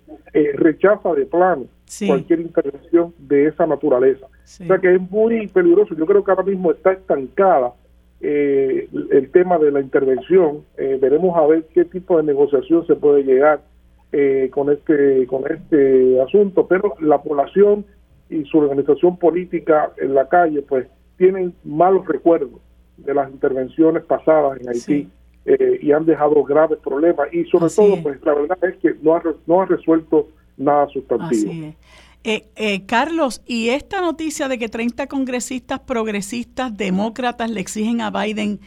rechaza 0.55 1.12
de 1.12 1.27
plano 1.27 1.66
cualquier 2.07 2.41
intervención 2.41 3.15
de 3.19 3.47
esa 3.47 3.66
naturaleza. 3.66 4.27
O 4.27 4.47
sea 4.47 4.79
que 4.79 4.95
es 4.95 5.11
muy 5.11 5.47
peligroso. 5.49 5.95
Yo 5.95 6.07
creo 6.07 6.25
que 6.25 6.31
ahora 6.31 6.43
mismo 6.43 6.71
está 6.73 6.93
estancada 6.93 7.75
eh, 8.21 8.89
el 9.11 9.31
tema 9.31 9.59
de 9.59 9.71
la 9.71 9.81
intervención. 9.81 10.65
Eh, 10.77 10.99
veremos 11.01 11.37
a 11.37 11.47
ver 11.47 11.66
qué 11.75 11.85
tipo 11.85 12.16
de 12.16 12.23
negociación 12.23 12.87
se 12.87 12.97
puede 12.97 13.23
llegar 13.23 13.61
eh, 14.12 14.49
con 14.53 14.71
este 14.71 15.27
con 15.27 15.45
este 15.51 16.21
asunto, 16.21 16.66
pero 16.66 16.95
la 17.01 17.23
población 17.23 17.85
y 18.31 18.45
su 18.45 18.59
organización 18.59 19.19
política 19.19 19.93
en 19.99 20.15
la 20.15 20.29
calle 20.29 20.62
pues 20.62 20.87
tienen 21.19 21.55
malos 21.65 22.07
recuerdos 22.07 22.61
de 22.97 23.15
las 23.15 23.31
intervenciones 23.31 24.05
pasadas 24.05 24.61
en 24.61 24.69
Haití 24.69 25.09
eh, 25.47 25.79
y 25.83 25.93
han 25.93 26.07
dejado 26.07 26.43
graves 26.45 26.79
problemas. 26.83 27.33
Y 27.33 27.45
sobre 27.45 27.71
todo 27.75 28.03
pues 28.03 28.19
la 28.25 28.35
verdad 28.35 28.59
es 28.62 28.77
que 28.79 28.95
no 29.03 29.15
ha, 29.15 29.23
no 29.47 29.62
ha 29.62 29.66
resuelto 29.66 30.29
nada 30.57 30.89
sustantivo. 30.89 31.53
Eh, 32.27 32.47
eh, 32.57 32.87
Carlos, 32.87 33.43
y 33.47 33.69
esta 33.69 34.01
noticia 34.01 34.49
de 34.49 34.59
que 34.59 34.71
30 34.71 35.09
congresistas 35.09 35.81
progresistas 35.81 36.75
demócratas 36.75 37.51
le 37.51 37.61
exigen 37.61 38.01
a 38.01 38.11
Biden 38.11 38.61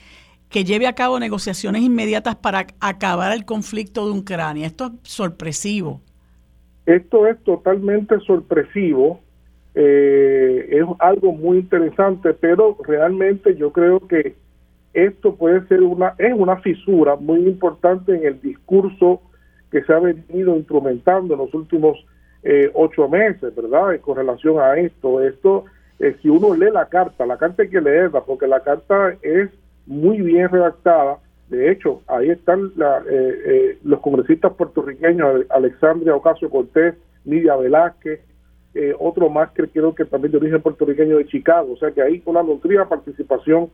que 0.49 0.63
lleve 0.63 0.87
a 0.87 0.93
cabo 0.93 1.19
negociaciones 1.19 1.81
inmediatas 1.81 2.35
para 2.35 2.67
acabar 2.79 3.33
el 3.33 3.45
conflicto 3.45 4.05
de 4.05 4.19
Ucrania, 4.19 4.67
esto 4.67 4.85
es 5.03 5.09
sorpresivo. 5.09 6.01
Esto 6.85 7.27
es 7.27 7.43
totalmente 7.43 8.19
sorpresivo, 8.21 9.19
eh, 9.75 10.69
es 10.71 10.85
algo 10.99 11.33
muy 11.33 11.57
interesante, 11.57 12.33
pero 12.33 12.77
realmente 12.87 13.55
yo 13.57 13.73
creo 13.73 13.99
que 14.07 14.35
esto 14.93 15.35
puede 15.35 15.65
ser 15.67 15.81
una, 15.83 16.15
es 16.17 16.33
una 16.33 16.57
fisura 16.57 17.15
muy 17.15 17.39
importante 17.47 18.15
en 18.15 18.25
el 18.25 18.41
discurso 18.41 19.21
que 19.71 19.83
se 19.83 19.93
ha 19.93 19.99
venido 19.99 20.55
instrumentando 20.55 21.33
en 21.33 21.39
los 21.39 21.53
últimos 21.53 22.05
eh, 22.43 22.71
ocho 22.73 23.09
meses, 23.09 23.53
¿verdad? 23.55 23.99
con 24.01 24.15
relación 24.15 24.59
a 24.59 24.77
esto. 24.77 25.21
Esto, 25.21 25.65
eh, 25.99 26.15
si 26.21 26.29
uno 26.29 26.55
lee 26.55 26.71
la 26.71 26.87
carta, 26.87 27.25
la 27.25 27.37
carta 27.37 27.63
hay 27.63 27.69
que 27.69 27.81
leerla 27.81 28.21
porque 28.21 28.47
la 28.47 28.61
carta 28.61 29.15
es 29.21 29.49
muy 29.85 30.21
bien 30.21 30.49
redactada. 30.49 31.17
De 31.49 31.71
hecho, 31.71 32.01
ahí 32.07 32.29
están 32.29 32.71
eh, 33.09 33.77
los 33.83 33.99
congresistas 34.01 34.53
puertorriqueños, 34.53 35.45
Alexandria 35.49 36.15
Ocasio 36.15 36.49
Cortés, 36.49 36.95
Nidia 37.25 37.55
Velázquez, 37.55 38.21
otro 38.99 39.27
más 39.29 39.49
que 39.51 39.67
creo 39.67 39.95
que 39.95 40.05
también 40.05 40.31
de 40.31 40.37
origen 40.37 40.61
puertorriqueño 40.61 41.17
de 41.17 41.25
Chicago. 41.25 41.73
O 41.73 41.77
sea 41.77 41.91
que 41.91 42.01
hay 42.01 42.21
una 42.25 42.43
nutrida 42.43 42.87
participación 42.87 43.69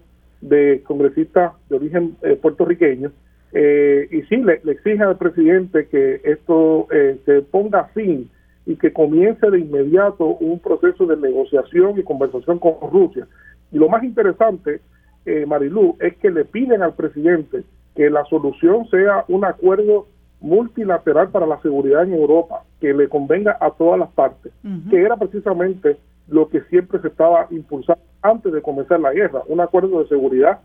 de 0.50 0.82
congresistas 0.84 1.54
de 1.70 1.76
origen 1.76 2.16
puertorriqueño. 2.42 3.12
y 3.54 4.22
sí, 4.24 4.38
le, 4.38 4.62
le 4.64 4.72
exige 4.74 5.04
al 5.04 5.18
presidente 5.18 5.88
que 5.88 6.22
esto 6.24 6.88
se 7.26 7.42
ponga 7.44 7.86
fin 7.94 8.30
y 8.66 8.76
que 8.76 8.94
comience 8.94 9.50
de 9.50 9.60
inmediato 9.60 10.26
un 10.26 10.60
proceso 10.60 11.06
de 11.06 11.18
negociación 11.18 12.00
y 12.00 12.04
conversación 12.04 12.60
con 12.60 12.76
Rusia. 12.92 13.28
Y 13.72 13.78
lo 13.78 13.90
más 13.90 14.04
interesante, 14.04 14.80
eh, 15.26 15.46
Marilú, 15.46 15.98
es 16.00 16.16
que 16.18 16.32
le 16.32 16.46
piden 16.46 16.82
al 16.82 16.94
presidente 16.94 17.64
que 17.96 18.10
la 18.10 18.24
solución 18.26 18.88
sea 18.90 19.26
un 19.28 19.46
acuerdo 19.46 20.08
multilateral 20.40 21.30
para 21.30 21.46
la 21.46 21.62
seguridad 21.62 22.04
en 22.04 22.14
Europa, 22.14 22.64
que 22.80 22.94
le 22.94 23.08
convenga 23.08 23.58
a 23.60 23.72
todas 23.72 24.00
las 24.00 24.10
partes, 24.10 24.52
que 24.90 25.02
era 25.02 25.16
precisamente 25.16 25.98
lo 26.28 26.50
que 26.50 26.62
siempre 26.64 27.00
se 27.02 27.08
estaba 27.08 27.48
impulsando 27.52 28.02
antes 28.22 28.54
de 28.54 28.62
comenzar 28.62 29.00
la 29.00 29.14
guerra, 29.14 29.42
un 29.48 29.60
acuerdo 29.60 30.00
de 30.02 30.08
seguridad 30.08 30.60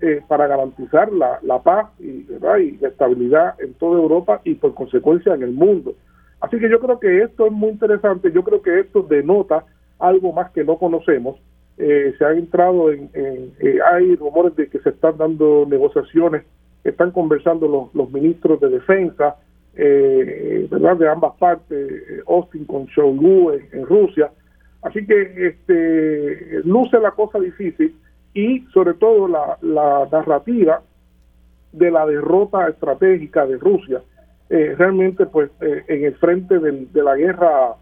eh, 0.00 0.22
para 0.28 0.46
garantizar 0.46 1.12
la, 1.12 1.38
paz 1.62 1.88
y, 1.98 2.26
y 2.26 2.78
la 2.80 2.88
estabilidad 2.88 3.60
en 3.60 3.74
toda 3.74 4.00
Europa 4.00 4.40
y 4.44 4.54
por 4.54 4.74
consecuencia 4.74 5.34
en 5.34 5.42
el 5.42 5.52
mundo. 5.52 5.94
Así 6.40 6.58
que 6.58 6.68
yo 6.68 6.80
creo 6.80 6.98
que 6.98 7.22
esto 7.22 7.46
es 7.46 7.52
muy 7.52 7.70
interesante, 7.70 8.32
yo 8.32 8.42
creo 8.42 8.62
que 8.62 8.80
esto 8.80 9.02
denota 9.02 9.64
algo 10.00 10.32
más 10.32 10.50
que 10.50 10.64
no 10.64 10.76
conocemos. 10.76 11.36
Eh, 11.78 12.14
se 12.18 12.24
ha 12.24 12.32
entrado 12.32 12.92
en, 12.92 13.10
eh, 13.14 13.78
hay 13.92 14.16
rumores 14.16 14.54
de 14.56 14.68
que 14.68 14.80
se 14.80 14.90
están 14.90 15.16
dando 15.16 15.64
negociaciones, 15.68 16.42
están 16.84 17.12
conversando 17.12 17.90
los, 17.94 18.10
ministros 18.10 18.60
de 18.60 18.68
defensa, 18.70 19.36
eh, 19.76 20.66
¿verdad? 20.70 20.96
De 20.96 21.08
ambas 21.08 21.34
partes, 21.38 22.02
Austin 22.26 22.64
con 22.64 22.86
Shoigu 22.86 23.52
en, 23.52 23.86
Rusia. 23.86 24.30
Así 24.82 25.06
que 25.06 25.46
este, 25.46 26.60
luce 26.64 26.98
la 26.98 27.12
cosa 27.12 27.38
difícil 27.38 27.96
y 28.34 28.60
sobre 28.72 28.94
todo 28.94 29.28
la, 29.28 29.58
la 29.62 30.08
narrativa 30.10 30.82
de 31.72 31.90
la 31.90 32.06
derrota 32.06 32.68
estratégica 32.68 33.46
de 33.46 33.56
Rusia 33.56 34.02
eh, 34.52 34.74
realmente 34.76 35.24
pues 35.24 35.50
eh, 35.62 35.84
en 35.88 36.04
el 36.04 36.14
frente 36.16 36.58
de 36.58 37.02
la 37.02 37.16
guerra 37.16 37.74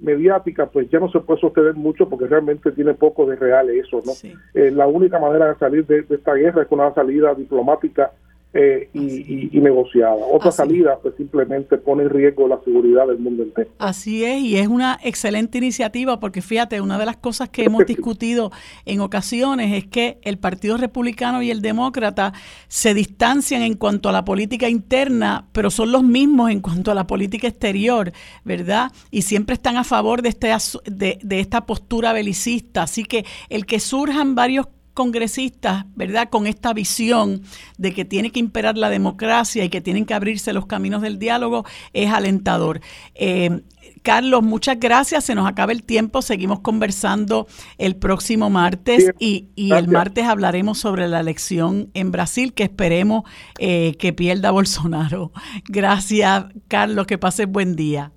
mediática 0.00 0.66
pues 0.66 0.90
ya 0.90 0.98
no 0.98 1.08
se 1.08 1.20
puede 1.20 1.40
sostener 1.40 1.74
mucho 1.74 2.08
porque 2.08 2.26
realmente 2.26 2.72
tiene 2.72 2.94
poco 2.94 3.26
de 3.26 3.36
real 3.36 3.70
eso 3.70 4.02
no 4.04 4.12
eh, 4.54 4.72
la 4.72 4.88
única 4.88 5.20
manera 5.20 5.48
de 5.48 5.58
salir 5.58 5.86
de, 5.86 6.04
esta 6.10 6.34
guerra 6.34 6.62
es 6.62 6.68
con 6.68 6.80
una 6.80 6.92
salida 6.94 7.32
diplomática 7.34 8.10
eh, 8.58 8.88
y, 8.94 9.60
negociada. 9.60 10.14
Otra 10.14 10.50
salida 10.50 10.98
pues 11.02 11.14
simplemente 11.16 11.76
pone 11.76 12.04
en 12.04 12.10
riesgo 12.10 12.48
la 12.48 12.58
seguridad 12.64 13.06
del 13.06 13.18
mundo 13.18 13.42
entero. 13.42 13.68
Así 13.78 14.24
es, 14.24 14.40
y 14.40 14.56
es 14.56 14.66
una 14.68 14.98
excelente 15.02 15.58
iniciativa 15.58 16.18
porque 16.20 16.40
fíjate, 16.40 16.80
una 16.80 16.98
de 16.98 17.04
las 17.04 17.16
cosas 17.18 17.48
que 17.50 17.64
hemos 17.64 17.84
discutido 17.86 18.52
en 18.84 19.00
ocasiones 19.00 19.74
es 19.74 19.86
que 19.86 20.18
el 20.22 20.38
Partido 20.38 20.76
Republicano 20.78 21.42
y 21.42 21.50
el 21.50 21.60
Demócrata 21.60 22.32
se 22.68 22.94
distancian 22.94 23.62
en 23.62 23.74
cuanto 23.74 24.08
a 24.08 24.12
la 24.12 24.24
política 24.24 24.68
interna, 24.68 25.48
pero 25.52 25.70
son 25.70 25.92
los 25.92 26.02
mismos 26.02 26.50
en 26.50 26.60
cuanto 26.60 26.90
a 26.90 26.94
la 26.94 27.06
política 27.06 27.48
exterior, 27.48 28.12
¿verdad? 28.44 28.90
Y 29.10 29.22
siempre 29.22 29.54
están 29.54 29.76
a 29.76 29.84
favor 29.84 30.22
de, 30.22 30.30
este, 30.30 30.48
de, 30.86 31.18
de 31.22 31.40
esta 31.40 31.66
postura 31.66 32.14
belicista. 32.14 32.84
Así 32.84 33.04
que 33.04 33.26
el 33.50 33.66
que 33.66 33.80
surjan 33.80 34.34
varios 34.34 34.68
congresistas, 34.96 35.84
¿verdad?, 35.94 36.30
con 36.30 36.46
esta 36.46 36.72
visión 36.72 37.42
de 37.76 37.92
que 37.92 38.06
tiene 38.06 38.32
que 38.32 38.40
imperar 38.40 38.78
la 38.78 38.88
democracia 38.88 39.62
y 39.62 39.68
que 39.68 39.82
tienen 39.82 40.06
que 40.06 40.14
abrirse 40.14 40.54
los 40.54 40.66
caminos 40.66 41.02
del 41.02 41.18
diálogo, 41.18 41.66
es 41.92 42.10
alentador. 42.10 42.80
Eh, 43.14 43.60
Carlos, 44.02 44.42
muchas 44.42 44.80
gracias. 44.80 45.24
Se 45.24 45.34
nos 45.34 45.46
acaba 45.46 45.72
el 45.72 45.82
tiempo. 45.82 46.22
Seguimos 46.22 46.60
conversando 46.60 47.46
el 47.76 47.96
próximo 47.96 48.50
martes 48.50 49.12
y, 49.18 49.48
el 49.56 49.88
martes 49.88 50.24
hablaremos 50.24 50.78
sobre 50.78 51.08
la 51.08 51.20
elección 51.20 51.90
en 51.92 52.12
Brasil 52.12 52.54
que 52.54 52.62
esperemos 52.62 53.24
eh, 53.58 53.96
que 53.98 54.12
pierda 54.12 54.50
Bolsonaro. 54.50 55.32
Gracias, 55.68 56.46
Carlos. 56.68 57.06
Que 57.06 57.18
pases 57.18 57.46
buen 57.48 57.76
día. 57.76 58.12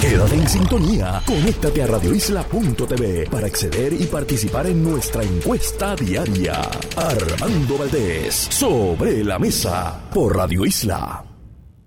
Quédate 0.00 0.34
en 0.34 0.48
sintonía. 0.48 1.20
Conéctate 1.26 1.82
a 1.82 1.86
radioisla.tv 1.86 3.28
para 3.30 3.46
acceder 3.46 3.92
y 3.92 4.06
participar 4.06 4.66
en 4.66 4.82
nuestra 4.82 5.22
encuesta 5.22 5.96
diaria. 5.96 6.60
Armando 6.96 7.78
Valdés, 7.78 8.34
sobre 8.34 9.24
la 9.24 9.38
mesa, 9.38 10.08
por 10.12 10.36
Radio 10.36 10.64
Isla. 10.64 11.24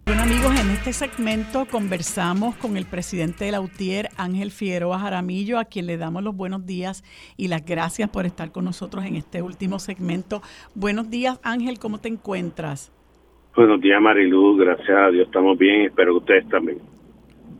Bueno 0.07 0.21
amigos, 0.21 0.57
en 0.57 0.69
este 0.71 0.93
segmento 0.93 1.65
conversamos 1.69 2.55
con 2.55 2.77
el 2.77 2.85
presidente 2.85 3.43
de 3.43 3.51
la 3.51 3.59
UTIER, 3.59 4.07
Ángel 4.15 4.51
Figueroa 4.51 4.99
Jaramillo, 4.99 5.59
a 5.59 5.65
quien 5.65 5.85
le 5.85 5.97
damos 5.97 6.23
los 6.23 6.33
buenos 6.33 6.65
días 6.65 7.03
y 7.35 7.49
las 7.49 7.65
gracias 7.65 8.09
por 8.09 8.25
estar 8.25 8.53
con 8.53 8.63
nosotros 8.63 9.03
en 9.03 9.17
este 9.17 9.41
último 9.41 9.79
segmento. 9.79 10.41
Buenos 10.75 11.09
días 11.09 11.41
Ángel, 11.43 11.77
¿cómo 11.77 11.99
te 11.99 12.07
encuentras? 12.07 12.89
Buenos 13.53 13.81
días 13.81 13.99
Mariluz, 14.01 14.57
gracias 14.57 14.97
a 14.97 15.09
Dios 15.11 15.25
estamos 15.25 15.57
bien, 15.57 15.81
espero 15.81 16.13
que 16.13 16.19
ustedes 16.19 16.47
también. 16.47 16.79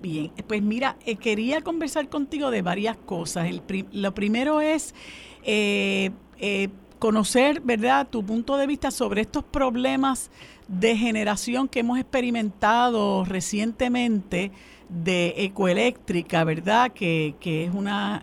Bien, 0.10 0.32
pues 0.48 0.62
mira, 0.62 0.96
eh, 1.06 1.18
quería 1.18 1.60
conversar 1.60 2.08
contigo 2.08 2.50
de 2.50 2.62
varias 2.62 2.96
cosas. 2.96 3.50
El 3.50 3.62
lo 3.92 4.14
primero 4.14 4.62
es 4.62 4.96
eh, 5.44 6.12
eh, 6.38 6.70
conocer, 6.98 7.60
¿verdad?, 7.60 8.08
tu 8.10 8.26
punto 8.26 8.56
de 8.56 8.68
vista 8.68 8.90
sobre 8.90 9.20
estos 9.20 9.44
problemas 9.44 10.32
de 10.70 10.96
generación 10.96 11.68
que 11.68 11.82
hemos 11.82 12.00
experimentado 12.00 13.26
recientemente 13.26 14.54
de 14.88 15.34
ecoeléctrica, 15.40 16.46
¿verdad?, 16.46 16.94
que, 16.94 17.36
que 17.42 17.66
es 17.66 17.74
una 17.74 18.22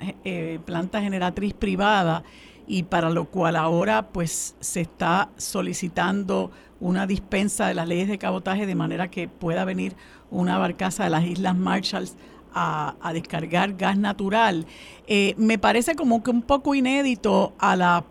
planta 0.64 1.02
generatriz 1.02 1.52
privada 1.52 2.24
y 2.66 2.84
para 2.84 3.10
lo 3.10 3.26
cual 3.26 3.56
ahora 3.56 4.08
pues 4.08 4.56
se 4.58 4.80
está 4.80 5.28
solicitando 5.36 6.50
una 6.80 7.06
dispensa 7.06 7.66
de 7.66 7.74
las 7.74 7.88
leyes 7.88 8.08
de 8.08 8.18
cabotaje 8.18 8.66
de 8.66 8.74
manera 8.74 9.08
que 9.08 9.28
pueda 9.28 9.64
venir 9.64 9.96
una 10.34 10.58
barcaza 10.58 11.04
de 11.04 11.10
las 11.10 11.24
Islas 11.24 11.56
Marshalls 11.56 12.16
a, 12.54 13.10
descargar 13.12 13.74
gas 13.74 13.98
natural. 13.98 14.66
Eh, 15.06 15.34
me 15.36 15.58
parece 15.58 15.94
como 15.94 16.22
que 16.22 16.30
un 16.30 16.42
poco 16.42 16.74
inédito 16.74 17.54
a 17.58 17.76
las 17.76 18.04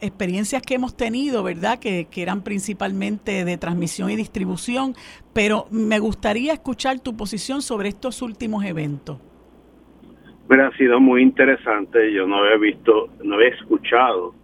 experiencias 0.00 0.62
que 0.62 0.74
hemos 0.74 0.96
tenido, 0.96 1.42
¿verdad? 1.42 1.78
Que, 1.78 2.06
eran 2.16 2.42
principalmente 2.42 3.44
de 3.44 3.56
transmisión 3.56 4.10
y 4.10 4.16
distribución, 4.16 4.94
pero 5.32 5.66
me 5.70 5.98
gustaría 5.98 6.52
escuchar 6.52 7.00
tu 7.00 7.16
posición 7.16 7.62
sobre 7.62 7.88
estos 7.88 8.22
últimos 8.22 8.64
eventos. 8.64 9.18
Ha 10.50 10.76
sido 10.76 11.00
muy 11.00 11.22
interesante. 11.22 12.12
Yo 12.12 12.26
no 12.26 12.36
había 12.36 12.56
visto, 12.58 13.08
no 13.22 13.34
había 13.34 13.48
escuchado 13.48 14.34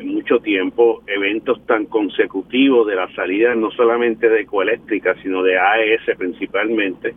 mucho 0.00 0.38
tiempo 0.40 1.02
eventos 1.06 1.64
tan 1.66 1.86
consecutivos 1.86 2.86
de 2.86 2.96
la 2.96 3.12
salida 3.14 3.54
no 3.54 3.70
solamente 3.72 4.28
de 4.28 4.40
Ecoeléctrica, 4.40 5.14
sino 5.22 5.42
de 5.42 5.58
AES 5.58 6.16
principalmente, 6.16 7.14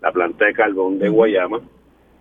la 0.00 0.12
planta 0.12 0.46
de 0.46 0.52
carbón 0.52 0.98
de 0.98 1.08
Guayama, 1.08 1.60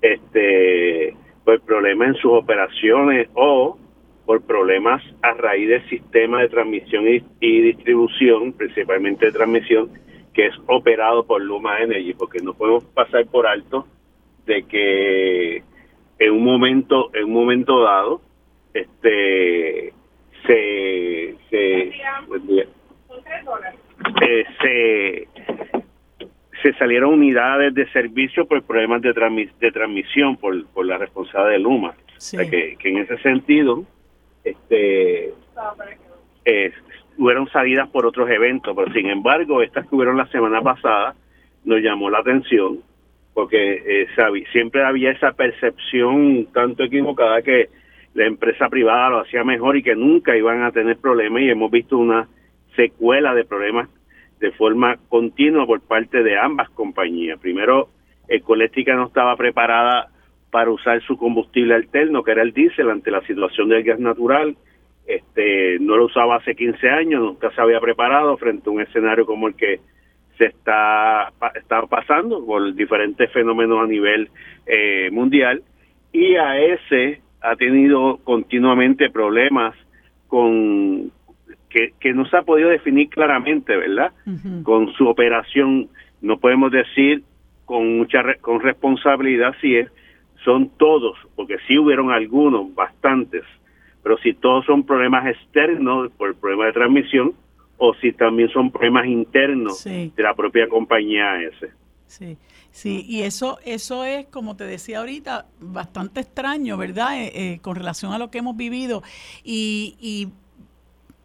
este, 0.02 1.14
por 1.44 1.60
problemas 1.62 2.10
en 2.10 2.16
sus 2.16 2.32
operaciones 2.32 3.30
o 3.34 3.78
por 4.26 4.42
problemas 4.42 5.02
a 5.22 5.34
raíz 5.34 5.70
del 5.70 5.90
sistema 5.90 6.42
de 6.42 6.50
transmisión 6.50 7.06
y, 7.40 7.62
distribución, 7.62 8.54
principalmente 8.54 9.28
de 9.28 9.32
transmisión, 9.32 9.90
que 10.34 10.48
es 10.48 10.56
operado 10.68 11.26
por 11.26 11.42
Luma 11.42 11.80
Energy, 11.80 12.14
porque 12.14 12.40
no 12.40 12.54
podemos 12.54 12.84
pasar 12.86 13.26
por 13.28 13.48
alto 13.48 13.88
de 14.46 14.64
que 14.64 15.64
en 16.20 16.32
un 16.32 16.44
momento, 16.44 17.10
en 17.14 17.26
un 17.26 17.34
momento 17.34 17.82
dado, 17.82 18.22
este 18.74 19.94
se 20.48 21.36
se, 21.50 21.94
eh, 24.22 24.46
se 24.62 25.28
se 26.62 26.74
salieron 26.74 27.14
unidades 27.14 27.74
de 27.74 27.88
servicio 27.92 28.48
por 28.48 28.64
problemas 28.64 29.02
de, 29.02 29.14
de 29.60 29.72
transmisión 29.72 30.38
por, 30.38 30.66
por 30.68 30.86
la 30.86 30.98
responsabilidad 30.98 31.52
de 31.52 31.60
Luma. 31.60 31.96
que, 32.32 32.76
que, 32.80 32.90
en 32.90 32.98
ese 32.98 33.18
sentido, 33.20 33.86
este 34.44 35.34
eh, 36.46 36.72
hubieron 37.18 37.48
salidas 37.50 37.90
por 37.90 38.06
otros 38.06 38.30
eventos, 38.30 38.76
pero 38.76 38.92
sin 38.94 39.08
embargo, 39.10 39.62
estas 39.62 39.88
que 39.88 39.96
hubieron 39.96 40.18
la 40.18 40.28
semana 40.28 40.62
pasada 40.62 41.16
nos 41.64 41.82
llamó 41.82 42.10
la 42.10 42.20
atención 42.20 42.80
porque 43.34 43.84
eh, 43.86 44.08
siempre 44.52 44.84
había 44.84 45.12
esa 45.12 45.32
percepción 45.32 46.48
tanto 46.54 46.84
equivocada 46.84 47.44
que 47.44 47.70
la 48.18 48.26
empresa 48.26 48.68
privada 48.68 49.12
lo 49.12 49.20
hacía 49.20 49.44
mejor 49.44 49.78
y 49.78 49.84
que 49.84 49.96
nunca 49.96 50.36
iban 50.36 50.64
a 50.64 50.72
tener 50.72 50.98
problemas 50.98 51.44
y 51.44 51.52
hemos 51.52 51.70
visto 51.70 52.00
una 52.00 52.28
secuela 52.76 53.36
de 53.36 53.46
problemas 53.46 53.90
de 54.40 54.52
forma 54.54 54.98
continua 55.08 55.68
por 55.68 55.82
parte 55.82 56.24
de 56.24 56.36
ambas 56.36 56.68
compañías. 56.72 57.40
Primero, 57.40 57.90
Ecoléctrica 58.28 58.96
no 58.96 59.06
estaba 59.06 59.36
preparada 59.36 60.10
para 60.50 60.72
usar 60.72 61.00
su 61.04 61.16
combustible 61.16 61.76
alterno, 61.76 62.24
que 62.24 62.32
era 62.32 62.42
el 62.42 62.54
diésel, 62.54 62.90
ante 62.90 63.12
la 63.12 63.22
situación 63.22 63.70
del 63.70 63.84
gas 63.84 64.00
natural. 64.00 64.58
Este, 65.06 65.78
no 65.80 65.96
lo 65.96 66.06
usaba 66.06 66.38
hace 66.38 66.56
15 66.56 66.90
años, 66.90 67.22
nunca 67.22 67.52
se 67.52 67.62
había 67.62 67.80
preparado 67.80 68.36
frente 68.38 68.68
a 68.68 68.74
un 68.74 68.82
escenario 68.82 69.28
como 69.28 69.48
el 69.48 69.54
que 69.54 69.80
se 70.40 70.46
está, 70.46 71.32
está 71.54 71.84
pasando 71.84 72.44
por 72.44 72.74
diferentes 72.74 73.32
fenómenos 73.32 73.84
a 73.84 73.86
nivel 73.86 74.30
eh, 74.66 75.10
mundial. 75.12 75.62
Y 76.12 76.36
a 76.36 76.60
ese 76.60 77.22
ha 77.42 77.56
tenido 77.56 78.18
continuamente 78.24 79.10
problemas 79.10 79.76
con 80.28 81.12
que, 81.70 81.94
que 82.00 82.14
no 82.14 82.26
se 82.28 82.38
ha 82.38 82.44
podido 82.44 82.70
definir 82.70 83.10
claramente, 83.10 83.76
¿verdad? 83.76 84.12
Con 84.64 84.92
su 84.94 85.08
operación, 85.08 85.90
no 86.22 86.38
podemos 86.40 86.72
decir 86.72 87.24
con 87.66 87.98
mucha 87.98 88.24
con 88.40 88.62
responsabilidad 88.62 89.54
si 89.60 89.76
es, 89.76 89.92
son 90.44 90.70
todos, 90.78 91.18
porque 91.36 91.58
sí 91.68 91.78
hubieron 91.78 92.12
algunos, 92.12 92.74
bastantes, 92.74 93.44
pero 94.02 94.18
si 94.20 94.34
todos 94.34 94.66
son 94.66 94.86
problemas 94.86 95.28
externos 95.28 96.10
por 96.14 96.30
el 96.30 96.36
problema 96.36 96.68
de 96.68 96.74
transmisión 96.74 97.34
o 97.78 97.94
si 97.96 98.14
también 98.14 98.50
son 98.50 98.72
problemas 98.72 99.06
internos 99.08 99.84
de 99.84 100.12
la 100.24 100.34
propia 100.34 100.68
compañía 100.70 101.42
ese. 101.42 101.72
Sí. 102.08 102.38
Sí, 102.78 103.04
y 103.10 103.24
eso, 103.24 103.58
eso 103.66 104.06
es, 104.06 104.28
como 104.28 104.56
te 104.56 104.64
decía 104.64 105.00
ahorita, 105.00 105.48
bastante 105.60 106.22
extraño, 106.22 106.78
¿verdad? 106.78 107.20
Eh, 107.20 107.32
eh, 107.34 107.60
con 107.64 107.76
relación 107.76 108.14
a 108.14 108.20
lo 108.20 108.30
que 108.30 108.38
hemos 108.38 108.56
vivido. 108.56 109.02
Y, 109.44 110.28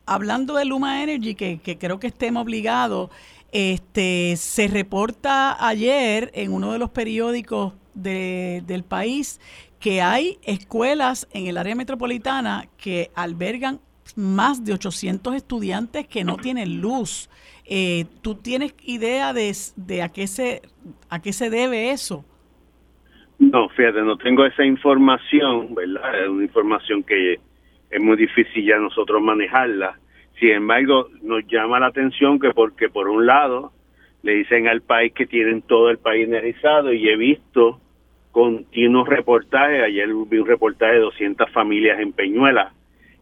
hablando 0.07 0.55
de 0.55 0.65
Luma 0.65 1.03
Energy, 1.03 1.35
que, 1.35 1.77
creo 1.79 2.01
que 2.01 2.07
estemos 2.07 2.43
obligados, 2.43 3.11
este, 3.53 4.35
se 4.39 4.67
reporta 4.67 5.63
ayer 5.69 6.31
en 6.33 6.55
uno 6.55 6.73
de 6.73 6.79
los 6.79 6.89
periódicos 6.89 7.75
del 7.93 8.85
país 8.89 9.39
que 9.79 10.01
hay 10.01 10.39
escuelas 10.45 11.29
en 11.35 11.49
el 11.49 11.59
área 11.59 11.75
metropolitana 11.75 12.67
que 12.79 13.11
albergan 13.15 13.79
más 14.17 14.65
de 14.65 14.73
800 14.73 15.35
estudiantes 15.35 16.07
que 16.07 16.25
no 16.25 16.39
tienen 16.39 16.81
luz. 16.81 17.29
Eh, 17.75 18.05
¿Tú 18.21 18.35
tienes 18.35 18.75
idea 18.85 19.33
de, 19.33 19.51
de, 19.77 20.03
a, 20.03 20.11
qué 20.11 20.27
se, 20.27 20.61
a 21.09 21.23
qué 21.23 21.33
se 21.33 21.49
debe 21.49 21.91
eso? 21.91 22.23
No, 23.39 23.71
fíjate, 23.71 24.03
no 24.03 24.19
tengo 24.19 24.45
esa 24.45 24.63
información, 24.63 25.75
¿verdad? 25.75 26.23
Es 26.23 26.29
una 26.29 26.43
información 26.43 27.03
que 27.03 27.41
es 27.91 27.99
muy 28.03 28.19
difícil 28.19 28.67
ya 28.67 28.77
nosotros 28.77 29.23
manejarla. 29.23 29.99
Sin 30.39 30.51
embargo, 30.51 31.09
nos 31.23 31.47
llama 31.47 31.81
la 31.81 31.87
atención 31.87 32.39
que 32.39 32.51
porque 32.51 32.91
por 32.91 33.09
un 33.09 33.25
lado 33.25 33.73
le 34.23 34.35
dicen 34.35 34.69
al 34.69 34.83
país 34.83 35.15
que 35.15 35.25
tienen 35.25 35.63
todo 35.63 35.89
el 35.89 35.97
país 35.97 36.29
energizado 36.29 36.93
y 36.93 37.09
he 37.09 37.17
visto 37.17 37.81
continuos 38.33 39.09
reportajes, 39.09 39.83
ayer 39.83 40.09
vi 40.27 40.37
un 40.37 40.47
reportaje 40.47 40.97
de 40.97 41.01
200 41.01 41.51
familias 41.53 42.01
en 42.01 42.13
Peñuela 42.13 42.75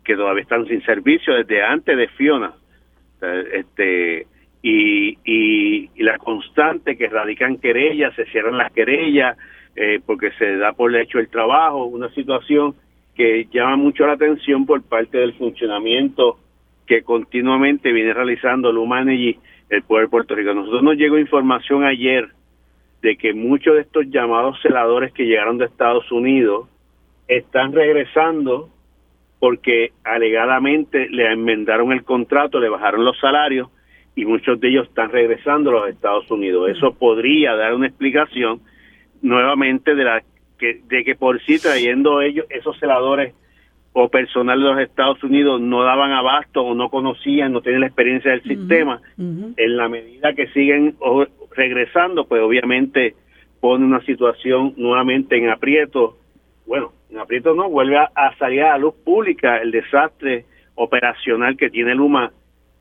que 0.03 0.17
todavía 0.17 0.43
están 0.43 0.67
sin 0.67 0.83
servicio 0.83 1.35
desde 1.35 1.63
antes 1.63 1.97
de 1.97 2.09
Fiona. 2.09 2.55
Este, 3.53 4.27
y, 4.63 5.19
y, 5.25 6.03
la 6.03 6.19
constante 6.19 6.97
que 6.97 7.09
radican 7.09 7.59
querellas, 7.59 8.15
se 8.15 8.27
cierran 8.27 8.59
las 8.59 8.73
querellas 8.73 9.37
eh, 9.77 10.01
porque 10.05 10.33
se 10.33 10.57
da 10.57 10.73
por 10.73 10.95
hecho 10.95 11.19
el 11.19 11.29
trabajo, 11.29 11.85
una 11.85 12.11
situación 12.11 12.75
que 13.15 13.47
llama 13.53 13.77
mucho 13.77 14.07
la 14.07 14.15
atención 14.15 14.67
por 14.67 14.83
parte 14.83 15.19
del 15.19 15.35
funcionamiento 15.35 16.39
que 16.87 17.03
continuamente 17.03 17.93
viene 17.93 18.13
realizando 18.13 18.71
el 18.71 19.83
pueblo 19.83 20.07
de 20.07 20.09
Puerto 20.09 20.35
Rico. 20.35 20.55
nosotros 20.55 20.83
nos 20.83 20.97
llegó 20.97 21.19
información 21.19 21.85
ayer 21.85 22.29
de 23.01 23.17
que 23.17 23.33
muchos 23.33 23.77
de 23.77 23.83
estos 23.83 24.07
llamados 24.11 24.61
celadores 24.61 25.13
que 25.13 25.25
llegaron 25.25 25.59
de 25.59 25.67
Estados 25.67 26.11
Unidos 26.11 26.69
están 27.29 27.73
regresando 27.73 28.69
porque 29.39 29.93
alegadamente 30.05 31.09
le 31.09 31.33
enmendaron 31.33 31.93
el 31.93 32.05
contrato, 32.05 32.61
le 32.61 32.69
bajaron 32.69 33.05
los 33.05 33.19
salarios 33.19 33.71
y 34.15 34.25
muchos 34.25 34.61
de 34.61 34.69
ellos 34.69 34.89
están 34.89 35.11
regresando 35.11 35.71
a 35.71 35.73
los 35.75 35.89
Estados 35.91 36.31
Unidos. 36.31 36.71
Eso 36.71 36.93
podría 36.95 37.55
dar 37.55 37.75
una 37.75 37.87
explicación 37.87 38.61
nuevamente 39.23 39.95
de 39.95 40.05
la 40.05 40.23
que 40.59 40.81
de 40.89 41.05
que 41.05 41.15
por 41.15 41.41
sí 41.43 41.59
trayendo 41.59 42.21
ellos 42.21 42.47
esos 42.51 42.79
celadores 42.79 43.35
o 43.93 44.09
personal 44.09 44.59
de 44.59 44.65
los 44.67 44.79
Estados 44.79 45.23
Unidos 45.25 45.61
no 45.61 45.83
daban 45.83 46.13
abasto 46.13 46.63
o 46.63 46.75
no 46.75 46.91
conocían, 46.91 47.53
no 47.53 47.61
tenían 47.61 47.81
la 47.81 47.87
experiencia 47.89 48.31
del 48.31 48.43
sistema, 48.43 49.01
en 49.19 49.77
la 49.77 49.89
medida 49.89 50.33
que 50.35 50.47
siguen 50.49 50.95
regresando, 51.57 52.27
pues 52.27 52.41
obviamente 52.41 53.17
pone 53.61 53.85
una 53.85 54.01
situación 54.03 54.75
nuevamente 54.77 55.37
en 55.37 55.51
aprieto. 55.51 56.17
Bueno, 56.67 56.93
en 57.11 57.19
aprieto 57.19 57.55
no, 57.55 57.69
vuelve 57.69 57.99
a, 57.99 58.37
salir 58.39 58.63
a 58.63 58.71
la 58.71 58.79
luz 58.79 58.95
pública 59.05 59.59
el 59.59 59.73
desastre 59.73 60.45
operacional 60.77 61.57
que 61.57 61.69
tiene 61.69 61.95
Luma 61.95 62.33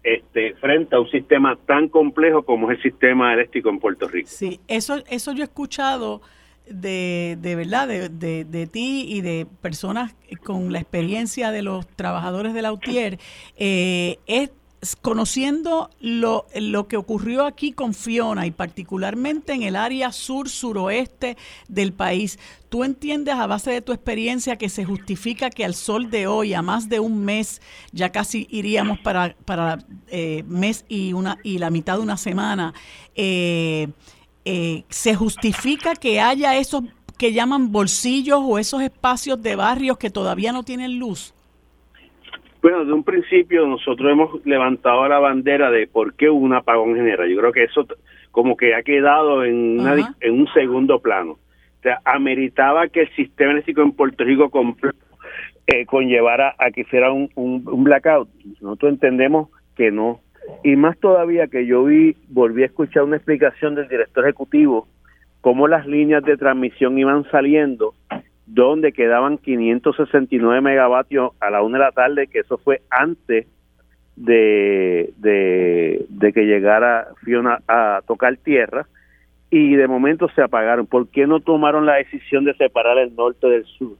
este, 0.03 0.53
frente 0.55 0.95
a 0.95 0.99
un 0.99 1.09
sistema 1.09 1.57
tan 1.65 1.89
complejo 1.89 2.43
como 2.43 2.71
es 2.71 2.77
el 2.77 2.83
sistema 2.83 3.33
eléctrico 3.33 3.69
en 3.69 3.79
Puerto 3.79 4.07
Rico. 4.07 4.29
Sí, 4.31 4.59
eso, 4.67 5.03
eso 5.09 5.33
yo 5.33 5.41
he 5.41 5.45
escuchado 5.45 6.21
de, 6.69 7.37
de 7.41 7.55
verdad, 7.55 7.87
de, 7.87 8.09
de, 8.45 8.67
ti 8.67 9.05
y 9.07 9.21
de 9.21 9.47
personas 9.61 10.15
con 10.43 10.71
la 10.71 10.79
experiencia 10.79 11.51
de 11.51 11.63
los 11.63 11.87
trabajadores 11.87 12.53
de 12.53 12.61
la 12.61 12.71
UTIER, 12.71 13.19
eh, 13.57 14.19
es 14.27 14.51
conociendo 15.01 15.89
lo, 15.99 16.45
lo 16.55 16.87
que 16.87 16.97
ocurrió 16.97 17.45
aquí 17.45 17.73
con 17.73 17.93
Fiona 17.93 18.45
y 18.45 18.51
particularmente 18.51 19.53
en 19.53 19.63
el 19.63 19.75
área 19.75 20.11
sur-suroeste 20.11 21.37
del 21.67 21.91
país, 21.91 22.39
¿tú 22.69 22.83
entiendes 22.83 23.35
a 23.35 23.47
base 23.47 23.71
de 23.71 23.81
tu 23.81 23.91
experiencia 23.91 24.57
que 24.57 24.69
se 24.69 24.85
justifica 24.85 25.49
que 25.49 25.65
al 25.65 25.75
sol 25.75 26.09
de 26.09 26.27
hoy, 26.27 26.53
a 26.53 26.61
más 26.61 26.87
de 26.87 26.99
un 26.99 27.25
mes, 27.25 27.61
ya 27.91 28.11
casi 28.11 28.47
iríamos 28.49 28.99
para, 28.99 29.35
para 29.45 29.79
eh, 30.07 30.43
mes 30.47 30.85
y, 30.87 31.13
una, 31.13 31.39
y 31.43 31.57
la 31.57 31.69
mitad 31.69 31.97
de 31.97 32.03
una 32.03 32.17
semana, 32.17 32.73
eh, 33.15 33.89
eh, 34.45 34.85
se 34.89 35.15
justifica 35.15 35.95
que 35.95 36.21
haya 36.21 36.55
esos 36.55 36.83
que 37.17 37.33
llaman 37.33 37.73
bolsillos 37.73 38.39
o 38.41 38.57
esos 38.57 38.81
espacios 38.81 39.41
de 39.43 39.57
barrios 39.57 39.97
que 39.97 40.09
todavía 40.09 40.53
no 40.53 40.63
tienen 40.63 40.97
luz? 40.97 41.33
Bueno, 42.61 42.83
de 42.83 42.91
un 42.91 43.03
principio 43.03 43.65
nosotros 43.65 44.11
hemos 44.11 44.45
levantado 44.45 45.07
la 45.07 45.19
bandera 45.19 45.71
de 45.71 45.87
por 45.87 46.13
qué 46.15 46.29
un 46.29 46.53
apagón 46.53 46.95
general. 46.95 47.29
Yo 47.29 47.37
creo 47.39 47.51
que 47.53 47.63
eso 47.63 47.87
como 48.31 48.57
que 48.57 48.75
ha 48.75 48.83
quedado 48.83 49.45
en, 49.45 49.79
en 50.19 50.33
un 50.33 50.47
segundo 50.53 50.99
plano. 50.99 51.33
O 51.33 51.81
sea, 51.81 52.01
ameritaba 52.03 52.89
que 52.89 53.01
el 53.03 53.15
sistema 53.15 53.51
eléctrico 53.51 53.81
en 53.81 53.93
Puerto 53.93 54.25
Rico 54.25 54.51
eh, 55.67 55.85
conllevara 55.85 56.53
a 56.59 56.71
que 56.71 56.83
fuera 56.83 57.11
un, 57.11 57.29
un, 57.35 57.83
blackout. 57.83 58.27
Nosotros 58.59 58.91
entendemos 58.93 59.49
que 59.77 59.89
no. 59.89 60.19
Y 60.63 60.75
más 60.75 60.99
todavía 60.99 61.47
que 61.47 61.65
yo 61.65 61.85
vi, 61.85 62.17
volví 62.27 62.63
a 62.63 62.65
escuchar 62.65 63.03
una 63.03 63.15
explicación 63.15 63.75
del 63.75 63.87
director 63.87 64.25
ejecutivo, 64.25 64.87
cómo 65.39 65.69
las 65.69 65.87
líneas 65.87 66.23
de 66.23 66.35
transmisión 66.35 66.97
iban 66.97 67.23
saliendo 67.31 67.93
donde 68.49 68.93
quedaban 68.93 69.37
569 69.37 70.61
megavatios 70.61 71.31
a 71.39 71.51
la 71.51 71.61
una 71.61 71.77
de 71.77 71.83
la 71.83 71.91
tarde, 71.91 72.27
que 72.27 72.39
eso 72.39 72.57
fue 72.57 72.81
antes 72.89 73.45
de, 74.15 75.13
de, 75.17 76.33
que 76.33 76.45
llegara 76.45 77.09
Fiona 77.23 77.61
a 77.67 78.01
tocar 78.07 78.35
tierra, 78.37 78.87
y 79.51 79.75
de 79.75 79.87
momento 79.87 80.27
se 80.35 80.41
apagaron. 80.41 80.87
¿Por 80.87 81.09
qué 81.09 81.27
no 81.27 81.39
tomaron 81.39 81.85
la 81.85 81.95
decisión 81.95 82.43
de 82.43 82.55
separar 82.55 82.97
el 82.97 83.15
norte 83.15 83.47
del 83.47 83.65
sur? 83.65 83.93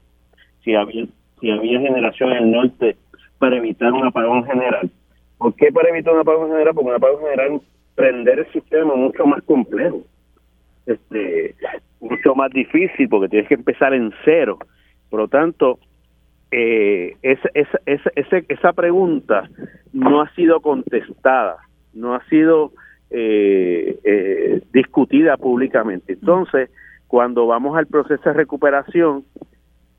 Si 0.63 0.73
había, 0.73 1.05
si 1.39 1.51
había 1.51 1.79
generación 1.79 2.31
en 2.31 2.43
el 2.43 2.51
norte 2.51 2.97
para 3.37 3.57
evitar 3.57 3.93
un 3.93 4.05
apagón 4.05 4.45
general. 4.45 4.89
¿Por 5.37 5.55
qué 5.55 5.71
para 5.71 5.89
evitar 5.89 6.13
un 6.13 6.21
apagón 6.21 6.49
general? 6.49 6.73
Porque 6.73 6.89
un 6.89 6.95
apagón 6.95 7.21
general 7.21 7.61
prender 7.95 8.39
el 8.39 8.51
sistema 8.51 8.95
mucho 8.95 9.25
más 9.25 9.41
complejo. 9.43 10.01
Este, 10.85 11.55
mucho 11.99 12.35
más 12.35 12.51
difícil 12.51 13.09
porque 13.09 13.29
tienes 13.29 13.47
que 13.47 13.55
empezar 13.55 13.93
en 13.93 14.11
cero. 14.23 14.59
Por 15.09 15.21
lo 15.21 15.27
tanto, 15.27 15.79
eh, 16.51 17.15
esa, 17.21 17.49
esa, 17.53 17.79
esa, 18.15 18.37
esa, 18.47 18.73
pregunta 18.73 19.49
no 19.93 20.21
ha 20.21 20.29
sido 20.33 20.61
contestada, 20.61 21.57
no 21.93 22.15
ha 22.15 22.23
sido 22.25 22.71
eh, 23.11 23.99
eh, 24.03 24.61
discutida 24.73 25.37
públicamente. 25.37 26.13
Entonces, 26.13 26.69
cuando 27.07 27.47
vamos 27.47 27.77
al 27.77 27.87
proceso 27.87 28.21
de 28.23 28.33
recuperación, 28.33 29.23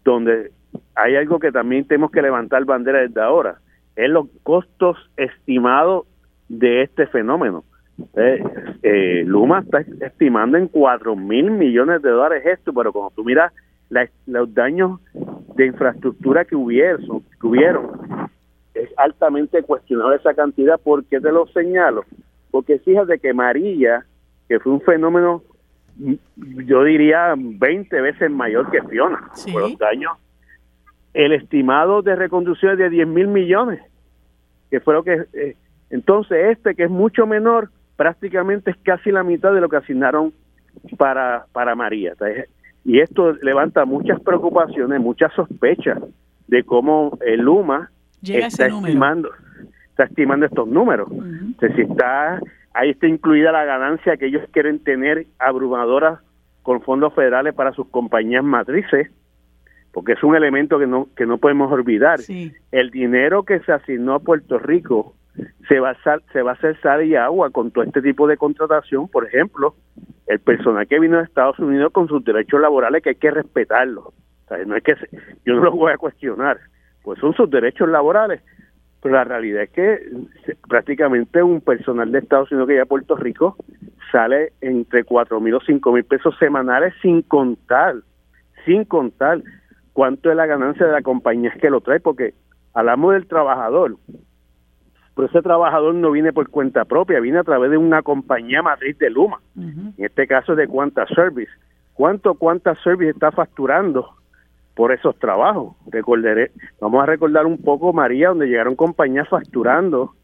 donde 0.05 0.53
hay 0.95 1.17
algo 1.17 1.39
que 1.39 1.53
también 1.53 1.87
tenemos 1.87 2.11
que 2.11 2.23
levantar 2.23 2.65
bandera 2.65 3.01
desde 3.01 3.21
ahora, 3.21 3.59
es 3.97 4.09
los 4.09 4.27
costos 4.43 4.97
estimados 5.17 6.07
de 6.49 6.83
este 6.83 7.07
fenómeno. 7.07 7.65
Eh, 8.17 8.43
eh, 8.83 9.23
Luma 9.27 9.61
está 9.61 9.81
estimando 10.05 10.59
en 10.59 10.69
4 10.69 11.17
mil 11.17 11.51
millones 11.51 12.03
de 12.03 12.11
dólares 12.11 12.45
esto, 12.47 12.73
pero 12.73 12.93
cuando 12.93 13.13
tú 13.15 13.25
miras 13.25 13.53
los 14.27 14.55
daños 14.55 15.01
de 15.57 15.67
infraestructura 15.67 16.45
que 16.45 16.55
hubieron, 16.55 17.23
que 17.41 17.47
hubieron, 17.47 17.91
es 18.75 18.89
altamente 18.97 19.63
cuestionable 19.63 20.17
esa 20.17 20.35
cantidad. 20.35 20.81
¿Por 20.81 21.05
qué 21.05 21.21
te 21.21 21.33
lo 21.33 21.47
señalo? 21.49 22.05
Porque 22.51 22.79
fíjate 22.79 23.19
que 23.19 23.35
María, 23.35 24.05
que 24.49 24.61
fue 24.61 24.73
un 24.73 24.81
fenómeno, 24.81 25.43
yo 25.97 26.85
diría 26.85 27.35
20 27.37 28.01
veces 28.01 28.31
mayor 28.31 28.71
que 28.71 28.83
Fiona, 28.83 29.31
por 29.53 29.63
los 29.63 29.79
daños, 29.79 30.13
el 31.13 31.33
estimado 31.33 32.03
de 32.03 32.15
reconducción 32.15 32.73
es 32.73 32.79
de 32.79 32.91
10 32.91 33.09
mil 33.09 33.29
millones, 33.29 33.81
que 34.71 34.81
fue 34.81 34.95
lo 34.95 35.03
que... 35.03 35.25
Eh, 35.33 35.57
entonces 35.91 36.57
este, 36.57 36.77
que 36.77 36.85
es 36.85 36.91
mucho 36.91 37.27
menor, 37.27 37.71
prácticamente 38.01 38.71
es 38.71 38.79
casi 38.79 39.11
la 39.11 39.23
mitad 39.23 39.53
de 39.53 39.61
lo 39.61 39.69
que 39.69 39.77
asignaron 39.77 40.33
para, 40.97 41.45
para 41.53 41.75
María. 41.75 42.15
Y 42.83 42.99
esto 42.99 43.35
levanta 43.43 43.85
muchas 43.85 44.19
preocupaciones, 44.21 44.99
muchas 45.03 45.31
sospechas 45.35 45.99
de 46.49 46.65
cómo 46.65 47.19
el 47.21 47.43
Luma 47.43 47.91
está 48.23 48.69
estimando, 48.69 49.29
está 49.91 50.05
estimando 50.05 50.47
estos 50.47 50.67
números. 50.67 51.11
si 51.59 51.83
está, 51.83 52.41
ahí 52.73 52.89
está 52.89 53.07
incluida 53.07 53.53
la 53.53 53.67
ganancia 53.67 54.17
que 54.17 54.29
ellos 54.29 54.49
quieren 54.51 54.79
tener 54.79 55.27
abrumadora 55.39 56.23
con 56.63 56.81
fondos 56.81 57.13
federales 57.13 57.53
para 57.53 57.73
sus 57.73 57.87
compañías 57.89 58.43
matrices, 58.43 59.11
porque 59.93 60.13
es 60.13 60.23
un 60.23 60.35
elemento 60.35 60.79
que 60.79 60.87
no, 60.87 61.09
que 61.15 61.27
no 61.27 61.37
podemos 61.37 61.71
olvidar. 61.71 62.19
El 62.73 62.91
dinero 62.93 63.43
que 63.43 63.61
se 63.61 63.73
asignó 63.73 64.15
a 64.15 64.21
Puerto 64.21 64.59
Rico 64.59 65.17
se 65.69 65.81
va, 65.81 65.91
a, 65.91 66.19
se 66.33 66.43
va 66.43 66.51
a 66.51 66.55
hacer 66.55 66.81
sal 66.81 67.05
y 67.05 67.15
agua 67.17 67.51
con 67.51 67.71
todo 67.71 67.85
este 67.85 68.03
tipo 68.03 68.27
de 68.27 68.37
contratación. 68.37 69.09
Por 69.09 69.27
ejemplo, 69.27 69.75
el 70.27 70.41
personal 70.41 70.87
que 70.87 70.99
vino 70.99 71.19
de 71.19 71.25
Estados 71.25 71.59
Unidos 71.59 71.93
con 71.93 72.09
sus 72.09 72.25
derechos 72.25 72.61
laborales 72.61 73.03
que 73.03 73.11
hay 73.11 73.17
que 73.17 73.31
respetarlos. 73.31 74.13
no 74.67 74.77
es 74.77 74.83
que 74.83 74.95
yo 75.45 75.55
no 75.55 75.65
los 75.65 75.75
voy 75.75 75.93
a 75.93 75.99
cuestionar, 75.99 76.59
pues 77.03 77.19
son 77.21 77.35
sus 77.35 77.51
derechos 77.51 77.89
laborales. 77.89 78.43
Pero 79.03 79.15
la 79.15 79.25
realidad 79.25 79.63
es 79.63 79.71
que 79.71 79.99
prácticamente 80.69 81.43
un 81.43 81.61
personal 81.63 82.13
de 82.13 82.19
Estados 82.19 82.51
Unidos 82.53 82.67
que 82.67 82.75
llega 82.75 82.83
a 82.83 82.87
Puerto 82.87 83.17
Rico 83.17 83.57
sale 84.13 84.53
entre 84.61 85.05
cuatro 85.05 85.41
mil 85.41 85.55
o 85.55 85.61
cinco 85.61 85.93
mil 85.93 86.05
pesos 86.05 86.37
semanales 86.39 86.93
sin 87.01 87.23
contar, 87.23 87.95
sin 88.67 88.85
contar 88.85 89.41
cuánto 89.93 90.31
es 90.31 90.37
la 90.37 90.47
ganancia 90.47 90.87
de 90.87 90.93
la 90.93 91.03
compañía 91.03 91.53
que 91.61 91.71
lo 91.71 91.81
trae, 91.81 92.01
porque 92.01 92.35
hablamos 92.75 93.15
del 93.15 93.27
trabajador, 93.27 93.97
pero 95.21 95.29
ese 95.29 95.43
trabajador 95.43 95.95
no 95.95 96.13
viene 96.13 96.33
por 96.33 96.49
cuenta 96.49 96.87
propia, 96.87 97.21
viene 97.21 97.41
a 97.41 97.45
través 97.45 97.71
de 97.71 97.77
una 97.77 98.01
compañía 98.01 98.63
matriz 98.63 98.97
de 98.99 99.11
Luma, 99.11 99.39
en 99.55 99.93
este 99.99 100.27
caso 100.27 100.55
de 100.55 100.67
Quanta 100.67 101.07
Service. 101.09 101.53
¿Cuánto 101.93 102.37
Quanta 102.37 102.75
Service 102.77 103.11
está 103.11 103.31
facturando 103.31 104.15
por 104.75 104.93
esos 104.93 105.19
trabajos? 105.19 105.77
Recordaré, 105.89 106.53
vamos 106.81 107.03
a 107.03 107.07
recordar 107.07 107.45
un 107.45 107.59
poco, 107.59 107.93
María, 107.93 108.29
donde 108.29 108.47
llegaron 108.47 108.77
compañías 108.77 109.29
facturando 109.29 110.15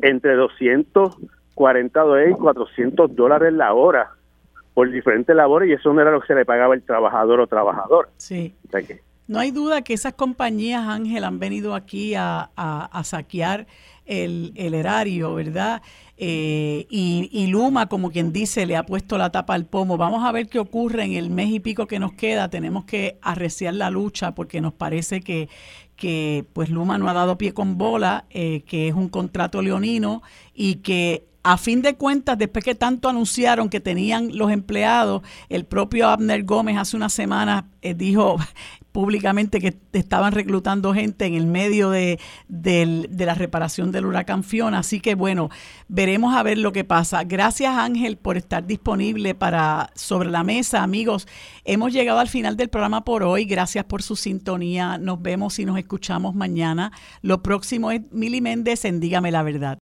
entre 0.00 0.36
240 0.36 2.00
dólares 2.00 2.30
y 2.30 2.40
400 2.40 3.16
dólares 3.16 3.52
la 3.54 3.74
hora 3.74 4.10
por 4.72 4.88
diferentes 4.88 5.34
labores 5.34 5.68
y 5.68 5.72
eso 5.72 5.92
no 5.92 6.00
era 6.00 6.12
lo 6.12 6.20
que 6.20 6.28
se 6.28 6.34
le 6.36 6.44
pagaba 6.44 6.76
el 6.76 6.82
trabajador 6.84 7.40
o 7.40 7.48
trabajadora. 7.48 8.08
Sí. 8.18 8.54
No 9.26 9.38
hay 9.38 9.50
duda 9.50 9.82
que 9.82 9.94
esas 9.94 10.12
compañías, 10.12 10.86
Ángel, 10.86 11.24
han 11.24 11.38
venido 11.38 11.74
aquí 11.74 12.14
a, 12.14 12.50
saquear 13.04 13.66
el, 14.06 14.52
erario, 14.56 15.34
¿verdad? 15.34 15.82
Eh, 16.16 16.86
y, 16.88 17.46
Luma, 17.48 17.86
como 17.88 18.10
quien 18.10 18.32
dice, 18.32 18.66
le 18.66 18.76
ha 18.76 18.86
puesto 18.86 19.18
la 19.18 19.30
tapa 19.30 19.54
al 19.54 19.66
pomo. 19.66 19.96
Vamos 19.96 20.24
a 20.24 20.32
ver 20.32 20.48
qué 20.48 20.58
ocurre 20.58 21.04
en 21.04 21.12
el 21.14 21.30
mes 21.30 21.50
y 21.50 21.60
pico 21.60 21.86
que 21.86 21.98
nos 21.98 22.12
queda. 22.12 22.48
Tenemos 22.48 22.84
que 22.84 23.18
arreciar 23.22 23.74
la 23.74 23.90
lucha 23.90 24.34
porque 24.34 24.60
nos 24.60 24.72
parece 24.72 25.20
que, 25.20 25.48
que 25.96 26.44
pues 26.52 26.70
Luma 26.70 26.98
no 26.98 27.08
ha 27.08 27.12
dado 27.12 27.38
pie 27.38 27.52
con 27.52 27.78
bola, 27.78 28.26
eh, 28.30 28.62
que 28.66 28.88
es 28.88 28.94
un 28.94 29.08
contrato 29.08 29.62
leonino 29.62 30.22
y 30.54 30.76
que 30.76 31.26
a 31.46 31.58
fin 31.58 31.82
de 31.82 31.94
cuentas, 31.94 32.38
después 32.38 32.64
que 32.64 32.74
tanto 32.74 33.08
anunciaron 33.08 33.68
que 33.68 33.78
tenían 33.78 34.36
los 34.36 34.50
empleados, 34.50 35.20
el 35.50 35.66
propio 35.66 36.08
Abner 36.08 36.42
Gómez 36.42 36.78
hace 36.78 36.96
una 36.96 37.10
semana 37.10 37.68
eh, 37.82 37.92
dijo 37.92 38.38
públicamente 38.94 39.60
que 39.60 39.76
estaban 39.92 40.30
reclutando 40.30 40.94
gente 40.94 41.26
en 41.26 41.34
el 41.34 41.46
medio 41.46 41.90
de, 41.90 42.20
la 42.48 43.34
reparación 43.34 43.90
del 43.90 44.06
huracán 44.06 44.44
Fiona. 44.44 44.78
Así 44.78 45.00
que 45.00 45.16
bueno, 45.16 45.50
veremos 45.88 46.36
a 46.36 46.44
ver 46.44 46.58
lo 46.58 46.70
que 46.70 46.84
pasa. 46.84 47.24
Gracias 47.24 47.76
Ángel 47.76 48.16
por 48.16 48.36
estar 48.36 48.64
disponible 48.64 49.34
para 49.34 49.90
sobre 49.96 50.30
la 50.30 50.44
mesa, 50.44 50.84
amigos. 50.84 51.26
Hemos 51.64 51.92
llegado 51.92 52.20
al 52.20 52.28
final 52.28 52.56
del 52.56 52.68
programa 52.68 53.04
por 53.04 53.24
hoy. 53.24 53.46
Gracias 53.46 53.84
por 53.84 54.00
su 54.00 54.14
sintonía. 54.14 54.96
Nos 54.96 55.20
vemos 55.20 55.58
y 55.58 55.64
nos 55.64 55.76
escuchamos 55.76 56.36
mañana. 56.36 56.92
Lo 57.20 57.42
próximo 57.42 57.90
es 57.90 58.02
Mili 58.12 58.40
Méndez 58.40 58.84
en 58.84 59.00
Dígame 59.00 59.32
la 59.32 59.42
Verdad. 59.42 59.72